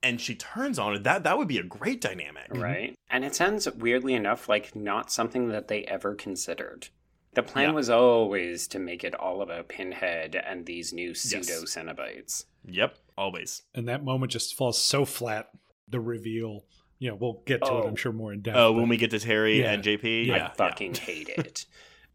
and 0.03 0.21
she 0.21 0.35
turns 0.35 0.79
on 0.79 0.95
it. 0.95 1.03
That 1.05 1.25
that 1.25 1.39
would 1.39 1.49
be 1.49 1.59
a 1.59 1.63
great 1.63 2.01
dynamic, 2.01 2.49
right. 2.51 2.91
Mm-hmm. 2.91 2.95
And 3.11 3.25
it 3.25 3.35
sounds 3.35 3.71
weirdly 3.73 4.15
enough 4.15 4.49
like 4.49 4.75
not 4.77 5.11
something 5.11 5.49
that 5.49 5.69
they 5.69 5.85
ever 5.85 6.15
considered. 6.15 6.89
The 7.33 7.43
plan 7.43 7.71
Yeah. 7.71 7.75
was 7.75 7.91
always 7.91 8.69
to 8.69 8.79
make 8.79 9.03
it 9.03 9.15
all 9.15 9.43
about 9.43 9.67
Pinhead 9.69 10.37
and 10.37 10.67
these 10.67 10.93
new 10.93 11.15
pseudo 11.15 11.63
Cenobites. 11.65 12.45
Yep, 12.67 12.97
always. 13.19 13.63
And 13.75 13.89
that 13.89 14.05
moment 14.05 14.31
just 14.31 14.55
falls 14.57 14.81
so 14.81 15.05
flat. 15.05 15.49
The 15.89 15.99
reveal, 16.01 16.65
you 17.05 17.11
know, 17.11 17.17
we'll 17.17 17.43
get 17.45 17.61
to 17.63 17.67
it, 17.67 17.71
Oh. 17.71 17.87
I'm 17.87 17.97
sure, 17.97 18.13
more 18.13 18.33
in 18.33 18.41
depth. 18.41 18.57
Oh, 18.57 18.73
but- 18.73 18.81
when 18.81 18.89
we 18.89 18.97
get 18.97 19.11
to 19.11 19.19
Terry 19.21 19.61
Yeah. 19.61 19.73
and 19.73 19.83
JP, 19.85 20.25
Yeah. 20.25 20.37
yeah, 20.37 20.47
I 20.47 20.55
fucking 20.55 20.95
hate 20.95 21.29
it. 21.29 21.67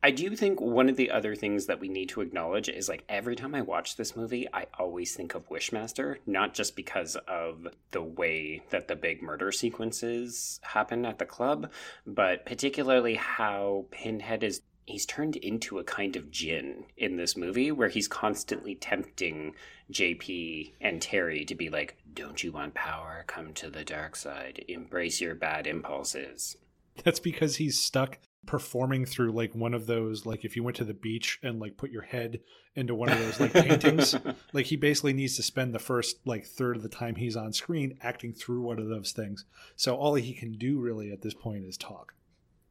I 0.02 0.10
do 0.12 0.34
think 0.36 0.60
one 0.62 0.90
of 0.90 0.96
the 0.96 1.12
other 1.12 1.36
things 1.36 1.66
that 1.68 1.80
we 1.80 1.90
need 1.90 2.08
to 2.10 2.22
acknowledge 2.22 2.70
is 2.70 2.88
like 2.90 3.04
every 3.10 3.36
time 3.36 3.54
I 3.54 3.62
watch 3.62 3.98
this 3.98 4.16
movie, 4.16 4.48
I 4.52 4.66
always 4.80 5.14
think 5.14 5.36
of 5.36 5.48
Wishmaster, 5.50 6.16
not 6.26 6.54
just 6.56 6.76
because 6.76 7.18
of 7.28 7.68
the 7.92 8.02
way 8.02 8.64
that 8.72 8.88
the 8.88 8.96
big 8.96 9.22
murder 9.22 9.52
sequences 9.52 10.60
happen 10.64 11.06
at 11.06 11.20
the 11.20 11.26
club, 11.26 11.70
but 12.08 12.46
particularly 12.46 13.16
how 13.16 13.86
Pinhead 13.92 14.44
is. 14.44 14.62
He's 14.90 15.06
turned 15.06 15.36
into 15.36 15.78
a 15.78 15.84
kind 15.84 16.16
of 16.16 16.32
jinn 16.32 16.86
in 16.98 17.16
this 17.16 17.38
movie 17.38 17.72
where 17.72 17.90
he's 17.90 18.08
constantly 18.08 18.74
tempting 18.74 19.54
JP 19.92 20.74
and 20.82 21.00
Terry 21.00 21.46
to 21.46 21.54
be 21.54 21.70
like, 21.70 21.98
Don't 22.12 22.44
you 22.44 22.52
want 22.52 22.74
power? 22.74 23.24
Come 23.28 23.54
to 23.54 23.70
the 23.70 23.84
dark 23.84 24.16
side. 24.16 24.66
Embrace 24.68 25.22
your 25.22 25.36
bad 25.36 25.68
impulses. 25.68 26.58
That's 27.04 27.20
because 27.20 27.58
he's 27.58 27.80
stuck 27.80 28.18
performing 28.48 29.06
through 29.06 29.32
like 29.32 29.54
one 29.54 29.76
of 29.76 29.86
those 29.86 30.26
like 30.26 30.44
if 30.44 30.56
you 30.56 30.64
went 30.64 30.78
to 30.78 30.86
the 30.86 30.94
beach 30.94 31.40
and 31.44 31.60
like 31.60 31.78
put 31.78 31.92
your 31.92 32.02
head 32.02 32.40
into 32.76 32.96
one 32.96 33.10
of 33.10 33.20
those 33.20 33.40
like 33.40 33.54
paintings 33.54 34.16
like 34.54 34.66
he 34.66 34.76
basically 34.76 35.14
needs 35.14 35.36
to 35.36 35.44
spend 35.44 35.76
the 35.76 35.78
first 35.78 36.26
like 36.26 36.46
third 36.46 36.78
of 36.78 36.82
the 36.82 36.90
time 36.90 37.16
he's 37.16 37.36
on 37.36 37.52
screen 37.52 37.98
acting 38.02 38.34
through 38.34 38.62
one 38.62 38.80
of 38.80 38.88
those 38.88 39.12
things 39.12 39.46
so 39.76 39.96
all 39.96 40.16
he 40.16 40.34
can 40.34 40.54
do 40.54 40.80
really 40.80 41.12
at 41.12 41.22
this 41.22 41.34
point 41.34 41.66
is 41.66 41.78
talk 41.78 42.14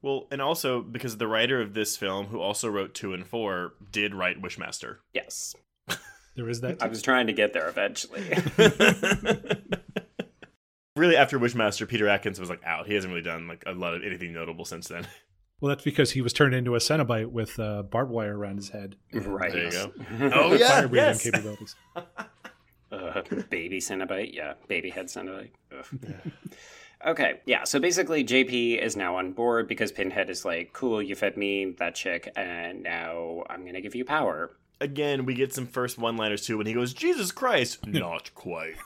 Well, 0.02 0.28
and 0.30 0.40
also 0.40 0.80
because 0.80 1.16
the 1.16 1.26
writer 1.26 1.60
of 1.60 1.74
this 1.74 1.96
film, 1.96 2.26
who 2.26 2.40
also 2.40 2.68
wrote 2.68 2.94
two 2.94 3.12
and 3.14 3.26
four, 3.26 3.74
did 3.90 4.14
write 4.14 4.40
Wishmaster. 4.40 4.98
Yes. 5.12 5.54
there 6.36 6.48
is 6.48 6.60
that 6.60 6.82
I 6.82 6.86
was 6.86 7.02
trying 7.02 7.26
to 7.26 7.32
get 7.32 7.52
there 7.52 7.68
eventually. 7.68 8.22
really, 10.96 11.16
after 11.16 11.38
Wishmaster, 11.38 11.88
Peter 11.88 12.08
Atkins 12.08 12.38
was 12.38 12.48
like 12.48 12.62
out. 12.64 12.86
He 12.86 12.94
hasn't 12.94 13.12
really 13.12 13.24
done 13.24 13.48
like 13.48 13.64
a 13.66 13.72
lot 13.72 13.94
of 13.94 14.04
anything 14.04 14.32
notable 14.32 14.64
since 14.64 14.88
then. 14.88 15.06
well 15.60 15.70
that's 15.70 15.82
because 15.84 16.12
he 16.12 16.20
was 16.20 16.32
turned 16.32 16.54
into 16.54 16.76
a 16.76 16.78
cenobite 16.78 17.32
with 17.32 17.58
uh, 17.58 17.82
barbed 17.82 18.12
wire 18.12 18.38
around 18.38 18.56
his 18.56 18.68
head 18.68 18.94
right. 19.12 19.52
There 19.52 19.64
you 19.64 19.70
go. 19.70 19.92
Oh 20.32 20.54
yeah, 20.58 20.68
fire 20.68 20.88
breathing 20.88 21.08
yes. 21.08 21.22
capabilities 21.24 21.74
Uh, 22.90 23.20
baby 23.50 23.80
Cenobite, 23.80 24.32
yeah, 24.32 24.54
baby 24.66 24.88
head 24.88 25.06
Cenobite. 25.06 25.50
Ugh. 27.00 27.10
Okay, 27.10 27.40
yeah. 27.46 27.64
So 27.64 27.78
basically, 27.78 28.24
JP 28.24 28.82
is 28.82 28.96
now 28.96 29.16
on 29.16 29.32
board 29.32 29.68
because 29.68 29.92
Pinhead 29.92 30.30
is 30.30 30.44
like, 30.44 30.72
"Cool, 30.72 31.02
you 31.02 31.14
fed 31.14 31.36
me 31.36 31.74
that 31.78 31.94
chick, 31.94 32.30
and 32.36 32.82
now 32.82 33.44
I'm 33.48 33.64
gonna 33.64 33.80
give 33.80 33.94
you 33.94 34.04
power." 34.04 34.56
Again, 34.80 35.26
we 35.26 35.34
get 35.34 35.52
some 35.52 35.66
first 35.66 35.98
one-liners 35.98 36.46
too 36.46 36.58
when 36.58 36.66
he 36.66 36.72
goes, 36.72 36.92
"Jesus 36.94 37.32
Christ, 37.32 37.86
not 37.86 38.34
quite." 38.34 38.76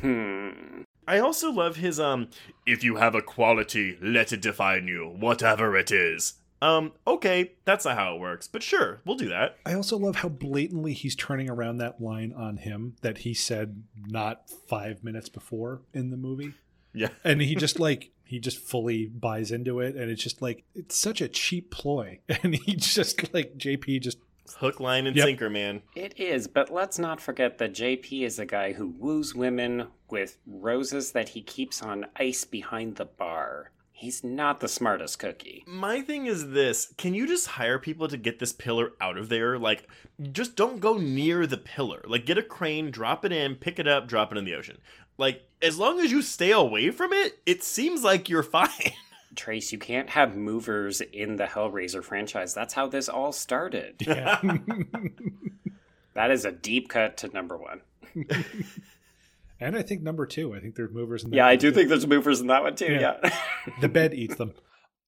Hmm. 0.00 0.82
I 1.08 1.18
also 1.18 1.50
love 1.50 1.76
his 1.76 1.98
um, 1.98 2.28
"If 2.66 2.84
you 2.84 2.96
have 2.96 3.14
a 3.14 3.22
quality, 3.22 3.98
let 4.00 4.32
it 4.32 4.42
define 4.42 4.86
you, 4.86 5.06
whatever 5.18 5.76
it 5.76 5.90
is." 5.90 6.34
Um, 6.62 6.92
okay, 7.06 7.52
that's 7.64 7.86
not 7.86 7.96
how 7.96 8.14
it 8.14 8.20
works, 8.20 8.46
but 8.46 8.62
sure, 8.62 9.00
we'll 9.06 9.16
do 9.16 9.30
that. 9.30 9.56
I 9.64 9.72
also 9.72 9.96
love 9.96 10.16
how 10.16 10.28
blatantly 10.28 10.92
he's 10.92 11.16
turning 11.16 11.48
around 11.48 11.78
that 11.78 12.02
line 12.02 12.34
on 12.34 12.58
him 12.58 12.96
that 13.00 13.18
he 13.18 13.32
said 13.32 13.82
not 13.96 14.50
five 14.68 15.02
minutes 15.02 15.30
before 15.30 15.80
in 15.94 16.10
the 16.10 16.18
movie. 16.18 16.52
Yeah. 16.92 17.08
And 17.24 17.40
he 17.40 17.54
just 17.54 17.78
like, 17.80 18.10
he 18.24 18.38
just 18.38 18.58
fully 18.58 19.06
buys 19.06 19.50
into 19.50 19.80
it. 19.80 19.96
And 19.96 20.10
it's 20.10 20.22
just 20.22 20.40
like, 20.42 20.64
it's 20.74 20.96
such 20.96 21.20
a 21.20 21.28
cheap 21.28 21.70
ploy. 21.70 22.20
And 22.42 22.54
he 22.54 22.76
just 22.76 23.32
like, 23.34 23.56
JP 23.56 24.00
just, 24.02 24.18
Hook, 24.58 24.80
line, 24.80 25.06
and 25.06 25.14
Yep. 25.14 25.24
sinker, 25.26 25.48
man. 25.48 25.82
It 25.94 26.18
is, 26.18 26.48
but 26.48 26.72
let's 26.72 26.98
not 26.98 27.20
forget 27.20 27.58
that 27.58 27.72
JP 27.72 28.22
is 28.22 28.40
a 28.40 28.44
guy 28.46 28.72
who 28.72 28.88
woos 28.88 29.32
women 29.32 29.86
with 30.10 30.38
roses 30.44 31.12
that 31.12 31.30
he 31.30 31.40
keeps 31.42 31.80
on 31.82 32.06
ice 32.16 32.44
behind 32.44 32.96
the 32.96 33.04
bar. 33.04 33.70
He's 33.92 34.24
not 34.24 34.58
the 34.60 34.66
smartest 34.66 35.18
cookie. 35.18 35.62
My 35.68 36.00
thing 36.00 36.26
is 36.26 36.50
this: 36.50 36.92
Can 36.96 37.12
you 37.14 37.26
just 37.28 37.46
hire 37.46 37.78
people 37.78 38.08
to 38.08 38.16
get 38.16 38.38
this 38.38 38.52
pillar 38.52 38.92
out 39.00 39.18
of 39.18 39.28
there? 39.28 39.56
Like, 39.58 39.86
just 40.32 40.56
don't 40.56 40.80
go 40.80 40.96
near 40.96 41.46
the 41.46 41.58
pillar. 41.58 42.02
Like, 42.08 42.24
get 42.26 42.38
a 42.38 42.42
crane, 42.42 42.90
drop 42.90 43.24
it 43.26 43.30
in, 43.32 43.56
pick 43.56 43.78
it 43.78 43.86
up, 43.86 44.08
drop 44.08 44.32
it 44.32 44.38
in 44.38 44.44
the 44.46 44.54
ocean. 44.54 44.78
Like, 45.20 45.42
as 45.62 45.78
long 45.78 46.00
as 46.00 46.10
you 46.10 46.22
stay 46.22 46.50
away 46.50 46.90
from 46.90 47.12
it, 47.12 47.38
it 47.46 47.62
seems 47.62 48.02
like 48.02 48.28
you're 48.28 48.42
fine. 48.58 48.70
Trace, 49.36 49.70
you 49.70 49.78
can't 49.78 50.10
have 50.10 50.34
movers 50.36 51.00
in 51.00 51.36
the 51.36 51.44
Hellraiser 51.44 52.02
franchise. 52.02 52.52
That's 52.54 52.74
how 52.74 52.88
this 52.88 53.08
all 53.08 53.30
started. 53.32 53.96
yeah. 54.06 54.40
That 56.14 56.32
is 56.32 56.44
a 56.44 56.50
deep 56.50 56.88
cut 56.88 57.18
to 57.18 57.28
number 57.28 57.56
one. 57.56 57.82
and 59.60 59.76
I 59.76 59.82
think 59.82 60.02
number 60.02 60.26
two, 60.26 60.54
I 60.54 60.60
think 60.60 60.74
there's 60.74 60.90
movers 60.92 61.22
in 61.22 61.30
that 61.30 61.36
Yeah, 61.36 61.46
I 61.46 61.54
do 61.56 61.70
too. 61.70 61.74
think 61.74 61.88
there's 61.88 62.06
movers 62.06 62.40
in 62.40 62.48
that 62.48 62.62
one 62.62 62.74
too. 62.74 62.92
Yeah. 62.92 63.16
Yeah. 63.22 63.38
the 63.80 63.88
bed 63.88 64.12
eats 64.12 64.34
them. 64.36 64.52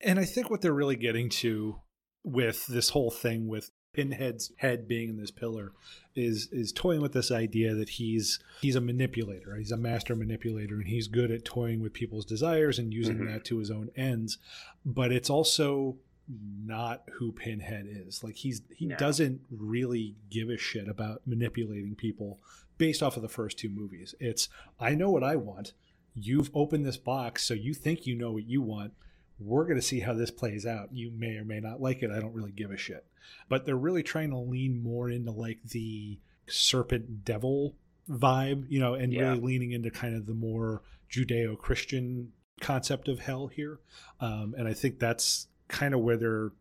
And 0.00 0.18
I 0.20 0.24
think 0.24 0.48
what 0.50 0.60
they're 0.60 0.72
really 0.72 0.96
getting 0.96 1.28
to 1.30 1.76
with 2.24 2.66
this 2.66 2.90
whole 2.90 3.10
thing 3.10 3.48
with 3.48 3.70
Pinhead's 4.02 4.52
head 4.56 4.88
being 4.88 5.10
in 5.10 5.16
this 5.18 5.30
pillar 5.30 5.72
is 6.14 6.48
is 6.50 6.72
toying 6.72 7.00
with 7.02 7.12
this 7.12 7.30
idea 7.30 7.74
that 7.74 7.90
he's 7.90 8.38
he's 8.62 8.76
a 8.76 8.80
manipulator. 8.80 9.56
He's 9.56 9.72
a 9.72 9.76
master 9.76 10.16
manipulator 10.16 10.76
and 10.76 10.86
he's 10.88 11.08
good 11.08 11.30
at 11.30 11.44
toying 11.44 11.80
with 11.80 11.92
people's 11.92 12.24
desires 12.24 12.78
and 12.78 12.92
using 12.92 13.18
Mhm. 13.18 13.26
that 13.32 13.44
to 13.46 13.58
his 13.58 13.70
own 13.70 13.90
ends. 13.94 14.38
But 14.84 15.12
it's 15.12 15.28
also 15.30 15.98
not 16.28 17.02
who 17.14 17.32
Pinhead 17.32 17.86
is. 17.86 18.24
Like 18.24 18.36
he's 18.36 18.62
he 18.74 18.86
No. 18.86 18.96
doesn't 18.96 19.42
really 19.50 20.16
give 20.30 20.48
a 20.48 20.56
shit 20.56 20.88
about 20.88 21.26
manipulating 21.26 21.94
people 21.94 22.40
based 22.78 23.02
off 23.02 23.16
of 23.16 23.22
the 23.22 23.28
first 23.28 23.58
two 23.58 23.68
movies. 23.68 24.14
It's 24.18 24.48
I 24.80 24.94
know 24.94 25.10
what 25.10 25.22
I 25.24 25.36
want. 25.36 25.74
You've 26.14 26.50
opened 26.54 26.86
this 26.86 26.96
box, 26.98 27.42
so 27.44 27.52
you 27.54 27.74
think 27.74 28.06
you 28.06 28.14
know 28.14 28.32
what 28.32 28.46
you 28.46 28.62
want. 28.62 28.94
We're 29.38 29.64
going 29.64 29.76
to 29.80 29.82
see 29.86 30.00
how 30.00 30.14
this 30.14 30.30
plays 30.30 30.66
out. 30.66 30.88
You 30.92 31.10
may 31.16 31.36
or 31.36 31.44
may 31.44 31.60
not 31.60 31.80
like 31.80 32.02
it. 32.02 32.10
I 32.10 32.20
don't 32.20 32.34
really 32.34 32.52
give 32.52 32.70
a 32.70 32.76
shit. 32.76 33.04
But 33.48 33.66
they're 33.66 33.76
really 33.76 34.02
trying 34.02 34.30
to 34.30 34.38
lean 34.38 34.82
more 34.82 35.10
into 35.10 35.30
like 35.32 35.58
the 35.64 36.18
serpent 36.48 37.24
devil 37.24 37.74
vibe, 38.08 38.66
you 38.68 38.80
know, 38.80 38.94
and 38.94 39.12
Yeah. 39.12 39.28
really 39.30 39.40
leaning 39.40 39.72
into 39.72 39.90
kind 39.90 40.14
of 40.14 40.26
the 40.26 40.34
more 40.34 40.82
Judeo 41.10 41.56
Christian 41.58 42.32
concept 42.60 43.08
of 43.08 43.20
hell 43.20 43.46
here. 43.48 43.80
Um, 44.20 44.54
and 44.56 44.68
I 44.68 44.74
think 44.74 44.98
that's 44.98 45.48
kind 45.68 45.94
of 45.94 46.00
where 46.00 46.16
they're 46.16 46.52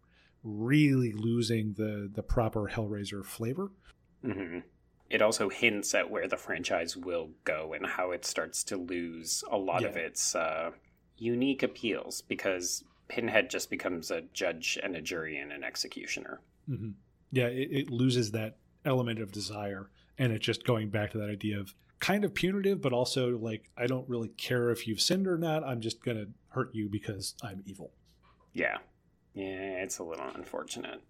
really 0.43 1.11
losing 1.11 1.73
the 1.73 2.09
the 2.11 2.23
proper 2.23 2.69
Hellraiser 2.69 3.23
flavor. 3.23 3.71
hmm 4.23 4.59
It 5.09 5.21
also 5.21 5.49
hints 5.49 5.93
at 5.93 6.09
where 6.09 6.27
the 6.27 6.37
franchise 6.37 6.95
will 6.95 7.31
go 7.43 7.73
and 7.73 7.85
how 7.85 8.11
it 8.11 8.25
starts 8.25 8.63
to 8.65 8.77
lose 8.77 9.43
a 9.51 9.57
lot 9.57 9.83
of 9.83 9.97
its 9.97 10.35
uh, 10.35 10.71
unique 11.21 11.61
appeals 11.61 12.21
because 12.21 12.83
Pinhead 13.07 13.49
just 13.49 13.69
becomes 13.69 14.09
a 14.09 14.21
judge 14.33 14.79
and 14.81 14.95
a 14.95 15.01
jury 15.01 15.37
and 15.37 15.51
an 15.51 15.63
executioner. 15.63 16.41
hmm 16.67 16.91
Yeah, 17.31 17.47
it, 17.47 17.69
it 17.71 17.89
loses 17.91 18.31
that 18.31 18.57
element 18.83 19.19
of 19.19 19.31
desire, 19.31 19.89
and 20.17 20.33
it's 20.33 20.45
just 20.45 20.65
going 20.65 20.89
back 20.89 21.11
to 21.11 21.19
that 21.19 21.29
idea 21.29 21.59
of 21.59 21.75
kind 21.99 22.25
of 22.25 22.33
punitive, 22.33 22.81
but 22.81 22.91
also 22.91 23.37
like 23.37 23.69
I 23.77 23.85
don't 23.85 24.09
really 24.09 24.29
care 24.29 24.71
if 24.71 24.87
you've 24.87 25.01
sinned 25.01 25.27
or 25.27 25.37
not. 25.37 25.63
I'm 25.63 25.81
just 25.81 26.03
gonna 26.03 26.25
hurt 26.49 26.73
you 26.73 26.89
because 26.89 27.35
I'm 27.43 27.61
evil. 27.65 27.91
Yeah. 28.53 28.79
Yeah, 29.33 29.83
it's 29.83 29.99
a 29.99 30.03
little 30.03 30.27
unfortunate. 30.35 31.01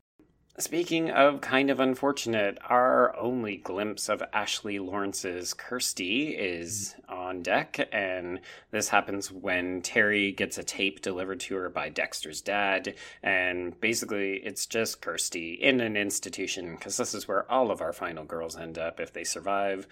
Speaking 0.58 1.10
of 1.10 1.42
kind 1.42 1.70
of 1.72 1.80
unfortunate, 1.80 2.58
our 2.68 3.18
only 3.18 3.56
glimpse 3.58 4.10
of 4.10 4.22
Ashley 4.34 4.80
Lawrence's 4.80 5.54
Kirsty 5.54 6.36
is 6.36 6.94
on 7.08 7.42
deck, 7.42 7.88
and 7.92 8.42
this 8.70 8.90
happens 8.90 9.32
when 9.32 9.82
Terry 9.82 10.32
gets 10.34 10.58
a 10.58 10.64
tape 10.64 11.02
delivered 11.02 11.40
to 11.42 11.56
her 11.56 11.70
by 11.70 11.90
Dexter's 11.90 12.42
dad, 12.42 12.96
and 13.24 13.80
basically 13.80 14.36
it's 14.44 14.66
just 14.66 15.02
Kirsty 15.02 15.54
in 15.54 15.80
an 15.80 15.96
institution, 15.96 16.76
because 16.76 16.98
this 16.98 17.16
is 17.16 17.28
where 17.28 17.50
all 17.50 17.72
of 17.72 17.82
our 17.82 17.94
final 17.94 18.26
girls 18.26 18.58
end 18.58 18.78
up 18.78 19.00
if 19.00 19.14
they 19.14 19.24
survive. 19.24 19.88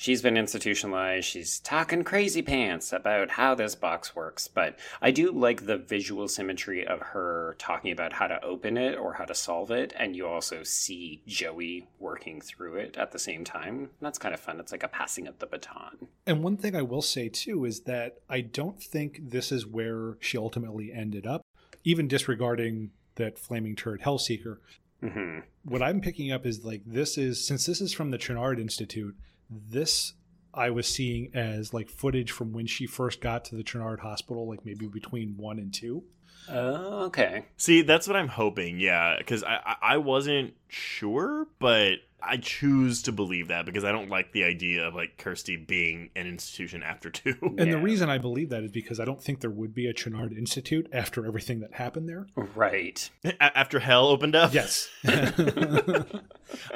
She's 0.00 0.22
been 0.22 0.38
institutionalized. 0.38 1.26
She's 1.26 1.60
talking 1.60 2.04
crazy 2.04 2.40
pants 2.40 2.90
about 2.90 3.32
how 3.32 3.54
this 3.54 3.74
box 3.74 4.16
works, 4.16 4.48
but 4.48 4.78
I 5.02 5.10
do 5.10 5.30
like 5.30 5.66
the 5.66 5.76
visual 5.76 6.26
symmetry 6.26 6.86
of 6.86 7.00
her 7.00 7.54
talking 7.58 7.92
about 7.92 8.14
how 8.14 8.26
to 8.26 8.42
open 8.42 8.78
it 8.78 8.96
or 8.96 9.12
how 9.12 9.26
to 9.26 9.34
solve 9.34 9.70
it, 9.70 9.92
and 9.98 10.16
you 10.16 10.26
also 10.26 10.62
see 10.62 11.20
Joey 11.26 11.86
working 11.98 12.40
through 12.40 12.76
it 12.76 12.96
at 12.96 13.12
the 13.12 13.18
same 13.18 13.44
time. 13.44 13.90
That's 14.00 14.16
kind 14.16 14.32
of 14.32 14.40
fun. 14.40 14.58
It's 14.58 14.72
like 14.72 14.82
a 14.82 14.88
passing 14.88 15.26
of 15.26 15.38
the 15.38 15.46
baton. 15.46 16.08
And 16.26 16.42
one 16.42 16.56
thing 16.56 16.74
I 16.74 16.80
will 16.80 17.02
say 17.02 17.28
too 17.28 17.66
is 17.66 17.80
that 17.80 18.20
I 18.26 18.40
don't 18.40 18.82
think 18.82 19.20
this 19.22 19.52
is 19.52 19.66
where 19.66 20.16
she 20.18 20.38
ultimately 20.38 20.94
ended 20.94 21.26
up, 21.26 21.42
even 21.84 22.08
disregarding 22.08 22.92
that 23.16 23.38
flaming 23.38 23.76
turret 23.76 24.00
Hellseeker. 24.00 24.60
hmm 25.02 25.40
What 25.62 25.82
I'm 25.82 26.00
picking 26.00 26.32
up 26.32 26.46
is 26.46 26.64
like 26.64 26.84
this 26.86 27.18
is 27.18 27.46
since 27.46 27.66
this 27.66 27.82
is 27.82 27.92
from 27.92 28.12
the 28.12 28.16
Channard 28.16 28.58
Institute, 28.58 29.14
this 29.50 30.14
I 30.52 30.70
was 30.70 30.86
seeing 30.86 31.30
as 31.34 31.72
like 31.72 31.88
footage 31.88 32.30
from 32.30 32.52
when 32.52 32.66
she 32.66 32.86
first 32.86 33.20
got 33.20 33.44
to 33.46 33.56
the 33.56 33.62
Channard 33.62 34.00
Hospital, 34.00 34.48
like 34.48 34.64
maybe 34.64 34.86
between 34.86 35.36
one 35.36 35.58
and 35.58 35.72
two. 35.72 36.04
Oh, 36.50 37.04
okay. 37.04 37.44
See, 37.56 37.82
that's 37.82 38.06
what 38.08 38.16
I'm 38.16 38.28
hoping. 38.28 38.80
Yeah, 38.80 39.16
because 39.18 39.42
I, 39.44 39.56
I 39.64 39.76
I 39.82 39.96
wasn't 39.98 40.54
sure, 40.68 41.46
but 41.58 41.94
I 42.22 42.36
choose 42.36 43.02
to 43.04 43.12
believe 43.12 43.48
that 43.48 43.64
because 43.64 43.82
I 43.84 43.92
don't 43.92 44.10
like 44.10 44.32
the 44.32 44.44
idea 44.44 44.86
of 44.86 44.94
like 44.94 45.16
Kirsty 45.16 45.56
being 45.56 46.10
an 46.14 46.26
institution 46.26 46.82
after 46.82 47.08
two. 47.10 47.34
And 47.42 47.58
Yeah. 47.58 47.64
the 47.76 47.78
reason 47.78 48.10
I 48.10 48.18
believe 48.18 48.50
that 48.50 48.62
is 48.62 48.70
because 48.70 49.00
I 49.00 49.06
don't 49.06 49.22
think 49.22 49.40
there 49.40 49.48
would 49.50 49.74
be 49.74 49.86
a 49.86 49.94
Channard 49.94 50.32
Institute 50.36 50.86
after 50.92 51.24
everything 51.26 51.60
that 51.60 51.74
happened 51.74 52.08
there. 52.10 52.26
Right. 52.36 53.08
A- 53.24 53.56
after 53.58 53.78
hell 53.80 54.08
opened 54.08 54.34
up. 54.36 54.52
Yes. 54.52 54.88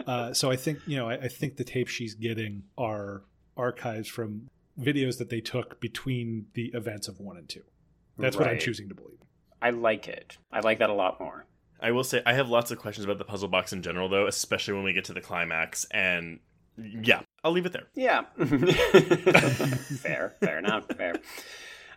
uh, 0.06 0.32
so 0.32 0.50
I 0.50 0.56
think 0.56 0.78
you 0.86 0.96
know 0.96 1.08
I, 1.08 1.14
I 1.14 1.28
think 1.28 1.56
the 1.56 1.64
tapes 1.64 1.92
she's 1.92 2.14
getting 2.14 2.64
are 2.78 3.22
archives 3.56 4.08
from 4.08 4.48
videos 4.78 5.18
that 5.18 5.30
they 5.30 5.40
took 5.40 5.80
between 5.80 6.46
the 6.54 6.66
events 6.74 7.06
of 7.08 7.20
one 7.20 7.36
and 7.36 7.48
two. 7.48 7.62
That's 8.18 8.36
what 8.36 8.46
I'm 8.48 8.58
choosing 8.58 8.88
to 8.88 8.94
believe. 8.94 9.18
I 9.64 9.70
like 9.70 10.08
it. 10.08 10.36
I 10.52 10.60
like 10.60 10.78
that 10.80 10.90
a 10.90 10.94
lot 10.94 11.18
more. 11.18 11.46
I 11.80 11.90
will 11.90 12.04
say 12.04 12.20
I 12.26 12.34
have 12.34 12.50
lots 12.50 12.70
of 12.70 12.78
questions 12.78 13.06
about 13.06 13.16
the 13.16 13.24
puzzle 13.24 13.48
box 13.48 13.72
in 13.72 13.80
general, 13.80 14.10
though, 14.10 14.26
especially 14.26 14.74
when 14.74 14.84
we 14.84 14.92
get 14.92 15.06
to 15.06 15.14
the 15.14 15.22
climax. 15.22 15.86
And 15.90 16.40
yeah, 16.76 17.22
I'll 17.42 17.50
leave 17.50 17.64
it 17.64 17.72
there. 17.72 17.86
Yeah. 17.94 18.24
fair, 20.02 20.34
fair, 20.38 20.60
not 20.60 20.94
fair. 20.94 21.14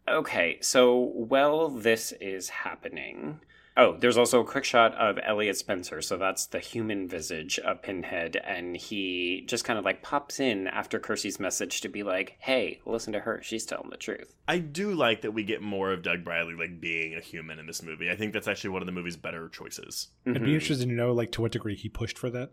Okay, 0.07 0.59
so 0.61 0.95
while 0.95 1.67
this 1.67 2.13
is 2.21 2.47
happening, 2.47 3.41
oh, 3.77 3.95
there's 3.97 4.17
also 4.17 4.41
a 4.41 4.45
quick 4.45 4.63
shot 4.65 4.93
of 4.95 5.17
Elliot 5.23 5.55
Spencer. 5.55 6.01
So 6.01 6.17
that's 6.17 6.45
the 6.47 6.59
human 6.59 7.07
visage 7.07 7.59
of 7.59 7.81
Pinhead, 7.81 8.35
and 8.43 8.75
he 8.75 9.43
just 9.47 9.63
kind 9.63 9.79
of 9.79 9.85
like 9.85 10.01
pops 10.01 10.39
in 10.39 10.67
after 10.67 10.99
Kirsty's 10.99 11.39
message 11.39 11.79
to 11.81 11.87
be 11.89 12.03
like, 12.03 12.35
"Hey, 12.39 12.81
listen 12.85 13.13
to 13.13 13.19
her. 13.21 13.39
She's 13.43 13.65
telling 13.65 13.89
the 13.89 13.97
truth." 13.97 14.33
I 14.47 14.57
do 14.59 14.93
like 14.93 15.21
that 15.21 15.31
we 15.31 15.43
get 15.43 15.61
more 15.61 15.91
of 15.93 16.01
Doug 16.03 16.23
Bradley 16.23 16.55
like 16.55 16.81
being 16.81 17.15
a 17.15 17.21
human 17.21 17.59
in 17.59 17.67
this 17.67 17.83
movie. 17.83 18.09
I 18.09 18.15
think 18.15 18.33
that's 18.33 18.47
actually 18.47 18.71
one 18.71 18.81
of 18.81 18.85
the 18.87 18.91
movie's 18.91 19.15
better 19.17 19.47
choices. 19.49 20.09
I'd 20.25 20.35
Mhm. 20.35 20.45
be 20.45 20.53
interested 20.55 20.87
to 20.89 20.93
know 20.93 21.13
like 21.13 21.31
to 21.33 21.41
what 21.41 21.51
degree 21.51 21.75
he 21.75 21.87
pushed 21.89 22.17
for 22.17 22.29
that. 22.31 22.51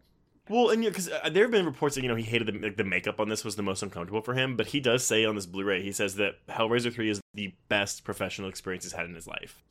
Well, 0.48 0.68
and 0.68 0.84
because 0.84 1.08
uh, 1.08 1.30
there 1.30 1.44
have 1.44 1.50
been 1.50 1.64
reports 1.64 1.94
that 1.94 2.02
you 2.02 2.08
know 2.08 2.14
he 2.16 2.22
hated 2.22 2.48
the, 2.48 2.58
like, 2.58 2.76
the 2.76 2.84
makeup 2.84 3.18
on 3.18 3.30
this 3.30 3.44
was 3.44 3.56
the 3.56 3.62
most 3.62 3.82
uncomfortable 3.82 4.20
for 4.20 4.34
him, 4.34 4.56
but 4.56 4.66
he 4.66 4.78
does 4.80 5.02
say 5.04 5.24
on 5.24 5.34
this 5.34 5.46
Blu-ray 5.46 5.82
he 5.82 5.90
says 5.90 6.16
that 6.16 6.34
Hellraiser 6.48 6.92
three 6.92 7.08
is 7.08 7.20
the 7.32 7.54
best 7.68 8.04
professional 8.04 8.48
experience 8.50 8.84
he's 8.84 8.92
had 8.92 9.06
in 9.06 9.14
his 9.14 9.26
life. 9.26 9.62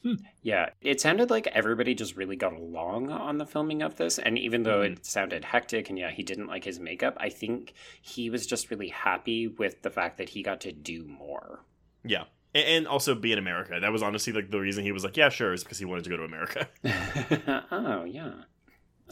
Yeah, 0.41 0.69
it 0.81 0.99
sounded 0.99 1.29
like 1.29 1.45
everybody 1.47 1.93
just 1.93 2.15
really 2.15 2.35
got 2.35 2.53
along 2.53 3.11
on 3.11 3.37
the 3.37 3.45
filming 3.45 3.83
of 3.83 3.97
this. 3.97 4.17
And 4.17 4.37
even 4.39 4.63
though 4.63 4.81
Mhm. 4.81 4.93
it 4.93 5.05
sounded 5.05 5.45
hectic 5.45 5.89
and 5.89 5.99
yeah, 5.99 6.09
he 6.09 6.23
didn't 6.23 6.47
like 6.47 6.63
his 6.63 6.79
makeup, 6.79 7.15
I 7.19 7.29
think 7.29 7.73
he 8.01 8.29
was 8.31 8.47
just 8.47 8.71
really 8.71 8.89
happy 8.89 9.47
with 9.47 9.83
the 9.83 9.91
fact 9.91 10.17
that 10.17 10.29
he 10.29 10.41
got 10.41 10.59
to 10.61 10.71
do 10.71 11.05
more. 11.05 11.59
Yeah, 12.03 12.23
and, 12.55 12.65
and 12.67 12.87
also 12.87 13.13
be 13.15 13.31
in 13.31 13.37
America. 13.37 13.77
That 13.79 13.91
was 13.91 14.01
honestly 14.01 14.33
like 14.33 14.49
the 14.49 14.59
reason 14.59 14.83
he 14.83 14.91
was 14.91 15.03
like, 15.03 15.17
yeah, 15.17 15.29
sure, 15.29 15.53
is 15.53 15.63
because 15.63 15.77
he 15.77 15.85
wanted 15.85 16.03
to 16.05 16.09
go 16.09 16.17
to 16.17 16.23
America. 16.23 16.67
oh, 17.71 18.03
yeah. 18.05 18.31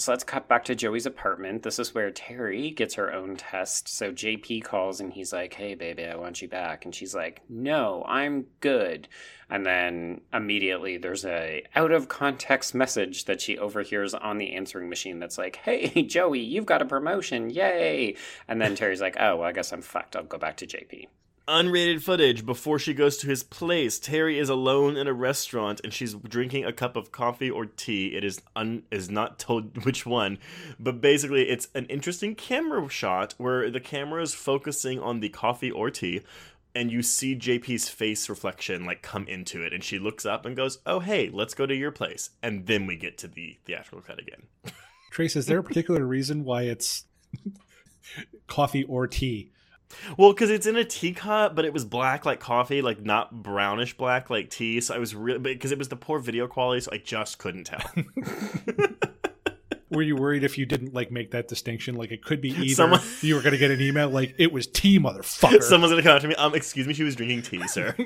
So 0.02 0.12
let's 0.12 0.24
cut 0.24 0.48
back 0.48 0.66
to 0.66 0.74
Joey's 0.74 1.06
apartment. 1.06 1.62
This 1.62 1.78
is 1.78 1.94
where 1.94 2.10
Terry 2.10 2.72
gets 2.72 2.96
her 2.96 3.14
own 3.14 3.36
test. 3.36 3.88
So 3.88 4.12
JP 4.12 4.64
calls 4.64 5.00
and 5.00 5.14
he's 5.14 5.32
like, 5.32 5.54
Hey, 5.54 5.76
baby, 5.76 6.06
I 6.06 6.16
want 6.16 6.42
you 6.42 6.48
back. 6.48 6.86
And 6.86 6.96
she's 6.96 7.14
like, 7.14 7.44
No, 7.48 8.04
I'm 8.08 8.48
good. 8.62 9.08
And 9.48 9.64
then 9.64 10.22
immediately 10.34 10.98
there's 10.98 11.24
a 11.24 11.64
out 11.76 11.92
of 11.92 12.08
context 12.10 12.74
message 12.74 13.26
that 13.26 13.42
she 13.42 13.60
overhears 13.60 14.16
on 14.16 14.40
the 14.40 14.54
answering 14.54 14.90
machine 14.90 15.20
that's 15.20 15.38
like, 15.38 15.58
Hey, 15.58 16.02
Joey, 16.08 16.40
you've 16.40 16.66
got 16.66 16.82
a 16.82 16.86
promotion. 16.86 17.52
Yay. 17.52 18.16
And 18.48 18.60
then 18.60 18.74
Terry's 18.74 19.02
like, 19.02 19.18
Oh, 19.20 19.36
well, 19.36 19.50
I 19.50 19.52
guess 19.52 19.72
I'm 19.72 19.84
fucked. 19.84 20.16
I'll 20.16 20.24
go 20.24 20.40
back 20.40 20.58
to 20.58 20.66
JP. 20.66 21.10
Unrated 21.52 22.02
footage 22.02 22.46
before 22.46 22.80
she 22.80 22.94
goes 22.94 23.18
to 23.18 23.28
his 23.28 23.44
place. 23.44 24.00
Terry 24.00 24.40
is 24.40 24.48
alone 24.48 24.96
in 24.96 25.06
a 25.06 25.14
restaurant 25.14 25.82
and 25.84 25.94
she's 25.94 26.14
drinking 26.14 26.64
a 26.64 26.72
cup 26.72 26.96
of 26.96 27.12
coffee 27.12 27.50
or 27.50 27.66
tea. 27.66 28.16
It 28.16 28.24
is 28.24 28.42
un 28.56 28.84
is 28.90 29.10
not 29.10 29.38
told 29.38 29.84
which 29.86 30.06
one, 30.06 30.38
but 30.80 31.02
basically 31.02 31.50
it's 31.50 31.68
an 31.76 31.88
interesting 31.88 32.36
camera 32.36 32.88
shot 32.88 33.34
where 33.38 33.70
the 33.70 33.82
camera 33.82 34.22
is 34.22 34.34
focusing 34.34 34.98
on 35.02 35.20
the 35.20 35.28
coffee 35.28 35.70
or 35.70 35.92
tea 35.92 36.22
and 36.74 36.90
you 36.90 37.04
see 37.04 37.36
JP's 37.36 37.90
face 37.90 38.30
reflection 38.30 38.86
like 38.86 39.02
come 39.02 39.28
into 39.28 39.62
it 39.62 39.74
and 39.74 39.84
she 39.84 40.00
looks 40.00 40.26
up 40.26 40.46
and 40.46 40.56
goes, 40.56 40.80
"Oh, 40.86 41.02
hey, 41.02 41.30
let's 41.34 41.54
go 41.54 41.66
to 41.66 41.76
your 41.76 41.92
place." 41.92 42.30
And 42.42 42.66
then 42.66 42.88
we 42.88 42.96
get 42.96 43.18
to 43.18 43.28
the 43.28 43.58
theatrical 43.66 44.00
cut 44.00 44.20
again. 44.20 44.44
Trace, 45.12 45.36
is 45.36 45.48
there 45.48 45.60
a 45.60 45.64
particular 45.64 46.06
reason 46.06 46.46
why 46.46 46.62
it's 46.62 47.04
coffee 48.48 48.86
or 48.86 49.06
tea? 49.06 49.52
Well, 50.18 50.34
because 50.34 50.50
it's 50.50 50.66
in 50.66 50.76
a 50.76 50.84
teacup, 50.84 51.56
but 51.56 51.66
it 51.66 51.74
was 51.74 51.86
black 51.86 52.26
like 52.26 52.40
coffee, 52.40 52.82
like 52.82 53.02
not 53.02 53.44
brownish 53.44 53.96
black 53.98 54.30
like 54.30 54.50
tea. 54.50 54.82
So 54.82 54.96
I 54.96 54.98
was 54.98 55.16
really 55.16 55.40
because 55.40 55.72
it 55.72 55.78
was 55.78 55.90
the 55.90 55.96
poor 55.96 56.20
video 56.20 56.48
quality, 56.48 56.82
so 56.82 56.92
I 56.92 56.98
just 56.98 57.38
couldn't 57.38 57.66
tell. 57.66 57.82
Were 59.92 60.02
you 60.02 60.16
worried 60.16 60.44
if 60.44 60.58
you 60.58 60.66
didn't 60.66 60.94
like 60.94 61.12
make 61.12 61.32
that 61.32 61.48
distinction? 61.48 61.96
Like 61.96 62.12
it 62.12 62.24
could 62.24 62.42
be 62.42 62.50
either 62.50 62.76
Someone- 62.76 63.02
you 63.22 63.36
were 63.36 63.42
going 63.42 63.52
to 63.54 63.58
get 63.58 63.72
an 63.72 63.82
email 63.82 64.10
like 64.10 64.34
it 64.38 64.52
was 64.52 64.68
tea, 64.68 65.00
motherfucker. 65.00 65.62
Someone's 65.62 65.92
gonna 65.92 66.04
come 66.04 66.16
up 66.16 66.22
to 66.22 66.28
me. 66.28 66.36
Um, 66.36 66.56
excuse 66.56 66.88
me, 66.88 66.94
she 66.94 67.04
was 67.04 67.16
drinking 67.16 67.44
tea, 67.44 67.68
sir. 67.68 67.96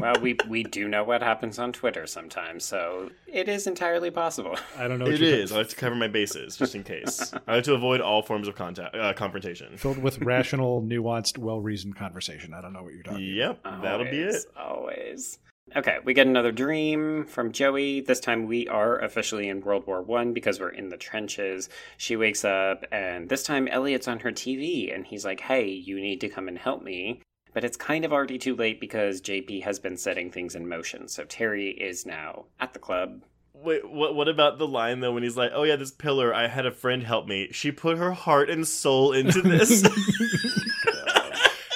Well, 0.00 0.14
we, 0.22 0.34
we 0.48 0.62
do 0.62 0.88
know 0.88 1.04
what 1.04 1.22
happens 1.22 1.58
on 1.58 1.72
Twitter 1.72 2.06
sometimes, 2.06 2.64
so 2.64 3.10
it 3.26 3.50
is 3.50 3.66
entirely 3.66 4.10
possible. 4.10 4.56
I 4.78 4.88
don't 4.88 4.98
know. 4.98 5.04
What 5.04 5.14
it 5.14 5.20
you're 5.20 5.34
is. 5.38 5.52
I 5.52 5.56
like 5.58 5.68
to 5.68 5.76
cover 5.76 5.94
my 5.94 6.08
bases 6.08 6.56
just 6.56 6.74
in 6.74 6.82
case. 6.82 7.34
I 7.46 7.56
like 7.56 7.64
to 7.64 7.74
avoid 7.74 8.00
all 8.00 8.22
forms 8.22 8.48
of 8.48 8.54
contact 8.56 8.96
uh, 8.96 9.12
confrontation. 9.12 9.76
filled 9.76 9.98
with 9.98 10.18
rational, 10.22 10.80
nuanced, 10.82 11.36
well-reasoned 11.36 11.96
conversation. 11.96 12.54
I 12.54 12.62
don't 12.62 12.72
know 12.72 12.82
what 12.82 12.94
you're 12.94 13.02
talking. 13.02 13.22
Yep, 13.34 13.62
that'll 13.82 14.06
be 14.06 14.20
it. 14.20 14.46
Always, 14.56 14.88
Always. 14.96 15.38
Okay, 15.76 15.98
we 16.04 16.14
get 16.14 16.26
another 16.26 16.50
dream 16.50 17.24
from 17.26 17.52
Joey. 17.52 18.00
This 18.00 18.18
time 18.18 18.46
we 18.46 18.66
are 18.66 18.98
officially 18.98 19.48
in 19.48 19.60
World 19.60 19.86
War 19.86 20.02
One 20.02 20.32
because 20.32 20.58
we're 20.58 20.70
in 20.70 20.88
the 20.88 20.96
trenches. 20.96 21.68
She 21.96 22.16
wakes 22.16 22.44
up, 22.44 22.84
and 22.90 23.28
this 23.28 23.44
time 23.44 23.68
Elliot's 23.68 24.08
on 24.08 24.18
her 24.20 24.32
TV, 24.32 24.92
and 24.92 25.06
he's 25.06 25.24
like, 25.24 25.40
"Hey, 25.40 25.68
you 25.68 26.00
need 26.00 26.20
to 26.22 26.28
come 26.28 26.48
and 26.48 26.58
help 26.58 26.82
me." 26.82 27.20
But 27.54 27.62
it's 27.62 27.76
kind 27.76 28.04
of 28.04 28.12
already 28.12 28.36
too 28.36 28.56
late 28.56 28.80
because 28.80 29.20
JP 29.20 29.62
has 29.62 29.78
been 29.78 29.96
setting 29.96 30.30
things 30.30 30.56
in 30.56 30.68
motion. 30.68 31.06
So 31.06 31.24
Terry 31.24 31.70
is 31.70 32.04
now 32.04 32.46
at 32.58 32.72
the 32.72 32.80
club. 32.80 33.22
Wait, 33.54 33.88
what? 33.88 34.16
What 34.16 34.28
about 34.28 34.58
the 34.58 34.66
line 34.66 34.98
though 34.98 35.12
when 35.12 35.22
he's 35.22 35.36
like, 35.36 35.52
"Oh 35.54 35.62
yeah, 35.62 35.76
this 35.76 35.92
pillar. 35.92 36.34
I 36.34 36.48
had 36.48 36.66
a 36.66 36.72
friend 36.72 37.04
help 37.04 37.28
me. 37.28 37.48
She 37.52 37.70
put 37.70 37.96
her 37.96 38.10
heart 38.10 38.50
and 38.50 38.66
soul 38.66 39.12
into 39.12 39.40
this." 39.40 39.84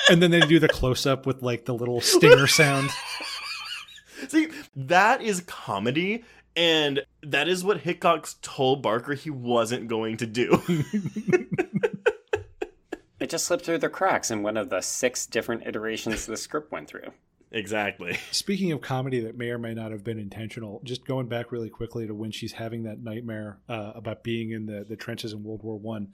and 0.11 0.21
then 0.21 0.33
they 0.33 0.41
do 0.41 0.59
the 0.59 0.69
close 0.69 1.07
up 1.07 1.27
with 1.27 1.43
like 1.43 1.65
the 1.65 1.75
little 1.75 2.01
stinger 2.01 2.49
sound. 2.49 2.91
See, 4.29 4.49
that 4.77 5.23
is 5.23 5.41
comedy, 5.43 6.25
and 6.57 7.05
that 7.23 7.49
is 7.49 7.65
what 7.65 7.81
Hickox 7.81 8.37
told 8.43 8.83
Barker 8.83 9.15
he 9.15 9.31
wasn't 9.31 9.89
going 9.89 10.17
to 10.19 10.27
do. 10.27 10.63
It 13.21 13.31
just 13.31 13.47
slipped 13.47 13.65
through 13.65 13.79
the 13.79 13.89
cracks 13.89 14.31
in 14.31 14.43
one 14.43 14.59
of 14.59 14.69
the 14.69 14.83
six 14.83 15.25
different 15.25 15.67
iterations 15.67 16.27
the 16.27 16.37
script 16.37 16.71
went 16.71 16.89
through. 16.89 17.11
exactly. 17.51 18.19
Speaking 18.33 18.71
of 18.73 18.83
comedy 18.83 19.21
that 19.21 19.39
may 19.39 19.49
or 19.49 19.57
may 19.57 19.73
not 19.73 19.93
have 19.93 20.05
been 20.05 20.19
intentional, 20.19 20.83
just 20.85 21.07
going 21.07 21.27
back 21.27 21.51
really 21.51 21.71
quickly 21.71 22.07
to 22.07 22.15
when 22.15 22.33
she's 22.33 22.53
having 22.53 22.83
that 22.83 23.03
nightmare 23.03 23.61
uh, 23.67 23.93
about 23.95 24.25
being 24.25 24.51
in 24.51 24.67
the, 24.67 24.85
the 24.85 24.97
trenches 24.97 25.33
in 25.33 25.43
World 25.43 25.63
War 25.63 25.79
One, 25.79 26.09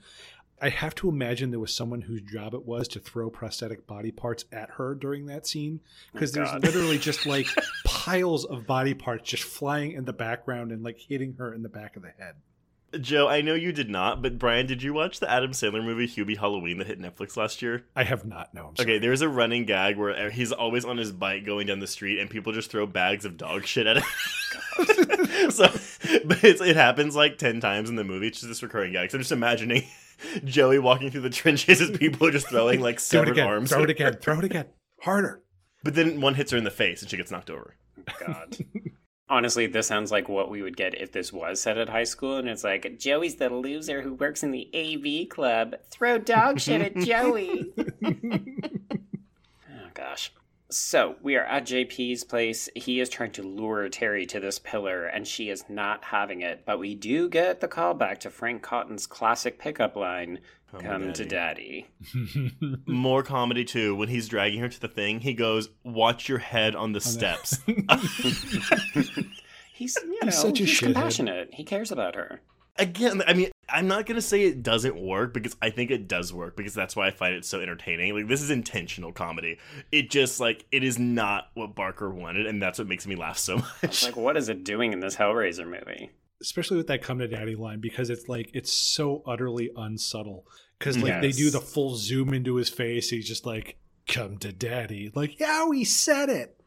I, 0.61 0.69
have 0.69 0.95
to 0.95 1.09
imagine 1.09 1.51
there 1.51 1.59
was 1.59 1.73
someone 1.73 2.01
whose 2.01 2.21
job 2.21 2.53
it 2.53 2.65
was 2.65 2.87
to 2.89 2.99
throw 2.99 3.29
prosthetic 3.29 3.87
body 3.87 4.11
parts 4.11 4.45
at 4.51 4.71
her 4.71 4.95
during 4.95 5.25
that 5.27 5.47
scene 5.47 5.79
oh, 5.83 6.09
because 6.13 6.31
there's 6.31 6.53
literally 6.53 6.97
just 6.97 7.25
like 7.25 7.47
piles 7.85 8.45
of 8.45 8.67
body 8.67 8.93
parts 8.93 9.29
just 9.29 9.43
flying 9.43 9.93
in 9.93 10.05
the 10.05 10.13
background 10.13 10.71
and 10.71 10.83
like 10.83 10.99
hitting 10.99 11.35
her 11.37 11.53
in 11.53 11.63
the 11.63 11.69
back 11.69 11.95
of 11.95 12.03
the 12.03 12.11
head. 12.17 12.35
Joe, 12.99 13.29
I 13.29 13.39
know 13.39 13.53
you 13.53 13.71
did 13.71 13.89
not, 13.89 14.21
but 14.21 14.37
Bryan, 14.37 14.67
did 14.67 14.83
you 14.83 14.93
watch 14.93 15.21
the 15.21 15.31
Adam 15.31 15.51
Sandler 15.51 15.83
movie 15.83 16.07
Hubie 16.07 16.37
Halloween 16.37 16.77
that 16.79 16.87
hit 16.87 16.99
Netflix 16.99 17.37
last 17.37 17.61
year? 17.61 17.85
I 17.95 18.03
have 18.03 18.25
not. 18.25 18.53
No, 18.53 18.67
I'm 18.67 18.75
sorry. 18.75 18.91
Okay, 18.91 18.99
there's 18.99 19.21
a 19.21 19.29
running 19.29 19.65
gag 19.65 19.97
where 19.97 20.29
he's 20.29 20.51
always 20.51 20.83
on 20.83 20.97
his 20.97 21.13
bike 21.13 21.45
going 21.45 21.67
down 21.67 21.79
the 21.79 21.87
street, 21.87 22.19
and 22.19 22.29
people 22.29 22.51
just 22.51 22.69
throw 22.69 22.85
bags 22.85 23.23
of 23.23 23.37
dog 23.37 23.65
shit 23.65 23.87
at 23.87 23.97
him. 23.97 24.03
so, 25.51 25.67
but 26.25 26.43
it's, 26.43 26.61
it 26.61 26.75
happens 26.75 27.15
like 27.15 27.37
ten 27.37 27.61
times 27.61 27.89
in 27.89 27.95
the 27.95 28.03
movie. 28.03 28.27
It's 28.27 28.39
just 28.39 28.49
this 28.49 28.63
recurring 28.63 28.91
gag. 28.91 29.11
So 29.11 29.17
I'm 29.17 29.21
just 29.21 29.31
imagining 29.31 29.83
Joey 30.45 30.79
walking 30.79 31.09
through 31.11 31.21
the 31.21 31.29
trenches 31.41 31.81
as 31.81 31.91
people 31.97 32.27
are 32.27 32.31
just 32.31 32.47
throwing 32.49 32.79
like 32.81 32.99
severed 32.99 33.25
Throw 33.25 33.31
it 33.31 33.37
again. 33.37 33.47
arms. 33.47 33.69
Throw 33.71 33.83
it 33.83 33.89
again. 33.91 34.13
Throw 34.21 34.39
it 34.39 34.45
again. 34.45 34.65
Harder. 35.01 35.41
But 35.83 35.95
then 35.95 36.21
one 36.21 36.35
hits 36.35 36.51
her 36.51 36.57
in 36.57 36.63
the 36.63 36.71
face, 36.71 37.01
and 37.01 37.09
she 37.09 37.17
gets 37.17 37.31
knocked 37.31 37.49
over. 37.49 37.75
God. 38.19 38.57
Honestly, 39.29 39.65
this 39.65 39.87
sounds 39.87 40.11
like 40.11 40.27
what 40.29 40.51
we 40.51 40.61
would 40.61 40.75
get 40.75 40.99
if 40.99 41.11
this 41.11 41.31
was 41.31 41.61
set 41.61 41.77
at 41.77 41.87
high 41.89 42.03
school, 42.03 42.37
and 42.37 42.49
it's 42.49 42.63
like 42.63 42.99
Joey's 42.99 43.35
the 43.35 43.49
loser 43.49 44.01
who 44.01 44.13
works 44.13 44.43
in 44.43 44.51
the 44.51 44.69
AV 44.75 45.29
club. 45.29 45.75
Throw 45.89 46.17
dog 46.17 46.59
shit 46.59 46.81
at 46.81 46.95
Joey. 47.05 47.71
oh 48.03 49.89
gosh. 49.93 50.31
So 50.71 51.15
we 51.21 51.35
are 51.35 51.43
at 51.43 51.65
JP's 51.65 52.23
place. 52.23 52.69
He 52.75 53.01
is 53.01 53.09
trying 53.09 53.31
to 53.33 53.43
lure 53.43 53.89
Terry 53.89 54.25
to 54.27 54.39
this 54.39 54.57
pillar, 54.57 55.05
and 55.05 55.27
she 55.27 55.49
is 55.49 55.65
not 55.67 56.05
having 56.05 56.41
it. 56.41 56.63
But 56.65 56.79
we 56.79 56.95
do 56.95 57.27
get 57.29 57.59
the 57.59 57.67
call 57.67 57.93
back 57.93 58.21
to 58.21 58.29
Frank 58.29 58.61
Cotton's 58.61 59.05
classic 59.05 59.59
pickup 59.59 59.97
line, 59.97 60.39
Come, 60.71 60.81
"Come 60.81 61.13
to 61.13 61.25
daddy." 61.25 61.87
More 62.85 63.21
comedy 63.21 63.65
too. 63.65 63.93
When 63.95 64.07
he's 64.07 64.29
dragging 64.29 64.61
her 64.61 64.69
to 64.69 64.79
the 64.79 64.87
thing, 64.87 65.19
he 65.19 65.33
goes, 65.33 65.69
"Watch 65.83 66.29
your 66.29 66.39
head 66.39 66.73
on 66.73 66.93
the 66.93 67.01
steps." 67.01 67.59
He's 69.73 69.97
you 70.03 70.19
know 70.23 70.29
such 70.29 70.59
a 70.59 70.65
he's 70.65 70.79
shithead. 70.79 70.93
compassionate. 70.93 71.53
He 71.55 71.63
cares 71.63 71.91
about 71.91 72.15
her. 72.15 72.41
Again, 72.77 73.21
I 73.27 73.33
mean, 73.33 73.51
I'm 73.69 73.87
not 73.87 74.05
gonna 74.05 74.21
say 74.21 74.43
it 74.43 74.63
doesn't 74.63 74.99
work 74.99 75.33
because 75.33 75.55
I 75.61 75.69
think 75.69 75.91
it 75.91 76.07
does 76.07 76.33
work 76.33 76.55
because 76.57 76.73
that's 76.73 76.95
why 76.95 77.07
I 77.07 77.11
find 77.11 77.35
it 77.35 77.45
so 77.45 77.59
entertaining. 77.59 78.13
Like 78.15 78.27
this 78.27 78.41
is 78.41 78.49
intentional 78.49 79.11
comedy. 79.11 79.57
It 79.91 80.09
just 80.09 80.39
like 80.39 80.65
it 80.71 80.83
is 80.83 80.97
not 80.97 81.49
what 81.53 81.75
Barker 81.75 82.09
wanted, 82.09 82.47
and 82.47 82.61
that's 82.61 82.79
what 82.79 82.87
makes 82.87 83.05
me 83.05 83.15
laugh 83.15 83.37
so 83.37 83.57
much. 83.83 84.03
Like, 84.05 84.15
what 84.15 84.37
is 84.37 84.49
it 84.49 84.63
doing 84.63 84.93
in 84.93 84.99
this 84.99 85.15
Hellraiser 85.15 85.65
movie? 85.65 86.11
especially 86.41 86.75
with 86.75 86.87
that 86.87 87.03
come 87.03 87.19
to 87.19 87.27
daddy 87.27 87.55
line 87.55 87.79
because 87.79 88.09
it's 88.09 88.27
like 88.27 88.49
it's 88.55 88.71
so 88.73 89.21
utterly 89.27 89.69
unsubtle 89.75 90.43
because 90.79 90.97
like 90.97 91.21
they 91.21 91.31
do 91.31 91.51
the 91.51 91.61
full 91.61 91.95
zoom 91.95 92.33
into 92.33 92.55
his 92.55 92.67
face 92.67 93.11
he's 93.11 93.27
just 93.27 93.45
like 93.45 93.77
come 94.07 94.39
to 94.39 94.51
daddy 94.51 95.11
like 95.13 95.39
yeah 95.39 95.67
we 95.67 95.83
said 95.83 96.29
it 96.29 96.59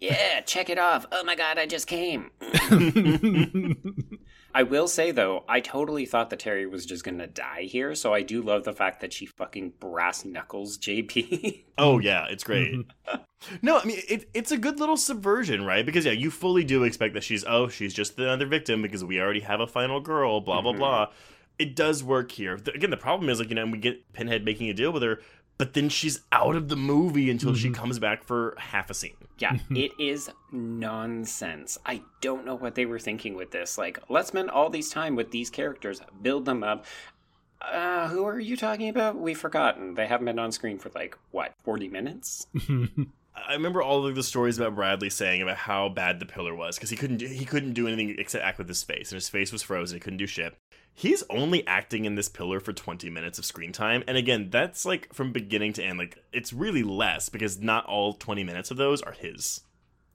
Yeah, 0.00 0.40
check 0.40 0.68
it 0.68 0.78
off. 0.80 1.06
Oh 1.12 1.22
my 1.22 1.36
god, 1.36 1.58
I 1.58 1.66
just 1.66 1.86
came. 1.86 2.30
I 4.54 4.64
will 4.64 4.88
say 4.88 5.10
though, 5.12 5.44
I 5.48 5.60
totally 5.60 6.06
thought 6.06 6.30
that 6.30 6.40
Terry 6.40 6.66
was 6.66 6.84
just 6.86 7.04
gonna 7.04 7.26
die 7.26 7.62
here, 7.62 7.94
so 7.94 8.12
I 8.12 8.22
do 8.22 8.42
love 8.42 8.64
the 8.64 8.72
fact 8.72 9.00
that 9.00 9.12
she 9.12 9.26
fucking 9.26 9.74
brass 9.80 10.24
knuckles 10.24 10.78
JP. 10.78 11.62
Oh 11.78 11.98
yeah, 11.98 12.26
it's 12.28 12.44
great. 12.44 12.74
no, 13.62 13.78
I 13.78 13.84
mean 13.86 14.00
it, 14.08 14.28
it's 14.34 14.52
a 14.52 14.58
good 14.58 14.78
little 14.80 14.98
subversion, 14.98 15.64
right? 15.64 15.86
Because 15.86 16.04
yeah, 16.04 16.12
you 16.12 16.30
fully 16.30 16.62
do 16.62 16.84
expect 16.84 17.14
that 17.14 17.24
she's 17.24 17.42
oh 17.44 17.68
she's 17.68 17.94
just 17.94 18.18
another 18.18 18.44
victim 18.46 18.82
because 18.82 19.02
we 19.02 19.18
already 19.20 19.40
have 19.40 19.60
a 19.60 19.66
final 19.66 19.98
girl, 20.00 20.40
blah 20.42 20.60
blah 20.60 20.72
Mhm. 20.74 20.78
blah. 20.78 21.06
It 21.58 21.74
does 21.76 22.02
work 22.04 22.32
here. 22.32 22.56
The- 22.56 22.72
again, 22.74 22.90
the 22.90 22.96
problem 22.98 23.30
is 23.30 23.38
like 23.38 23.48
you 23.48 23.54
know 23.54 23.62
and 23.62 23.72
we 23.72 23.78
get 23.78 24.12
Pinhead 24.12 24.44
making 24.44 24.68
a 24.68 24.74
deal 24.74 24.92
with 24.92 25.02
her, 25.02 25.20
but 25.60 25.74
then 25.74 25.88
she's 25.90 26.20
out 26.32 26.56
of 26.56 26.68
the 26.68 26.76
movie 26.76 27.30
until 27.30 27.54
she 27.54 27.68
Mhm. 27.68 27.74
comes 27.74 27.98
back 27.98 28.24
for 28.24 28.54
half 28.58 28.88
a 28.90 28.94
scene. 28.94 29.16
yeah, 29.38 29.58
it 29.70 29.92
is 29.98 30.30
nonsense. 30.50 31.78
I 31.86 32.02
don't 32.20 32.44
know 32.44 32.54
what 32.54 32.74
they 32.74 32.86
were 32.86 32.98
thinking 32.98 33.34
with 33.34 33.50
this. 33.50 33.78
Like, 33.78 33.98
let's 34.08 34.28
spend 34.28 34.50
all 34.50 34.70
these 34.70 34.90
time 34.90 35.16
with 35.16 35.30
these 35.30 35.50
characters, 35.50 36.00
build 36.22 36.44
them 36.46 36.62
up. 36.62 36.84
Uh, 37.60 38.08
who 38.08 38.24
are 38.24 38.40
you 38.40 38.56
talking 38.56 38.88
about? 38.88 39.16
We've 39.16 39.38
forgotten. 39.38 39.94
They 39.94 40.06
haven't 40.06 40.24
been 40.26 40.38
on 40.38 40.50
screen 40.52 40.78
for 40.78 40.90
like 40.94 41.16
what, 41.30 41.52
forty 41.62 41.88
minutes? 41.88 42.46
I 43.36 43.52
remember 43.54 43.82
all 43.82 44.06
of 44.06 44.14
the 44.14 44.22
stories 44.22 44.58
about 44.58 44.74
Bradley 44.74 45.10
saying 45.10 45.40
about 45.42 45.56
how 45.56 45.88
bad 45.88 46.20
the 46.20 46.26
pillar 46.26 46.54
was 46.54 46.76
because 46.76 46.90
he 46.90 46.96
couldn't 46.96 47.18
do, 47.18 47.26
he 47.26 47.44
couldn't 47.44 47.72
do 47.74 47.86
anything 47.86 48.14
except 48.18 48.44
act 48.44 48.58
with 48.58 48.68
his 48.68 48.82
face, 48.82 49.10
and 49.12 49.16
his 49.16 49.28
face 49.28 49.52
was 49.52 49.62
frozen. 49.62 49.96
He 49.96 50.00
couldn't 50.00 50.18
do 50.18 50.26
shit. 50.26 50.54
He's 50.94 51.24
only 51.30 51.66
acting 51.66 52.04
in 52.04 52.14
this 52.14 52.28
pillar 52.28 52.60
for 52.60 52.72
20 52.72 53.08
minutes 53.08 53.38
of 53.38 53.44
screen 53.44 53.72
time, 53.72 54.04
and 54.06 54.16
again, 54.16 54.50
that's 54.50 54.84
like 54.84 55.12
from 55.14 55.32
beginning 55.32 55.72
to 55.74 55.84
end. 55.84 55.98
Like 55.98 56.22
it's 56.32 56.52
really 56.52 56.82
less 56.82 57.28
because 57.28 57.58
not 57.58 57.86
all 57.86 58.12
20 58.12 58.44
minutes 58.44 58.70
of 58.70 58.76
those 58.76 59.00
are 59.00 59.12
his. 59.12 59.62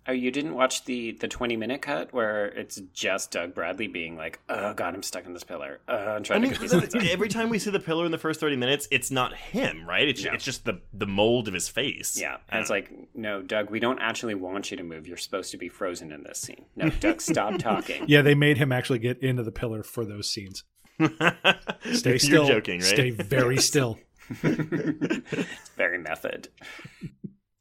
Oh, 0.07 0.11
you 0.11 0.29
didn't 0.29 0.53
watch 0.53 0.85
the 0.85 1.13
the 1.13 1.27
twenty 1.27 1.57
minute 1.57 1.81
cut 1.81 2.13
where 2.13 2.45
it's 2.47 2.79
just 2.93 3.31
Doug 3.31 3.55
Bradley 3.55 3.87
being 3.87 4.15
like, 4.15 4.39
"Oh 4.49 4.73
God, 4.73 4.93
I'm 4.93 5.01
stuck 5.01 5.25
in 5.25 5.33
this 5.33 5.43
pillar. 5.43 5.79
Uh, 5.87 5.91
I'm 5.93 6.17
I 6.17 6.19
trying 6.23 6.41
mean, 6.41 6.53
to 6.53 6.59
get 6.59 6.69
these 6.91 6.95
out." 6.95 7.05
every 7.11 7.27
time 7.27 7.49
we 7.49 7.57
see 7.57 7.71
the 7.71 7.79
pillar 7.79 8.05
in 8.05 8.11
the 8.11 8.17
first 8.19 8.39
30 8.39 8.55
minutes, 8.55 8.87
it's 8.91 9.09
not 9.09 9.33
him, 9.35 9.87
right? 9.89 10.07
It's, 10.07 10.23
Yeah. 10.23 10.33
it's 10.35 10.43
just 10.45 10.63
the 10.65 10.81
the 10.93 11.07
mold 11.07 11.47
of 11.47 11.53
his 11.55 11.67
face. 11.69 12.19
Yeah, 12.19 12.37
and 12.49 12.61
it's 12.61 12.69
like, 12.69 12.91
no, 13.15 13.41
Doug, 13.41 13.71
we 13.71 13.79
don't 13.79 13.99
actually 13.99 14.35
want 14.35 14.69
you 14.69 14.77
to 14.77 14.83
move. 14.83 15.07
You're 15.07 15.17
supposed 15.17 15.49
to 15.51 15.57
be 15.57 15.69
frozen 15.69 16.11
in 16.11 16.21
this 16.23 16.39
scene. 16.39 16.65
No, 16.75 16.89
Doug, 16.89 17.19
stop 17.21 17.57
talking. 17.59 18.05
yeah 18.07 18.21
they 18.21 18.35
made 18.35 18.57
him 18.57 18.71
actually 18.71 18.99
get 18.99 19.19
into 19.23 19.41
the 19.43 19.51
pillar 19.51 19.81
for 19.81 20.05
those 20.05 20.29
scenes 20.29 20.63
stay 20.99 22.11
You're 22.11 22.19
still 22.19 22.47
joking, 22.47 22.79
right? 22.81 22.87
stay 22.87 23.09
very 23.09 23.57
still 23.71 23.97
It's 24.43 25.69
very 25.75 25.97
method. 25.97 26.49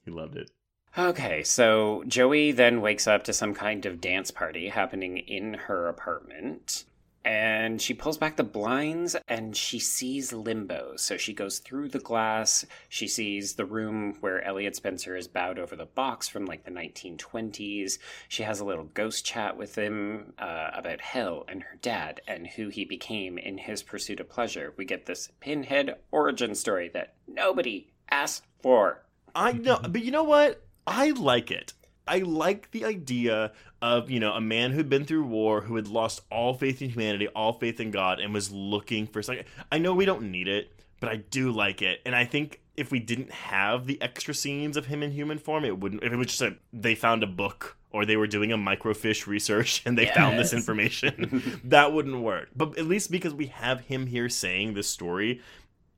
he 0.05 0.11
loved 0.11 0.37
it. 0.37 0.51
Okay, 0.97 1.43
so 1.43 2.05
Joey 2.07 2.53
then 2.53 2.81
wakes 2.81 3.09
up 3.09 3.25
to 3.25 3.33
some 3.33 3.53
kind 3.53 3.85
of 3.85 4.01
dance 4.01 4.31
party 4.31 4.69
happening 4.69 5.19
in 5.19 5.55
her 5.55 5.89
apartment. 5.89 6.85
And 7.25 7.83
she 7.83 7.95
pulls 7.95 8.17
back 8.17 8.37
the 8.37 8.45
blinds 8.45 9.17
and 9.27 9.57
she 9.57 9.81
sees 9.81 10.33
Limbo. 10.33 10.95
So 10.97 11.17
she 11.17 11.33
goes 11.33 11.59
through 11.59 11.89
the 11.89 11.99
glass. 11.99 12.65
She 12.89 13.09
sees 13.09 13.55
the 13.55 13.65
room 13.65 14.19
where 14.21 14.45
Elliot 14.45 14.77
Spencer 14.77 15.17
is 15.17 15.27
bowed 15.27 15.59
over 15.59 15.75
the 15.75 15.87
box 15.87 16.29
from 16.29 16.45
like 16.45 16.65
the 16.65 16.71
1920s. 16.71 17.99
She 18.29 18.45
has 18.45 18.61
a 18.61 18.65
little 18.65 18.85
ghost 18.85 19.25
chat 19.25 19.57
with 19.57 19.75
him 19.75 20.35
uh, 20.39 20.71
about 20.75 21.01
hell 21.01 21.45
and 21.49 21.63
her 21.63 21.79
dad 21.81 22.21
and 22.29 22.47
who 22.47 22.69
he 22.69 22.85
became 22.85 23.37
in 23.37 23.59
his 23.59 23.83
pursuit 23.83 24.21
of 24.21 24.29
pleasure. 24.29 24.75
We 24.77 24.85
get 24.85 25.07
this 25.07 25.31
pinhead 25.41 25.97
origin 26.13 26.55
story 26.55 26.89
that 26.93 27.15
nobody 27.27 27.89
asked 28.11 28.45
for. 28.63 29.03
I 29.35 29.53
know, 29.53 29.81
but 29.83 30.05
you 30.05 30.13
know 30.13 30.23
what? 30.23 30.61
I 30.87 31.11
like 31.11 31.51
it. 31.51 31.73
I 32.07 32.19
like 32.19 32.71
the 32.71 32.85
idea 32.85 33.53
of, 33.81 34.11
you 34.11 34.21
know, 34.21 34.33
a 34.33 34.41
man 34.41 34.73
who'd 34.73 34.91
been 34.91 35.05
through 35.05 35.25
war, 35.25 35.63
who 35.63 35.77
had 35.77 35.89
lost 35.89 36.21
all 36.31 36.55
faith 36.55 36.83
in 36.83 36.91
humanity, 36.91 37.29
all 37.29 37.55
faith 37.55 37.81
in 37.81 37.91
God, 37.91 38.21
and 38.21 38.35
was 38.35 38.51
looking 38.53 39.07
for 39.07 39.23
something. 39.23 39.45
I 39.73 39.79
know 39.79 39.95
we 39.95 40.05
don't 40.05 40.31
need 40.31 40.49
it, 40.49 40.73
but 41.01 41.09
I 41.09 41.17
do 41.17 41.51
like 41.51 41.81
it. 41.81 42.01
And 42.05 42.15
I 42.15 42.25
think 42.25 42.61
if 42.77 42.91
we 42.91 42.99
didn't 42.99 43.31
have 43.31 43.87
the 43.87 44.01
extra 44.03 44.35
scenes 44.35 44.77
of 44.77 44.87
him 44.87 45.03
in 45.03 45.13
human 45.13 45.39
form, 45.39 45.65
it 45.65 45.79
wouldn't. 45.79 46.03
If 46.03 46.13
it 46.13 46.17
was 46.17 46.27
just 46.27 46.43
a, 46.43 46.57
they 46.73 46.95
found 46.95 47.23
a 47.23 47.27
book 47.27 47.77
or 47.91 48.05
they 48.05 48.17
were 48.17 48.27
doing 48.27 48.53
a 48.53 48.59
microfiche 48.59 49.27
research 49.27 49.83
and 49.87 49.97
they 49.97 50.07
found 50.07 50.39
this 50.39 50.53
information, 50.53 51.61
that 51.65 51.93
wouldn't 51.93 52.21
work. 52.21 52.49
But 52.55 52.77
at 52.77 52.87
least 52.87 53.11
because 53.11 53.33
we 53.33 53.47
have 53.47 53.81
him 53.81 54.07
here 54.07 54.29
saying 54.29 54.75
this 54.75 54.89
story, 54.89 55.41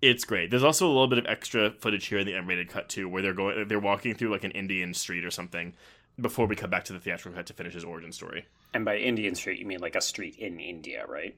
it's 0.03 0.25
great. 0.25 0.51
There's 0.51 0.65
also 0.65 0.87
a 0.87 0.93
little 0.93 1.09
bit 1.09 1.19
of 1.19 1.27
extra 1.27 1.71
footage 1.71 2.07
here 2.07 2.19
in 2.19 2.27
the 2.27 2.35
animated 2.35 2.69
cut 2.69 2.89
too, 2.89 3.09
where 3.09 3.23
they're 3.23 3.35
going, 3.35 3.69
they're 3.69 3.81
walking 3.81 4.15
through 4.15 4.31
like 4.31 4.45
an 4.45 4.51
Indian 4.53 4.95
street 4.95 5.25
or 5.25 5.31
something 5.31 5.75
before 6.21 6.47
we 6.47 6.57
come 6.57 6.71
back 6.71 6.85
to 6.85 6.93
the 6.93 6.99
theatrical 6.99 7.37
cut 7.37 7.47
to 7.47 7.53
finish 7.53 7.75
his 7.75 7.85
origin 7.85 8.13
story. 8.13 8.47
And 8.75 8.85
by 8.85 8.99
Indian 8.99 9.35
Street, 9.35 9.59
you 9.59 9.67
mean 9.67 9.81
like 9.81 9.97
a 9.97 10.01
street 10.01 10.37
in 10.37 10.61
India, 10.61 11.05
right? 11.07 11.37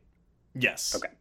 Yes. 0.54 0.94
Okay. 0.94 1.12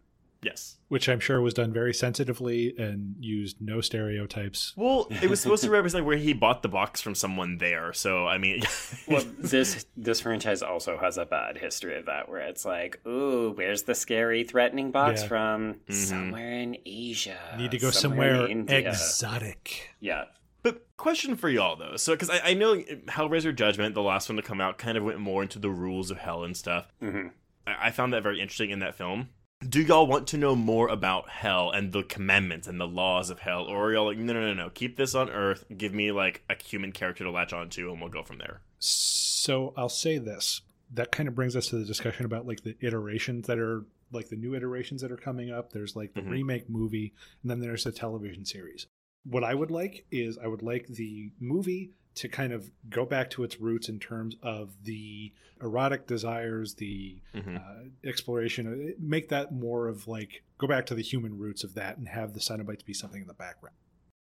Yes. 0.47 0.77
which 0.87 1.07
I'm 1.09 1.19
sure 1.19 1.41
was 1.41 1.53
done 1.53 1.71
very 1.73 1.93
sensitively 1.93 2.73
and 2.77 3.15
used 3.19 3.57
no 3.61 3.81
stereotypes. 3.81 4.73
Well, 4.75 5.07
it 5.21 5.29
was 5.29 5.39
supposed 5.41 5.63
to 5.63 5.69
represent 5.79 6.05
where 6.05 6.17
he 6.17 6.33
bought 6.33 6.61
the 6.63 6.69
box 6.69 7.01
from 7.01 7.13
someone 7.15 7.57
there. 7.57 7.91
So 7.93 8.25
I 8.27 8.37
mean, 8.37 8.61
Well, 9.07 9.23
this 9.37 9.85
this 9.97 10.21
franchise 10.21 10.61
also 10.61 10.97
has 10.97 11.17
a 11.17 11.25
bad 11.25 11.57
history 11.57 11.97
of 11.97 12.05
that, 12.05 12.29
where 12.29 12.39
it's 12.41 12.65
like, 12.65 12.99
ooh, 13.05 13.51
where's 13.51 13.83
the 13.83 13.95
scary, 13.95 14.43
threatening 14.43 14.91
box 14.91 15.21
Yeah. 15.21 15.27
from? 15.27 15.75
Mhm. 15.89 15.93
Somewhere 15.93 16.51
in 16.53 16.77
Asia. 16.85 17.37
Need 17.57 17.71
to 17.71 17.77
go 17.79 17.87
in 17.87 17.93
somewhere 17.93 18.47
India. 18.47 18.89
exotic. 18.89 19.89
Yeah. 19.99 20.25
But 20.63 20.85
question 20.97 21.35
for 21.35 21.49
y'all 21.49 21.75
though, 21.75 21.95
so 21.97 22.13
because 22.13 22.29
I, 22.29 22.39
I 22.49 22.53
know 22.53 22.75
Hellraiser 23.07 23.55
Judgment, 23.55 23.93
the 23.95 24.01
last 24.01 24.27
one 24.27 24.35
to 24.37 24.41
come 24.41 24.59
out, 24.59 24.77
kind 24.77 24.97
of 24.97 25.03
went 25.03 25.19
more 25.19 25.41
into 25.43 25.59
the 25.59 25.69
rules 25.69 26.11
of 26.11 26.17
hell 26.17 26.43
and 26.43 26.57
stuff. 26.57 26.87
hmm 26.99 27.27
I, 27.65 27.87
I 27.87 27.91
found 27.91 28.11
that 28.13 28.23
very 28.23 28.41
interesting 28.41 28.71
in 28.71 28.79
that 28.79 28.95
film. 28.95 29.29
Do 29.61 29.81
y'all 29.81 30.05
want 30.05 30.27
to 30.27 30.37
know 30.37 30.55
more 30.55 30.87
about 30.87 31.29
hell 31.29 31.71
and 31.71 31.91
the 31.91 32.03
commandments 32.03 32.67
and 32.67 32.79
the 32.79 32.87
laws 32.87 33.31
of 33.31 33.39
hell, 33.39 33.63
or 33.63 33.85
are 33.87 33.93
y'all 33.93 34.05
like, 34.05 34.17
no, 34.19 34.31
no, 34.33 34.41
no, 34.41 34.53
no, 34.53 34.69
keep 34.69 34.97
this 34.97 35.15
on 35.15 35.31
Earth, 35.31 35.65
give 35.75 35.95
me 35.95 36.11
like 36.11 36.43
a 36.47 36.55
human 36.63 36.91
character 36.91 37.23
to 37.23 37.31
latch 37.31 37.53
onto, 37.53 37.89
and 37.91 37.99
we'll 37.99 38.11
go 38.11 38.21
from 38.21 38.37
there. 38.37 38.61
So 38.77 39.73
I'll 39.75 39.89
say 39.89 40.19
this. 40.19 40.61
That 40.93 41.11
kind 41.11 41.27
of 41.27 41.33
brings 41.33 41.55
us 41.55 41.67
to 41.69 41.77
the 41.77 41.85
discussion 41.85 42.25
about 42.25 42.45
like 42.45 42.61
the 42.61 42.75
iterations 42.81 43.47
that 43.47 43.57
are 43.57 43.83
like 44.11 44.29
the 44.29 44.35
new 44.35 44.53
iterations 44.55 45.01
that 45.01 45.11
are 45.11 45.17
coming 45.17 45.49
up. 45.51 45.73
There's 45.73 45.95
like 45.95 46.13
the 46.13 46.21
Mhm. 46.21 46.29
remake 46.29 46.69
movie, 46.69 47.13
and 47.41 47.49
then 47.49 47.59
there's 47.59 47.83
the 47.83 47.91
television 47.91 48.45
series. 48.45 48.85
What 49.25 49.43
I 49.43 49.55
would 49.55 49.71
like 49.71 50.05
is 50.11 50.37
I 50.37 50.45
would 50.47 50.61
like 50.61 50.85
the 50.87 51.31
movie 51.39 51.93
to 52.17 52.27
kind 52.29 52.51
of 52.53 52.69
go 52.89 53.05
back 53.05 53.29
to 53.31 53.43
its 53.43 53.59
roots 53.59 53.89
in 53.89 53.99
terms 53.99 54.35
of 54.43 54.83
the 54.83 55.31
erotic 55.61 56.05
desires, 56.07 56.75
the 56.75 57.21
Mhm. 57.33 57.57
uh, 57.57 57.89
exploration. 58.03 58.67
uh, 58.67 58.91
Make 58.99 59.29
that 59.29 59.51
more 59.51 59.87
of 59.87 60.07
like 60.07 60.43
go 60.57 60.67
back 60.67 60.85
to 60.87 60.95
the 60.95 61.01
human 61.01 61.37
roots 61.37 61.63
of 61.63 61.73
that 61.75 61.97
and 61.97 62.07
have 62.09 62.33
the 62.33 62.39
Cenobites 62.39 62.85
be 62.85 62.93
something 62.93 63.21
in 63.21 63.27
the 63.27 63.33
background. 63.33 63.75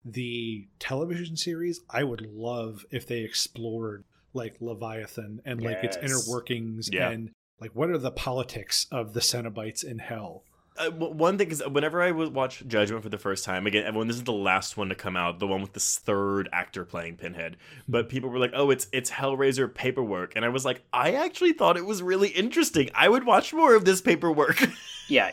The 0.04 0.68
television 0.78 1.36
series, 1.36 1.80
I 1.90 2.04
would 2.04 2.20
love 2.22 2.86
if 2.90 3.06
they 3.06 3.20
explored 3.20 4.04
like 4.32 4.60
Leviathan 4.60 5.40
and 5.44 5.60
like 5.62 5.82
its 5.82 5.96
inner 5.96 6.20
workings 6.28 6.88
Yeah. 6.92 7.10
and 7.10 7.30
like 7.60 7.74
what 7.74 7.90
are 7.90 7.98
the 7.98 8.10
politics 8.12 8.86
of 8.90 9.12
the 9.14 9.20
Cenobites 9.20 9.84
in 9.84 9.98
hell. 9.98 10.44
Uh, 10.78 10.90
one 10.90 11.38
thing 11.38 11.50
is, 11.50 11.62
whenever 11.66 12.00
I 12.00 12.10
would 12.10 12.34
watch 12.34 12.62
Judgment 12.66 13.02
for 13.02 13.08
the 13.08 13.18
first 13.18 13.44
time, 13.44 13.66
again, 13.66 13.84
everyone, 13.84 14.06
this 14.06 14.16
is 14.16 14.24
the 14.24 14.32
last 14.32 14.76
one 14.76 14.88
to 14.88 14.94
come 14.94 15.16
out, 15.16 15.38
the 15.40 15.46
one 15.46 15.60
with 15.60 15.72
this 15.72 15.98
third 15.98 16.48
actor 16.52 16.84
playing 16.84 17.16
Pinhead. 17.16 17.56
But 17.88 18.08
people 18.08 18.30
were 18.30 18.38
like, 18.38 18.52
"Oh, 18.54 18.70
it's 18.70 18.86
it's 18.92 19.10
Hellraiser 19.10 19.72
paperwork," 19.72 20.34
and 20.36 20.44
I 20.44 20.48
was 20.48 20.64
like, 20.64 20.82
I 20.92 21.12
actually 21.12 21.52
thought 21.52 21.76
it 21.76 21.84
was 21.86 22.02
really 22.02 22.28
interesting. 22.28 22.90
I 22.94 23.08
would 23.08 23.24
watch 23.24 23.52
more 23.52 23.74
of 23.74 23.84
this 23.84 24.00
paperwork. 24.00 24.62
Yeah. 25.10 25.32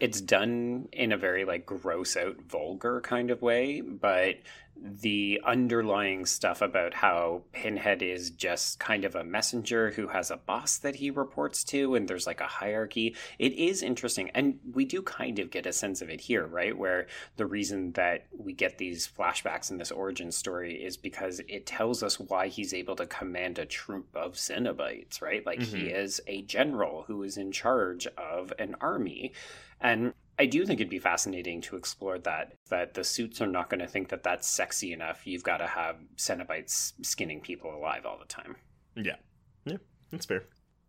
it's 0.00 0.20
done 0.20 0.88
in 0.90 1.12
a 1.12 1.16
very 1.16 1.44
like 1.44 1.64
gross 1.64 2.16
out 2.16 2.36
vulgar 2.48 3.00
kind 3.00 3.30
of 3.30 3.40
way, 3.42 3.80
but 3.80 4.38
the 4.80 5.40
underlying 5.44 6.24
stuff 6.24 6.62
about 6.62 6.94
how 6.94 7.42
Pinhead 7.52 8.02
is 8.02 8.30
just 8.30 8.78
kind 8.78 9.04
of 9.04 9.14
a 9.14 9.24
messenger 9.24 9.90
who 9.90 10.08
has 10.08 10.30
a 10.30 10.36
boss 10.36 10.78
that 10.78 10.96
he 10.96 11.10
reports 11.10 11.64
to 11.64 11.94
and 11.94 12.06
there's 12.06 12.26
like 12.26 12.40
a 12.40 12.46
hierarchy. 12.46 13.16
It 13.38 13.52
is 13.54 13.82
interesting 13.82 14.30
and 14.30 14.58
we 14.72 14.84
do 14.84 15.02
kind 15.02 15.38
of 15.38 15.50
get 15.50 15.66
a 15.66 15.72
sense 15.72 16.00
of 16.00 16.10
it 16.10 16.20
here, 16.20 16.46
right? 16.46 16.76
Where 16.76 17.06
the 17.36 17.46
reason 17.46 17.92
that 17.92 18.26
we 18.36 18.52
get 18.52 18.78
these 18.78 19.08
flashbacks 19.08 19.70
in 19.70 19.78
this 19.78 19.90
origin 19.90 20.30
story 20.30 20.74
is 20.74 20.96
because 20.96 21.40
it 21.48 21.66
tells 21.66 22.02
us 22.02 22.20
why 22.20 22.48
he's 22.48 22.72
able 22.72 22.96
to 22.96 23.06
command 23.06 23.58
a 23.58 23.66
troop 23.66 24.08
of 24.14 24.34
Cenobites, 24.34 25.20
right? 25.20 25.44
Like 25.44 25.62
he 25.62 25.88
Mhm. 25.88 25.96
is 25.96 26.20
a 26.26 26.42
general 26.42 27.02
who 27.08 27.22
is 27.24 27.36
in 27.36 27.50
charge 27.52 28.06
of 28.16 28.52
an 28.58 28.76
army. 28.80 29.32
And 29.80 30.14
I 30.38 30.46
do 30.46 30.64
think 30.64 30.80
it'd 30.80 30.90
be 30.90 30.98
fascinating 30.98 31.60
to 31.62 31.76
explore 31.76 32.18
that. 32.20 32.52
That 32.70 32.94
the 32.94 33.02
suits 33.04 33.40
are 33.40 33.46
not 33.46 33.68
going 33.70 33.80
to 33.80 33.86
think 33.88 34.08
that 34.10 34.22
that's 34.22 34.48
sexy 34.48 34.92
enough. 34.92 35.26
You've 35.26 35.42
got 35.42 35.58
to 35.58 35.66
have 35.66 35.96
Cenobites 36.16 36.92
skinning 37.02 37.40
people 37.40 37.74
alive 37.74 38.06
all 38.06 38.18
the 38.18 38.24
time. 38.26 38.56
yeah, 38.94 39.16
yeah, 39.64 39.78
that's 40.10 40.26
fair. 40.26 40.44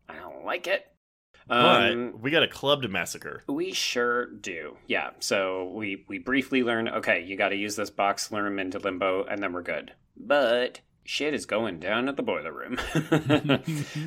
I 0.07 0.15
don't 0.17 0.45
like 0.45 0.67
it. 0.67 0.85
But 1.47 1.91
Um, 1.91 2.19
we 2.21 2.29
got 2.31 2.43
a 2.43 2.47
clubbed 2.47 2.87
massacre. 2.89 3.43
we 3.47 3.71
sure 3.73 4.27
do. 4.27 4.77
Yeah. 4.87 5.11
So 5.19 5.71
we 5.73 6.05
we 6.07 6.19
briefly 6.19 6.61
learn. 6.63 6.87
Okay, 6.87 7.23
you 7.23 7.35
got 7.37 7.49
to 7.49 7.55
use 7.55 7.75
this 7.75 7.89
box, 7.89 8.31
lure 8.31 8.45
him 8.45 8.59
into 8.59 8.77
limbo, 8.77 9.23
and 9.23 9.41
then 9.41 9.53
we're 9.53 9.63
good. 9.63 9.93
But 10.15 10.81
shit 11.03 11.33
is 11.33 11.45
going 11.45 11.79
down 11.79 12.07
at 12.07 12.15
the 12.15 12.23
boiler 12.23 12.53
room. 12.53 12.77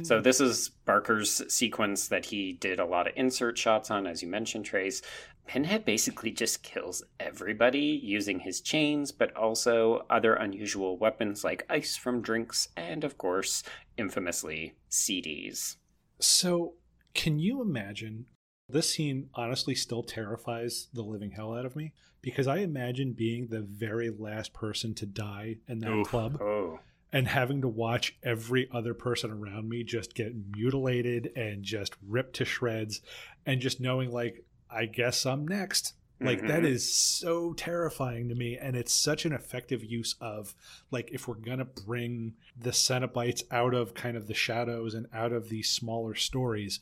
so 0.05 0.21
this 0.21 0.41
is 0.41 0.71
Barker's 0.85 1.43
sequence 1.53 2.09
that 2.09 2.27
he 2.27 2.53
did 2.53 2.79
a 2.79 2.87
lot 2.87 3.09
of 3.09 3.15
insert 3.17 3.59
shots 3.59 3.91
on, 3.91 4.07
as 4.07 4.23
you 4.23 4.29
mentioned, 4.29 4.65
Trace. 4.65 5.03
Pinhead 5.47 5.85
basically 5.85 6.31
just 6.31 6.63
kills 6.63 7.03
everybody 7.19 8.01
using 8.03 8.41
his 8.41 8.61
chains, 8.61 9.11
but 9.11 9.35
also 9.37 10.07
other 10.09 10.35
unusual 10.35 10.97
weapons 10.97 11.43
like 11.43 11.67
ice 11.69 11.97
from 11.97 12.23
drinks, 12.23 12.69
and 12.77 13.03
of 13.03 13.19
course, 13.19 13.63
infamously, 13.97 14.75
CDs. 14.91 15.77
So, 16.21 16.75
can 17.15 17.39
you 17.39 17.61
imagine? 17.61 18.27
This 18.73 18.91
scene 18.91 19.29
honestly 19.35 19.75
still 19.75 20.03
terrifies 20.03 20.89
the 20.95 21.03
living 21.03 21.33
hell 21.33 21.55
out 21.55 21.67
of 21.67 21.77
me 21.77 21.93
because 22.23 22.47
I 22.47 22.59
imagine 22.59 23.13
being 23.13 23.49
the 23.49 23.61
very 23.61 24.09
last 24.09 24.53
person 24.55 24.95
to 24.95 25.07
die 25.07 25.57
in 25.69 25.81
that 25.81 25.91
Oof. 25.91 26.09
club 26.09 26.41
Oh, 26.41 26.81
and 27.13 27.29
having 27.29 27.61
to 27.61 27.69
watch 27.69 28.17
every 28.23 28.69
other 28.73 28.95
person 28.95 29.31
around 29.31 29.69
me 29.69 29.85
just 29.85 30.15
get 30.15 30.33
mutilated 30.57 31.31
and 31.37 31.63
just 31.63 31.95
ripped 32.07 32.35
to 32.37 32.47
shreds 32.47 33.03
and 33.45 33.61
just 33.61 33.81
knowing 33.81 34.11
like 34.11 34.45
I 34.71 34.87
guess 34.87 35.27
I'm 35.27 35.47
next. 35.47 35.93
Like 36.19 36.47
that 36.47 36.63
Mhm. 36.63 36.67
is 36.67 36.95
so 36.95 37.53
terrifying 37.53 38.29
to 38.29 38.35
me 38.37 38.57
and 38.57 38.77
it's 38.77 38.95
such 38.95 39.27
an 39.27 39.33
effective 39.33 39.85
use 39.85 40.15
of 40.21 40.55
like 40.91 41.11
if 41.13 41.27
we're 41.29 41.35
going 41.35 41.59
to 41.59 41.65
bring 41.67 42.35
the 42.57 42.71
Cenobites 42.71 43.43
out 43.51 43.75
of 43.75 43.93
kind 43.93 44.17
of 44.17 44.29
the 44.29 44.35
shadows 44.35 44.95
and 44.95 45.09
out 45.13 45.33
of 45.33 45.49
these 45.49 45.69
smaller 45.69 46.15
stories 46.15 46.79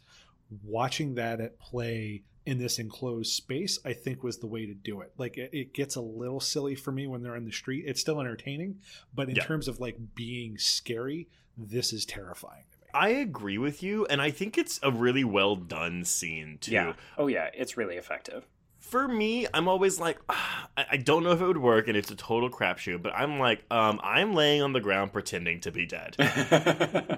watching 0.64 1.14
that 1.14 1.40
at 1.40 1.59
play 1.59 2.22
in 2.47 2.59
this 2.59 2.78
enclosed 2.78 3.32
space 3.32 3.78
i 3.85 3.93
think 3.93 4.22
was 4.22 4.39
the 4.39 4.47
way 4.47 4.66
to 4.66 4.74
do 4.74 5.01
it 5.02 5.12
like 5.18 5.36
it, 5.36 5.51
it 5.52 5.72
gets 5.74 5.94
a 5.97 6.01
little 6.01 6.40
silly 6.40 6.74
for 6.74 6.90
me 6.90 7.06
when 7.06 7.22
they're 7.22 7.36
in 7.36 7.44
the 7.44 7.52
street 7.52 7.85
it's 7.86 8.01
still 8.01 8.20
entertaining 8.20 8.77
but 9.14 9.28
in 9.28 9.36
Yeah. 9.36 9.44
terms 9.44 9.68
of 9.68 9.78
like 9.78 9.97
being 10.14 10.56
scary 10.59 11.28
this 11.56 11.93
is 11.93 12.05
terrifying 12.06 12.64
to 12.72 12.78
me 12.78 12.86
I 12.93 13.10
agree 13.10 13.56
with 13.59 13.85
you, 13.85 14.05
and 14.06 14.20
I 14.20 14.32
think 14.32 14.59
it's 14.59 14.81
a 14.82 14.90
really 14.90 15.22
well 15.22 15.55
done 15.55 16.05
scene 16.05 16.59
too. 16.60 16.72
yeah. 16.72 16.94
Oh, 17.16 17.28
yeah. 17.28 17.48
It's 17.55 17.77
really 17.77 17.94
effective. 17.97 18.48
For 18.81 19.06
me, 19.06 19.47
I'm 19.55 19.68
always 19.68 20.01
like, 20.01 20.18
ah, 20.28 20.68
I 20.77 20.86
I 20.93 20.97
don't 20.97 21.22
know 21.22 21.31
if 21.31 21.40
it 21.40 21.47
would 21.47 21.59
work, 21.59 21.86
and 21.86 21.97
it's 21.97 22.10
a 22.10 22.16
total 22.16 22.51
crapshoot. 22.51 23.01
But 23.01 23.14
I'm 23.14 23.39
like, 23.39 23.64
um, 23.70 24.01
I'm 24.02 24.35
laying 24.35 24.60
on 24.62 24.72
the 24.72 24.81
ground 24.81 25.12
pretending 25.12 25.60
to 25.60 25.70
be 25.70 25.86
dead. 25.86 26.16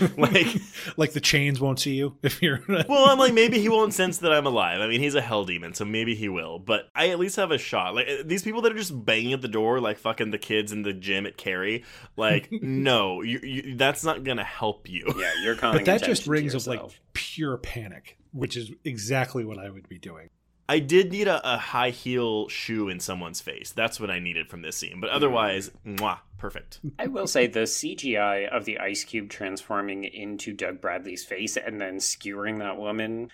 like, 0.16 0.46
like 0.96 1.12
the 1.12 1.20
chains 1.20 1.60
won't 1.60 1.78
see 1.80 1.94
you 1.94 2.16
if 2.22 2.42
you're 2.42 2.60
well, 2.68 3.08
I'm 3.08 3.18
like, 3.18 3.34
maybe 3.34 3.58
he 3.60 3.68
won't 3.68 3.94
sense 3.94 4.18
that 4.18 4.32
I'm 4.32 4.46
alive. 4.46 4.80
I 4.80 4.86
mean, 4.86 5.00
he's 5.00 5.14
a 5.14 5.20
hell 5.20 5.44
demon, 5.44 5.74
so 5.74 5.84
maybe 5.84 6.14
he 6.14 6.28
will. 6.28 6.58
But 6.58 6.88
I 6.94 7.10
at 7.10 7.18
least 7.18 7.36
have 7.36 7.50
a 7.50 7.58
shot. 7.58 7.94
Like 7.94 8.08
uh, 8.08 8.22
these 8.24 8.42
people 8.42 8.62
that 8.62 8.72
are 8.72 8.78
just 8.78 9.04
banging 9.04 9.32
at 9.32 9.40
the 9.40 9.48
door, 9.48 9.80
like 9.80 9.98
fucking 9.98 10.30
the 10.30 10.38
kids 10.38 10.72
in 10.72 10.82
the 10.82 10.92
gym 10.92 11.26
at 11.26 11.36
Carrie. 11.36 11.84
Like, 12.16 12.48
no, 12.50 13.22
you, 13.22 13.40
you, 13.42 13.76
that's 13.76 14.04
not 14.04 14.24
gonna 14.24 14.44
help 14.44 14.88
you. 14.88 15.12
yeah, 15.16 15.30
you're 15.42 15.56
calling 15.56 15.78
but 15.78 15.86
that 15.86 16.02
just 16.02 16.26
rings 16.26 16.54
of 16.54 16.66
like 16.66 16.80
pure 17.12 17.56
panic 17.56 18.16
which 18.32 18.56
is 18.56 18.70
exactly 18.84 19.44
what 19.44 19.58
i 19.58 19.68
would 19.68 19.88
be 19.88 19.98
doing 19.98 20.28
I 20.70 20.78
did 20.78 21.10
need 21.10 21.26
a, 21.26 21.54
a 21.54 21.58
high 21.58 21.90
heel 21.90 22.48
shoe 22.48 22.88
in 22.88 23.00
someone's 23.00 23.40
face. 23.40 23.72
That's 23.72 23.98
what 23.98 24.08
I 24.10 24.20
needed 24.20 24.48
from 24.48 24.62
this 24.62 24.76
scene. 24.76 25.00
But 25.00 25.10
otherwise, 25.10 25.72
mwah, 25.84 26.18
perfect. 26.38 26.78
I 26.98 27.08
will 27.08 27.26
say 27.26 27.48
the 27.48 27.60
CGI 27.66 28.48
of 28.48 28.64
the 28.66 28.78
ice 28.78 29.02
cube 29.02 29.30
transforming 29.30 30.04
into 30.04 30.52
Doug 30.52 30.80
Bradley's 30.80 31.24
face 31.24 31.56
and 31.56 31.80
then 31.80 31.98
skewering 31.98 32.58
that 32.60 32.76
woman. 32.78 33.30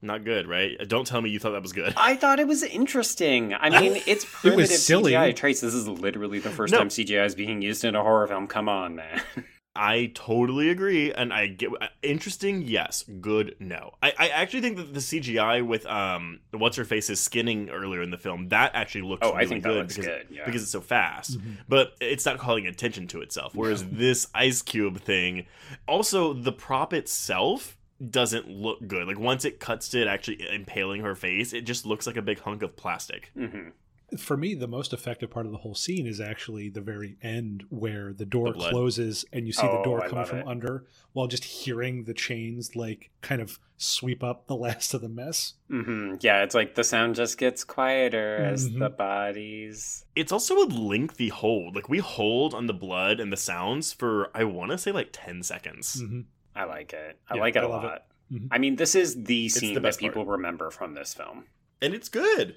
Not 0.00 0.24
good, 0.24 0.46
right? 0.48 0.78
Don't 0.88 1.06
tell 1.06 1.20
me 1.20 1.28
you 1.28 1.38
thought 1.38 1.50
that 1.50 1.60
was 1.62 1.72
good. 1.72 1.92
I 1.96 2.16
thought 2.16 2.38
it 2.40 2.46
was 2.46 2.62
interesting. 2.62 3.52
I 3.52 3.68
mean, 3.80 3.96
it's 4.06 4.24
It 4.24 4.30
was 4.32 4.40
primitive 4.40 4.76
silly. 4.78 5.12
CGI. 5.12 5.36
Trace, 5.36 5.60
this 5.60 5.74
is 5.74 5.88
literally 5.88 6.38
the 6.38 6.50
first 6.50 6.72
No. 6.72 6.78
time 6.78 6.88
CGI 6.88 7.26
is 7.26 7.34
being 7.34 7.60
used 7.60 7.84
in 7.84 7.96
a 7.96 8.02
horror 8.02 8.26
film. 8.28 8.46
Come 8.46 8.68
on, 8.68 8.94
man. 8.96 9.20
I 9.76 10.10
totally 10.14 10.70
agree, 10.70 11.12
and 11.12 11.32
I 11.32 11.46
get 11.46 11.70
interesting. 12.02 12.62
Yes, 12.62 13.04
good. 13.20 13.54
No, 13.60 13.94
I, 14.02 14.12
I 14.18 14.28
actually 14.30 14.60
think 14.62 14.76
that 14.76 14.92
the 14.92 14.98
CGI 15.00 15.64
with 15.64 15.86
um 15.86 16.40
what's 16.50 16.76
her 16.76 16.84
face 16.84 17.08
is 17.10 17.20
skinning 17.20 17.70
earlier 17.70 18.02
in 18.02 18.10
the 18.10 18.18
film 18.18 18.48
that 18.48 18.72
actually 18.74 19.02
looks 19.02 19.20
Oh, 19.24 19.32
really 19.34 19.44
I 19.44 19.48
think 19.48 19.62
that 19.62 19.68
good 19.68 19.76
looks 19.78 19.96
because, 19.96 20.06
good. 20.08 20.26
Yeah. 20.30 20.44
because 20.46 20.62
it's 20.62 20.72
so 20.72 20.80
fast. 20.80 21.38
But 21.68 21.92
it's 22.00 22.26
not 22.26 22.38
calling 22.38 22.66
attention 22.66 23.06
to 23.08 23.20
itself. 23.20 23.54
Whereas 23.54 23.84
this 23.88 24.26
ice 24.34 24.62
cube 24.62 25.00
thing, 25.00 25.46
also 25.86 26.32
the 26.32 26.52
prop 26.52 26.92
itself 26.92 27.76
doesn't 28.10 28.48
look 28.48 28.84
good. 28.86 29.06
Like 29.06 29.18
once 29.18 29.44
it 29.44 29.60
cuts 29.60 29.88
to 29.90 30.00
it 30.02 30.08
actually 30.08 30.44
impaling 30.52 31.02
her 31.02 31.14
face, 31.14 31.52
it 31.52 31.62
just 31.62 31.86
looks 31.86 32.06
like 32.06 32.16
a 32.16 32.22
big 32.22 32.40
hunk 32.40 32.62
of 32.62 32.76
plastic. 32.76 33.30
hmm 33.34 33.68
For 34.16 34.38
me, 34.38 34.54
the 34.54 34.66
most 34.66 34.94
effective 34.94 35.30
part 35.30 35.44
of 35.44 35.52
the 35.52 35.58
whole 35.58 35.74
scene 35.74 36.06
is 36.06 36.18
actually 36.20 36.70
the 36.70 36.80
very 36.80 37.18
end 37.22 37.64
where 37.68 38.12
the 38.14 38.24
door 38.24 38.52
The 38.54 38.58
closes 38.70 39.26
and 39.34 39.46
you 39.46 39.52
see 39.52 39.66
Oh, 39.66 39.76
the 39.76 39.82
door 39.82 40.02
I 40.02 40.08
come 40.08 40.24
from 40.24 40.38
it. 40.38 40.46
under 40.46 40.86
while 41.12 41.26
just 41.26 41.44
hearing 41.44 42.04
the 42.04 42.14
chains 42.14 42.74
like 42.74 43.10
kind 43.20 43.42
of 43.42 43.58
sweep 43.76 44.24
up 44.24 44.46
the 44.46 44.56
last 44.66 44.94
of 44.94 45.02
the 45.02 45.08
mess. 45.10 45.54
hmm 45.68 46.14
Yeah, 46.20 46.42
it's 46.42 46.54
like 46.54 46.74
the 46.74 46.84
sound 46.84 47.16
just 47.16 47.36
gets 47.36 47.64
quieter 47.64 48.36
as 48.44 48.70
Mhm. 48.70 48.78
the 48.78 48.88
bodies. 48.88 50.04
It's 50.16 50.32
also 50.32 50.56
a 50.62 50.64
lengthy 50.66 51.28
hold. 51.28 51.74
Like 51.74 51.88
we 51.88 51.98
hold 51.98 52.54
on 52.54 52.66
the 52.66 52.72
blood 52.74 53.20
and 53.20 53.30
the 53.32 53.36
sounds 53.36 53.92
for 53.92 54.30
I 54.34 54.44
want 54.44 54.70
to 54.70 54.78
say 54.78 54.90
like 54.90 55.10
10 55.12 55.42
seconds. 55.42 56.00
hmm 56.00 56.20
I 56.56 56.64
like 56.64 56.92
it. 56.92 57.20
I 57.28 57.34
Yeah, 57.36 57.40
like 57.42 57.56
it 57.56 57.62
I 57.62 57.66
a 57.66 57.68
love 57.68 57.84
it. 57.84 57.86
lot. 57.86 58.04
Mhm. 58.32 58.48
I 58.50 58.58
mean, 58.58 58.76
this 58.76 58.94
is 58.94 59.22
the 59.24 59.48
scene 59.48 59.74
the 59.74 59.80
that 59.80 59.88
best 59.88 60.00
part. 60.00 60.12
people 60.14 60.26
remember 60.26 60.70
from 60.70 60.94
this 60.94 61.14
film. 61.14 61.44
And 61.80 61.94
it's 61.94 62.08
good. 62.08 62.56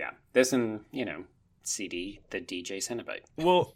Yeah, 0.00 0.12
this 0.32 0.54
and 0.54 0.80
you 0.92 1.04
know, 1.04 1.24
CD, 1.62 2.20
the 2.30 2.40
DJ 2.40 2.78
Cenobite. 2.78 3.20
Well, 3.36 3.74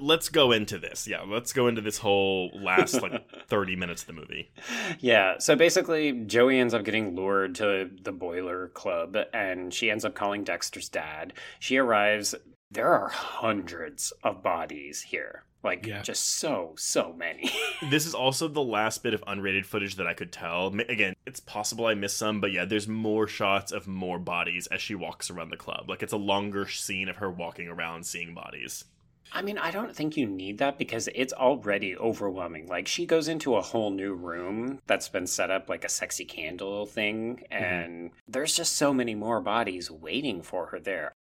let's 0.00 0.28
go 0.28 0.50
into 0.50 0.78
this. 0.78 1.06
Yeah, 1.06 1.22
let's 1.22 1.52
go 1.52 1.68
into 1.68 1.80
this 1.80 1.98
whole 1.98 2.50
last 2.54 3.00
like 3.00 3.24
30 3.48 3.76
minutes 3.76 4.02
of 4.02 4.08
the 4.08 4.12
movie. 4.14 4.50
Yeah, 4.98 5.38
so 5.38 5.54
basically, 5.54 6.10
Joey 6.26 6.58
ends 6.58 6.74
up 6.74 6.84
getting 6.84 7.14
lured 7.14 7.54
to 7.56 7.88
the 8.02 8.10
Boiler 8.10 8.68
Club 8.68 9.16
and 9.32 9.72
she 9.72 9.92
ends 9.92 10.04
up 10.04 10.16
calling 10.16 10.42
Dexter's 10.42 10.88
dad. 10.88 11.34
She 11.60 11.76
arrives. 11.76 12.34
There 12.68 12.92
are 12.92 13.08
hundreds 13.08 14.12
of 14.24 14.42
bodies 14.42 15.02
here. 15.02 15.44
Like, 15.62 15.86
Yeah. 15.86 16.02
just 16.02 16.38
so, 16.38 16.74
so 16.78 17.12
many. 17.12 17.50
This 17.90 18.06
is 18.06 18.14
also 18.14 18.46
the 18.46 18.62
last 18.62 19.02
bit 19.02 19.14
of 19.14 19.22
unrated 19.22 19.64
footage 19.64 19.96
that 19.96 20.06
I 20.06 20.12
could 20.12 20.32
tell. 20.32 20.68
Again, 20.68 21.14
it's 21.26 21.40
possible 21.40 21.86
I 21.86 21.94
missed 21.94 22.18
some, 22.18 22.40
but 22.40 22.52
yeah, 22.52 22.66
there's 22.66 22.86
more 22.86 23.26
shots 23.26 23.72
of 23.72 23.88
more 23.88 24.18
bodies 24.18 24.66
as 24.66 24.82
she 24.82 24.94
walks 24.94 25.30
around 25.30 25.50
the 25.50 25.56
club. 25.56 25.88
Like 25.88 26.02
it's 26.02 26.12
a 26.12 26.18
longer 26.18 26.68
scene 26.68 27.08
of 27.08 27.16
her 27.16 27.30
walking 27.30 27.68
around 27.68 28.04
seeing 28.04 28.34
bodies. 28.34 28.84
I 29.32 29.42
mean, 29.42 29.58
I 29.58 29.70
don't 29.70 29.94
think 29.94 30.16
you 30.16 30.26
need 30.26 30.58
that 30.58 30.76
because 30.78 31.08
it's 31.14 31.32
already 31.32 31.96
overwhelming. 31.96 32.66
Like, 32.66 32.88
she 32.88 33.06
goes 33.06 33.28
into 33.28 33.54
a 33.54 33.62
whole 33.62 33.90
new 33.90 34.12
room 34.14 34.80
that's 34.86 35.08
been 35.08 35.26
set 35.26 35.50
up 35.50 35.68
like 35.68 35.84
a 35.84 35.88
sexy 35.88 36.24
candle 36.24 36.84
thing, 36.86 37.44
mm-hmm. 37.50 37.64
and 37.64 38.10
there's 38.26 38.56
just 38.56 38.74
so 38.76 38.92
many 38.92 39.14
more 39.14 39.40
bodies 39.40 39.90
waiting 39.90 40.42
for 40.42 40.66
her 40.66 40.80
there. 40.80 41.12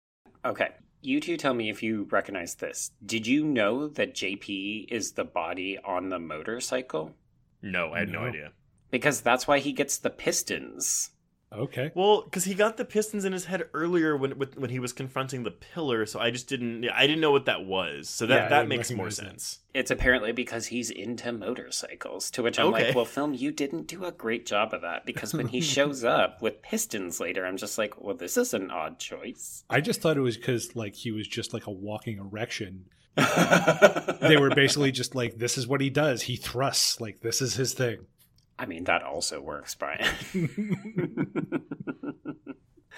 Okay, 0.44 0.70
you 1.00 1.20
two 1.20 1.36
tell 1.36 1.54
me 1.54 1.70
if 1.70 1.82
you 1.82 2.06
recognize 2.10 2.56
this. 2.56 2.90
Did 3.04 3.26
you 3.26 3.44
know 3.44 3.88
that 3.88 4.14
JP 4.14 4.90
is 4.90 5.12
the 5.12 5.24
body 5.24 5.78
on 5.84 6.08
the 6.08 6.18
motorcycle? 6.18 7.14
No, 7.62 7.92
I 7.92 8.00
had 8.00 8.08
no, 8.10 8.22
No. 8.22 8.28
idea. 8.28 8.52
Because 8.90 9.20
that's 9.20 9.46
why 9.46 9.58
he 9.58 9.72
gets 9.72 9.98
the 9.98 10.10
pistons. 10.10 11.10
Okay. 11.50 11.90
Well, 11.94 12.22
because 12.22 12.44
he 12.44 12.52
got 12.54 12.76
the 12.76 12.84
pistons 12.84 13.24
in 13.24 13.32
his 13.32 13.46
head 13.46 13.64
earlier 13.72 14.14
when 14.16 14.38
with- 14.38 14.58
when 14.58 14.68
he 14.68 14.78
was 14.78 14.92
confronting 14.92 15.44
the 15.44 15.50
pillar, 15.50 16.04
so 16.04 16.20
I 16.20 16.30
just 16.30 16.46
didn't. 16.46 16.86
I 16.90 17.06
didn't 17.06 17.22
know 17.22 17.30
what 17.30 17.46
that 17.46 17.64
was. 17.64 18.08
So 18.10 18.26
that 18.26 18.34
Yeah, 18.34 18.48
that 18.50 18.68
makes 18.68 18.90
more 18.90 19.06
recognize 19.06 19.16
that. 19.16 19.40
sense. 19.40 19.58
It's 19.72 19.90
apparently 19.90 20.32
because 20.32 20.66
he's 20.66 20.90
into 20.90 21.32
motorcycles. 21.32 22.30
To 22.32 22.42
which 22.42 22.58
I'm 22.58 22.66
Okay. 22.66 22.88
like, 22.88 22.94
well, 22.94 23.06
film, 23.06 23.32
you 23.32 23.50
didn't 23.50 23.86
do 23.86 24.04
a 24.04 24.12
great 24.12 24.44
job 24.44 24.74
of 24.74 24.82
that 24.82 25.06
because 25.06 25.32
when 25.32 25.48
he 25.48 25.60
shows 25.76 26.04
up 26.04 26.42
with 26.42 26.60
pistons 26.60 27.18
later, 27.18 27.46
I'm 27.46 27.56
just 27.56 27.78
like, 27.78 27.98
well, 27.98 28.14
this 28.14 28.36
is 28.36 28.52
an 28.52 28.70
odd 28.70 28.98
choice. 28.98 29.64
I 29.70 29.80
just 29.80 30.02
thought 30.02 30.18
it 30.18 30.20
was 30.20 30.36
because 30.36 30.76
like 30.76 30.94
he 30.94 31.12
was 31.12 31.26
just 31.26 31.54
like 31.54 31.66
a 31.66 31.70
walking 31.72 32.18
erection. 32.18 32.84
They 34.20 34.36
were 34.36 34.50
basically 34.50 34.92
just 34.92 35.14
like, 35.14 35.38
this 35.38 35.56
is 35.56 35.66
what 35.66 35.80
he 35.80 35.90
does. 35.90 36.22
He 36.22 36.36
thrusts. 36.36 37.00
Like 37.00 37.20
this 37.20 37.40
is 37.40 37.54
his 37.54 37.72
thing. 37.72 37.98
I 38.58 38.66
mean, 38.66 38.84
that 38.84 39.02
also 39.02 39.40
works, 39.40 39.74
Bryan. 39.74 40.06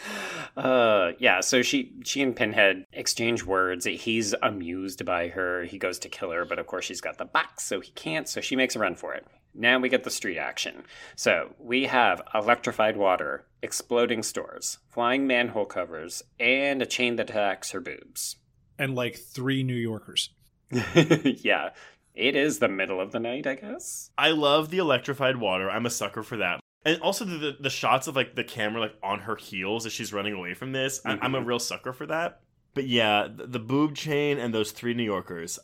uh 0.57 1.13
yeah 1.19 1.41
so 1.41 1.63
she 1.63 1.93
she 2.05 2.23
and 2.23 2.37
pinhead 2.37 2.85
exchange 2.93 3.45
words. 3.45 3.85
He's 3.85 4.35
amused 4.43 5.05
by 5.05 5.29
her. 5.29 5.65
He 5.65 5.79
goes 5.79 5.99
to 6.01 6.09
kill 6.09 6.31
her 6.31 6.45
but 6.45 6.59
of 6.59 6.67
course 6.67 6.85
she's 6.85 7.01
got 7.01 7.19
the 7.19 7.25
box 7.25 7.65
so 7.65 7.81
he 7.81 7.93
can't 7.93 8.29
so 8.29 8.41
she 8.41 8.57
makes 8.57 8.77
a 8.77 8.79
run 8.79 8.95
for 8.95 9.15
it. 9.15 9.27
Now 9.55 9.79
we 9.79 9.89
get 9.89 10.05
the 10.05 10.11
street 10.11 10.39
action. 10.39 10.85
So 11.17 11.55
we 11.59 11.85
have 11.85 12.23
electrified 12.35 12.97
water 12.97 13.47
exploding 13.63 14.23
stores 14.23 14.79
flying 14.89 15.27
manhole 15.27 15.67
covers 15.67 16.23
and 16.39 16.81
a 16.83 16.87
chain 16.87 17.17
that 17.17 17.31
attacks 17.31 17.73
her 17.73 17.81
boobs. 17.81 18.37
And 18.79 18.95
like 18.95 19.17
three 19.17 19.63
New 19.63 19.75
Yorkers. 19.75 20.31
yeah 20.95 21.71
it 22.15 22.37
is 22.37 22.59
the 22.59 22.69
middle 22.69 23.01
of 23.01 23.13
the 23.13 23.21
night 23.21 23.47
i 23.47 23.55
guess 23.55 24.11
I 24.21 24.31
love 24.33 24.71
the 24.71 24.79
electrified 24.79 25.37
water. 25.37 25.71
I'm 25.71 25.87
a 25.87 25.91
sucker 25.91 26.23
for 26.23 26.37
that. 26.37 26.61
And 26.85 27.01
also 27.01 27.25
the, 27.25 27.37
the 27.37 27.57
the 27.61 27.71
shots 27.71 28.07
of 28.07 28.17
like 28.17 28.35
the 28.35 28.45
camera 28.45 28.81
like 28.81 28.95
on 29.03 29.21
her 29.21 29.37
heels 29.37 29.87
as 29.87 29.93
she's 29.93 30.13
running 30.13 30.35
away 30.35 30.55
from 30.55 30.73
this. 30.73 31.01
I, 31.05 31.13
I'm 31.13 31.35
a 31.35 31.39
mm-hmm. 31.39 31.49
real 31.49 31.59
sucker 31.59 31.93
for 31.93 32.07
that. 32.07 32.41
But 32.75 32.87
yeah, 32.87 33.29
the, 33.35 33.47
the 33.47 33.59
boob 33.59 33.95
chain 33.97 34.39
and 34.39 34.55
those 34.55 34.73
three 34.73 34.95
New 34.95 35.05
Yorkers. 35.05 35.59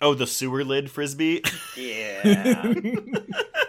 Oh, 0.00 0.14
the 0.14 0.26
sewer 0.26 0.64
lid 0.64 0.90
frisbee. 0.90 1.42
yeah 1.76 2.20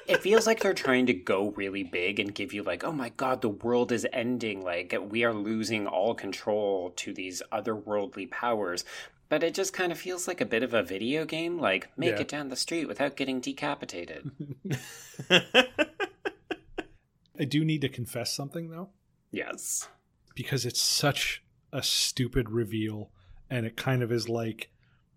it 0.08 0.22
feels 0.22 0.46
like 0.46 0.60
they're 0.60 0.74
trying 0.74 1.06
to 1.06 1.14
go 1.14 1.52
really 1.52 1.84
big 1.84 2.20
and 2.20 2.36
give 2.36 2.54
you 2.54 2.64
like 2.64 2.84
oh 2.84 2.92
my 2.92 3.10
god 3.10 3.42
the 3.42 3.50
world 3.50 3.92
is 3.92 4.06
ending 4.12 4.64
like 4.64 4.94
we 5.10 5.24
are 5.24 5.34
losing 5.34 5.88
all 5.88 6.14
control 6.14 6.92
to 6.98 7.14
these 7.14 7.42
otherworldly 7.52 8.30
powers 8.30 8.84
but 9.30 9.44
it 9.44 9.54
just 9.54 9.74
kind 9.74 9.92
of 9.92 9.98
feels 10.00 10.28
like 10.28 10.40
a 10.42 10.46
bit 10.46 10.64
of 10.64 10.74
a 10.74 10.84
video 10.84 11.26
game 11.26 11.60
like 11.60 11.90
make 11.98 12.16
Yeah. 12.16 12.22
it 12.22 12.28
down 12.28 12.50
the 12.50 12.56
street 12.56 12.86
without 12.88 13.16
getting 13.16 13.40
decapitated 13.40 14.32
I 17.40 17.46
do 17.46 17.64
need 17.64 17.82
to 17.82 17.90
confess 17.90 18.34
something 18.34 18.70
though, 18.70 18.90
yes 19.32 19.88
because 20.36 20.66
it's 20.66 20.80
such 20.82 21.44
a 21.74 21.82
stupid 21.82 22.50
reveal, 22.52 23.10
and 23.50 23.66
it 23.66 23.76
kind 23.76 24.04
of 24.04 24.12
is 24.12 24.30
like 24.30 24.70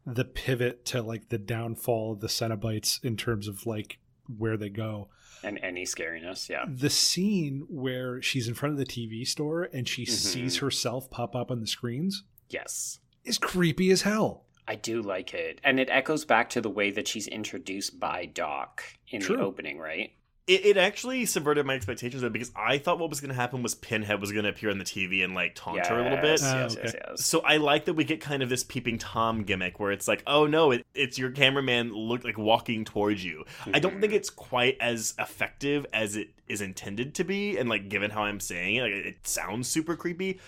the 0.07 0.25
pivot 0.25 0.85
to 0.87 1.03
like 1.03 1.29
the 1.29 1.37
downfall 1.39 2.13
of 2.13 2.21
the 2.21 2.27
Cenobites 2.27 3.03
in 3.05 3.17
terms 3.19 3.47
of 3.47 3.67
like 3.67 3.99
where 4.39 4.57
they 4.57 4.69
go. 4.71 5.09
and 5.43 5.59
any 5.63 5.85
scariness 5.85 6.49
yeah 6.49 6.65
The 6.69 6.91
scene 6.91 7.67
where 7.69 8.21
she's 8.23 8.49
in 8.49 8.55
front 8.55 8.73
of 8.73 8.79
the 8.79 8.87
TV 8.87 9.27
store 9.27 9.65
and 9.73 9.87
she 9.89 10.05
sees 10.07 10.57
Mhm. 10.57 10.61
herself 10.61 11.11
pop 11.11 11.35
up 11.37 11.51
on 11.51 11.61
the 11.61 11.67
screens 11.67 12.25
yes 12.49 12.99
is 13.25 13.39
creepy 13.39 13.91
as 13.91 14.03
hell. 14.03 14.45
I 14.69 14.77
do 14.77 15.03
like 15.03 15.35
it. 15.35 15.61
And 15.65 15.81
it 15.81 15.89
echoes 15.91 16.25
back 16.25 16.51
to 16.51 16.61
the 16.61 16.71
way 16.71 16.91
that 16.93 17.09
she's 17.09 17.27
introduced 17.27 17.99
by 17.99 18.27
Doc 18.27 18.85
in 19.09 19.21
True. 19.21 19.37
the 19.37 19.43
opening, 19.43 19.79
right? 19.79 20.13
it, 20.47 20.65
it 20.67 20.77
actually 20.77 21.27
subverted 21.27 21.65
my 21.65 21.75
expectations 21.75 22.23
though 22.23 22.29
because 22.29 22.51
I 22.57 22.79
thought 22.79 22.99
what 22.99 23.09
was 23.09 23.21
going 23.21 23.29
to 23.29 23.35
happen 23.37 23.63
was 23.63 23.75
Pinhead 23.77 24.21
was 24.21 24.33
going 24.33 24.43
to 24.45 24.51
appear 24.51 24.71
on 24.71 24.79
the 24.79 24.85
TV 24.85 25.23
and 25.23 25.33
like 25.35 25.55
taunt 25.55 25.87
her 25.87 25.99
a 26.01 26.03
little 26.03 26.19
bit. 26.19 26.41
Oh, 26.43 26.57
yes, 26.63 26.73
okay. 26.73 26.81
yes, 26.85 26.95
yes. 27.09 27.25
So 27.25 27.41
I 27.43 27.59
like 27.59 27.85
that 27.85 27.95
we 27.95 28.03
get 28.05 28.21
kind 28.21 28.43
of 28.43 28.49
this 28.49 28.65
peeping 28.65 28.99
tom 28.99 29.45
gimmick 29.45 29.79
where 29.79 29.93
it's 29.93 30.09
like, 30.09 30.25
oh 30.27 30.47
no, 30.47 30.73
it, 30.73 30.85
it's 30.95 31.19
your 31.19 31.31
cameraman 31.31 31.93
look 31.93 32.25
like 32.25 32.37
walking 32.39 32.85
towards 32.85 33.25
you. 33.25 33.45
I 33.73 33.79
don't 33.79 34.01
think 34.01 34.13
Mhm. 34.13 34.17
it's 34.17 34.31
quite 34.31 34.77
as 34.81 35.15
effective 35.21 35.87
as 35.93 36.17
it 36.17 36.31
is 36.49 36.61
intended 36.61 37.15
to 37.17 37.25
be, 37.25 37.57
and 37.57 37.69
like 37.69 37.89
given 37.89 38.11
how 38.11 38.23
I'm 38.23 38.41
saying 38.41 38.77
it, 38.77 38.83
like 38.83 38.93
it 38.93 39.27
sounds 39.27 39.69
super 39.69 39.95
creepy. 39.95 40.41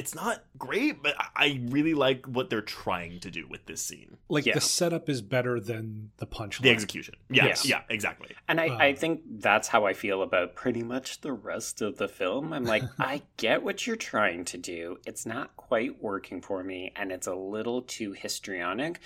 It's 0.00 0.14
not 0.14 0.44
great, 0.56 1.02
but 1.02 1.14
I- 1.18 1.28
I 1.36 1.60
really 1.68 1.92
like 1.92 2.24
what 2.26 2.48
they're 2.48 2.62
trying 2.62 3.20
to 3.20 3.30
do 3.30 3.46
with 3.46 3.66
this 3.66 3.82
scene. 3.82 4.16
Like 4.30 4.46
Yeah. 4.46 4.54
the 4.54 4.60
setup 4.62 5.10
is 5.10 5.20
better 5.20 5.60
than 5.60 6.12
the 6.16 6.26
punchline. 6.26 6.62
The 6.62 6.70
execution. 6.70 7.16
Yeah, 7.28 7.46
Yes. 7.46 7.66
yeah, 7.66 7.82
exactly. 7.90 8.34
And 8.48 8.58
I, 8.60 8.68
Uh, 8.68 8.78
I 8.78 8.94
think 8.94 9.20
that's 9.26 9.68
how 9.68 9.84
I 9.84 9.92
feel 9.92 10.22
about 10.22 10.54
pretty 10.54 10.82
much 10.82 11.20
the 11.20 11.32
rest 11.34 11.82
of 11.82 11.98
the 11.98 12.08
film. 12.08 12.52
I'm 12.54 12.64
like, 12.64 12.82
I 12.98 13.22
get 13.36 13.62
what 13.62 13.86
you're 13.86 13.96
trying 13.96 14.46
to 14.46 14.56
do. 14.58 14.98
It's 15.06 15.26
not 15.26 15.54
quite 15.56 16.02
working 16.02 16.40
for 16.40 16.64
me, 16.64 16.92
and 16.96 17.12
it's 17.12 17.26
a 17.26 17.34
little 17.34 17.82
too 17.82 18.12
histrionic, 18.12 19.00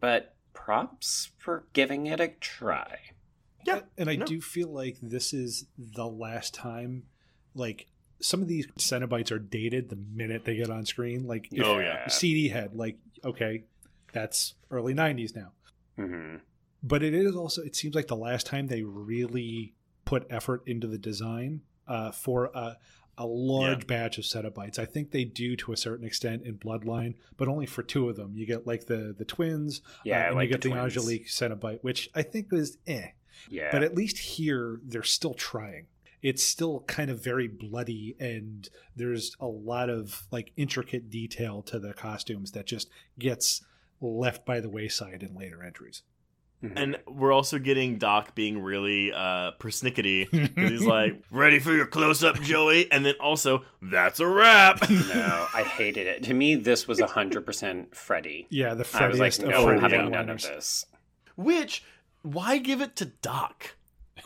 but 0.00 0.34
props 0.52 1.30
for 1.38 1.68
giving 1.72 2.06
it 2.06 2.18
a 2.18 2.28
try. 2.40 2.98
Yeah, 3.64 3.82
and 3.96 4.08
I 4.10 4.16
no. 4.16 4.26
do 4.26 4.40
feel 4.40 4.68
like 4.72 4.96
this 5.00 5.32
is 5.32 5.66
the 5.78 6.06
last 6.08 6.52
time, 6.54 7.04
like 7.54 7.86
some 8.20 8.42
of 8.42 8.48
these 8.48 8.66
Cenobites 8.78 9.30
are 9.30 9.38
dated 9.38 9.88
the 9.88 9.96
minute 9.96 10.44
they 10.44 10.56
get 10.56 10.70
on 10.70 10.86
screen. 10.86 11.26
Like, 11.26 11.48
if 11.52 11.64
Oh, 11.64 11.78
yeah. 11.78 12.08
CD 12.08 12.48
head, 12.48 12.74
like, 12.74 12.96
okay, 13.24 13.64
that's 14.12 14.54
early 14.70 14.94
'90s 14.94 15.34
now. 15.36 15.52
hmm 15.96 16.36
But 16.82 17.02
it 17.02 17.14
is 17.14 17.34
also. 17.36 17.62
It 17.62 17.76
seems 17.76 17.94
like 17.94 18.06
the 18.08 18.16
last 18.16 18.46
time 18.46 18.68
they 18.68 18.82
really 18.82 19.74
put 20.04 20.26
effort 20.30 20.62
into 20.66 20.86
the 20.86 20.98
design 20.98 21.62
uh, 21.88 22.12
for 22.12 22.46
a, 22.54 22.76
a 23.18 23.26
large 23.26 23.86
batch 23.86 24.18
of 24.18 24.24
Cenobites. 24.24 24.78
I 24.78 24.84
think 24.84 25.10
they 25.10 25.24
do 25.24 25.56
to 25.56 25.72
a 25.72 25.76
certain 25.76 26.06
extent 26.06 26.44
in 26.44 26.58
Bloodline, 26.58 27.14
but 27.36 27.48
only 27.48 27.66
for 27.66 27.82
two 27.82 28.08
of 28.08 28.16
them. 28.16 28.32
You 28.36 28.46
get 28.46 28.66
like 28.66 28.86
the 28.86 29.14
the 29.16 29.24
twins, 29.24 29.80
Yeah, 30.04 30.24
uh, 30.24 30.26
and 30.28 30.36
like 30.36 30.48
you 30.48 30.54
get 30.54 30.62
the 30.62 30.70
the. 30.70 30.76
Angelique 30.76 31.26
Cenobite, 31.28 31.80
which 31.82 32.08
I 32.14 32.22
think 32.22 32.52
was 32.52 32.78
eh. 32.86 33.08
Yeah. 33.50 33.68
But 33.72 33.82
at 33.82 33.94
least 33.94 34.18
here, 34.18 34.80
they're 34.84 35.02
still 35.02 35.34
trying. 35.34 35.86
It's 36.26 36.42
still 36.42 36.80
kind 36.88 37.08
of 37.08 37.22
very 37.22 37.46
bloody, 37.46 38.16
and 38.18 38.68
there's 38.96 39.36
a 39.38 39.46
lot 39.46 39.88
of 39.88 40.26
like 40.32 40.52
intricate 40.56 41.08
detail 41.08 41.62
to 41.62 41.78
the 41.78 41.92
costumes 41.92 42.50
that 42.50 42.66
just 42.66 42.90
gets 43.16 43.64
left 44.00 44.44
by 44.44 44.58
the 44.60 44.68
wayside 44.68 45.22
in 45.22 45.36
later 45.36 45.62
entries. 45.62 46.02
And 46.74 46.98
we're 47.06 47.32
also 47.32 47.58
getting 47.58 47.98
Doc 47.98 48.34
being 48.34 48.60
really 48.60 49.12
uh, 49.12 49.52
persnickety 49.60 50.26
he's 50.56 50.84
like, 50.86 51.22
"Ready 51.30 51.58
for 51.58 51.72
your 51.72 51.86
close 51.86 52.24
up, 52.24 52.40
Joey?" 52.40 52.90
And 52.90 53.04
then 53.04 53.14
also, 53.20 53.64
"That's 53.82 54.20
a 54.20 54.26
wrap." 54.26 54.88
no, 54.90 55.46
I 55.54 55.62
hated 55.62 56.06
it. 56.06 56.24
To 56.24 56.34
me, 56.34 56.56
this 56.56 56.88
was 56.88 57.00
hundred 57.00 57.46
percent 57.46 57.94
Freddy. 57.94 58.46
Yeah, 58.50 58.74
the 58.74 58.86
I 58.94 59.06
was 59.06 59.20
like, 59.20 59.38
no, 59.38 59.58
of 59.58 59.64
we're 59.64 59.78
Freddy 59.78 59.96
having 59.96 60.10
none 60.10 60.30
of 60.30 60.42
this. 60.42 60.86
Which, 61.36 61.84
why 62.22 62.58
give 62.58 62.80
it 62.80 62.96
to 62.96 63.04
Doc? 63.04 63.76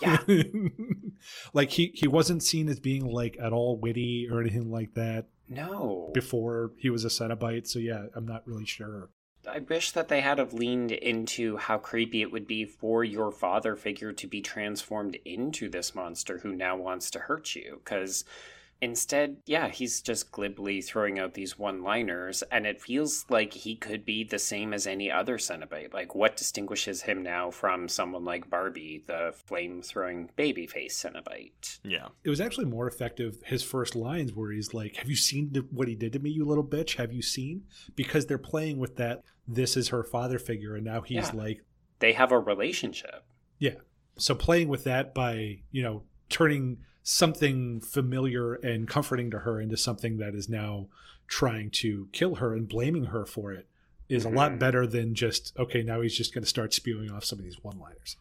like 1.52 1.70
he 1.70 1.92
he 1.94 2.08
wasn't 2.08 2.42
seen 2.42 2.68
as 2.68 2.80
being 2.80 3.04
like 3.04 3.36
at 3.42 3.52
all 3.52 3.78
witty 3.78 4.28
or 4.30 4.40
anything 4.40 4.70
like 4.70 4.94
that 4.94 5.26
No, 5.48 6.10
before 6.14 6.72
he 6.78 6.90
was 6.90 7.04
a 7.04 7.08
Cenobite. 7.08 7.66
So 7.66 7.78
yeah, 7.78 8.06
I'm 8.14 8.26
not 8.26 8.46
really 8.46 8.66
sure. 8.66 9.10
I 9.48 9.60
wish 9.60 9.92
that 9.92 10.08
they 10.08 10.20
had 10.20 10.38
have 10.38 10.52
leaned 10.52 10.92
into 10.92 11.56
how 11.56 11.78
creepy 11.78 12.20
it 12.20 12.30
would 12.30 12.46
be 12.46 12.66
for 12.66 13.02
your 13.02 13.32
father 13.32 13.74
figure 13.74 14.12
to 14.12 14.26
be 14.26 14.42
transformed 14.42 15.16
into 15.24 15.68
this 15.68 15.94
monster 15.94 16.38
who 16.38 16.52
now 16.54 16.76
wants 16.76 17.10
to 17.12 17.20
hurt 17.20 17.54
you. 17.54 17.80
Because 17.82 18.24
instead, 18.82 19.36
yeah, 19.46 19.68
he's 19.68 20.00
just 20.00 20.30
glibly 20.32 20.80
throwing 20.80 21.18
out 21.18 21.34
these 21.34 21.58
one 21.58 21.82
liners, 21.82 22.42
and 22.50 22.66
it 22.66 22.80
feels 22.80 23.24
like 23.28 23.52
he 23.52 23.76
could 23.76 24.04
be 24.04 24.24
the 24.24 24.38
same 24.38 24.72
as 24.72 24.86
any 24.86 25.10
other 25.10 25.38
Cenobite. 25.38 25.92
Like, 25.92 26.14
what 26.14 26.36
distinguishes 26.36 27.02
him 27.02 27.22
now 27.22 27.50
from 27.50 27.88
someone 27.88 28.24
like 28.24 28.48
Barbie, 28.50 29.04
the 29.06 29.34
flame 29.46 29.82
throwing 29.82 30.30
babyface 30.38 30.92
Cenobite? 30.92 31.78
Yeah. 31.84 32.08
It 32.24 32.30
was 32.30 32.40
actually 32.40 32.66
more 32.66 32.88
effective. 32.88 33.38
His 33.46 33.62
first 33.62 33.94
lines 33.94 34.32
where 34.32 34.52
he's 34.52 34.72
like, 34.74 34.96
"Have 34.96 35.08
you 35.08 35.16
seen 35.16 35.54
what 35.70 35.88
he 35.88 35.94
did 35.94 36.12
to 36.14 36.18
me, 36.18 36.30
you 36.30 36.44
little 36.44 36.64
bitch? 36.66 36.96
Have 36.96 37.12
you 37.12 37.22
seen?" 37.22 37.64
Because 37.96 38.26
they're 38.26 38.38
playing 38.38 38.78
with 38.78 38.96
that. 38.96 39.22
This 39.46 39.76
is 39.76 39.88
her 39.88 40.04
father 40.04 40.38
figure, 40.38 40.76
and 40.76 40.84
now 40.84 41.00
he's 41.02 41.16
Yeah. 41.28 41.32
like, 41.34 41.64
They 41.98 42.12
have 42.12 42.32
a 42.32 42.38
relationship. 42.38 43.24
yeah. 43.58 43.74
So 44.16 44.34
playing 44.34 44.68
with 44.68 44.84
that 44.84 45.14
by 45.14 45.60
you 45.70 45.82
know 45.82 46.04
turning 46.28 46.78
something 47.10 47.80
familiar 47.80 48.54
and 48.54 48.86
comforting 48.88 49.30
to 49.32 49.40
her 49.40 49.60
into 49.60 49.76
something 49.76 50.18
that 50.18 50.34
is 50.34 50.48
now 50.48 50.86
trying 51.26 51.70
to 51.70 52.08
kill 52.12 52.36
her 52.36 52.54
and 52.54 52.68
blaming 52.68 53.06
her 53.06 53.26
for 53.26 53.52
it 53.52 53.66
is 54.08 54.24
a 54.24 54.28
lot 54.30 54.52
Mhm. 54.52 54.58
better 54.58 54.86
than 54.86 55.14
just 55.14 55.52
okay. 55.58 55.82
Now 55.82 56.00
he's 56.00 56.16
just 56.16 56.32
going 56.34 56.42
to 56.44 56.48
start 56.48 56.72
spewing 56.72 57.10
off 57.10 57.24
some 57.24 57.38
of 57.38 57.44
these 57.44 57.62
one-liners. 57.62 58.16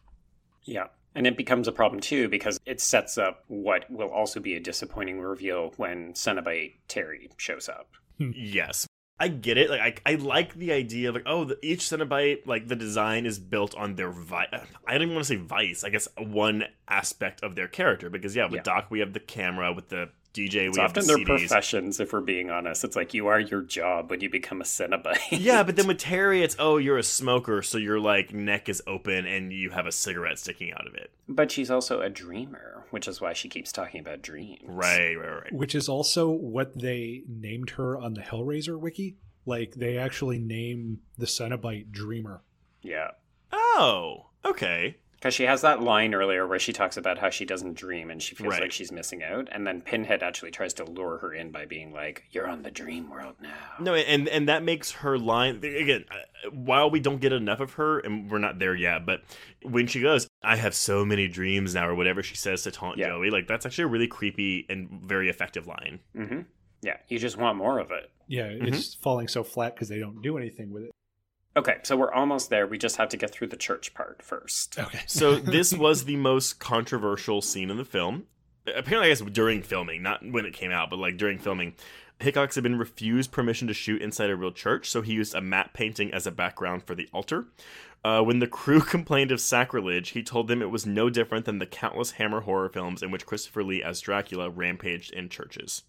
Yeah. 0.64 0.88
And 1.14 1.26
it 1.26 1.36
becomes 1.36 1.66
a 1.66 1.72
problem 1.72 2.00
too 2.00 2.28
because 2.28 2.58
it 2.66 2.80
sets 2.80 3.18
up 3.18 3.44
what 3.48 3.90
will 3.90 4.10
also 4.10 4.38
be 4.38 4.54
a 4.54 4.60
disappointing 4.60 5.20
reveal 5.20 5.72
when 5.76 6.12
Cenobite 6.14 6.74
Terry 6.86 7.30
shows 7.36 7.68
up. 7.68 7.90
Yes. 8.18 8.86
I 9.20 9.28
get 9.28 9.58
it. 9.58 9.68
Like 9.68 10.00
I, 10.06 10.12
I 10.12 10.14
like 10.14 10.54
the 10.54 10.72
idea 10.72 11.10
of 11.10 11.14
like 11.14 11.24
oh 11.26 11.44
the, 11.44 11.58
each 11.62 11.80
Cenobite 11.80 12.46
like 12.46 12.66
the 12.68 12.74
design 12.74 13.26
is 13.26 13.38
built 13.38 13.74
on 13.76 13.94
their 13.94 14.10
vi- 14.10 14.48
I 14.86 14.92
don't 14.92 15.02
even 15.02 15.14
want 15.14 15.26
to 15.26 15.34
say 15.34 15.36
vice. 15.36 15.84
I 15.84 15.90
guess 15.90 16.08
one 16.16 16.64
aspect 16.88 17.42
of 17.42 17.54
their 17.54 17.68
character 17.68 18.08
because 18.08 18.34
yeah 18.34 18.46
with 18.46 18.54
Yeah. 18.54 18.62
Doc 18.62 18.86
we 18.90 19.00
have 19.00 19.12
the 19.12 19.20
camera 19.20 19.72
with 19.72 19.90
the 19.90 20.08
DJ 20.34 20.68
It's 20.68 20.76
we 20.76 20.82
have 20.82 20.94
the 20.94 21.00
often 21.00 21.06
their 21.06 21.16
CDs. 21.18 21.26
professions, 21.48 22.00
if 22.00 22.12
we're 22.12 22.20
being 22.20 22.50
honest. 22.50 22.84
It's 22.84 22.94
like 22.96 23.14
you 23.14 23.26
are 23.26 23.40
your 23.40 23.62
job 23.62 24.10
when 24.10 24.20
you 24.20 24.30
become 24.30 24.60
a 24.60 24.64
Cenobite. 24.64 25.18
yeah, 25.30 25.62
but 25.62 25.76
then 25.76 25.86
with 25.88 25.98
Terry 25.98 26.42
it's 26.42 26.54
oh 26.58 26.76
you're 26.76 26.98
a 26.98 27.02
smoker 27.02 27.62
so 27.62 27.78
your 27.78 27.98
like 27.98 28.32
neck 28.32 28.68
is 28.68 28.82
open 28.86 29.26
and 29.26 29.52
you 29.52 29.70
have 29.70 29.86
a 29.86 29.92
cigarette 29.92 30.38
sticking 30.38 30.72
out 30.72 30.86
of 30.86 30.94
it. 30.94 31.10
but 31.28 31.50
she's 31.50 31.70
also 31.70 32.00
a 32.00 32.08
dreamer, 32.08 32.84
which 32.90 33.08
is 33.08 33.20
why 33.20 33.32
she 33.32 33.48
keeps 33.48 33.72
talking 33.72 34.00
about 34.00 34.22
dreams. 34.22 34.60
Right, 34.66 35.14
right, 35.16 35.42
right. 35.42 35.52
which 35.52 35.74
is 35.74 35.88
also 35.88 36.28
what 36.30 36.78
they 36.78 37.22
named 37.28 37.70
her 37.70 37.98
on 37.98 38.14
the 38.14 38.20
Hellraiser 38.20 38.78
wiki. 38.78 39.16
Like 39.46 39.72
they 39.74 39.98
actually 39.98 40.38
name 40.38 41.00
the 41.18 41.26
Cenobite 41.26 41.90
Dreamer. 41.90 42.42
Yeah. 42.82 43.12
Oh, 43.52 44.26
okay. 44.44 44.98
Because 45.20 45.34
she 45.34 45.42
has 45.44 45.60
that 45.60 45.82
line 45.82 46.14
earlier 46.14 46.46
where 46.46 46.58
she 46.58 46.72
talks 46.72 46.96
about 46.96 47.18
how 47.18 47.28
she 47.28 47.44
doesn't 47.44 47.74
dream 47.74 48.10
and 48.10 48.22
she 48.22 48.34
feels 48.34 48.52
Right. 48.52 48.62
like 48.62 48.72
she's 48.72 48.90
missing 48.90 49.22
out. 49.22 49.50
And 49.52 49.66
then 49.66 49.82
Pinhead 49.82 50.22
actually 50.22 50.50
tries 50.50 50.72
to 50.74 50.84
lure 50.84 51.18
her 51.18 51.34
in 51.34 51.50
by 51.50 51.66
being 51.66 51.92
like, 51.92 52.24
You're 52.30 52.48
on 52.48 52.62
the 52.62 52.70
dream 52.70 53.10
world 53.10 53.34
now. 53.38 53.52
No, 53.78 53.94
and 53.94 54.26
and 54.28 54.48
that 54.48 54.62
makes 54.62 54.90
her 54.92 55.18
line 55.18 55.56
again. 55.56 56.06
uh, 56.10 56.48
While 56.50 56.90
we 56.90 57.00
don't 57.00 57.20
get 57.20 57.34
enough 57.34 57.60
of 57.60 57.74
her, 57.74 57.98
and 57.98 58.30
we're 58.30 58.38
not 58.38 58.58
there 58.58 58.74
yet, 58.74 59.04
but 59.04 59.20
when 59.62 59.86
she 59.86 60.00
goes, 60.00 60.26
"I 60.42 60.56
have 60.56 60.74
so 60.74 61.04
many 61.04 61.28
dreams 61.28 61.74
now," 61.74 61.86
or 61.86 61.94
whatever 61.94 62.22
she 62.22 62.34
says 62.34 62.62
to 62.62 62.70
taunt 62.70 62.96
Yeah. 62.96 63.08
Joey, 63.08 63.28
like 63.28 63.46
that's 63.46 63.66
actually 63.66 63.84
a 63.84 63.88
really 63.88 64.08
creepy 64.08 64.64
and 64.70 64.88
very 65.04 65.28
effective 65.28 65.66
line. 65.66 66.00
hmm 66.16 66.40
Yeah. 66.80 66.96
You 67.08 67.18
just 67.18 67.36
want 67.36 67.58
more 67.58 67.78
of 67.78 67.90
it. 67.90 68.10
Yeah, 68.26 68.46
it's 68.48 68.94
falling 68.94 69.28
so 69.28 69.42
flat 69.44 69.74
because 69.74 69.90
they 69.90 69.98
don't 69.98 70.22
do 70.22 70.38
anything 70.38 70.70
with 70.70 70.84
it. 70.84 70.90
Okay, 71.56 71.78
so 71.82 71.96
we're 71.96 72.12
almost 72.12 72.48
there. 72.48 72.66
We 72.66 72.78
just 72.78 72.96
have 72.96 73.08
to 73.08 73.16
get 73.16 73.32
through 73.32 73.48
the 73.48 73.56
church 73.56 73.92
part 73.94 74.22
first. 74.22 74.78
Okay. 74.78 75.00
So 75.06 75.36
this 75.36 75.72
was 75.72 76.04
the 76.04 76.16
most 76.16 76.60
controversial 76.60 77.42
scene 77.42 77.70
in 77.70 77.76
the 77.76 77.84
film. 77.84 78.24
Apparently, 78.66 79.06
I 79.06 79.08
guess 79.08 79.20
during 79.20 79.62
filming, 79.62 80.02
not 80.02 80.20
when 80.24 80.46
it 80.46 80.54
came 80.54 80.70
out, 80.70 80.90
but 80.90 80.98
like 80.98 81.16
during 81.16 81.38
filming. 81.38 81.74
Hickox 82.20 82.54
had 82.54 82.62
been 82.62 82.78
refused 82.78 83.32
permission 83.32 83.66
to 83.66 83.74
shoot 83.74 84.02
inside 84.02 84.28
a 84.28 84.36
real 84.36 84.52
church, 84.52 84.90
so 84.90 85.00
he 85.00 85.14
used 85.14 85.34
a 85.34 85.40
matte 85.40 85.72
painting 85.72 86.12
as 86.12 86.26
a 86.26 86.30
background 86.30 86.84
for 86.84 86.94
the 86.94 87.08
altar. 87.12 87.46
Uh, 88.04 88.22
when 88.22 88.38
the 88.38 88.46
crew 88.46 88.80
complained 88.80 89.32
of 89.32 89.40
sacrilege, 89.40 90.10
he 90.10 90.22
told 90.22 90.46
them 90.46 90.62
it 90.62 90.70
was 90.70 90.86
no 90.86 91.10
different 91.10 91.46
than 91.46 91.58
the 91.58 91.66
countless 91.66 92.12
Hammer 92.12 92.42
horror 92.42 92.68
films 92.68 93.02
in 93.02 93.10
which 93.10 93.26
Christopher 93.26 93.64
Lee 93.64 93.82
as 93.82 94.00
Dracula 94.00 94.50
rampaged 94.50 95.12
in 95.12 95.28
churches. 95.28 95.82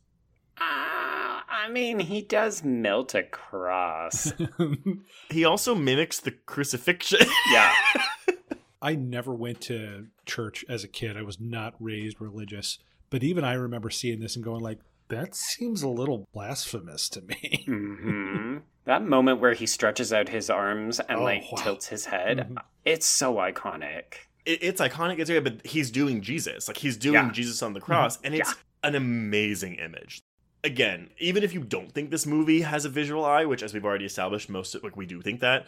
Ah, 0.58 1.21
I 1.52 1.70
mean, 1.70 2.00
he 2.00 2.22
does 2.22 2.64
melt 2.64 3.14
a 3.14 3.24
cross. 3.24 4.32
He 5.30 5.46
also 5.46 5.76
mimics 5.76 6.20
the 6.20 6.32
crucifixion. 6.32 7.28
yeah. 7.52 7.74
I 8.82 8.96
never 8.96 9.34
went 9.34 9.62
to 9.62 10.08
church 10.26 10.66
as 10.68 10.84
a 10.84 10.88
kid. 10.88 11.16
I 11.18 11.22
was 11.22 11.40
not 11.40 11.76
raised 11.80 12.20
religious. 12.20 12.80
But 13.10 13.24
even 13.24 13.44
I 13.44 13.54
remember 13.54 13.90
seeing 13.90 14.20
this 14.20 14.36
and 14.36 14.44
going 14.44 14.62
like, 14.62 14.80
that 15.10 15.36
seems 15.36 15.84
a 15.84 15.90
little 15.90 16.26
blasphemous 16.34 17.10
to 17.10 17.22
me. 17.22 17.64
hmm 17.66 18.58
That 18.86 19.04
moment 19.04 19.40
where 19.42 19.54
he 19.54 19.66
stretches 19.66 20.12
out 20.14 20.30
his 20.30 20.50
arms 20.50 21.00
and 21.00 21.20
Oh, 21.20 21.24
like 21.24 21.44
wow. 21.52 21.62
tilts 21.64 21.88
his 21.88 22.06
head, 22.06 22.48
Mhm. 22.50 22.58
it's 22.86 23.06
so 23.06 23.36
iconic. 23.36 24.14
it, 24.46 24.60
it's 24.64 24.82
iconic, 24.82 25.20
it's 25.20 25.30
great, 25.30 25.44
but 25.44 25.66
he's 25.66 25.92
doing 25.92 26.22
Jesus. 26.22 26.68
Like 26.68 26.78
he's 26.78 26.98
doing 26.98 27.14
Yeah. 27.28 27.32
Jesus 27.32 27.62
on 27.62 27.74
the 27.74 27.82
cross, 27.82 28.20
and 28.24 28.34
it's 28.34 28.56
an 28.84 28.96
amazing 28.96 29.76
image. 29.76 30.22
Again, 30.64 31.10
even 31.18 31.44
if 31.44 31.54
you 31.54 31.62
don't 31.64 31.92
think 31.92 32.12
this 32.12 32.26
movie 32.28 32.62
has 32.62 32.86
a 32.86 32.90
visual 32.90 33.26
eye, 33.26 33.46
which 33.46 33.64
as 33.64 33.74
we've 33.74 33.86
already 33.86 34.06
established, 34.06 34.50
most 34.50 34.76
of, 34.76 34.84
like 34.84 34.96
we 34.96 35.06
do 35.06 35.22
think 35.22 35.40
that, 35.40 35.66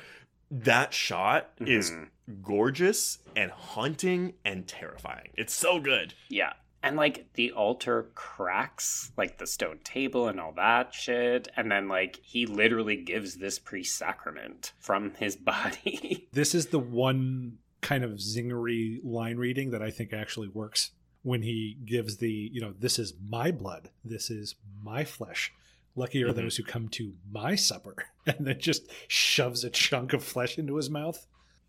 that 0.51 0.93
shot 0.93 1.49
is 1.59 1.89
Mhm. 1.91 2.09
gorgeous 2.43 3.17
and 3.35 3.49
haunting 3.51 4.33
and 4.45 4.67
terrifying. 4.67 5.29
It's 5.35 5.53
so 5.53 5.79
good. 5.79 6.13
Yeah. 6.29 6.53
And 6.83 6.95
like 6.97 7.31
the 7.33 7.51
altar 7.53 8.11
cracks, 8.13 9.11
like 9.17 9.37
the 9.37 9.47
stone 9.47 9.79
table 9.83 10.27
and 10.27 10.39
all 10.39 10.51
that 10.57 10.93
shit. 10.93 11.47
And 11.55 11.71
then 11.71 11.87
like 11.87 12.19
he 12.21 12.45
literally 12.45 12.97
gives 12.97 13.37
this 13.37 13.57
priest 13.57 13.97
sacrament 13.97 14.73
from 14.79 15.13
his 15.15 15.35
body. 15.37 16.27
this 16.33 16.53
is 16.53 16.67
the 16.67 16.79
one 16.79 17.57
kind 17.81 18.03
of 18.03 18.11
zingery 18.19 18.99
line 19.03 19.37
reading 19.37 19.71
that 19.71 19.81
I 19.81 19.89
think 19.91 20.13
actually 20.13 20.49
works 20.49 20.91
when 21.23 21.41
he 21.41 21.77
gives 21.85 22.17
the, 22.17 22.29
you 22.29 22.61
know, 22.61 22.73
this 22.79 22.99
is 22.99 23.13
my 23.27 23.51
blood, 23.51 23.89
this 24.05 24.29
is 24.29 24.55
my 24.83 25.03
flesh. 25.03 25.51
Lucky 25.95 26.23
are 26.23 26.31
Mhm. 26.31 26.35
those 26.35 26.57
who 26.57 26.63
come 26.63 26.87
to 26.89 27.13
my 27.31 27.55
supper, 27.55 27.95
and 28.25 28.45
then 28.47 28.59
just 28.59 28.83
shoves 29.07 29.63
a 29.63 29.69
chunk 29.69 30.13
of 30.13 30.23
flesh 30.23 30.57
into 30.57 30.75
his 30.75 30.89
mouth. 30.89 31.25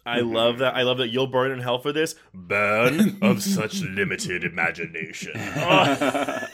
I 0.06 0.20
love 0.20 0.58
that. 0.58 0.74
I 0.74 0.82
love 0.82 0.98
that 0.98 1.08
you'll 1.08 1.28
burn 1.28 1.50
in 1.50 1.60
hell 1.60 1.78
for 1.78 1.90
this. 1.92 2.14
Burn 2.34 3.16
of 3.22 3.42
such 3.42 3.80
limited 3.80 4.44
imagination. 4.44 5.32
Oh. 5.34 6.46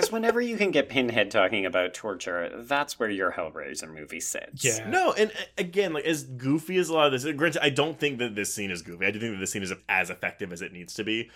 Because 0.00 0.12
whenever 0.12 0.40
you 0.40 0.56
can 0.56 0.70
get 0.70 0.88
Pinhead 0.88 1.30
talking 1.30 1.66
about 1.66 1.92
torture, 1.94 2.50
that's 2.56 2.98
where 2.98 3.10
your 3.10 3.32
Hellraiser 3.32 3.92
movie 3.92 4.20
sits. 4.20 4.64
Yeah. 4.64 4.88
No, 4.88 5.12
and 5.12 5.30
uh, 5.30 5.34
again, 5.58 5.92
like 5.92 6.04
as 6.04 6.24
goofy 6.24 6.78
as 6.78 6.88
a 6.88 6.94
lot 6.94 7.12
of 7.12 7.12
this, 7.12 7.30
granted, 7.34 7.62
I 7.62 7.70
don't 7.70 7.98
think 7.98 8.18
that 8.18 8.34
this 8.34 8.52
scene 8.54 8.70
is 8.70 8.82
goofy. 8.82 9.06
I 9.06 9.10
do 9.10 9.20
think 9.20 9.34
that 9.34 9.40
this 9.40 9.52
scene 9.52 9.62
is 9.62 9.72
as 9.88 10.10
effective 10.10 10.52
as 10.52 10.62
it 10.62 10.72
needs 10.72 10.94
to 10.94 11.04
be. 11.04 11.30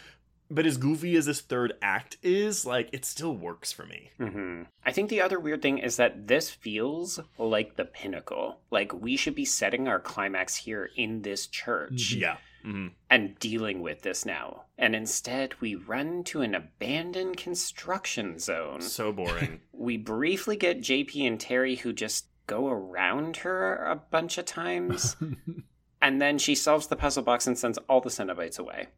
But 0.51 0.67
as 0.67 0.77
goofy 0.77 1.17
as 1.17 1.27
this 1.27 1.41
third 1.41 1.75
act 1.81 2.19
is, 2.23 2.67
like 2.67 2.89
it 2.93 3.05
still 3.05 3.35
works 3.35 3.73
for 3.73 3.87
me. 3.87 4.11
hmm 4.19 4.63
I 4.85 4.93
think 4.93 5.09
the 5.09 5.23
other 5.23 5.41
weird 5.41 5.63
thing 5.63 5.79
is 5.79 5.97
that 5.97 6.27
this 6.29 6.51
feels 6.51 7.19
like 7.39 7.77
the 7.77 7.85
pinnacle. 7.87 8.61
Like 8.71 8.93
we 8.93 9.17
should 9.17 9.35
be 9.35 9.45
setting 9.47 9.89
our 9.89 9.99
climax 10.01 10.57
here 10.57 10.91
in 10.97 11.23
this 11.23 11.47
church 11.47 12.13
Yeah. 12.15 12.37
Hmm 12.65 12.89
and 13.11 13.39
dealing 13.39 13.81
with 13.83 14.03
this 14.03 14.27
now. 14.27 14.65
And 14.77 14.97
instead, 14.97 15.55
we 15.61 15.77
run 15.77 16.25
to 16.25 16.43
an 16.43 16.55
abandoned 16.55 17.37
construction 17.37 18.39
zone. 18.39 18.81
So 18.81 19.13
boring. 19.13 19.61
We 19.73 19.97
briefly 19.99 20.57
get 20.57 20.81
JP 20.81 21.27
and 21.27 21.39
Terry 21.39 21.77
who 21.77 21.93
just 21.93 22.27
go 22.47 22.69
around 22.69 23.37
her 23.39 23.77
a 23.85 23.97
bunch 23.97 24.39
of 24.39 24.47
times. 24.47 25.17
and 26.03 26.21
then 26.23 26.39
she 26.39 26.55
solves 26.55 26.87
the 26.87 26.97
puzzle 26.97 27.23
box 27.23 27.47
and 27.47 27.57
sends 27.59 27.79
all 27.89 28.01
the 28.01 28.11
Cenobites 28.11 28.59
away. 28.59 28.89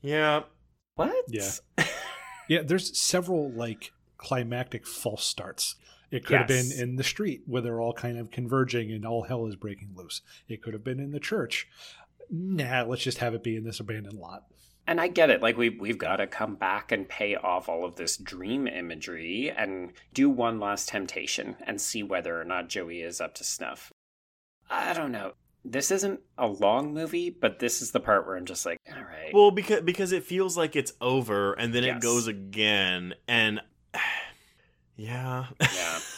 yeah. 0.00 0.42
What? 0.96 1.24
Yeah. 1.28 1.50
yeah, 2.48 2.62
there's 2.62 2.98
several 2.98 3.50
like 3.50 3.92
climactic 4.16 4.86
false 4.86 5.24
starts. 5.24 5.76
It 6.10 6.24
could 6.24 6.38
have 6.38 6.46
been 6.46 6.70
in 6.70 6.94
the 6.94 7.02
street 7.02 7.42
where 7.46 7.60
they're 7.60 7.80
all 7.80 7.92
kind 7.92 8.18
of 8.18 8.30
converging 8.30 8.92
and 8.92 9.04
all 9.04 9.24
hell 9.24 9.46
is 9.46 9.56
breaking 9.56 9.90
loose. 9.96 10.22
It 10.48 10.62
could 10.62 10.72
have 10.72 10.84
been 10.84 11.00
in 11.00 11.10
the 11.10 11.18
church. 11.18 11.66
Nah, 12.30 12.82
let's 12.84 13.02
just 13.02 13.18
have 13.18 13.34
it 13.34 13.42
be 13.42 13.56
in 13.56 13.64
this 13.64 13.80
abandoned 13.80 14.18
lot. 14.18 14.44
And 14.86 15.00
I 15.00 15.08
get 15.08 15.30
it. 15.30 15.40
Like 15.40 15.56
we 15.56 15.70
we've 15.70 15.96
got 15.98 16.16
to 16.16 16.26
come 16.26 16.56
back 16.56 16.92
and 16.92 17.08
pay 17.08 17.36
off 17.36 17.68
all 17.70 17.84
of 17.86 17.96
this 17.96 18.16
dream 18.18 18.66
imagery 18.66 19.50
and 19.50 19.92
do 20.12 20.28
one 20.28 20.60
last 20.60 20.88
temptation 20.88 21.56
and 21.66 21.80
see 21.80 22.02
whether 22.02 22.38
or 22.38 22.44
not 22.44 22.68
Joey 22.68 23.00
is 23.00 23.20
up 23.20 23.34
to 23.36 23.44
snuff. 23.44 23.90
I 24.70 24.92
don't 24.92 25.12
know. 25.12 25.32
This 25.64 25.90
isn't 25.90 26.20
a 26.36 26.46
long 26.46 26.92
movie, 26.92 27.30
but 27.30 27.58
this 27.58 27.80
is 27.80 27.92
the 27.92 28.00
part 28.00 28.26
where 28.26 28.36
I'm 28.36 28.44
just 28.44 28.66
like, 28.66 28.76
all 28.94 29.02
right. 29.02 29.32
Well, 29.32 29.50
because 29.50 29.80
because 29.80 30.12
it 30.12 30.24
feels 30.24 30.58
like 30.58 30.76
it's 30.76 30.92
over, 31.00 31.54
and 31.54 31.72
then 31.74 31.84
Yes. 31.84 31.96
it 31.96 32.02
goes 32.02 32.26
again, 32.26 33.14
and 33.26 33.60
yeah, 34.96 35.46
yeah. 35.60 35.98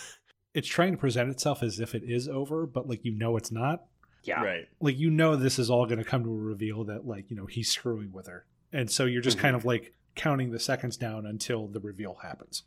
It's 0.54 0.66
trying 0.68 0.92
to 0.92 0.98
present 0.98 1.28
itself 1.28 1.62
as 1.62 1.80
if 1.80 1.94
it 1.94 2.02
is 2.06 2.28
over, 2.28 2.64
but 2.66 2.88
like 2.88 3.04
you 3.04 3.12
know 3.12 3.36
it's 3.36 3.52
not. 3.52 3.84
Yeah. 4.26 4.42
right. 4.42 4.68
Like 4.80 4.98
you 4.98 5.10
know 5.10 5.36
this 5.36 5.58
is 5.58 5.70
all 5.70 5.86
going 5.86 5.98
to 5.98 6.04
come 6.04 6.24
to 6.24 6.30
a 6.30 6.36
reveal 6.36 6.84
that 6.84 7.06
like 7.06 7.30
you 7.30 7.36
know 7.36 7.46
he's 7.46 7.70
screwing 7.70 8.12
with 8.12 8.26
her, 8.26 8.44
and 8.72 8.90
so 8.90 9.04
you're 9.04 9.22
just 9.22 9.36
mm-hmm. 9.36 9.46
kind 9.46 9.56
of 9.56 9.64
like 9.64 9.94
counting 10.14 10.50
the 10.50 10.58
seconds 10.58 10.96
down 10.96 11.26
until 11.26 11.66
the 11.66 11.80
reveal 11.80 12.18
happens. 12.22 12.64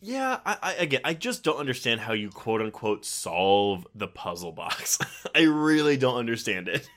Yeah, 0.00 0.40
I, 0.46 0.56
I 0.62 0.72
again, 0.74 1.00
I 1.04 1.14
just 1.14 1.42
don't 1.42 1.58
understand 1.58 2.00
how 2.00 2.12
you 2.12 2.30
quote 2.30 2.62
unquote 2.62 3.04
solve 3.04 3.86
the 3.94 4.08
puzzle 4.08 4.52
box. 4.52 4.98
I 5.34 5.42
really 5.42 5.96
don't 5.96 6.16
understand 6.16 6.68
it. 6.68 6.88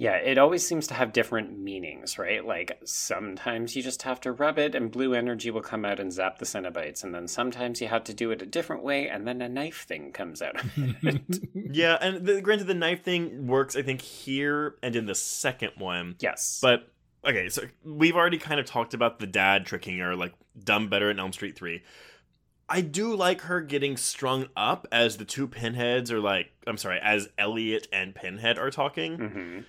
Yeah, 0.00 0.16
it 0.16 0.38
always 0.38 0.66
seems 0.66 0.86
to 0.86 0.94
have 0.94 1.12
different 1.12 1.58
meanings, 1.58 2.18
right? 2.18 2.42
Like 2.42 2.80
sometimes 2.86 3.76
you 3.76 3.82
just 3.82 4.00
have 4.04 4.18
to 4.22 4.32
rub 4.32 4.58
it 4.58 4.74
and 4.74 4.90
blue 4.90 5.12
energy 5.12 5.50
will 5.50 5.60
come 5.60 5.84
out 5.84 6.00
and 6.00 6.10
zap 6.10 6.38
the 6.38 6.46
Cenobites, 6.46 7.04
and 7.04 7.14
then 7.14 7.28
sometimes 7.28 7.82
you 7.82 7.88
have 7.88 8.04
to 8.04 8.14
do 8.14 8.30
it 8.30 8.40
a 8.40 8.46
different 8.46 8.82
way 8.82 9.10
and 9.10 9.28
then 9.28 9.42
a 9.42 9.48
knife 9.50 9.84
thing 9.86 10.10
comes 10.12 10.40
out 10.40 10.58
of 10.58 10.72
it. 11.02 11.40
Yeah, 11.54 11.98
and 12.00 12.24
the, 12.26 12.40
granted, 12.40 12.66
the 12.66 12.72
knife 12.72 13.02
thing 13.04 13.46
works, 13.46 13.76
I 13.76 13.82
think, 13.82 14.00
here 14.00 14.76
and 14.82 14.96
in 14.96 15.04
the 15.04 15.14
second 15.14 15.72
one. 15.76 16.16
yes. 16.18 16.60
But 16.62 16.88
okay, 17.22 17.50
so 17.50 17.64
we've 17.84 18.16
already 18.16 18.38
kind 18.38 18.58
of 18.58 18.64
talked 18.64 18.94
about 18.94 19.18
the 19.18 19.26
dad 19.26 19.66
tricking 19.66 19.98
her, 19.98 20.16
like 20.16 20.32
dumb 20.64 20.88
better 20.88 21.10
in 21.10 21.20
Elm 21.20 21.34
Street 21.34 21.56
Three. 21.56 21.82
I 22.70 22.80
do 22.80 23.14
like 23.14 23.42
her 23.42 23.60
getting 23.60 23.98
strung 23.98 24.46
up 24.56 24.86
as 24.90 25.18
the 25.18 25.26
two 25.26 25.46
pinheads 25.46 26.10
are 26.10 26.20
like, 26.20 26.52
I'm 26.66 26.78
sorry, 26.78 27.00
as 27.02 27.28
Elliot 27.36 27.86
and 27.92 28.14
Pinhead 28.14 28.58
are 28.58 28.70
talking. 28.70 29.18
hmm 29.18 29.60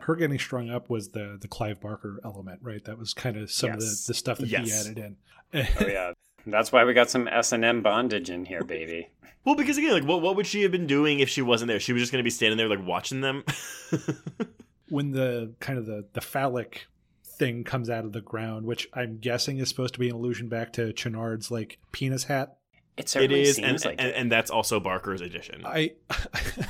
her 0.00 0.16
getting 0.16 0.38
strung 0.38 0.70
up 0.70 0.90
was 0.90 1.10
the 1.10 1.38
the 1.40 1.48
Clive 1.48 1.80
Barker 1.80 2.20
element, 2.24 2.60
right? 2.62 2.84
That 2.84 2.98
was 2.98 3.14
kind 3.14 3.36
of 3.36 3.50
some 3.50 3.70
of 3.70 3.80
the, 3.80 4.04
the 4.06 4.14
stuff 4.14 4.38
that 4.38 4.48
he 4.48 4.56
added 4.56 4.98
in. 4.98 5.16
Oh 5.54 5.86
yeah, 5.86 6.12
that's 6.46 6.72
why 6.72 6.84
we 6.84 6.92
got 6.92 7.10
some 7.10 7.28
S 7.28 7.52
and 7.52 7.64
M 7.64 7.82
bondage 7.82 8.30
in 8.30 8.44
here, 8.44 8.62
baby. 8.62 9.08
Well, 9.44 9.54
because 9.54 9.78
again, 9.78 9.92
like, 9.92 10.04
what 10.04 10.22
what 10.22 10.36
would 10.36 10.46
she 10.46 10.62
have 10.62 10.72
been 10.72 10.86
doing 10.86 11.20
if 11.20 11.28
she 11.28 11.42
wasn't 11.42 11.68
there? 11.68 11.80
She 11.80 11.92
was 11.92 12.02
just 12.02 12.12
going 12.12 12.20
to 12.20 12.24
be 12.24 12.30
standing 12.30 12.58
there, 12.58 12.68
like, 12.68 12.84
watching 12.84 13.20
them. 13.20 13.44
when 14.88 15.12
the 15.12 15.54
kind 15.60 15.78
of 15.78 15.86
the 15.86 16.06
the 16.12 16.20
phallic 16.20 16.86
thing 17.24 17.64
comes 17.64 17.90
out 17.90 18.04
of 18.04 18.12
the 18.12 18.20
ground, 18.20 18.66
which 18.66 18.88
I'm 18.94 19.18
guessing 19.18 19.58
is 19.58 19.68
supposed 19.68 19.94
to 19.94 20.00
be 20.00 20.08
an 20.08 20.16
allusion 20.16 20.48
back 20.48 20.72
to 20.74 20.92
Channard's 20.92 21.50
like 21.50 21.78
penis 21.92 22.24
hat. 22.24 22.56
It 22.96 23.02
it 23.02 23.08
certainly 23.10 23.42
is, 23.42 23.56
seems 23.56 23.66
and, 23.66 23.84
like 23.84 24.00
and, 24.00 24.08
it. 24.08 24.14
and 24.16 24.32
that's 24.32 24.50
also 24.50 24.80
Barker's 24.80 25.20
addition. 25.20 25.66
I 25.66 25.92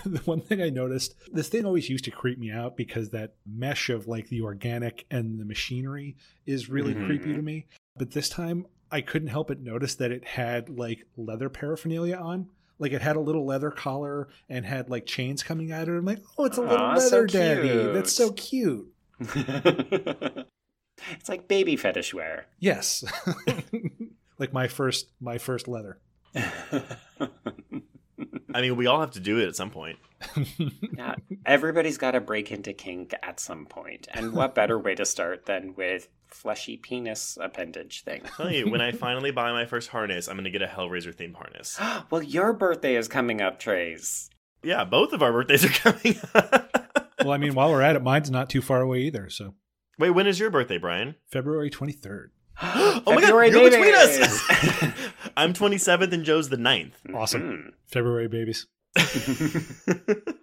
the 0.05 0.21
one 0.25 0.41
thing 0.41 0.61
I 0.61 0.71
noticed, 0.71 1.15
this 1.33 1.49
thing 1.49 1.65
always 1.65 1.89
used 1.89 2.05
to 2.07 2.11
creep 2.11 2.39
me 2.39 2.51
out 2.51 2.77
because 2.77 3.11
that 3.11 3.35
mesh 3.47 3.91
of 3.91 4.09
like 4.09 4.29
the 4.29 4.41
organic 4.43 5.07
and 5.11 5.39
the 5.39 5.45
machinery 5.45 6.17
is 6.45 6.69
really 6.69 6.95
Mhm. 6.95 7.07
creepy 7.07 7.33
to 7.35 7.43
me. 7.43 7.67
But 7.97 8.11
this 8.11 8.29
time 8.29 8.67
I 8.91 9.01
couldn't 9.03 9.29
help 9.29 9.49
but 9.49 9.61
notice 9.61 9.95
that 9.97 10.11
it 10.11 10.25
had 10.25 10.69
like 10.69 11.07
leather 11.17 11.49
paraphernalia 11.49 12.17
on. 12.17 12.49
Like 12.79 12.93
it 12.93 13.03
had 13.03 13.17
a 13.17 13.21
little 13.21 13.47
leather 13.47 13.71
collar 13.71 14.29
and 14.49 14.67
had 14.67 14.91
like 14.91 15.07
chains 15.07 15.43
coming 15.43 15.73
out 15.73 15.89
of 15.89 15.95
it. 15.95 15.99
I'm 15.99 16.05
like, 16.05 16.23
oh, 16.39 16.45
it's 16.45 16.59
a 16.59 16.63
little 16.63 16.77
Aw, 16.77 16.99
so 16.99 17.17
leather 17.21 17.27
daddy. 17.29 17.93
That's 17.93 18.13
so 18.13 18.33
cute. 18.33 18.93
it's 19.21 20.45
like 21.29 21.49
baby 21.49 21.77
fetish 21.77 22.15
wear. 22.15 22.47
Yes. 22.59 23.05
like 24.39 24.53
my 24.53 24.69
first 24.69 25.09
my 25.21 25.39
first 25.39 25.69
leather. 25.69 25.99
I 28.55 28.61
mean, 28.61 28.77
we 28.77 28.87
all 28.87 29.01
have 29.01 29.13
to 29.13 29.21
do 29.21 29.39
it 29.39 29.49
at 29.49 29.57
some 29.57 29.71
point. 29.71 29.99
yeah, 30.97 31.15
everybody's 31.45 31.99
got 31.99 32.13
to 32.13 32.21
break 32.21 32.51
into 32.51 32.73
kink 32.73 33.15
at 33.23 33.39
some 33.39 33.67
point, 33.67 34.09
and 34.13 34.33
what 34.33 34.55
better 34.55 34.79
way 34.79 34.95
to 34.95 35.05
start 35.05 35.47
than 35.47 35.75
with 35.75 36.09
fleshy 36.29 36.77
penis 36.77 37.37
appendage 37.41 38.03
thing? 38.05 38.23
tell 38.37 38.51
you, 38.51 38.71
when 38.71 38.81
I 38.81 38.93
finally 38.93 39.31
buy 39.31 39.53
my 39.53 39.67
first 39.67 39.89
harness, 39.89 40.29
I'm 40.29 40.37
going 40.37 40.45
to 40.45 40.51
get 40.51 40.63
a 40.63 40.67
Hellraiser 40.67 41.15
themed 41.15 41.35
harness. 41.35 41.79
well, 42.11 42.23
your 42.23 42.53
birthday 42.53 42.97
is 42.97 43.09
coming 43.09 43.41
up, 43.41 43.59
Trace. 43.59 44.31
Yeah, 44.63 44.85
both 44.85 45.13
of 45.13 45.23
our 45.23 45.33
birthdays 45.33 45.65
are 45.65 45.69
coming 45.93 46.19
up. 46.35 47.13
well, 47.21 47.33
I 47.33 47.39
mean, 47.39 47.55
while 47.55 47.71
we're 47.71 47.83
at 47.83 47.97
it, 47.97 48.03
mine's 48.03 48.31
not 48.31 48.49
too 48.49 48.63
far 48.63 48.81
away 48.81 49.01
either. 49.01 49.29
So 49.29 49.55
Wait, 49.99 50.11
when 50.11 50.27
is 50.27 50.39
your 50.39 50.51
birthday, 50.51 50.77
Bryan? 50.77 51.15
February 51.27 51.71
23rd. 51.71 52.29
Oh 52.63 53.03
my 53.07 53.21
February 53.21 53.51
god, 53.51 53.61
you're 53.61 53.71
between 53.71 53.95
us! 53.95 54.43
I'm 55.37 55.53
27th 55.53 56.13
and 56.13 56.25
Joe's 56.25 56.49
the 56.49 56.57
9th. 56.57 56.93
Awesome. 57.15 57.43
Hmm. 57.43 57.69
February 57.87 58.29
babies. 58.29 58.67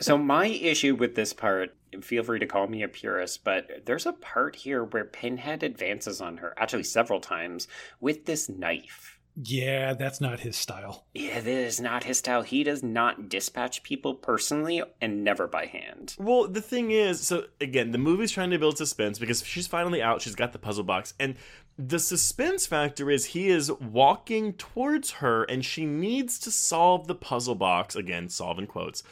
So 0.00 0.16
my 0.16 0.46
issue 0.46 0.94
with 0.94 1.16
this 1.16 1.32
part, 1.32 1.74
feel 2.02 2.22
free 2.22 2.38
to 2.38 2.46
call 2.46 2.68
me 2.68 2.82
a 2.82 2.88
purist, 2.88 3.42
but 3.42 3.82
there's 3.84 4.06
a 4.06 4.12
part 4.12 4.54
here 4.56 4.84
where 4.84 5.04
Pinhead 5.04 5.64
advances 5.64 6.20
on 6.20 6.36
her, 6.36 6.54
actually 6.56 6.84
several 6.84 7.20
times, 7.20 7.66
with 8.00 8.24
this 8.24 8.48
knife. 8.48 9.17
Yeah, 9.40 9.94
that's 9.94 10.20
not 10.20 10.40
his 10.40 10.56
style. 10.56 11.06
Yeah, 11.14 11.40
this 11.40 11.74
is 11.74 11.80
not 11.80 12.04
his 12.04 12.18
style. 12.18 12.42
He 12.42 12.64
does 12.64 12.82
not 12.82 13.28
dispatch 13.28 13.84
people 13.84 14.14
personally 14.14 14.82
and 15.00 15.22
never 15.22 15.46
by 15.46 15.66
hand. 15.66 16.16
Well, 16.18 16.48
the 16.48 16.60
thing 16.60 16.90
is, 16.90 17.20
so 17.20 17.44
again, 17.60 17.92
the 17.92 17.98
movie's 17.98 18.32
trying 18.32 18.50
to 18.50 18.58
build 18.58 18.78
suspense 18.78 19.18
because 19.18 19.44
she's 19.46 19.68
finally 19.68 20.02
out, 20.02 20.22
she's 20.22 20.34
got 20.34 20.52
the 20.52 20.58
puzzle 20.58 20.84
box, 20.84 21.14
and 21.20 21.36
the 21.80 21.98
suspense 22.00 22.66
factor 22.66 23.08
is 23.08 23.26
he 23.26 23.48
is 23.48 23.70
walking 23.72 24.52
towards 24.54 25.12
her 25.12 25.44
and 25.44 25.64
she 25.64 25.86
needs 25.86 26.38
to 26.40 26.50
solve 26.50 27.06
the 27.06 27.14
puzzle 27.14 27.54
box, 27.54 27.94
again, 27.94 28.28
solve 28.28 28.58
in 28.58 28.66
quotes, 28.66 29.04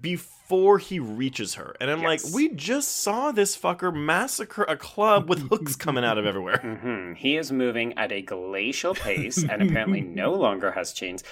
before 0.00 0.78
he 0.78 0.98
reaches 0.98 1.54
her. 1.54 1.76
And 1.80 1.90
I'm 1.90 2.02
Yes. 2.02 2.24
like, 2.24 2.34
we 2.34 2.48
just 2.48 2.96
saw 3.02 3.30
this 3.32 3.56
fucker 3.56 3.94
massacre 3.94 4.64
a 4.64 4.76
club 4.76 5.28
with 5.28 5.48
hooks 5.50 5.76
coming 5.76 6.04
out 6.04 6.18
of 6.18 6.26
everywhere. 6.26 6.58
hmm 6.82 7.12
He 7.14 7.36
is 7.36 7.52
moving 7.52 7.96
at 7.96 8.12
a 8.12 8.22
glacial 8.22 8.94
pace 8.94 9.42
and 9.42 9.62
apparently 9.62 10.00
no 10.22 10.32
longer 10.34 10.72
has 10.72 10.92
chains. 10.92 11.22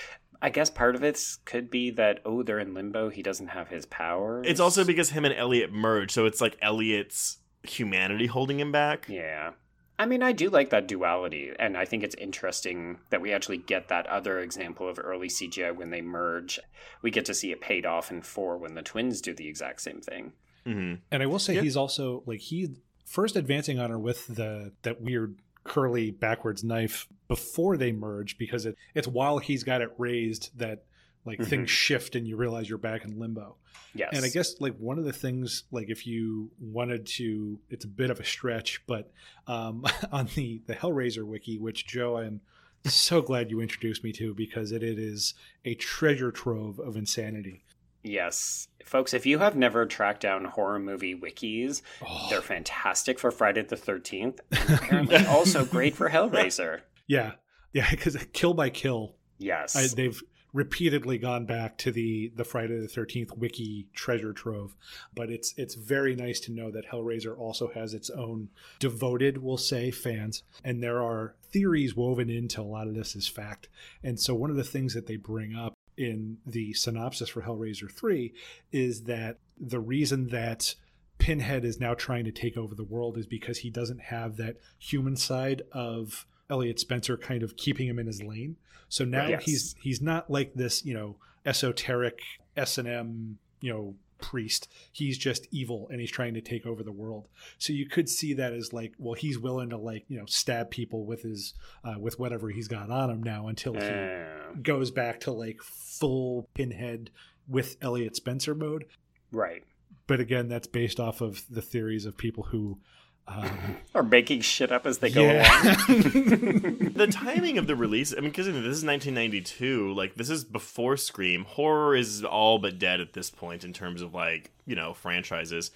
I 0.41 0.51
guess 0.51 0.71
part 0.71 0.95
of 0.95 1.03
it 1.03 1.21
could 1.45 1.69
be 1.71 1.91
that, 1.91 2.21
oh, 2.25 2.45
they're 2.45 2.61
in 2.61 2.73
limbo. 2.73 3.09
He 3.09 3.23
doesn't 3.23 3.49
have 3.49 3.69
his 3.69 3.87
power. 3.87 4.43
It's 4.45 4.61
also 4.61 4.85
because 4.85 5.11
him 5.11 5.25
and 5.25 5.35
Elliot 5.35 5.73
merged 5.73 6.13
so 6.13 6.27
it's 6.27 6.41
like 6.41 6.57
Elliot's 6.63 7.39
humanity 7.65 8.27
holding 8.27 8.61
him 8.61 8.71
back. 8.71 9.07
Yeah. 9.09 9.51
I 9.99 10.07
mean, 10.07 10.23
I 10.23 10.33
do 10.33 10.49
like 10.49 10.71
that 10.71 10.87
duality, 10.87 11.51
and 11.59 11.77
I 11.77 11.85
think 11.85 12.05
it's 12.05 12.15
interesting 12.15 12.99
that 13.11 13.21
we 13.21 13.33
actually 13.33 13.59
get 13.59 13.89
that 13.89 14.07
other 14.07 14.39
example 14.39 14.89
of 14.89 15.01
early 15.03 15.29
CGI 15.29 15.75
when 15.75 15.91
they 15.91 16.01
merge. 16.03 16.61
We 17.03 17.11
get 17.11 17.25
to 17.27 17.35
see 17.35 17.51
it 17.51 17.61
paid 17.61 17.85
off 17.85 18.11
in 18.11 18.23
four 18.23 18.57
when 18.59 18.75
the 18.75 18.83
twins 18.83 19.21
do 19.21 19.35
the 19.35 19.49
exact 19.49 19.81
same 19.81 20.01
thing. 20.01 20.33
hmm 20.65 20.95
And 21.11 21.23
I 21.23 21.27
will 21.27 21.39
say 21.41 21.55
Yep. 21.55 21.65
he's 21.65 21.77
also 21.77 22.23
like 22.27 22.41
he 22.41 22.77
first 23.05 23.35
advancing 23.37 23.79
on 23.81 23.91
her 23.91 23.99
with 23.99 24.27
the 24.29 24.73
that 24.83 25.01
weird 25.01 25.41
curly 25.65 26.11
backwards 26.11 26.63
knife 26.63 27.09
before 27.27 27.77
they 27.77 27.93
merge 27.93 28.39
because 28.39 28.65
it 28.67 28.77
it's 28.95 29.09
while 29.09 29.39
he's 29.39 29.65
got 29.65 29.83
it 29.83 29.91
raised 29.99 30.51
that 30.59 30.85
like 31.25 31.39
Mhm. 31.39 31.47
things 31.47 31.71
shift 31.71 32.15
and 32.17 32.27
you 32.27 32.37
realize 32.37 32.69
you're 32.69 32.79
back 32.79 33.05
in 33.05 33.19
limbo. 33.19 33.57
Yes. 33.95 34.11
And 34.15 34.25
I 34.25 34.29
guess 34.29 34.61
like 34.61 34.77
one 34.79 34.99
of 34.99 35.05
the 35.05 35.13
things 35.13 35.65
like 35.71 35.89
if 35.91 36.07
you 36.07 36.51
wanted 36.61 37.07
to 37.07 37.59
it's 37.71 37.85
a 37.85 37.89
bit 37.89 38.11
of 38.11 38.21
a 38.21 38.25
stretch, 38.25 38.83
but 38.87 39.11
um 39.47 39.85
on 40.13 40.29
the 40.35 40.63
the 40.67 40.75
Hellraiser 40.75 41.25
wiki, 41.25 41.59
which 41.59 41.87
Joe 41.87 42.17
I'm 42.19 42.41
so 42.85 43.21
glad 43.21 43.51
you 43.51 43.61
introduced 43.61 44.05
me 44.05 44.13
to 44.13 44.33
because 44.35 44.73
it, 44.73 44.83
it 44.83 44.99
is 44.99 45.35
a 45.65 45.75
treasure 45.75 46.31
trove 46.31 46.79
of 46.79 46.97
insanity. 46.97 47.65
Yes. 48.05 48.69
Folks, 48.85 49.13
if 49.13 49.27
you 49.27 49.39
have 49.41 49.57
never 49.57 49.85
tracked 49.85 50.21
down 50.23 50.45
horror 50.45 50.79
movie 50.79 51.15
wikis, 51.17 51.83
Oh, 52.07 52.29
they're 52.31 52.41
fantastic 52.41 53.19
for 53.19 53.31
Friday 53.31 53.63
the 53.63 53.77
13th, 53.77 54.39
and 54.53 54.71
apparently 54.71 55.17
also 55.27 55.65
great 55.65 55.95
for 55.97 56.09
Hellraiser. 56.09 56.83
yeah. 57.07 57.33
Yeah, 57.75 57.91
because 57.91 58.17
kill 58.33 58.55
by 58.55 58.71
kill 58.71 59.17
Yes. 59.39 59.77
I, 59.77 59.89
they've 59.95 60.21
repeatedly 60.53 61.19
gone 61.19 61.45
back 61.45 61.77
to 61.79 61.93
the 61.93 62.33
the 62.35 62.45
Friday 62.45 62.79
the 62.79 62.89
Thirteenth 62.89 63.37
wiki 63.37 63.89
treasure 63.95 64.33
trove, 64.33 64.75
but 65.15 65.31
it's 65.31 65.55
it's 65.57 65.75
very 65.75 66.15
nice 66.15 66.41
to 66.41 66.53
know 66.53 66.71
that 66.71 66.89
Hellraiser 66.89 67.37
also 67.37 67.71
has 67.75 67.95
its 67.95 68.11
own 68.11 68.49
devoted, 68.79 69.39
we'll 69.39 69.57
say, 69.57 69.91
fans, 69.91 70.43
and 70.65 70.83
there 70.83 71.03
are 71.03 71.35
theories 71.51 71.97
woven 71.97 72.31
into 72.31 72.61
a 72.61 72.63
lot 72.63 72.89
of 72.89 72.95
this 72.95 73.17
as 73.17 73.29
fact. 73.29 73.69
And 74.03 74.19
so 74.19 74.35
one 74.35 74.51
of 74.51 74.57
the 74.57 74.65
things 74.65 74.95
that 74.95 75.07
they 75.07 75.17
bring 75.17 75.55
up 75.55 75.75
in 75.97 76.39
the 76.47 76.73
synopsis 76.75 77.29
for 77.29 77.43
Hellraiser 77.43 77.91
Three 77.91 78.33
is 78.73 79.05
that 79.05 79.39
the 79.59 79.81
reason 79.81 80.29
that 80.29 80.75
Pinhead 81.19 81.65
is 81.65 81.81
now 81.81 81.95
trying 81.95 82.25
to 82.25 82.33
take 82.33 82.57
over 82.57 82.75
the 82.75 82.85
world 82.85 83.19
is 83.19 83.27
because 83.27 83.59
he 83.59 83.71
doesn't 83.71 84.01
have 84.03 84.37
that 84.37 84.57
human 84.79 85.17
side 85.17 85.63
of 85.73 86.27
Elliot 86.51 86.81
Spencer 86.81 87.17
kind 87.17 87.43
of 87.43 87.57
keeping 87.57 87.87
him 87.89 87.99
in 87.99 88.07
his 88.07 88.23
lane. 88.23 88.57
So 88.89 89.05
now 89.05 89.29
Yes. 89.29 89.45
he's 89.45 89.75
he's 89.81 90.01
not 90.03 90.31
like 90.31 90.55
this, 90.55 90.85
you 90.85 90.95
know, 90.95 91.17
esoteric 91.45 92.21
S 92.57 92.79
and 92.79 92.89
M, 92.89 93.39
you 93.61 93.73
know, 93.73 93.95
priest. 94.21 94.67
He's 94.91 95.17
just 95.19 95.47
evil 95.53 95.87
and 95.91 96.01
he's 96.01 96.11
trying 96.11 96.35
to 96.35 96.41
take 96.41 96.67
over 96.67 96.83
the 96.83 96.91
world. 96.93 97.29
So 97.59 97.73
you 97.73 97.87
could 97.89 98.09
see 98.09 98.33
that 98.35 98.53
as 98.53 98.73
like, 98.73 98.93
well, 98.99 99.15
he's 99.15 99.39
willing 99.39 99.71
to 99.71 99.77
like 99.77 100.05
you 100.09 100.19
know 100.19 100.27
stab 100.27 100.71
people 100.71 101.05
with 101.05 101.23
his 101.23 101.55
uh, 101.85 101.95
with 101.99 102.19
whatever 102.19 102.49
he's 102.51 102.69
got 102.69 102.91
on 102.91 103.11
him 103.11 103.23
now 103.23 103.47
until 103.49 103.75
he 103.75 103.81
Uh, 103.81 104.55
goes 104.63 104.91
back 104.91 105.21
to 105.21 105.31
like 105.33 105.61
full 105.63 106.49
pinhead 106.55 107.11
with 107.47 107.77
Elliot 107.83 108.17
Spencer 108.17 108.55
mode. 108.55 108.85
right. 109.33 109.63
But 110.07 110.21
again, 110.21 110.49
that's 110.49 110.67
based 110.67 110.99
off 110.99 111.21
of 111.21 111.45
the 111.51 111.61
theories 111.63 112.07
of 112.07 112.17
people 112.17 112.45
who. 112.45 112.79
Um, 113.29 113.77
Or 113.95 114.03
making 114.03 114.41
shit 114.41 114.73
up 114.73 114.87
as 114.87 114.99
they 114.99 115.11
go 115.11 115.23
yeah. 115.23 115.63
along. 115.63 115.85
the 116.95 117.09
timing 117.11 117.59
of 117.59 117.67
the 117.67 117.77
release, 117.77 118.13
I 118.17 118.21
mean, 118.21 118.31
because 118.31 118.47
this 118.47 118.55
is 118.57 118.85
1992, 118.85 119.93
like, 119.93 120.15
this 120.15 120.31
is 120.31 120.45
before 120.45 120.97
Scream. 120.97 121.45
Horror 121.45 121.95
is 121.95 122.25
all 122.25 122.59
but 122.59 122.79
dead 122.79 123.01
at 123.01 123.13
this 123.13 123.31
point 123.31 123.65
in 123.65 123.73
terms 123.73 124.03
of, 124.03 124.15
like, 124.15 124.51
you 124.67 124.75
know, 124.77 124.95
franchises. 124.95 125.71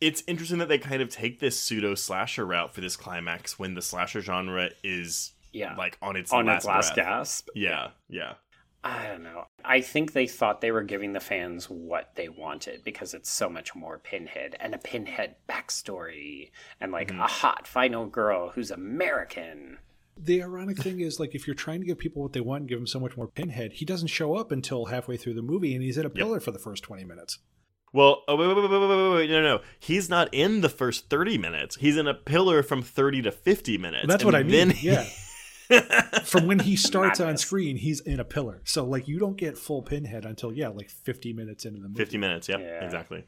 It's 0.00 0.22
interesting 0.26 0.58
that 0.58 0.68
they 0.68 0.78
kind 0.78 1.00
of 1.00 1.08
take 1.08 1.40
this 1.40 1.58
pseudo 1.58 1.94
slasher 1.94 2.44
route 2.44 2.74
for 2.74 2.80
this 2.80 2.96
climax 2.96 3.58
when 3.58 3.74
the 3.74 3.82
slasher 3.82 4.20
genre 4.20 4.70
is, 4.82 5.32
Yeah. 5.52 5.76
like, 5.76 5.96
on 6.02 6.16
its 6.16 6.32
on 6.32 6.46
last 6.46 6.56
its 6.58 6.66
last 6.66 6.94
gasp. 6.96 7.48
Yeah, 7.54 7.88
yeah. 8.08 8.34
I 8.84 9.06
don't 9.06 9.22
know. 9.22 9.44
I 9.64 9.80
think 9.80 10.12
they 10.12 10.26
thought 10.26 10.60
they 10.60 10.72
were 10.72 10.82
giving 10.82 11.12
the 11.12 11.20
fans 11.20 11.70
what 11.70 12.16
they 12.16 12.28
wanted 12.28 12.82
because 12.82 13.14
it's 13.14 13.30
so 13.30 13.48
much 13.48 13.74
more 13.76 13.98
Pinhead 13.98 14.56
and 14.58 14.74
a 14.74 14.78
Pinhead 14.78 15.36
backstory 15.48 16.50
and 16.80 16.90
like 16.90 17.08
Mm-hmm. 17.08 17.20
a 17.20 17.26
hot 17.28 17.66
final 17.68 18.06
girl 18.06 18.50
who's 18.50 18.70
American. 18.72 19.78
the 20.16 20.42
ironic 20.42 20.78
thing 20.78 21.00
is, 21.00 21.18
like, 21.20 21.34
if 21.34 21.46
you're 21.46 21.54
trying 21.54 21.80
to 21.80 21.86
give 21.86 21.98
people 21.98 22.22
what 22.22 22.32
they 22.32 22.40
want 22.40 22.62
and 22.62 22.68
give 22.68 22.78
them 22.78 22.86
so 22.86 22.98
much 23.00 23.16
more 23.16 23.28
pinhead, 23.28 23.72
he 23.74 23.84
doesn't 23.84 24.08
show 24.08 24.34
up 24.34 24.50
until 24.52 24.86
halfway 24.86 25.16
through 25.16 25.34
the 25.34 25.42
movie 25.42 25.74
and 25.74 25.82
he's 25.82 25.96
in 25.98 26.04
a 26.06 26.10
pillar 26.10 26.40
for 26.40 26.50
the 26.50 26.58
first 26.58 26.82
20 26.82 27.04
minutes. 27.04 27.38
Well, 27.94 28.22
oh, 28.26 28.36
wait, 28.36 28.46
wait, 28.48 28.56
wait, 28.56 28.70
wait, 28.70 28.80
wait, 28.80 28.88
wait, 28.88 29.14
wait, 29.14 29.30
no, 29.30 29.42
no, 29.42 29.56
no. 29.58 29.62
He's 29.78 30.08
not 30.08 30.28
in 30.32 30.60
the 30.62 30.68
first 30.68 31.08
30 31.10 31.38
minutes. 31.38 31.76
He's 31.76 31.96
in 31.96 32.06
a 32.08 32.14
pillar 32.14 32.62
from 32.62 32.82
30 32.82 33.22
to 33.22 33.30
50 33.32 33.78
minutes. 33.78 34.02
And 34.02 34.10
that's 34.10 34.22
And 34.22 34.32
what 34.32 34.34
I 34.34 34.42
mean. 34.42 34.50
then 34.52 34.70
he- 34.70 34.88
yeah. 34.88 35.04
From 36.24 36.46
when 36.46 36.60
he 36.60 36.76
starts 36.76 37.20
on 37.20 37.36
screen, 37.36 37.76
he's 37.76 38.00
in 38.00 38.20
a 38.20 38.24
pillar. 38.24 38.60
So, 38.64 38.84
like, 38.84 39.08
you 39.08 39.18
don't 39.18 39.36
get 39.36 39.56
full 39.58 39.82
pinhead 39.82 40.24
until, 40.24 40.52
yeah, 40.52 40.68
like 40.68 40.90
50 40.90 41.32
minutes 41.32 41.64
into 41.64 41.80
the 41.80 41.88
movie. 41.88 41.98
50 41.98 42.18
minutes, 42.18 42.48
yep, 42.48 42.60
Yeah. 42.60 42.84
exactly. 42.84 43.24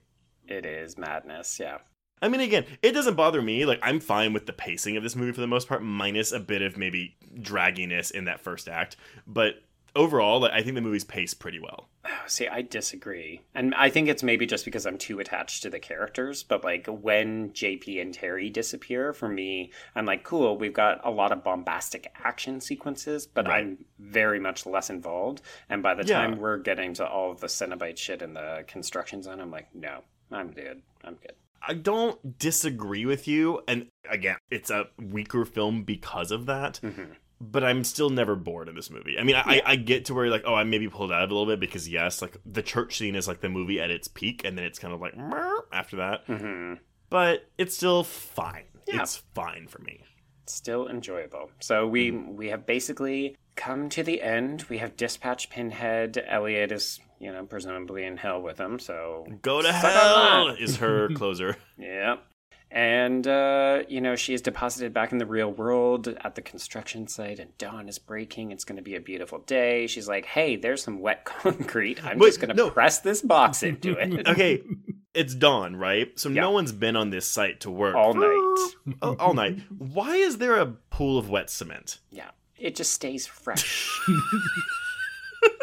It 0.46 0.66
is 0.66 0.98
madness, 0.98 1.58
yeah. 1.58 1.78
I 2.22 2.28
mean, 2.28 2.40
again, 2.40 2.64
it 2.82 2.92
doesn't 2.92 3.14
bother 3.16 3.42
me. 3.42 3.64
Like, 3.66 3.80
I'm 3.82 4.00
fine 4.00 4.32
with 4.32 4.46
the 4.46 4.52
pacing 4.52 4.96
of 4.96 5.02
this 5.02 5.16
movie 5.16 5.32
for 5.32 5.40
the 5.40 5.46
most 5.46 5.68
part, 5.68 5.82
minus 5.82 6.32
a 6.32 6.40
bit 6.40 6.62
of 6.62 6.76
maybe 6.76 7.16
dragginess 7.38 8.10
in 8.10 8.24
that 8.26 8.40
first 8.40 8.68
act. 8.68 8.96
But 9.26 9.56
overall, 9.96 10.40
like, 10.40 10.52
I 10.52 10.62
think 10.62 10.74
the 10.74 10.80
movie's 10.80 11.04
paced 11.04 11.38
pretty 11.38 11.58
well. 11.60 11.88
See, 12.26 12.48
I 12.48 12.62
disagree. 12.62 13.42
And 13.54 13.74
I 13.74 13.90
think 13.90 14.08
it's 14.08 14.22
maybe 14.22 14.46
just 14.46 14.64
because 14.64 14.86
I'm 14.86 14.98
too 14.98 15.20
attached 15.20 15.62
to 15.62 15.70
the 15.70 15.78
characters, 15.78 16.42
but 16.42 16.64
like 16.64 16.86
when 16.86 17.50
JP 17.50 18.00
and 18.00 18.12
Terry 18.14 18.50
disappear, 18.50 19.12
for 19.12 19.28
me, 19.28 19.72
I'm 19.94 20.06
like, 20.06 20.24
cool, 20.24 20.56
we've 20.58 20.72
got 20.72 21.00
a 21.04 21.10
lot 21.10 21.32
of 21.32 21.44
bombastic 21.44 22.12
action 22.24 22.60
sequences, 22.60 23.26
but 23.26 23.46
Right. 23.46 23.58
I'm 23.64 23.84
very 23.98 24.40
much 24.40 24.66
less 24.66 24.90
involved. 24.90 25.42
And 25.68 25.82
by 25.82 25.94
the 25.94 26.04
Yeah. 26.04 26.18
time 26.22 26.38
we're 26.38 26.58
getting 26.58 26.94
to 26.94 27.06
all 27.06 27.30
of 27.30 27.40
the 27.40 27.46
Cenobite 27.48 27.98
shit 27.98 28.22
in 28.22 28.34
the 28.34 28.64
construction 28.66 29.22
zone, 29.22 29.40
I'm 29.40 29.50
like, 29.50 29.74
no, 29.74 30.00
I'm 30.30 30.50
good. 30.52 30.82
I'm 31.04 31.14
good. 31.14 31.34
I 31.66 31.72
don't 31.74 32.38
disagree 32.38 33.06
with 33.06 33.26
you. 33.26 33.62
And 33.66 33.88
again, 34.10 34.36
it's 34.50 34.68
a 34.70 34.88
weaker 35.00 35.46
film 35.46 35.82
because 35.84 36.30
of 36.30 36.44
that. 36.46 36.78
Mm-hmm. 36.82 37.12
But 37.50 37.64
I'm 37.64 37.84
still 37.84 38.10
never 38.10 38.36
bored 38.36 38.68
in 38.68 38.74
this 38.74 38.90
movie. 38.90 39.18
I 39.18 39.22
mean, 39.22 39.36
I, 39.36 39.42
I, 39.56 39.62
I 39.66 39.76
get 39.76 40.06
to 40.06 40.14
where 40.14 40.28
like, 40.28 40.44
oh, 40.46 40.54
I 40.54 40.64
maybe 40.64 40.88
pulled 40.88 41.12
out 41.12 41.22
of 41.22 41.30
a 41.30 41.34
little 41.34 41.46
bit 41.52 41.60
because 41.60 41.88
yes, 41.88 42.22
like 42.22 42.36
the 42.46 42.62
church 42.62 42.96
scene 42.96 43.14
is 43.14 43.28
like 43.28 43.40
the 43.40 43.48
movie 43.48 43.80
at 43.80 43.90
its 43.90 44.08
peak, 44.08 44.42
and 44.44 44.56
then 44.56 44.64
it's 44.64 44.78
kind 44.78 44.94
of 44.94 45.00
like 45.00 45.14
after 45.72 45.96
that. 45.96 46.24
hmm 46.26 46.74
But 47.10 47.48
it's 47.58 47.76
still 47.76 48.02
fine. 48.04 48.64
Yeah. 48.86 49.02
It's 49.02 49.22
fine 49.34 49.66
for 49.68 49.80
me. 49.82 50.00
Still 50.46 50.88
enjoyable. 50.88 51.50
So 51.60 51.86
we 51.86 52.10
we 52.10 52.48
have 52.48 52.66
basically 52.66 53.36
come 53.56 53.88
to 53.90 54.02
the 54.02 54.22
end. 54.22 54.64
We 54.68 54.78
have 54.78 54.96
dispatched 54.96 55.50
Pinhead. 55.50 56.22
Elliot 56.26 56.70
is, 56.72 57.00
you 57.18 57.32
know, 57.32 57.44
presumably 57.44 58.04
in 58.04 58.16
hell 58.16 58.42
with 58.42 58.58
him. 58.58 58.78
So 58.78 59.26
Go 59.42 59.62
to 59.62 59.72
hell 59.72 60.48
is 60.48 60.76
her 60.78 61.08
closer. 61.14 61.56
Yeah. 61.78 62.16
And, 62.74 63.24
uh, 63.28 63.84
you 63.88 64.01
know, 64.01 64.16
she 64.16 64.34
is 64.34 64.42
deposited 64.42 64.92
back 64.92 65.12
in 65.12 65.18
the 65.18 65.26
real 65.26 65.48
world 65.52 66.09
at 66.09 66.34
the 66.34 66.42
construction 66.42 67.06
site, 67.06 67.38
and 67.38 67.56
dawn 67.56 67.88
is 67.88 68.01
breaking. 68.01 68.51
It's 68.51 68.64
going 68.64 68.74
to 68.78 68.82
be 68.82 68.96
a 68.96 69.01
beautiful 69.01 69.38
day. 69.38 69.86
She's 69.86 70.09
like, 70.09 70.24
hey, 70.26 70.56
there's 70.56 70.82
some 70.82 70.98
wet 71.01 71.24
concrete. 71.24 72.05
I'm 72.05 72.18
Wait, 72.18 72.26
just 72.30 72.40
going 72.40 72.48
to 72.48 72.55
no. 72.56 72.70
press 72.70 72.98
this 72.98 73.22
box 73.22 73.62
into 73.62 73.92
it. 73.92 74.26
Okay, 74.34 74.62
it's 75.14 75.36
dawn, 75.36 75.76
right? 75.76 76.18
So 76.18 76.28
Yeah. 76.30 76.40
no 76.40 76.51
one's 76.51 76.72
been 76.72 76.96
on 76.96 77.10
this 77.10 77.26
site 77.28 77.60
to 77.60 77.70
work 77.70 77.94
All 77.94 78.12
night. 78.14 78.70
Oh, 79.02 79.14
all 79.20 79.34
night. 79.34 79.60
Why 79.78 80.16
is 80.16 80.38
there 80.38 80.56
a 80.56 80.66
pool 80.66 81.16
of 81.16 81.30
wet 81.30 81.51
cement? 81.51 82.01
Yeah. 82.10 82.30
It 82.59 82.74
just 82.74 82.92
stays 82.92 83.24
fresh. 83.26 83.88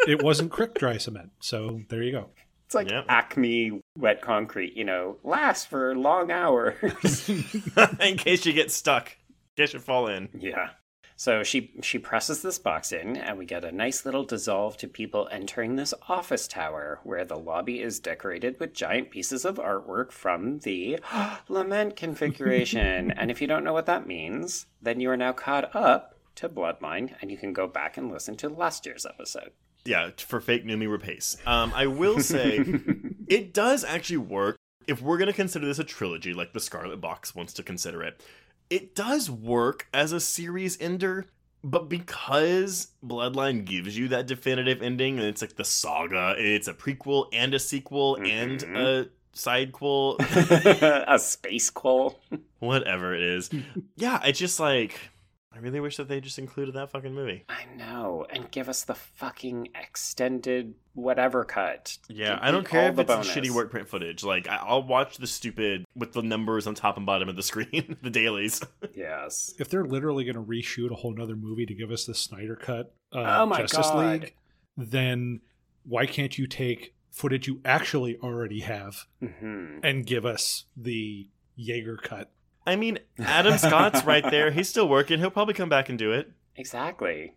It 0.06 0.22
wasn't 0.22 0.50
quick 0.50 0.74
dry 0.74 0.96
cement. 0.96 1.30
So, 1.40 1.82
there 1.88 2.02
you 2.02 2.12
go. 2.12 2.30
It's 2.72 2.74
like 2.74 2.90
Yep. 2.90 3.04
Acme 3.10 3.82
wet 3.98 4.22
concrete, 4.22 4.74
you 4.74 4.84
know, 4.84 5.18
lasts 5.22 5.66
for 5.66 5.94
long 5.94 6.30
hours. 6.30 7.28
in 8.00 8.16
case 8.16 8.46
you 8.46 8.54
get 8.54 8.70
stuck, 8.70 9.14
in 9.58 9.62
case 9.62 9.74
you 9.74 9.78
fall 9.78 10.06
in. 10.06 10.30
Yeah. 10.32 10.70
So 11.16 11.42
she 11.42 11.74
she 11.82 11.98
presses 11.98 12.40
this 12.40 12.58
box 12.58 12.90
in, 12.90 13.18
and 13.18 13.36
we 13.36 13.44
get 13.44 13.62
a 13.62 13.72
nice 13.72 14.06
little 14.06 14.24
dissolve 14.24 14.78
to 14.78 14.88
people 14.88 15.28
entering 15.30 15.76
this 15.76 15.92
office 16.08 16.48
tower, 16.48 16.98
where 17.04 17.26
the 17.26 17.36
lobby 17.36 17.82
is 17.82 18.00
decorated 18.00 18.58
with 18.58 18.72
giant 18.72 19.10
pieces 19.10 19.44
of 19.44 19.56
artwork 19.56 20.10
from 20.10 20.60
the 20.60 20.98
lament 21.50 21.94
configuration. 21.94 23.10
and 23.18 23.30
if 23.30 23.42
you 23.42 23.46
don't 23.46 23.64
know 23.64 23.74
what 23.74 23.84
that 23.84 24.06
means, 24.06 24.64
then 24.80 24.98
you 24.98 25.10
are 25.10 25.16
now 25.18 25.32
caught 25.32 25.76
up 25.76 26.18
to 26.36 26.48
Bloodline, 26.48 27.14
and 27.20 27.30
you 27.30 27.36
can 27.36 27.52
go 27.52 27.66
back 27.66 27.98
and 27.98 28.10
listen 28.10 28.34
to 28.36 28.48
last 28.48 28.86
year's 28.86 29.04
episode. 29.04 29.50
Yeah, 29.84 30.10
for 30.16 30.40
fake 30.40 30.64
Noomi 30.64 30.86
Rapace. 30.86 31.44
Um, 31.46 31.72
I 31.74 31.86
will 31.86 32.20
say 32.20 32.58
it 33.26 33.52
does 33.52 33.84
actually 33.84 34.18
work. 34.18 34.56
If 34.86 35.00
we're 35.02 35.18
gonna 35.18 35.32
consider 35.32 35.66
this 35.66 35.78
a 35.78 35.84
trilogy, 35.84 36.32
like 36.34 36.52
the 36.52 36.60
Scarlet 36.60 37.00
Box 37.00 37.34
wants 37.34 37.52
to 37.54 37.62
consider 37.62 38.02
it, 38.02 38.22
it 38.70 38.94
does 38.94 39.30
work 39.30 39.88
as 39.92 40.12
a 40.12 40.20
series 40.20 40.80
ender. 40.80 41.26
But 41.64 41.88
because 41.88 42.88
Bloodline 43.06 43.64
gives 43.64 43.96
you 43.96 44.08
that 44.08 44.26
definitive 44.26 44.82
ending, 44.82 45.18
and 45.18 45.26
it's 45.28 45.40
like 45.42 45.54
the 45.54 45.64
saga, 45.64 46.34
and 46.36 46.44
it's 46.46 46.66
a 46.66 46.74
prequel 46.74 47.26
and 47.32 47.54
a 47.54 47.60
sequel 47.60 48.16
and 48.16 48.58
Mhm. 48.60 48.76
a 49.06 49.08
sidequel, 49.36 50.16
a 51.08 51.18
space 51.20 51.70
quell. 51.70 52.18
whatever 52.58 53.14
it 53.14 53.22
is. 53.22 53.48
Yeah, 53.96 54.20
it's 54.24 54.38
just 54.40 54.58
like 54.58 55.11
I 55.54 55.58
really 55.58 55.80
wish 55.80 55.98
that 55.98 56.08
they 56.08 56.20
just 56.20 56.38
included 56.38 56.74
that 56.74 56.90
fucking 56.90 57.12
movie. 57.14 57.44
I 57.48 57.64
know, 57.76 58.26
and 58.30 58.50
give 58.50 58.68
us 58.68 58.84
the 58.84 58.94
fucking 58.94 59.68
extended 59.74 60.74
whatever 60.94 61.44
cut. 61.44 61.98
Yeah, 62.08 62.34
Give 62.34 62.38
I 62.42 62.50
don't 62.50 62.66
care 62.66 62.82
all 62.84 62.88
if 62.88 62.96
the 62.96 63.02
it's 63.02 63.12
bonus. 63.12 63.28
shitty 63.28 63.50
work 63.50 63.70
print 63.70 63.88
footage. 63.88 64.24
Like 64.24 64.48
I- 64.48 64.56
I'll 64.56 64.82
watch 64.82 65.18
the 65.18 65.26
stupid 65.26 65.84
with 65.94 66.12
the 66.12 66.22
numbers 66.22 66.66
on 66.66 66.74
top 66.74 66.96
and 66.96 67.04
bottom 67.06 67.28
of 67.28 67.36
the 67.36 67.42
screen, 67.52 67.96
the 68.02 68.10
dailies. 68.10 68.60
Yes. 68.94 69.54
If 69.58 69.68
they're 69.68 69.84
literally 69.84 70.24
going 70.24 70.34
to 70.36 70.42
reshoot 70.42 70.90
a 70.90 70.94
whole 70.94 71.14
nother 71.14 71.34
movie 71.36 71.64
to 71.66 71.74
give 71.74 71.90
us 71.90 72.04
the 72.04 72.14
Snyder 72.14 72.56
cut, 72.56 72.94
uh, 73.12 73.40
Oh 73.42 73.46
my 73.46 73.62
Justice 73.62 73.90
God. 73.90 74.20
League, 74.22 74.34
then 74.76 75.40
why 75.84 76.06
can't 76.06 76.36
you 76.38 76.46
take 76.46 76.94
footage 77.10 77.46
you 77.48 77.60
actually 77.64 78.16
already 78.18 78.60
have 78.60 79.06
hmm 79.20 79.78
and 79.82 80.06
give 80.06 80.24
us 80.26 80.64
the 80.76 81.28
Yagher 81.58 82.00
cut? 82.02 82.30
I 82.66 82.76
mean, 82.76 82.98
Adam 83.18 83.58
Scott's 83.58 84.04
right 84.04 84.28
there. 84.30 84.50
He's 84.50 84.68
still 84.68 84.88
working. 84.88 85.18
He'll 85.18 85.30
probably 85.30 85.54
come 85.54 85.68
back 85.68 85.88
and 85.88 85.98
do 85.98 86.12
it. 86.12 86.30
Exactly. 86.56 87.34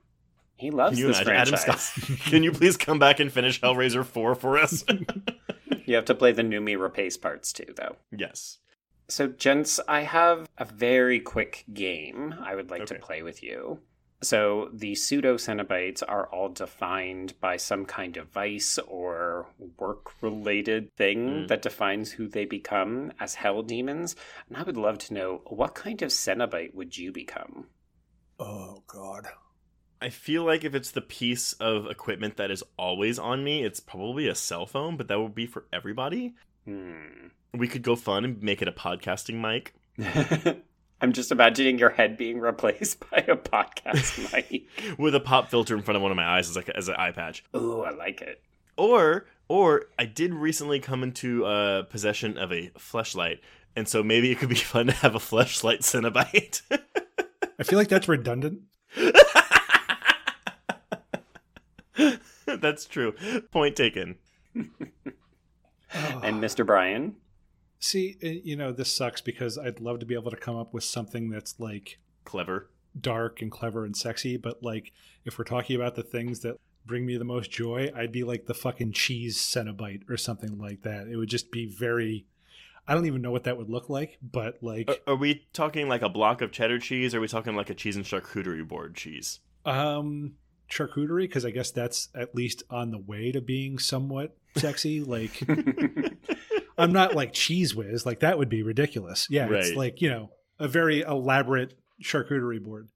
He 0.58 0.72
loves 0.72 0.98
you 0.98 1.08
this 1.08 1.22
imagine 1.22 1.56
franchise. 1.58 1.68
Adam 1.68 1.78
Scott? 1.80 2.20
Can 2.30 2.44
you 2.44 2.52
please 2.54 2.78
come 2.78 3.00
back 3.00 3.20
and 3.20 3.32
finish 3.32 3.60
Hellraiser 3.62 4.06
4 4.06 4.36
for 4.36 4.58
us? 4.58 4.84
You 5.86 5.96
have 5.96 6.06
to 6.06 6.16
play 6.16 6.32
the 6.32 6.44
Noomi 6.44 6.78
Rapace 6.78 7.20
parts 7.22 7.52
too, 7.54 7.74
though. 7.76 7.98
yes. 8.12 8.60
So, 9.08 9.28
gents, 9.28 9.80
I 9.88 10.02
have 10.02 10.50
a 10.58 10.66
very 10.66 11.20
quick 11.20 11.64
game 11.72 12.34
I 12.42 12.56
would 12.56 12.72
like 12.72 12.88
to 12.88 12.96
play 12.96 13.22
with 13.22 13.44
you. 13.44 13.80
So, 14.22 14.70
the 14.74 14.96
pseudo 14.96 15.36
Cenobites 15.36 16.02
are 16.08 16.26
all 16.28 16.50
defined 16.50 17.40
by 17.42 17.58
some 17.58 17.86
kind 17.86 18.18
of 18.18 18.30
vice 18.30 18.80
or 18.80 19.48
work 19.78 20.22
related 20.22 20.96
thing 20.96 21.28
Mm. 21.30 21.48
that 21.50 21.62
defines 21.62 22.14
who 22.14 22.28
they 22.28 22.46
become 22.46 23.12
as 23.20 23.36
hell 23.36 23.62
demons. 23.62 24.16
And 24.48 24.58
I 24.58 24.64
would 24.64 24.78
love 24.78 24.98
to 25.00 25.14
know 25.14 25.42
what 25.46 25.76
kind 25.76 26.02
of 26.02 26.10
Cenobite 26.12 26.74
would 26.74 26.98
you 26.98 27.12
become? 27.12 27.68
Oh 28.40 28.84
God! 28.88 29.28
I 30.02 30.10
feel 30.10 30.44
like 30.44 30.64
if 30.64 30.74
it's 30.76 30.92
the 30.92 31.02
piece 31.02 31.54
of 31.54 31.86
equipment 31.88 32.38
that 32.38 32.52
is 32.52 32.64
always 32.78 33.18
on 33.20 33.44
me, 33.44 33.64
it's 33.64 33.80
probably 33.80 34.28
a 34.28 34.36
cell 34.36 34.66
phone, 34.66 34.98
but 34.98 35.08
that 35.08 35.20
would 35.20 35.36
be 35.36 35.46
for 35.48 35.66
everybody. 35.72 36.36
Hmm. 36.66 37.28
We 37.54 37.68
could 37.68 37.84
go 37.84 37.96
fun 37.96 38.26
and 38.26 38.42
make 38.44 38.62
it 38.62 38.68
a 38.68 38.72
podcasting 38.74 39.36
mic. 39.40 39.74
I'm 41.02 41.14
just 41.14 41.32
imagining 41.32 41.78
your 41.78 41.90
head 41.90 42.18
being 42.18 42.40
replaced 42.40 43.00
by 43.12 43.18
a 43.28 43.36
podcast 43.36 44.34
mic. 44.52 44.68
with 44.98 45.14
a 45.16 45.20
pop 45.20 45.50
filter 45.50 45.76
in 45.76 45.84
front 45.84 45.98
of 45.98 46.02
one 46.02 46.12
of 46.12 46.18
my 46.18 46.26
eyes 46.26 46.50
as 46.50 46.56
like 46.56 46.70
as 46.70 46.88
an 46.88 46.96
eye 46.96 47.12
patch. 47.12 47.44
Ooh, 47.56 47.82
I 47.82 47.92
like 47.92 48.22
it. 48.22 48.42
Or 48.78 49.26
or 49.48 49.86
I 50.00 50.06
did 50.06 50.34
recently 50.34 50.80
come 50.80 51.04
into 51.04 51.46
uh, 51.46 51.84
possession 51.84 52.38
of 52.38 52.52
a 52.52 52.70
fleshlight, 52.78 53.40
and 53.76 53.88
so 53.88 54.04
maybe 54.04 54.32
it 54.32 54.40
could 54.40 54.50
be 54.50 54.56
fun 54.74 54.88
to 54.88 54.94
have 54.94 55.16
a 55.16 55.20
fleshlight 55.20 55.80
Cenobite. 55.80 56.62
I 57.60 57.64
feel 57.64 57.78
like 57.80 57.88
that's 57.90 58.08
redundant. 58.08 58.62
That's 62.48 62.86
true. 62.86 63.14
Point 63.52 63.76
taken. 63.76 64.16
And 64.54 66.42
Mr. 66.42 66.66
Bryan? 66.66 67.16
See, 67.80 68.18
uh, 68.24 68.28
you 68.28 68.56
know, 68.56 68.72
this 68.72 68.94
sucks 68.96 69.22
because 69.22 69.58
I'd 69.58 69.80
love 69.80 70.00
to 70.00 70.06
be 70.06 70.16
able 70.16 70.32
to 70.32 70.38
come 70.38 70.56
up 70.56 70.74
with 70.74 70.84
something 70.84 71.30
that's 71.30 71.60
like 71.60 72.00
Clever. 72.24 72.70
dark 73.00 73.42
and 73.42 73.52
clever 73.52 73.86
and 73.86 73.96
sexy, 73.96 74.38
but 74.38 74.64
like 74.64 74.92
if 75.26 75.38
we're 75.38 75.44
talking 75.46 75.76
about 75.76 75.96
the 75.96 76.04
things 76.04 76.40
that 76.42 76.58
bring 76.86 77.06
me 77.06 77.18
the 77.18 77.24
most 77.26 77.52
joy, 77.52 77.92
I'd 77.96 78.12
be 78.12 78.24
like 78.24 78.46
the 78.46 78.54
fucking 78.54 78.94
cheese 78.94 79.38
Cenobite 79.38 80.10
or 80.10 80.18
something 80.18 80.58
like 80.58 80.82
that. 80.84 81.08
It 81.08 81.18
would 81.18 81.30
just 81.30 81.52
be 81.52 81.66
very 81.68 82.26
I 82.88 82.94
don't 82.94 83.08
even 83.08 83.22
know 83.24 83.32
what 83.32 83.46
that 83.46 83.58
would 83.58 83.70
look 83.70 83.90
like, 83.90 84.20
but 84.22 84.58
like 84.62 84.88
Are, 85.08 85.14
are 85.14 85.16
we 85.16 85.46
talking 85.54 85.90
like 85.90 86.04
a 86.04 86.10
block 86.10 86.42
of 86.42 86.52
cheddar 86.52 86.78
cheese? 86.80 87.14
Or 87.14 87.18
are 87.18 87.22
we 87.22 87.28
talking 87.28 87.56
like 87.56 87.70
a 87.72 87.74
cheese 87.76 87.96
and 87.96 88.06
charcuterie 88.06 88.68
board 88.68 88.96
cheese? 88.96 89.40
um 89.66 90.34
charcuterie 90.70 91.24
because 91.24 91.46
I 91.46 91.52
guess 91.52 91.70
that's 91.72 92.10
at 92.16 92.34
least 92.36 92.64
on 92.72 92.90
the 92.92 92.98
way 93.00 93.32
to 93.32 93.42
being 93.42 93.78
somewhat 93.80 94.36
sexy. 94.56 95.02
like 95.02 95.42
I'm 96.78 96.92
not 96.92 97.16
like 97.16 97.34
cheese 97.34 97.76
whiz, 97.76 98.06
like 98.06 98.20
that 98.20 98.38
would 98.38 98.50
be 98.50 98.64
ridiculous. 98.64 99.28
Yeah, 99.30 99.46
Right. 99.48 99.64
it's 99.66 99.76
like, 99.76 100.02
you 100.02 100.10
know, 100.10 100.32
a 100.60 100.68
very 100.68 101.02
elaborate 101.02 101.74
charcuterie 102.04 102.62
board. 102.64 102.90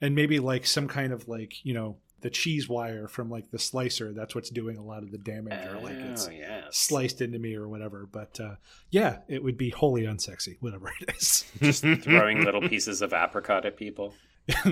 And 0.00 0.14
maybe 0.14 0.38
like 0.40 0.66
some 0.66 0.88
kind 0.88 1.12
of 1.12 1.28
like, 1.28 1.64
you 1.64 1.72
know, 1.72 1.98
the 2.20 2.30
cheese 2.30 2.68
wire 2.68 3.06
from 3.08 3.30
like 3.30 3.50
the 3.50 3.58
slicer, 3.58 4.12
that's 4.12 4.34
what's 4.34 4.50
doing 4.50 4.76
a 4.76 4.82
lot 4.82 5.02
of 5.02 5.10
the 5.10 5.18
damage 5.18 5.66
or 5.66 5.78
like 5.80 5.96
it's 5.96 6.26
oh, 6.26 6.30
yes. 6.30 6.76
sliced 6.76 7.20
into 7.20 7.38
me 7.38 7.54
or 7.54 7.68
whatever. 7.68 8.08
But 8.10 8.40
uh 8.40 8.56
yeah, 8.90 9.18
it 9.28 9.42
would 9.42 9.56
be 9.56 9.70
wholly 9.70 10.02
unsexy, 10.02 10.56
whatever 10.60 10.90
it 11.00 11.14
is. 11.16 11.44
Just 11.62 11.84
throwing 12.02 12.44
little 12.44 12.66
pieces 12.68 13.02
of 13.02 13.12
apricot 13.12 13.64
at 13.66 13.76
people. 13.76 14.14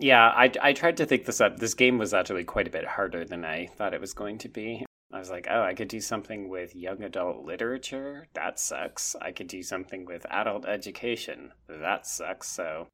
Yeah, 0.00 0.28
I, 0.28 0.52
I 0.62 0.72
tried 0.74 0.96
to 0.98 1.06
think 1.06 1.24
this 1.24 1.40
up. 1.40 1.58
This 1.58 1.74
game 1.74 1.98
was 1.98 2.14
actually 2.14 2.44
quite 2.44 2.68
a 2.68 2.70
bit 2.70 2.86
harder 2.86 3.24
than 3.24 3.44
I 3.44 3.66
thought 3.66 3.94
it 3.94 4.00
was 4.00 4.14
going 4.14 4.38
to 4.38 4.48
be. 4.48 4.84
I 5.12 5.18
was 5.18 5.30
like, 5.30 5.46
oh, 5.50 5.62
I 5.62 5.72
could 5.74 5.88
do 5.88 6.00
something 6.00 6.48
with 6.50 6.76
young 6.76 7.02
adult 7.02 7.44
literature. 7.44 8.26
That 8.34 8.58
sucks. 8.60 9.16
I 9.22 9.32
could 9.32 9.46
do 9.48 9.62
something 9.62 10.04
with 10.04 10.26
adult 10.30 10.66
education. 10.66 11.52
That 11.66 12.06
sucks. 12.06 12.48
So, 12.48 12.88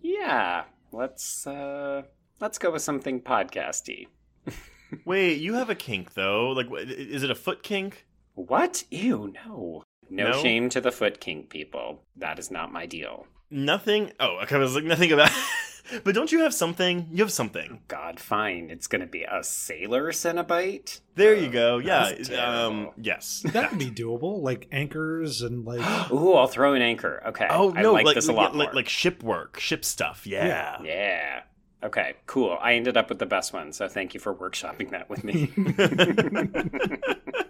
yeah, 0.00 0.64
let's 0.90 1.46
uh, 1.46 2.02
let's 2.40 2.58
go 2.58 2.70
with 2.70 2.82
something 2.82 3.20
podcasty. 3.20 4.06
Wait, 5.04 5.40
you 5.40 5.54
have 5.54 5.68
a 5.70 5.74
kink 5.74 6.14
though. 6.14 6.48
Like, 6.50 6.68
is 6.88 7.22
it 7.22 7.30
a 7.30 7.34
foot 7.34 7.62
kink? 7.62 8.06
What? 8.34 8.84
Ew, 8.90 9.32
no. 9.46 9.82
No, 10.08 10.30
No? 10.30 10.42
shame 10.42 10.70
to 10.70 10.80
the 10.80 10.90
foot 10.90 11.20
kink 11.20 11.50
people. 11.50 12.02
That 12.16 12.38
is 12.38 12.50
not 12.50 12.72
my 12.72 12.86
deal. 12.86 13.26
Nothing. 13.50 14.12
Oh, 14.18 14.38
okay, 14.42 14.56
I 14.56 14.58
was 14.58 14.74
like 14.74 14.84
nothing 14.84 15.12
about. 15.12 15.30
but 16.04 16.14
don't 16.14 16.32
you 16.32 16.40
have 16.40 16.54
something? 16.54 17.08
You 17.12 17.22
have 17.24 17.32
something. 17.32 17.80
God, 17.88 18.20
fine. 18.20 18.70
It's 18.70 18.86
gonna 18.86 19.06
be 19.06 19.22
a 19.22 19.42
sailor 19.42 20.12
Cenobite. 20.12 21.00
There 21.14 21.34
you 21.34 21.48
go. 21.48 21.78
Yeah. 21.78 22.12
Um. 22.38 22.90
Yes. 22.96 23.42
that 23.52 23.70
would 23.70 23.78
be 23.78 23.90
doable, 23.90 24.42
like 24.42 24.68
anchors 24.72 25.42
and 25.42 25.64
like 25.64 25.80
Ooh, 26.12 26.34
I'll 26.34 26.48
throw 26.48 26.74
an 26.74 26.82
anchor. 26.82 27.22
Okay. 27.26 27.46
Oh 27.50 27.74
I 27.74 27.82
no! 27.82 27.92
like, 27.92 28.06
like 28.06 28.14
this 28.14 28.28
a 28.28 28.32
lot 28.32 28.54
like, 28.54 28.68
more. 28.68 28.74
like 28.74 28.88
ship 28.88 29.22
work, 29.22 29.58
ship 29.60 29.84
stuff. 29.84 30.26
Yeah. 30.26 30.80
yeah. 30.82 31.42
Okay, 31.82 32.14
cool. 32.26 32.58
I 32.60 32.74
ended 32.74 32.96
up 32.96 33.08
with 33.08 33.18
the 33.18 33.26
best 33.26 33.52
one, 33.52 33.72
so 33.72 33.88
thank 33.88 34.12
you 34.12 34.20
for 34.20 34.34
workshopping 34.34 34.90
that 34.90 35.08
with 35.08 35.24
me. 35.24 35.50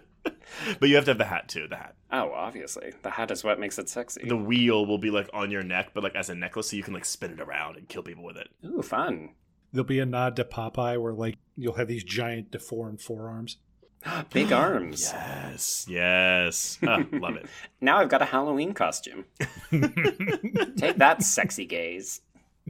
but 0.79 0.89
you 0.89 0.95
have 0.95 1.05
to 1.05 1.11
have 1.11 1.17
the 1.17 1.25
hat 1.25 1.47
too. 1.47 1.67
The 1.67 1.77
hat. 1.77 1.95
oh, 2.11 2.31
obviously. 2.33 2.93
The 3.01 3.09
hat 3.11 3.31
is 3.31 3.43
what 3.43 3.59
makes 3.59 3.77
it 3.79 3.89
sexy. 3.89 4.27
The 4.27 4.37
wheel 4.37 4.85
will 4.85 4.97
be 4.97 5.11
like 5.11 5.29
on 5.33 5.51
your 5.51 5.63
neck, 5.63 5.91
but 5.93 6.03
like 6.03 6.15
as 6.15 6.29
a 6.29 6.35
necklace, 6.35 6.69
so 6.69 6.75
you 6.75 6.83
can 6.83 6.93
like 6.93 7.05
spin 7.05 7.31
it 7.31 7.39
around 7.41 7.77
and 7.77 7.87
kill 7.87 8.03
people 8.03 8.23
with 8.23 8.37
it. 8.37 8.49
Ooh, 8.65 8.81
fun. 8.81 9.29
there'll 9.71 9.85
be 9.85 9.99
a 9.99 10.05
nod 10.05 10.35
to 10.35 10.43
Popeye 10.43 11.01
where 11.01 11.13
like 11.13 11.37
you'll 11.55 11.75
have 11.75 11.87
these 11.87 12.03
giant 12.03 12.51
deformed 12.51 13.01
forearms. 13.01 13.57
Big 14.33 14.51
arms. 14.51 15.11
Yes. 15.13 15.85
Yes. 15.87 16.79
Ah, 16.85 17.03
love 17.13 17.35
it. 17.35 17.45
Now 17.79 17.97
I've 17.97 18.09
got 18.09 18.21
a 18.21 18.25
Halloween 18.25 18.73
costume. 18.73 19.25
Take 19.69 20.97
that, 20.97 21.23
sexy 21.23 21.65
gaze. 21.65 22.21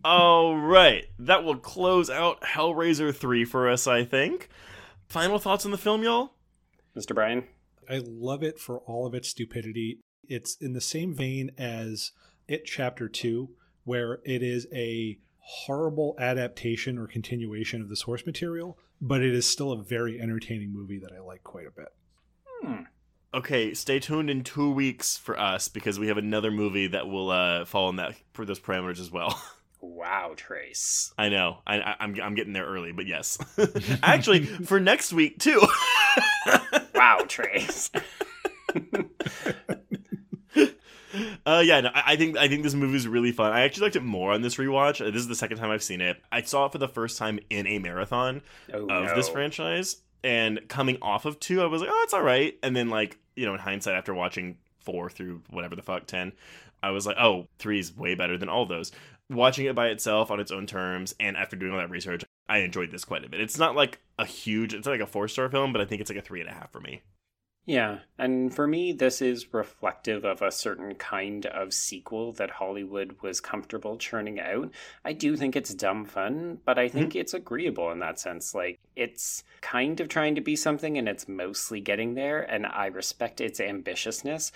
All 0.04 0.58
right, 0.58 1.06
that 1.20 1.44
will 1.44 1.58
close 1.58 2.10
out 2.10 2.42
Hellraiser 2.42 3.14
three 3.16 3.46
for 3.46 3.70
us. 3.70 3.88
I 3.88 4.04
think. 4.04 4.50
Final 5.08 5.40
thoughts 5.40 5.66
on 5.66 5.72
the 5.72 5.78
film, 5.78 6.04
y'all. 6.04 6.32
Mr. 6.98 7.14
Bryan? 7.14 7.44
I 7.92 8.02
love 8.08 8.42
it 8.42 8.58
for 8.58 8.80
all 8.80 9.06
of 9.06 9.14
its 9.14 9.28
stupidity. 9.28 10.00
It's 10.28 10.56
in 10.56 10.72
the 10.72 10.80
same 10.80 11.14
vein 11.14 11.52
as 11.58 12.14
It 12.48 12.64
Chapter 12.64 13.10
2, 13.10 13.50
where 13.84 14.20
it 14.24 14.42
is 14.42 14.66
a 14.74 15.20
horrible 15.40 16.16
adaptation 16.18 16.98
or 16.98 17.06
continuation 17.06 17.82
of 17.82 17.90
the 17.90 17.98
source 17.98 18.26
material, 18.26 18.78
but 19.02 19.22
it 19.22 19.34
is 19.34 19.46
still 19.46 19.74
a 19.74 19.84
very 19.84 20.22
entertaining 20.22 20.72
movie 20.72 21.00
that 21.00 21.12
I 21.12 21.20
like 21.20 21.44
quite 21.44 21.68
a 21.68 21.72
bit. 21.72 21.90
Hmm. 22.62 22.84
Okay, 23.34 23.74
stay 23.74 24.00
tuned 24.00 24.30
in 24.30 24.46
two 24.46 24.72
weeks 24.72 25.18
for 25.18 25.38
us 25.38 25.68
because 25.68 26.00
we 26.00 26.08
have 26.08 26.18
another 26.18 26.52
movie 26.52 26.88
that 26.88 27.08
will 27.08 27.30
uh, 27.30 27.66
fall 27.66 27.90
in 27.90 27.98
that 27.98 28.16
for 28.32 28.46
those 28.46 28.60
parameters 28.60 29.00
as 29.00 29.12
well. 29.12 29.42
Wow, 29.84 30.34
Trace. 30.38 31.12
I 31.18 31.30
know. 31.30 31.58
I, 31.66 31.82
I, 31.82 31.96
I'm 32.02 32.16
I'm 32.22 32.36
getting 32.36 32.54
there 32.54 32.68
early, 32.68 32.92
but 32.92 33.08
yes. 33.08 33.40
Actually, 34.04 34.46
for 34.46 34.80
next 34.80 35.12
week 35.12 35.40
too. 35.40 35.60
Wow, 37.02 37.26
Trace. 37.28 37.90
uh, 41.48 41.64
yeah, 41.66 41.82
no, 41.82 41.90
I, 41.96 42.04
I 42.06 42.16
think 42.16 42.38
I 42.38 42.48
think 42.48 42.62
this 42.62 42.76
movie 42.76 42.96
is 42.96 43.08
really 43.08 43.32
fun. 43.32 43.52
I 43.52 43.62
actually 43.62 43.86
liked 43.86 43.96
it 43.96 44.04
more 44.04 44.32
on 44.34 44.44
this 44.44 44.58
rewatch. 44.58 45.00
This 45.00 45.22
is 45.22 45.28
the 45.28 45.34
second 45.34 45.58
time 45.58 45.72
I've 45.72 45.82
seen 45.82 46.00
it. 46.00 46.22
I 46.32 46.44
saw 46.44 46.68
it 46.68 46.72
for 46.72 46.78
the 46.78 46.88
first 46.88 47.18
time 47.18 47.40
in 47.50 47.66
a 47.66 47.80
marathon 47.80 48.44
Oh, 48.72 48.88
of 48.88 49.16
this 49.16 49.30
franchise, 49.30 49.98
and 50.24 50.60
coming 50.68 51.00
off 51.02 51.26
of 51.26 51.40
two, 51.40 51.64
I 51.64 51.66
was 51.66 51.82
like, 51.82 51.90
oh, 51.92 52.02
it's 52.04 52.14
all 52.14 52.22
right. 52.22 52.56
And 52.62 52.76
then 52.76 52.90
like 52.90 53.18
you 53.36 53.48
know, 53.48 53.56
in 53.56 53.60
hindsight, 53.60 53.96
after 53.96 54.14
watching 54.14 54.58
four 54.82 55.10
through 55.10 55.42
whatever 55.50 55.76
the 55.76 55.82
fuck 55.82 56.06
ten, 56.06 56.34
I 56.84 56.92
was 56.92 57.08
like, 57.08 57.18
oh, 57.18 57.48
three 57.58 57.80
is 57.80 57.98
way 57.98 58.14
better 58.14 58.38
than 58.38 58.48
all 58.48 58.68
those. 58.68 58.92
Watching 59.28 59.66
it 59.66 59.74
by 59.74 59.88
itself 59.88 60.30
on 60.30 60.40
its 60.40 60.52
own 60.52 60.68
terms, 60.68 61.16
and 61.20 61.36
after 61.36 61.56
doing 61.56 61.72
all 61.72 61.80
that 61.80 61.90
research, 61.90 62.24
I 62.50 62.60
enjoyed 62.60 62.92
this 62.92 63.06
quite 63.06 63.24
a 63.24 63.30
bit. 63.30 63.42
It's 63.42 63.58
not 63.58 63.76
like 63.76 64.00
a 64.20 64.26
huge, 64.26 64.74
it's 64.74 64.86
not 64.86 64.94
like 64.94 65.02
a 65.02 65.08
four 65.08 65.28
star 65.28 65.50
film, 65.50 65.72
but 65.72 65.82
I 65.82 65.86
think 65.86 66.02
it's 66.02 66.10
like 66.10 66.20
a 66.20 66.24
three 66.24 66.42
and 66.42 66.50
a 66.50 66.54
half 66.54 66.72
for 66.72 66.80
me. 66.80 67.02
Yeah, 67.66 68.00
and 68.18 68.54
for 68.54 68.66
me, 68.66 68.92
this 68.92 69.22
is 69.22 69.54
reflective 69.54 70.26
of 70.26 70.42
a 70.42 70.52
certain 70.52 70.96
kind 70.96 71.46
of 71.46 71.76
sequel 71.76 72.32
that 72.34 72.50
Hollywood 72.50 73.18
was 73.22 73.40
comfortable 73.40 73.98
churning 73.98 74.40
out. 74.40 74.72
I 75.06 75.14
do 75.14 75.38
think 75.38 75.56
it's 75.56 75.74
dumb 75.76 76.06
fun, 76.06 76.58
but 76.66 76.80
I 76.80 76.90
think 76.90 77.10
mm-hmm. 77.10 77.20
it's 77.20 77.36
agreeable 77.36 77.92
in 77.92 78.00
that 78.00 78.20
sense. 78.20 78.56
Like, 78.56 78.80
it's 78.96 79.44
kind 79.62 80.00
of 80.00 80.10
trying 80.10 80.34
to 80.36 80.42
be 80.42 80.56
something 80.56 80.98
and 80.98 81.08
it's 81.08 81.28
mostly 81.28 81.80
getting 81.82 82.16
there, 82.16 82.42
and 82.42 82.66
I 82.66 82.88
respect 82.88 83.40
its 83.40 83.60
ambitiousness. 83.60 84.52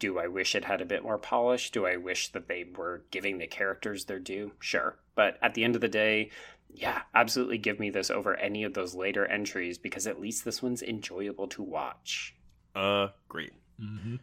Do 0.00 0.18
I 0.18 0.26
wish 0.26 0.56
it 0.56 0.64
had 0.64 0.80
a 0.80 0.86
bit 0.86 1.04
more 1.04 1.18
polish? 1.18 1.70
Do 1.70 1.86
I 1.86 1.96
wish 1.96 2.32
that 2.32 2.48
they 2.48 2.64
were 2.76 3.04
giving 3.12 3.38
the 3.38 3.46
characters 3.46 4.06
their 4.06 4.18
due? 4.18 4.50
Sure. 4.58 4.98
But 5.14 5.38
at 5.42 5.54
the 5.54 5.62
end 5.62 5.76
of 5.76 5.80
the 5.80 5.88
day, 5.88 6.30
yeah, 6.70 7.02
absolutely 7.14 7.58
give 7.58 7.80
me 7.80 7.90
this 7.90 8.10
over 8.10 8.36
any 8.36 8.64
of 8.64 8.74
those 8.74 8.94
later 8.94 9.26
entries 9.26 9.78
because 9.78 10.06
at 10.06 10.20
least 10.20 10.44
this 10.44 10.62
one's 10.62 10.82
enjoyable 10.82 11.48
to 11.48 11.62
watch. 11.62 12.34
Uh, 12.74 13.08
great. 13.28 13.52
Mm-hmm. 13.80 14.16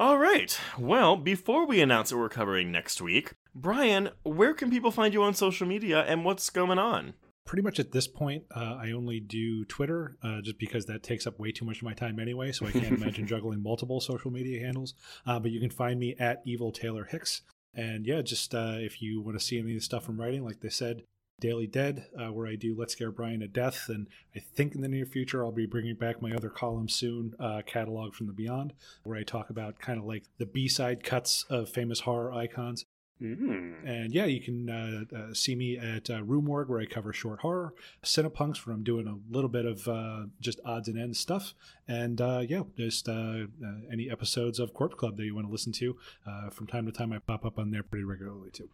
All 0.00 0.18
right. 0.18 0.56
Well, 0.78 1.16
before 1.16 1.66
we 1.66 1.80
announce 1.80 2.12
what 2.12 2.20
we're 2.20 2.28
covering 2.28 2.70
next 2.70 3.02
week, 3.02 3.32
Bryan, 3.54 4.10
where 4.22 4.54
can 4.54 4.70
people 4.70 4.92
find 4.92 5.12
you 5.12 5.22
on 5.24 5.34
social 5.34 5.66
media 5.66 6.02
and 6.02 6.24
what's 6.24 6.50
going 6.50 6.78
on? 6.78 7.14
Pretty 7.44 7.62
much 7.62 7.80
at 7.80 7.90
this 7.90 8.06
point, 8.06 8.44
uh, 8.54 8.78
I 8.80 8.92
only 8.92 9.18
do 9.18 9.64
Twitter 9.64 10.16
uh, 10.22 10.40
just 10.42 10.58
because 10.58 10.84
that 10.86 11.02
takes 11.02 11.26
up 11.26 11.40
way 11.40 11.50
too 11.50 11.64
much 11.64 11.78
of 11.78 11.82
my 11.82 11.94
time 11.94 12.20
anyway. 12.20 12.52
So 12.52 12.66
I 12.66 12.70
can't 12.70 12.96
imagine 13.02 13.26
juggling 13.26 13.62
multiple 13.62 14.00
social 14.00 14.30
media 14.30 14.60
handles. 14.60 14.94
Uh, 15.26 15.40
but 15.40 15.50
you 15.50 15.58
can 15.58 15.70
find 15.70 15.98
me 15.98 16.14
at 16.20 16.42
Evil 16.46 16.70
Taylor 16.70 17.04
Hicks. 17.04 17.42
And 17.74 18.06
yeah, 18.06 18.22
just 18.22 18.54
uh, 18.54 18.76
if 18.76 19.02
you 19.02 19.20
want 19.20 19.38
to 19.38 19.44
see 19.44 19.58
any 19.58 19.72
of 19.72 19.78
the 19.78 19.84
stuff 19.84 20.08
I'm 20.08 20.20
writing, 20.20 20.44
like 20.44 20.60
they 20.60 20.68
said, 20.68 21.02
Daily 21.40 21.66
Dead, 21.66 22.06
uh, 22.18 22.32
where 22.32 22.46
I 22.46 22.56
do 22.56 22.74
Let's 22.76 22.92
Scare 22.92 23.12
Bryan 23.12 23.40
to 23.40 23.48
Death. 23.48 23.88
And 23.88 24.08
I 24.34 24.40
think 24.40 24.74
in 24.74 24.80
the 24.80 24.88
near 24.88 25.06
future, 25.06 25.44
I'll 25.44 25.52
be 25.52 25.66
bringing 25.66 25.94
back 25.94 26.20
my 26.20 26.32
other 26.32 26.50
column 26.50 26.88
soon, 26.88 27.34
uh, 27.38 27.62
Catalog 27.66 28.14
from 28.14 28.26
the 28.26 28.32
Beyond, 28.32 28.72
where 29.04 29.18
I 29.18 29.22
talk 29.22 29.50
about 29.50 29.78
kind 29.78 29.98
of 29.98 30.04
like 30.04 30.24
the 30.38 30.46
B 30.46 30.68
side 30.68 31.04
cuts 31.04 31.44
of 31.48 31.68
famous 31.68 32.00
horror 32.00 32.32
icons. 32.32 32.84
Mm. 33.20 33.74
And 33.84 34.14
yeah, 34.14 34.26
you 34.26 34.40
can 34.40 34.70
uh, 34.70 35.16
uh, 35.16 35.34
see 35.34 35.56
me 35.56 35.76
at 35.76 36.08
uh, 36.08 36.22
Rue 36.22 36.40
Morgue, 36.40 36.68
where 36.68 36.80
I 36.80 36.86
cover 36.86 37.12
short 37.12 37.40
horror, 37.40 37.74
Cinepunks, 38.04 38.64
where 38.64 38.74
I'm 38.74 38.84
doing 38.84 39.08
a 39.08 39.18
little 39.34 39.50
bit 39.50 39.64
of 39.64 39.88
uh, 39.88 40.26
just 40.40 40.60
odds 40.64 40.88
and 40.88 40.98
ends 40.98 41.18
stuff, 41.18 41.54
and 41.88 42.20
uh, 42.20 42.42
yeah, 42.48 42.62
just 42.76 43.08
uh, 43.08 43.12
uh, 43.12 43.80
any 43.92 44.08
episodes 44.08 44.60
of 44.60 44.72
Corpse 44.72 44.94
Club 44.94 45.16
that 45.16 45.24
you 45.24 45.34
want 45.34 45.48
to 45.48 45.52
listen 45.52 45.72
to. 45.72 45.96
Uh, 46.26 46.50
from 46.50 46.68
time 46.68 46.86
to 46.86 46.92
time, 46.92 47.12
I 47.12 47.18
pop 47.18 47.44
up 47.44 47.58
on 47.58 47.70
there 47.70 47.82
pretty 47.82 48.04
regularly 48.04 48.50
too. 48.52 48.68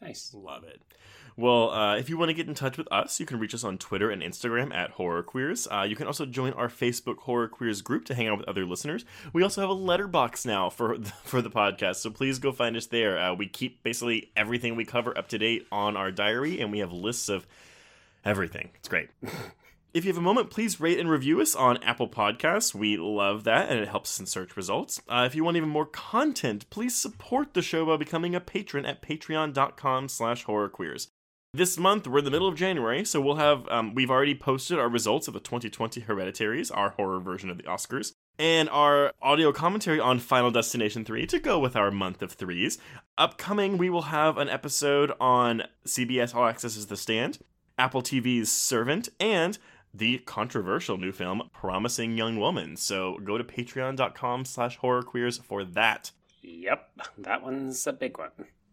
Nice. 0.00 0.32
Love 0.34 0.64
it. 0.64 0.80
Well, 1.38 1.70
uh, 1.70 1.96
if 1.96 2.08
you 2.08 2.16
want 2.16 2.30
to 2.30 2.34
get 2.34 2.48
in 2.48 2.54
touch 2.54 2.78
with 2.78 2.90
us, 2.90 3.20
you 3.20 3.26
can 3.26 3.38
reach 3.38 3.52
us 3.52 3.62
on 3.62 3.76
Twitter 3.76 4.10
and 4.10 4.22
Instagram 4.22 4.74
at 4.74 4.92
Horror 4.92 5.22
Queers. 5.22 5.68
Uh, 5.70 5.82
you 5.82 5.94
can 5.94 6.06
also 6.06 6.24
join 6.24 6.54
our 6.54 6.68
Facebook 6.68 7.18
Horror 7.18 7.48
Queers 7.48 7.82
group 7.82 8.06
to 8.06 8.14
hang 8.14 8.28
out 8.28 8.38
with 8.38 8.48
other 8.48 8.64
listeners. 8.64 9.04
We 9.34 9.42
also 9.42 9.60
have 9.60 9.68
a 9.68 9.74
Letterboxd 9.74 10.46
now 10.46 10.70
for 10.70 10.96
the, 10.96 11.10
for 11.24 11.42
the 11.42 11.50
podcast, 11.50 11.96
so 11.96 12.08
please 12.08 12.38
go 12.38 12.52
find 12.52 12.74
us 12.74 12.86
there. 12.86 13.18
Uh, 13.18 13.34
we 13.34 13.48
keep 13.48 13.82
basically 13.82 14.30
everything 14.34 14.76
we 14.76 14.86
cover 14.86 15.16
up 15.16 15.28
to 15.28 15.38
date 15.38 15.66
on 15.70 15.94
our 15.94 16.10
diary, 16.10 16.60
and 16.60 16.72
we 16.72 16.78
have 16.78 16.92
lists 16.92 17.28
of 17.28 17.46
everything. 18.24 18.70
It's 18.76 18.88
great. 18.88 19.10
If 19.96 20.04
you 20.04 20.10
have 20.10 20.18
a 20.18 20.20
moment, 20.20 20.50
please 20.50 20.78
rate 20.78 21.00
and 21.00 21.08
review 21.08 21.40
us 21.40 21.54
on 21.54 21.82
Apple 21.82 22.06
Podcasts. 22.06 22.74
We 22.74 22.98
love 22.98 23.44
that, 23.44 23.70
and 23.70 23.80
it 23.80 23.88
helps 23.88 24.14
us 24.14 24.20
in 24.20 24.26
search 24.26 24.54
results. 24.54 25.00
Uh, 25.08 25.24
if 25.26 25.34
you 25.34 25.42
want 25.42 25.56
even 25.56 25.70
more 25.70 25.86
content, 25.86 26.68
please 26.68 26.94
support 26.94 27.54
the 27.54 27.62
show 27.62 27.86
by 27.86 27.96
becoming 27.96 28.34
a 28.34 28.40
patron 28.40 28.84
at 28.84 29.00
patreon.com 29.00 30.10
slash 30.10 30.44
horrorqueers. 30.44 31.06
This 31.54 31.78
month, 31.78 32.06
we're 32.06 32.18
in 32.18 32.26
the 32.26 32.30
middle 32.30 32.46
of 32.46 32.56
January, 32.56 33.06
so 33.06 33.22
we'll 33.22 33.36
have, 33.36 33.66
um, 33.70 33.94
we've 33.94 34.10
already 34.10 34.34
posted 34.34 34.78
our 34.78 34.90
results 34.90 35.28
of 35.28 35.32
the 35.32 35.40
2020 35.40 36.02
Hereditaries, 36.02 36.70
our 36.70 36.90
horror 36.90 37.18
version 37.18 37.48
of 37.48 37.56
the 37.56 37.62
Oscars, 37.62 38.12
and 38.38 38.68
our 38.68 39.14
audio 39.22 39.50
commentary 39.50 39.98
on 39.98 40.18
Final 40.18 40.50
Destination 40.50 41.06
3 41.06 41.24
to 41.24 41.38
go 41.38 41.58
with 41.58 41.74
our 41.74 41.90
month 41.90 42.20
of 42.20 42.32
threes. 42.32 42.76
Upcoming, 43.16 43.78
we 43.78 43.88
will 43.88 44.02
have 44.02 44.36
an 44.36 44.50
episode 44.50 45.12
on 45.18 45.62
CBS 45.86 46.34
All 46.34 46.44
Access's 46.44 46.88
The 46.88 46.98
Stand, 46.98 47.38
Apple 47.78 48.02
TV's 48.02 48.52
Servant, 48.52 49.08
and 49.18 49.58
the 49.96 50.18
controversial 50.18 50.98
new 50.98 51.12
film 51.12 51.42
Promising 51.52 52.16
Young 52.16 52.38
Woman. 52.38 52.76
So 52.76 53.18
go 53.24 53.38
to 53.38 53.44
patreon.com 53.44 54.44
slash 54.44 54.78
horrorqueers 54.78 55.42
for 55.42 55.64
that. 55.64 56.10
Yep, 56.42 56.88
that 57.18 57.42
one's 57.42 57.86
a 57.86 57.92
big 57.92 58.18
one. 58.18 58.30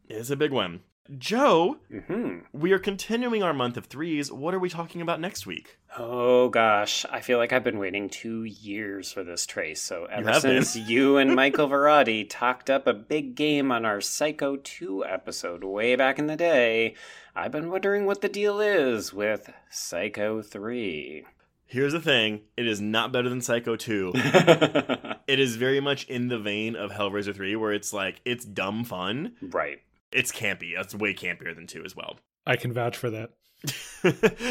It's 0.08 0.30
a 0.30 0.36
big 0.36 0.52
one. 0.52 0.82
Joe, 1.18 1.78
hmm 2.08 2.40
we 2.54 2.72
are 2.72 2.80
continuing 2.80 3.44
our 3.44 3.54
month 3.54 3.76
of 3.76 3.88
threes. 3.88 4.32
What 4.32 4.54
are 4.54 4.60
we 4.60 4.70
talking 4.70 5.02
about 5.02 5.20
next 5.20 5.46
week? 5.46 5.78
Oh 5.98 6.48
gosh, 6.50 7.06
I 7.12 7.20
feel 7.20 7.38
like 7.38 7.52
I've 7.52 7.64
been 7.64 7.78
waiting 7.78 8.10
two 8.10 8.46
years 8.46 9.12
for 9.12 9.24
this 9.24 9.46
trace. 9.46 9.82
So 9.82 10.06
ever 10.06 10.32
been. 10.32 10.42
since 10.64 10.76
you 10.78 11.18
and 11.18 11.36
Michael 11.36 11.68
Varrati 11.68 12.26
talked 12.30 12.70
up 12.70 12.88
a 12.88 12.94
big 12.94 13.36
game 13.36 13.70
on 13.72 13.86
our 13.86 14.00
Psycho 14.00 14.56
2 14.56 15.04
episode 15.06 15.64
way 15.66 15.96
back 15.98 16.20
in 16.20 16.28
the 16.28 16.38
day, 16.38 16.96
I've 17.36 17.52
been 17.52 17.70
wondering 17.70 18.06
what 18.06 18.22
the 18.22 18.30
deal 18.30 18.62
is 18.62 19.14
with 19.14 19.52
Psycho 19.70 20.42
3. 20.42 21.26
Here's 21.66 21.94
the 21.94 22.00
thing 22.02 22.42
it 22.56 22.66
is 22.66 22.80
not 22.80 23.12
better 23.12 23.28
than 23.28 23.42
Psycho 23.42 23.76
2. 23.76 24.14
it 25.28 25.40
is 25.40 25.58
very 25.58 25.82
much 25.82 26.06
in 26.06 26.30
the 26.30 26.40
vein 26.40 26.76
of 26.78 26.92
Hellraiser 26.92 27.36
3, 27.36 27.56
where 27.58 27.74
it's 27.74 27.92
like, 27.92 28.22
it's 28.24 28.46
dumb 28.46 28.86
fun. 28.86 29.34
right. 29.42 29.80
It's 30.14 30.32
campy. 30.32 30.74
That's 30.76 30.96
way 30.96 31.14
campier 31.14 31.56
than 31.56 31.68
2 31.68 31.84
as 31.84 31.96
well. 31.96 32.18
I 32.46 32.56
can 32.56 32.74
vouch 32.74 32.98
for 32.98 33.10
that. 33.10 33.32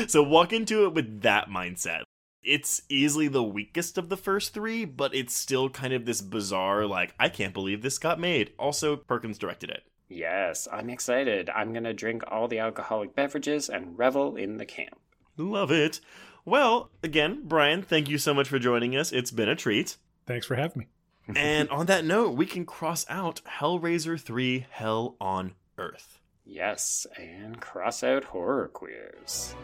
so 0.08 0.22
walk 0.22 0.52
into 0.52 0.84
it 0.84 0.94
with 0.94 1.22
that 1.22 1.48
mindset. 1.48 2.02
It's 2.42 2.82
easily 2.88 3.28
the 3.28 3.42
weakest 3.42 3.98
of 3.98 4.08
the 4.08 4.16
first 4.16 4.52
three, 4.52 4.84
but 4.84 5.14
it's 5.14 5.34
still 5.34 5.70
kind 5.70 5.92
of 5.92 6.06
this 6.06 6.20
bizarre, 6.20 6.86
like, 6.86 7.14
I 7.20 7.28
can't 7.28 7.54
believe 7.54 7.82
this 7.82 7.98
got 7.98 8.18
made. 8.18 8.52
Also, 8.58 8.96
Perkins 8.96 9.38
directed 9.38 9.70
it. 9.70 9.84
Yes, 10.08 10.66
I'm 10.70 10.90
excited. 10.90 11.48
I'm 11.50 11.72
gonna 11.72 11.94
drink 11.94 12.22
all 12.28 12.48
the 12.48 12.58
alcoholic 12.58 13.14
beverages 13.14 13.68
and 13.68 13.96
revel 13.98 14.36
in 14.36 14.56
the 14.56 14.66
camp. 14.66 14.98
Love 15.36 15.70
it. 15.70 16.00
Well, 16.44 16.90
again, 17.02 17.42
Bryan, 17.44 17.82
thank 17.82 18.08
you 18.08 18.18
so 18.18 18.34
much 18.34 18.48
for 18.48 18.58
joining 18.58 18.96
us. 18.96 19.12
It's 19.12 19.30
been 19.30 19.48
a 19.48 19.56
treat. 19.56 19.96
Thanks 20.26 20.46
for 20.46 20.56
having 20.56 20.80
me. 20.80 20.86
And 21.34 21.68
on 21.70 21.86
that 21.86 22.04
note, 22.04 22.30
we 22.30 22.46
can 22.46 22.64
cross 22.64 23.06
out 23.08 23.40
Hellraiser 23.58 24.20
3 24.20 24.66
Hell 24.70 25.16
on 25.20 25.54
Earth. 25.78 26.18
Yes, 26.44 27.06
and 27.16 27.60
cross 27.60 28.02
out 28.02 28.24
horror 28.24 28.68
queers. 28.68 29.54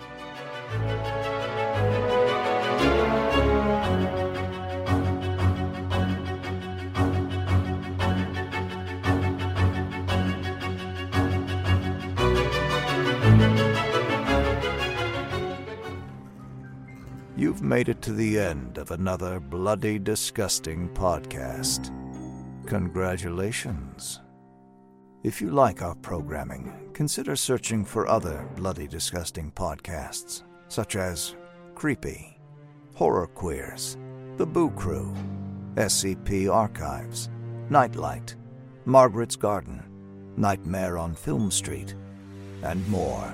You've 17.39 17.63
made 17.63 17.89
it 17.89 18.03
to 18.03 18.13
the 18.13 18.37
end 18.37 18.79
of 18.79 18.91
another 18.91 19.39
bloody, 19.39 20.01
disgusting 20.01 20.89
podcast. 20.89 21.95
Congratulations. 22.67 24.21
If 25.23 25.41
you 25.41 25.51
like 25.51 25.81
our 25.81 25.95
programming, 25.95 26.91
consider 26.95 27.37
searching 27.37 27.85
for 27.85 28.09
other 28.09 28.45
bloody, 28.57 28.89
disgusting 28.89 29.53
podcasts, 29.53 30.43
such 30.67 30.97
as 30.97 31.37
Creepy, 31.77 32.41
Horror 32.97 33.29
Queers, 33.29 33.97
The 34.37 34.47
Boo 34.47 34.71
Crew, 34.71 35.15
SCP 35.77 36.53
Archives, 36.53 37.31
Nightlight, 37.71 38.35
Margaret's 38.85 39.37
Garden, 39.37 39.81
Nightmare 40.37 40.99
on 40.99 41.15
Film 41.15 41.53
Street, 41.53 41.95
and 42.65 42.85
more. 42.89 43.33